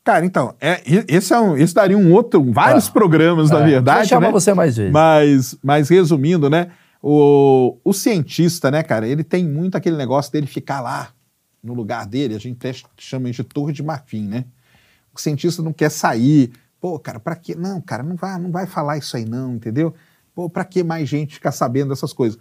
Cara, 0.03 0.25
então, 0.25 0.53
é, 0.59 0.81
esse, 1.07 1.33
é 1.33 1.39
um, 1.39 1.55
esse 1.55 1.73
daria 1.73 1.97
um 1.97 2.11
outro, 2.11 2.43
vários 2.51 2.87
Ah. 2.87 2.91
programas, 2.91 3.49
na 3.49 3.61
É, 3.61 3.65
verdade. 3.65 3.99
vou 3.99 4.07
chamar 4.07 4.27
né? 4.27 4.31
você 4.33 4.53
mais 4.53 4.75
vezes. 4.75 4.91
Mas, 4.91 5.57
mas 5.63 5.89
resumindo, 5.89 6.49
né? 6.49 6.71
O, 7.01 7.77
o 7.83 7.93
cientista, 7.93 8.69
né, 8.69 8.83
cara, 8.83 9.07
ele 9.07 9.23
tem 9.23 9.45
muito 9.47 9.75
aquele 9.75 9.95
negócio 9.95 10.31
dele 10.31 10.47
ficar 10.47 10.81
lá 10.81 11.09
no 11.63 11.73
lugar 11.73 12.05
dele, 12.05 12.35
a 12.35 12.39
gente 12.39 12.57
até 12.57 12.77
chama 12.97 13.31
de 13.31 13.43
torre 13.43 13.71
de 13.71 13.81
marfim, 13.81 14.27
né? 14.27 14.45
O 15.15 15.19
cientista 15.21 15.61
não 15.61 15.71
quer 15.71 15.89
sair. 15.89 16.51
Pô, 16.81 16.99
cara, 16.99 17.19
pra 17.19 17.35
quê? 17.35 17.55
Não, 17.55 17.79
cara, 17.79 18.03
não 18.03 18.15
vai, 18.17 18.37
não 18.39 18.51
vai 18.51 18.65
falar 18.65 18.97
isso 18.97 19.15
aí 19.15 19.23
não, 19.23 19.53
entendeu? 19.53 19.93
Pô, 20.35 20.49
pra 20.49 20.65
que 20.65 20.83
mais 20.83 21.07
gente 21.07 21.35
ficar 21.35 21.51
sabendo 21.53 21.89
dessas 21.89 22.11
coisas? 22.11 22.37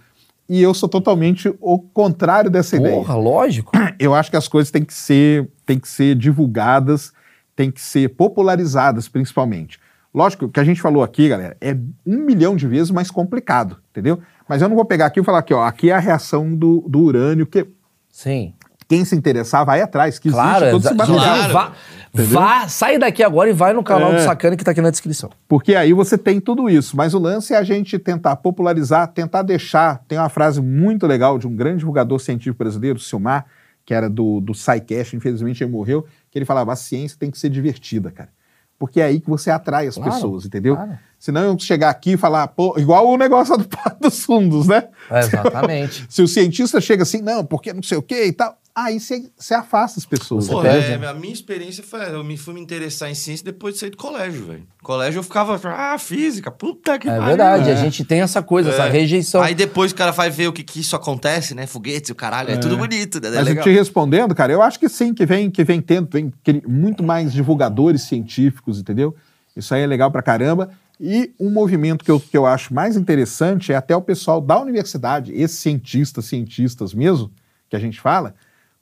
E 0.48 0.60
eu 0.60 0.74
sou 0.74 0.88
totalmente 0.88 1.54
o 1.60 1.78
contrário 1.78 2.50
dessa 2.50 2.74
ideia 2.76 2.96
Porra, 2.96 3.14
lógico. 3.14 3.70
eu 4.00 4.12
acho 4.14 4.30
que 4.30 4.36
as 4.36 4.48
coisas 4.48 4.70
têm 4.72 4.84
que 4.84 4.92
ser, 4.94 5.48
têm 5.64 5.78
que 5.78 5.88
ser 5.88 6.16
divulgadas, 6.16 7.12
têm 7.54 7.70
que 7.70 7.80
ser 7.80 8.08
popularizadas, 8.10 9.08
principalmente. 9.08 9.78
Lógico, 10.14 10.44
o 10.44 10.48
que 10.48 10.60
a 10.60 10.64
gente 10.64 10.80
falou 10.80 11.02
aqui, 11.02 11.28
galera, 11.28 11.56
é 11.60 11.74
um 12.06 12.18
milhão 12.18 12.54
de 12.54 12.66
vezes 12.66 12.90
mais 12.90 13.10
complicado, 13.10 13.78
entendeu? 13.90 14.20
Mas 14.48 14.60
eu 14.60 14.68
não 14.68 14.76
vou 14.76 14.84
pegar 14.84 15.06
aqui 15.06 15.20
e 15.20 15.24
falar 15.24 15.38
aqui, 15.38 15.54
ó, 15.54 15.64
aqui 15.64 15.90
é 15.90 15.94
a 15.94 15.98
reação 15.98 16.54
do, 16.54 16.84
do 16.86 17.00
urânio, 17.00 17.46
que 17.46 17.66
Sim. 18.10 18.52
quem 18.86 19.06
se 19.06 19.16
interessar 19.16 19.64
vai 19.64 19.80
atrás, 19.80 20.18
que 20.18 20.30
Claro, 20.30 20.66
existe 20.66 20.82
todo 20.94 21.02
esse 21.02 21.12
inclusive, 21.12 21.48
vá, 21.52 21.72
vá, 22.12 22.68
sai 22.68 22.98
daqui 22.98 23.22
agora 23.22 23.48
e 23.48 23.54
vai 23.54 23.72
no 23.72 23.82
canal 23.82 24.12
É. 24.12 24.16
do 24.16 24.20
Sacane 24.22 24.54
que 24.54 24.62
tá 24.64 24.72
aqui 24.72 24.82
na 24.82 24.90
descrição. 24.90 25.30
Porque 25.48 25.74
aí 25.74 25.94
você 25.94 26.18
tem 26.18 26.38
tudo 26.40 26.68
isso. 26.68 26.94
Mas 26.94 27.14
o 27.14 27.18
lance 27.18 27.54
é 27.54 27.56
a 27.56 27.62
gente 27.62 27.98
tentar 27.98 28.36
popularizar, 28.36 29.08
tentar 29.08 29.40
deixar. 29.40 30.02
Tem 30.06 30.18
uma 30.18 30.28
frase 30.28 30.60
muito 30.60 31.06
legal 31.06 31.38
de 31.38 31.46
um 31.46 31.56
grande 31.56 31.78
divulgador 31.78 32.18
científico 32.18 32.58
brasileiro, 32.58 32.98
Silmar, 32.98 33.46
que 33.92 33.94
era 33.94 34.08
do, 34.08 34.40
do 34.40 34.54
SciCast, 34.54 35.14
infelizmente 35.14 35.62
ele 35.62 35.70
morreu, 35.70 36.06
que 36.30 36.38
ele 36.38 36.46
falava: 36.46 36.72
a 36.72 36.76
ciência 36.76 37.18
tem 37.20 37.30
que 37.30 37.38
ser 37.38 37.50
divertida, 37.50 38.10
cara. 38.10 38.30
Porque 38.78 39.02
é 39.02 39.04
aí 39.04 39.20
que 39.20 39.28
você 39.28 39.50
atrai 39.50 39.86
as 39.86 39.96
Claro, 39.96 40.10
pessoas, 40.10 40.46
entendeu? 40.46 40.74
claro. 40.74 40.98
Senão 41.18 41.42
eu 41.42 41.58
chegar 41.58 41.90
aqui 41.90 42.12
e 42.12 42.16
falar, 42.16 42.48
pô, 42.48 42.74
igual 42.78 43.06
o 43.06 43.18
negócio 43.18 43.54
do 43.56 43.68
dos 44.00 44.24
Fundos, 44.24 44.66
né? 44.66 44.88
É, 45.10 45.20
exatamente. 45.20 46.06
Se 46.10 46.22
o 46.22 46.26
cientista 46.26 46.80
chega 46.80 47.02
assim, 47.02 47.20
não, 47.20 47.44
porque 47.44 47.70
não 47.72 47.82
sei 47.82 47.98
o 47.98 48.02
quê 48.02 48.24
e 48.24 48.32
tal, 48.32 48.56
aí 48.74 48.98
você 48.98 49.54
afasta 49.54 49.98
as 49.98 50.06
pessoas. 50.06 50.48
Pô, 50.48 50.64
é, 50.64 50.94
a 51.06 51.14
minha 51.14 51.32
experiência 51.32 51.82
foi. 51.84 52.00
Eu 52.12 52.24
me 52.24 52.36
fui 52.36 52.54
me 52.54 52.60
interessar 52.60 53.10
em 53.10 53.14
ciência 53.14 53.44
depois 53.44 53.74
de 53.74 53.80
sair 53.80 53.90
do 53.90 53.96
colégio, 53.96 54.46
velho. 54.46 54.66
Colégio 54.82 55.18
eu 55.18 55.22
ficava. 55.22 55.60
Ah, 55.64 55.98
física, 55.98 56.50
puta 56.50 56.98
que 56.98 57.08
É 57.08 57.12
pariu. 57.12 57.26
verdade, 57.26 57.70
a 57.70 57.74
gente 57.74 58.04
tem 58.04 58.20
essa 58.20 58.42
coisa, 58.42 58.70
essa 58.70 58.86
É. 58.86 58.90
rejeição. 58.90 59.42
Aí 59.42 59.54
depois 59.54 59.92
o 59.92 59.94
cara 59.94 60.10
vai 60.10 60.30
ver 60.30 60.48
o 60.48 60.52
que, 60.52 60.62
que 60.62 60.80
isso 60.80 60.96
acontece, 60.96 61.54
né? 61.54 61.66
Foguetes 61.66 62.08
e 62.10 62.12
o 62.12 62.14
caralho. 62.16 62.50
É, 62.50 62.56
tudo 62.56 62.76
bonito, 62.76 63.20
né? 63.20 63.28
É 63.28 63.34
Mas 63.36 63.44
legal. 63.44 63.64
te 63.64 63.70
respondendo, 63.70 64.34
cara, 64.34 64.52
eu 64.52 64.62
acho 64.62 64.78
que 64.78 64.88
sim, 64.88 65.12
que 65.14 65.26
vem, 65.26 65.50
que 65.50 65.64
vem 65.64 65.80
tendo, 65.80 66.08
vem 66.10 66.32
muito 66.66 67.02
mais 67.02 67.32
divulgadores 67.32 68.02
científicos, 68.02 68.78
entendeu? 68.80 69.14
Isso 69.56 69.74
aí 69.74 69.82
é 69.82 69.86
legal 69.86 70.10
pra 70.10 70.22
caramba. 70.22 70.70
E 71.00 71.32
um 71.38 71.50
movimento 71.50 72.04
que 72.04 72.10
eu, 72.10 72.20
que 72.20 72.36
eu 72.36 72.46
acho 72.46 72.72
mais 72.72 72.96
interessante 72.96 73.72
é 73.72 73.76
até 73.76 73.94
o 73.96 74.00
pessoal 74.00 74.40
da 74.40 74.60
universidade, 74.60 75.32
esses 75.34 75.58
cientistas, 75.58 76.26
cientistas 76.26 76.94
mesmo, 76.94 77.30
que 77.68 77.74
a 77.74 77.78
gente 77.78 78.00
fala, 78.00 78.34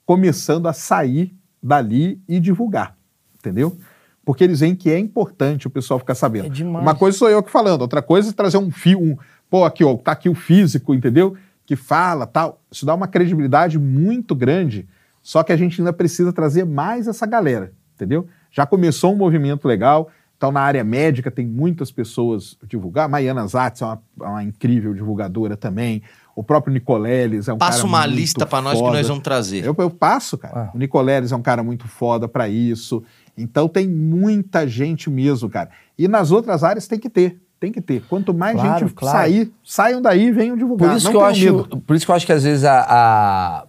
começando 0.05 0.67
a 0.67 0.73
sair 0.73 1.35
dali 1.61 2.21
e 2.27 2.39
divulgar, 2.39 2.97
entendeu? 3.37 3.77
Porque 4.23 4.43
eles 4.43 4.59
veem 4.59 4.75
que 4.75 4.89
é 4.89 4.97
importante 4.97 5.67
o 5.67 5.69
pessoal 5.69 5.99
ficar 5.99 6.15
sabendo. 6.15 6.45
É 6.45 6.49
demais. 6.49 6.83
Uma 6.83 6.95
coisa 6.95 7.17
sou 7.17 7.29
eu 7.29 7.41
que 7.41 7.51
falando, 7.51 7.81
outra 7.81 8.01
coisa 8.01 8.29
é 8.29 8.33
trazer 8.33 8.57
um 8.57 8.71
fio, 8.71 8.99
um, 8.99 9.17
pô, 9.49 9.65
aqui, 9.65 9.83
ó, 9.83 9.95
tá 9.97 10.11
aqui 10.11 10.29
o 10.29 10.35
físico, 10.35 10.93
entendeu? 10.93 11.35
Que 11.65 11.75
fala, 11.75 12.25
tal. 12.25 12.61
Isso 12.71 12.85
dá 12.85 12.93
uma 12.93 13.07
credibilidade 13.07 13.77
muito 13.79 14.35
grande, 14.35 14.87
só 15.21 15.43
que 15.43 15.51
a 15.51 15.57
gente 15.57 15.79
ainda 15.79 15.93
precisa 15.93 16.33
trazer 16.33 16.65
mais 16.65 17.07
essa 17.07 17.25
galera, 17.25 17.73
entendeu? 17.95 18.27
Já 18.51 18.65
começou 18.65 19.13
um 19.13 19.17
movimento 19.17 19.67
legal, 19.67 20.09
então 20.35 20.51
na 20.51 20.61
área 20.61 20.83
médica 20.83 21.29
tem 21.29 21.45
muitas 21.45 21.91
pessoas 21.91 22.57
divulgar, 22.67 23.07
Maiana 23.07 23.45
Zatz 23.45 23.81
é 23.81 23.85
uma, 23.85 24.01
é 24.21 24.25
uma 24.25 24.43
incrível 24.43 24.93
divulgadora 24.93 25.55
também, 25.55 26.01
o 26.35 26.43
próprio 26.43 26.73
Nicoleles 26.73 27.47
é 27.47 27.53
um 27.53 27.57
Passa 27.57 27.77
cara 27.79 27.87
uma 27.87 28.01
muito 28.01 28.15
lista 28.15 28.45
pra 28.45 28.61
nós 28.61 28.77
que 28.77 28.83
nós 28.83 29.07
vamos 29.07 29.23
trazer. 29.23 29.65
Eu, 29.65 29.75
eu 29.77 29.89
passo, 29.89 30.37
cara. 30.37 30.69
Ah. 30.69 30.71
O 30.73 30.77
Nicoleles 30.77 31.31
é 31.31 31.35
um 31.35 31.41
cara 31.41 31.61
muito 31.63 31.87
foda 31.87 32.27
pra 32.27 32.47
isso. 32.49 33.03
Então 33.37 33.67
tem 33.67 33.87
muita 33.87 34.67
gente 34.67 35.09
mesmo, 35.09 35.49
cara. 35.49 35.69
E 35.97 36.07
nas 36.07 36.31
outras 36.31 36.63
áreas 36.63 36.87
tem 36.87 36.99
que 36.99 37.09
ter. 37.09 37.39
Tem 37.59 37.71
que 37.71 37.79
ter. 37.81 38.01
Quanto 38.09 38.33
mais 38.33 38.59
Claro, 38.59 38.79
gente 38.87 38.93
claro. 38.95 39.17
sair, 39.19 39.51
saiam 39.63 40.01
daí 40.01 40.27
e 40.27 40.31
venham 40.31 40.57
divulgar. 40.57 40.89
Por 40.89 40.97
isso, 40.97 41.05
Não 41.05 41.11
que 41.11 41.17
eu 41.17 41.25
acho, 41.25 41.43
medo. 41.45 41.77
por 41.81 41.95
isso 41.95 42.05
que 42.05 42.11
eu 42.11 42.15
acho 42.15 42.25
que 42.25 42.33
às 42.33 42.43
vezes 42.43 42.63
a, 42.65 42.79
a- 42.89 43.65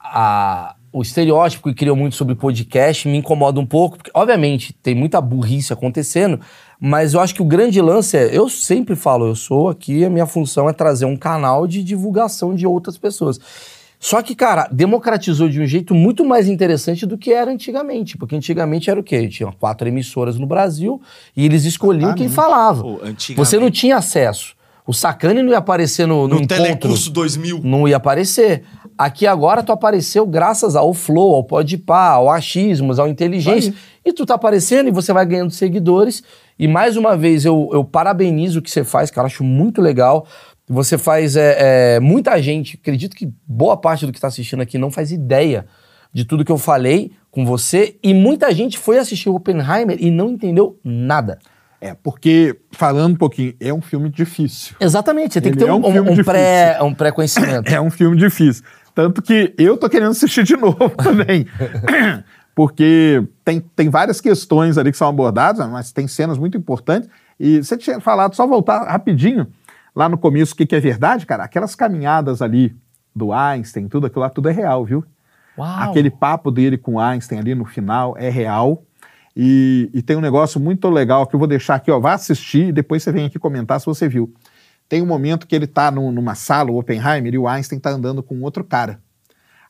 a- 0.00 0.76
o 0.92 1.02
estereótipo 1.02 1.68
que 1.68 1.74
criam 1.74 1.94
muito 1.96 2.16
sobre 2.16 2.34
podcast 2.34 3.06
me 3.06 3.18
incomoda 3.18 3.60
um 3.60 3.66
pouco, 3.66 3.96
porque, 3.98 4.10
obviamente, 4.14 4.72
tem 4.72 4.94
muita 4.94 5.20
burrice 5.20 5.72
acontecendo, 5.72 6.40
mas 6.80 7.14
eu 7.14 7.20
acho 7.20 7.34
que 7.34 7.42
o 7.42 7.44
grande 7.44 7.80
lance 7.80 8.16
é, 8.16 8.36
eu 8.36 8.48
sempre 8.48 8.94
falo, 8.94 9.26
eu 9.26 9.34
sou 9.34 9.68
aqui, 9.68 10.04
a 10.04 10.10
minha 10.10 10.26
função 10.26 10.68
é 10.68 10.72
trazer 10.72 11.04
um 11.04 11.16
canal 11.16 11.66
de 11.66 11.82
divulgação 11.82 12.54
de 12.54 12.66
outras 12.66 12.98
pessoas. 12.98 13.40
Só 13.98 14.22
que, 14.22 14.34
cara, 14.34 14.68
democratizou 14.70 15.48
de 15.48 15.60
um 15.60 15.66
jeito 15.66 15.94
muito 15.94 16.24
mais 16.24 16.48
interessante 16.48 17.06
do 17.06 17.16
que 17.16 17.32
era 17.32 17.50
antigamente. 17.50 18.16
Porque 18.18 18.36
antigamente 18.36 18.90
era 18.90 19.00
o 19.00 19.02
quê? 19.02 19.26
Tinha 19.26 19.50
quatro 19.52 19.88
emissoras 19.88 20.38
no 20.38 20.46
Brasil 20.46 21.00
e 21.34 21.44
eles 21.44 21.64
escolhiam 21.64 22.14
quem 22.14 22.28
falava. 22.28 22.82
Pô, 22.82 23.00
Você 23.34 23.58
não 23.58 23.70
tinha 23.70 23.96
acesso. 23.96 24.54
O 24.86 24.92
Sacane 24.92 25.42
não 25.42 25.50
ia 25.50 25.58
aparecer 25.58 26.06
no, 26.06 26.28
no, 26.28 26.36
No 26.36 26.36
encontro. 26.36 26.56
Telecurso 26.56 27.10
2000. 27.10 27.60
Não 27.64 27.88
ia 27.88 27.96
aparecer. 27.96 28.62
Aqui 28.96 29.26
agora 29.26 29.62
tu 29.62 29.72
apareceu 29.72 30.24
graças 30.24 30.76
ao 30.76 30.94
Flow, 30.94 31.34
ao 31.34 31.42
Podpah, 31.42 32.10
ao 32.10 32.30
Achismos, 32.30 32.98
ao 32.98 33.08
Inteligência. 33.08 33.74
E 34.04 34.12
tu 34.12 34.24
tá 34.24 34.34
aparecendo 34.34 34.88
e 34.88 34.92
você 34.92 35.12
vai 35.12 35.26
ganhando 35.26 35.50
seguidores. 35.50 36.22
E 36.58 36.66
mais 36.66 36.96
uma 36.96 37.16
vez 37.16 37.44
eu, 37.44 37.68
eu 37.72 37.84
parabenizo 37.84 38.58
o 38.58 38.62
que 38.62 38.70
você 38.70 38.84
faz, 38.84 39.10
cara. 39.10 39.26
Acho 39.26 39.44
muito 39.44 39.80
legal. 39.80 40.26
Você 40.68 40.98
faz. 40.98 41.36
é, 41.36 41.96
é, 41.96 42.00
muita 42.00 42.40
gente, 42.42 42.78
acredito 42.80 43.14
que 43.14 43.32
boa 43.46 43.76
parte 43.76 44.06
do 44.06 44.12
que 44.12 44.20
tá 44.20 44.28
assistindo 44.28 44.62
aqui 44.62 44.78
não 44.78 44.90
faz 44.90 45.12
ideia 45.12 45.66
de 46.12 46.24
tudo 46.24 46.44
que 46.44 46.52
eu 46.52 46.58
falei 46.58 47.12
com 47.30 47.44
você. 47.44 47.96
E 48.02 48.14
muita 48.14 48.52
gente 48.54 48.78
foi 48.78 48.98
assistir 48.98 49.28
o 49.28 49.34
Oppenheimer 49.34 49.96
e 50.00 50.10
não 50.10 50.30
entendeu 50.30 50.78
nada. 50.82 51.38
É, 51.80 51.94
porque, 51.94 52.56
falando 52.72 53.12
um 53.12 53.16
pouquinho, 53.16 53.54
é 53.60 53.72
um 53.72 53.82
filme 53.82 54.08
difícil. 54.08 54.74
Exatamente, 54.80 55.34
você 55.34 55.40
tem 55.40 55.50
Ele 55.50 55.58
que 55.58 55.64
ter 55.64 55.70
é 55.70 55.74
um, 55.74 55.84
um 55.84 56.12
um, 56.12 56.24
pré, 56.24 56.78
um 56.82 56.94
pré-conhecimento. 56.94 57.70
É 57.70 57.80
um 57.80 57.90
filme 57.90 58.16
difícil. 58.16 58.64
Tanto 58.94 59.20
que 59.20 59.52
eu 59.58 59.76
tô 59.76 59.90
querendo 59.90 60.12
assistir 60.12 60.42
de 60.42 60.56
novo 60.58 60.88
também. 60.96 61.46
Porque 62.56 63.22
tem, 63.44 63.60
tem 63.60 63.90
várias 63.90 64.18
questões 64.18 64.78
ali 64.78 64.90
que 64.90 64.96
são 64.96 65.06
abordadas, 65.08 65.68
mas 65.68 65.92
tem 65.92 66.08
cenas 66.08 66.38
muito 66.38 66.56
importantes. 66.56 67.06
E 67.38 67.62
você 67.62 67.76
tinha 67.76 68.00
falado, 68.00 68.34
só 68.34 68.46
voltar 68.46 68.82
rapidinho, 68.90 69.46
lá 69.94 70.08
no 70.08 70.16
começo, 70.16 70.54
o 70.54 70.56
que, 70.56 70.64
que 70.64 70.74
é 70.74 70.80
verdade, 70.80 71.26
cara? 71.26 71.44
Aquelas 71.44 71.74
caminhadas 71.74 72.40
ali 72.40 72.74
do 73.14 73.30
Einstein, 73.30 73.88
tudo 73.88 74.06
aquilo 74.06 74.22
lá, 74.22 74.30
tudo 74.30 74.48
é 74.48 74.52
real, 74.52 74.86
viu? 74.86 75.04
Uau. 75.58 75.68
Aquele 75.90 76.08
papo 76.10 76.50
dele 76.50 76.78
com 76.78 76.94
o 76.94 76.98
Einstein 76.98 77.38
ali 77.40 77.54
no 77.54 77.66
final 77.66 78.16
é 78.16 78.30
real. 78.30 78.82
E, 79.36 79.90
e 79.92 80.00
tem 80.00 80.16
um 80.16 80.22
negócio 80.22 80.58
muito 80.58 80.88
legal 80.88 81.26
que 81.26 81.34
eu 81.34 81.38
vou 81.38 81.46
deixar 81.46 81.74
aqui, 81.74 81.90
ó. 81.90 82.00
Vá 82.00 82.14
assistir 82.14 82.68
e 82.68 82.72
depois 82.72 83.02
você 83.02 83.12
vem 83.12 83.26
aqui 83.26 83.38
comentar 83.38 83.78
se 83.78 83.84
você 83.84 84.08
viu. 84.08 84.32
Tem 84.88 85.02
um 85.02 85.06
momento 85.06 85.46
que 85.46 85.54
ele 85.54 85.66
tá 85.66 85.90
num- 85.90 86.10
numa 86.10 86.34
sala, 86.34 86.70
o 86.70 86.78
Oppenheimer, 86.78 87.34
e 87.34 87.38
o 87.38 87.46
Einstein 87.46 87.78
tá 87.78 87.90
andando 87.90 88.22
com 88.22 88.40
outro 88.40 88.64
cara. 88.64 88.98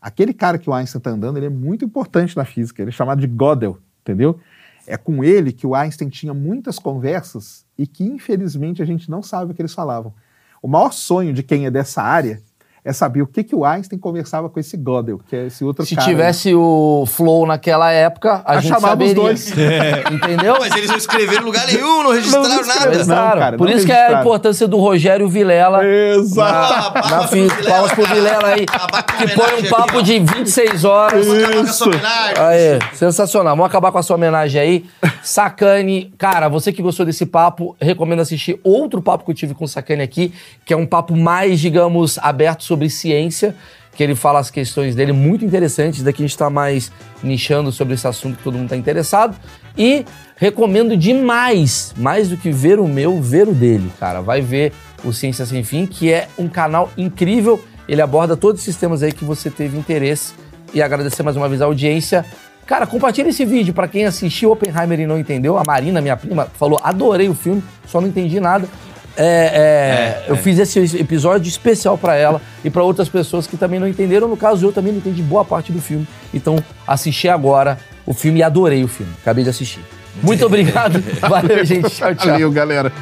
Aquele 0.06 0.32
cara 0.32 0.56
que 0.56 0.70
o 0.70 0.72
Einstein 0.72 1.00
tá 1.00 1.10
andando, 1.10 1.36
ele 1.36 1.46
é 1.46 1.50
muito 1.50 1.84
importante 1.84 2.36
na 2.36 2.44
física. 2.44 2.80
Ele 2.80 2.90
é 2.90 2.92
chamado 2.92 3.20
de 3.20 3.26
Gödel, 3.26 3.76
entendeu? 4.02 4.38
É 4.86 4.96
com 4.96 5.24
ele 5.24 5.52
que 5.52 5.66
o 5.66 5.74
Einstein 5.74 6.08
tinha 6.08 6.32
muitas 6.32 6.78
conversas 6.78 7.66
e 7.76 7.88
que, 7.88 8.04
infelizmente, 8.04 8.80
a 8.80 8.84
gente 8.84 9.10
não 9.10 9.20
sabe 9.20 9.50
o 9.50 9.54
que 9.56 9.60
eles 9.60 9.74
falavam. 9.74 10.14
O 10.62 10.68
maior 10.68 10.92
sonho 10.92 11.32
de 11.32 11.42
quem 11.42 11.66
é 11.66 11.72
dessa 11.72 12.04
área 12.04 12.40
é 12.86 12.92
saber 12.92 13.20
o 13.20 13.26
que, 13.26 13.42
que 13.42 13.54
o 13.54 13.64
Einstein 13.64 13.98
conversava 13.98 14.48
com 14.48 14.60
esse 14.60 14.76
Gödel, 14.76 15.18
que 15.28 15.34
é 15.34 15.46
esse 15.46 15.64
outro 15.64 15.84
Se 15.84 15.94
cara. 15.96 16.06
aí. 16.06 16.14
tivesse 16.14 16.54
o 16.54 17.04
Flow 17.06 17.44
naquela 17.46 17.90
época, 17.90 18.40
a 18.44 18.52
Ah, 18.52 18.60
gente 18.60 18.68
chamava 18.72 19.02
os 19.02 19.10
saberia. 19.10 19.14
dois. 19.14 19.50
Entendeu? 20.12 20.56
Mas 20.60 20.74
eles 20.76 20.88
não 20.88 20.96
escreveram 20.96 21.42
em 21.42 21.44
lugar 21.44 21.66
nenhum, 21.66 22.02
não 22.04 22.12
registraram 22.12 22.48
Não 22.48 22.62
nada. 22.66 23.04
Não, 23.04 23.38
cara, 23.40 23.56
Por 23.56 23.68
não 23.68 23.76
isso 23.76 23.84
que 23.84 23.92
é 23.92 24.14
a 24.14 24.20
importância 24.20 24.68
do 24.68 24.76
Rogério 24.78 25.28
Vilela. 25.28 25.84
Exato. 25.84 26.94
Na, 27.10 27.10
na 27.22 27.28
fi- 27.28 27.48
palmas 27.66 27.92
pro 27.92 28.06
Vilela 28.06 28.46
aí, 28.48 28.64
Acabar 28.68 29.02
com 29.02 29.12
a 29.12 29.16
que 29.16 29.34
põe 29.34 29.54
um 29.66 29.68
papo 29.68 29.98
aqui, 29.98 30.02
de 30.04 30.18
26 30.20 30.84
horas. 30.84 31.26
Isso. 31.26 31.84
homenagem. 31.88 32.34
Aê, 32.38 32.78
sensacional. 32.94 33.56
Vamos 33.56 33.66
acabar 33.68 33.90
com 33.90 33.98
a 33.98 34.02
sua 34.02 34.16
homenagem 34.16 34.60
aí. 34.60 34.84
Sacane, 35.22 36.12
cara, 36.16 36.48
você 36.48 36.72
que 36.72 36.82
gostou 36.82 37.04
desse 37.04 37.26
papo, 37.26 37.74
recomendo 37.80 38.20
assistir 38.20 38.60
outro 38.62 39.02
papo 39.02 39.24
que 39.24 39.30
eu 39.30 39.34
tive 39.34 39.54
com 39.54 39.64
o 39.64 39.68
Sacane 39.68 40.02
aqui, 40.02 40.32
que 40.64 40.72
é 40.72 40.76
um 40.76 40.86
papo 40.86 41.16
mais, 41.16 41.58
digamos, 41.58 42.18
aberto 42.18 42.62
sobre 42.62 42.75
ciência, 42.90 43.54
que 43.96 44.02
ele 44.02 44.14
fala 44.14 44.38
as 44.38 44.50
questões 44.50 44.94
dele 44.94 45.12
muito 45.12 45.44
interessantes. 45.44 46.02
Daqui 46.02 46.22
a 46.22 46.26
gente 46.26 46.36
tá 46.36 46.50
mais 46.50 46.92
nichando 47.22 47.72
sobre 47.72 47.94
esse 47.94 48.06
assunto 48.06 48.36
que 48.36 48.44
todo 48.44 48.58
mundo 48.58 48.68
tá 48.68 48.76
interessado. 48.76 49.36
E 49.76 50.04
recomendo 50.36 50.96
demais, 50.96 51.94
mais 51.96 52.28
do 52.28 52.36
que 52.36 52.50
ver 52.50 52.78
o 52.78 52.86
meu, 52.86 53.20
ver 53.20 53.48
o 53.48 53.54
dele, 53.54 53.90
cara. 53.98 54.20
Vai 54.20 54.40
ver 54.40 54.72
o 55.02 55.12
Ciência 55.12 55.46
Sem 55.46 55.64
Fim, 55.64 55.86
que 55.86 56.12
é 56.12 56.28
um 56.38 56.48
canal 56.48 56.90
incrível. 56.96 57.62
Ele 57.88 58.02
aborda 58.02 58.36
todos 58.36 58.60
esses 58.60 58.76
temas 58.76 59.02
aí 59.02 59.12
que 59.12 59.24
você 59.24 59.50
teve 59.50 59.78
interesse. 59.78 60.34
E 60.74 60.82
agradecer 60.82 61.22
mais 61.22 61.36
uma 61.36 61.48
vez 61.48 61.62
a 61.62 61.64
audiência. 61.64 62.24
Cara, 62.66 62.86
compartilha 62.86 63.28
esse 63.28 63.44
vídeo 63.44 63.72
pra 63.72 63.86
quem 63.86 64.04
assistiu 64.04 64.50
Oppenheimer 64.50 64.98
e 64.98 65.06
não 65.06 65.18
entendeu. 65.18 65.56
A 65.56 65.62
Marina, 65.64 66.00
minha 66.00 66.16
prima, 66.16 66.48
falou: 66.58 66.78
adorei 66.82 67.28
o 67.28 67.34
filme, 67.34 67.62
só 67.86 68.00
não 68.00 68.08
entendi 68.08 68.40
nada. 68.40 68.68
É, 69.16 70.24
é, 70.24 70.24
eu 70.28 70.36
fiz 70.36 70.59
esse 70.59 70.78
episódio 70.98 71.48
especial 71.48 71.97
pra 71.97 72.14
ela 72.16 72.40
e 72.64 72.70
pra 72.70 72.82
outras 72.82 73.09
pessoas 73.09 73.47
que 73.47 73.56
também 73.56 73.80
não 73.80 73.88
entenderam. 73.88 74.28
No 74.28 74.36
caso, 74.36 74.66
eu 74.66 74.72
também 74.72 74.93
não 74.93 74.98
entendi 74.98 75.22
boa 75.22 75.44
parte 75.44 75.72
do 75.72 75.80
filme. 75.80 76.06
Então, 76.34 76.56
assisti 76.86 77.28
agora 77.28 77.78
o 78.05 78.12
filme 78.12 78.40
e 78.40 78.43
adorei 78.43 78.84
o 78.84 78.88
filme. 78.88 79.12
Acabei 79.22 79.44
de 79.44 79.51
assistir. 79.51 79.80
Muito 80.22 80.44
obrigado. 80.47 81.02
Valeu, 81.20 81.64
gente. 81.64 81.90
Tchau, 81.90 82.14
tchau. 82.14 82.32
Valeu, 82.32 82.51
galera. 82.51 82.93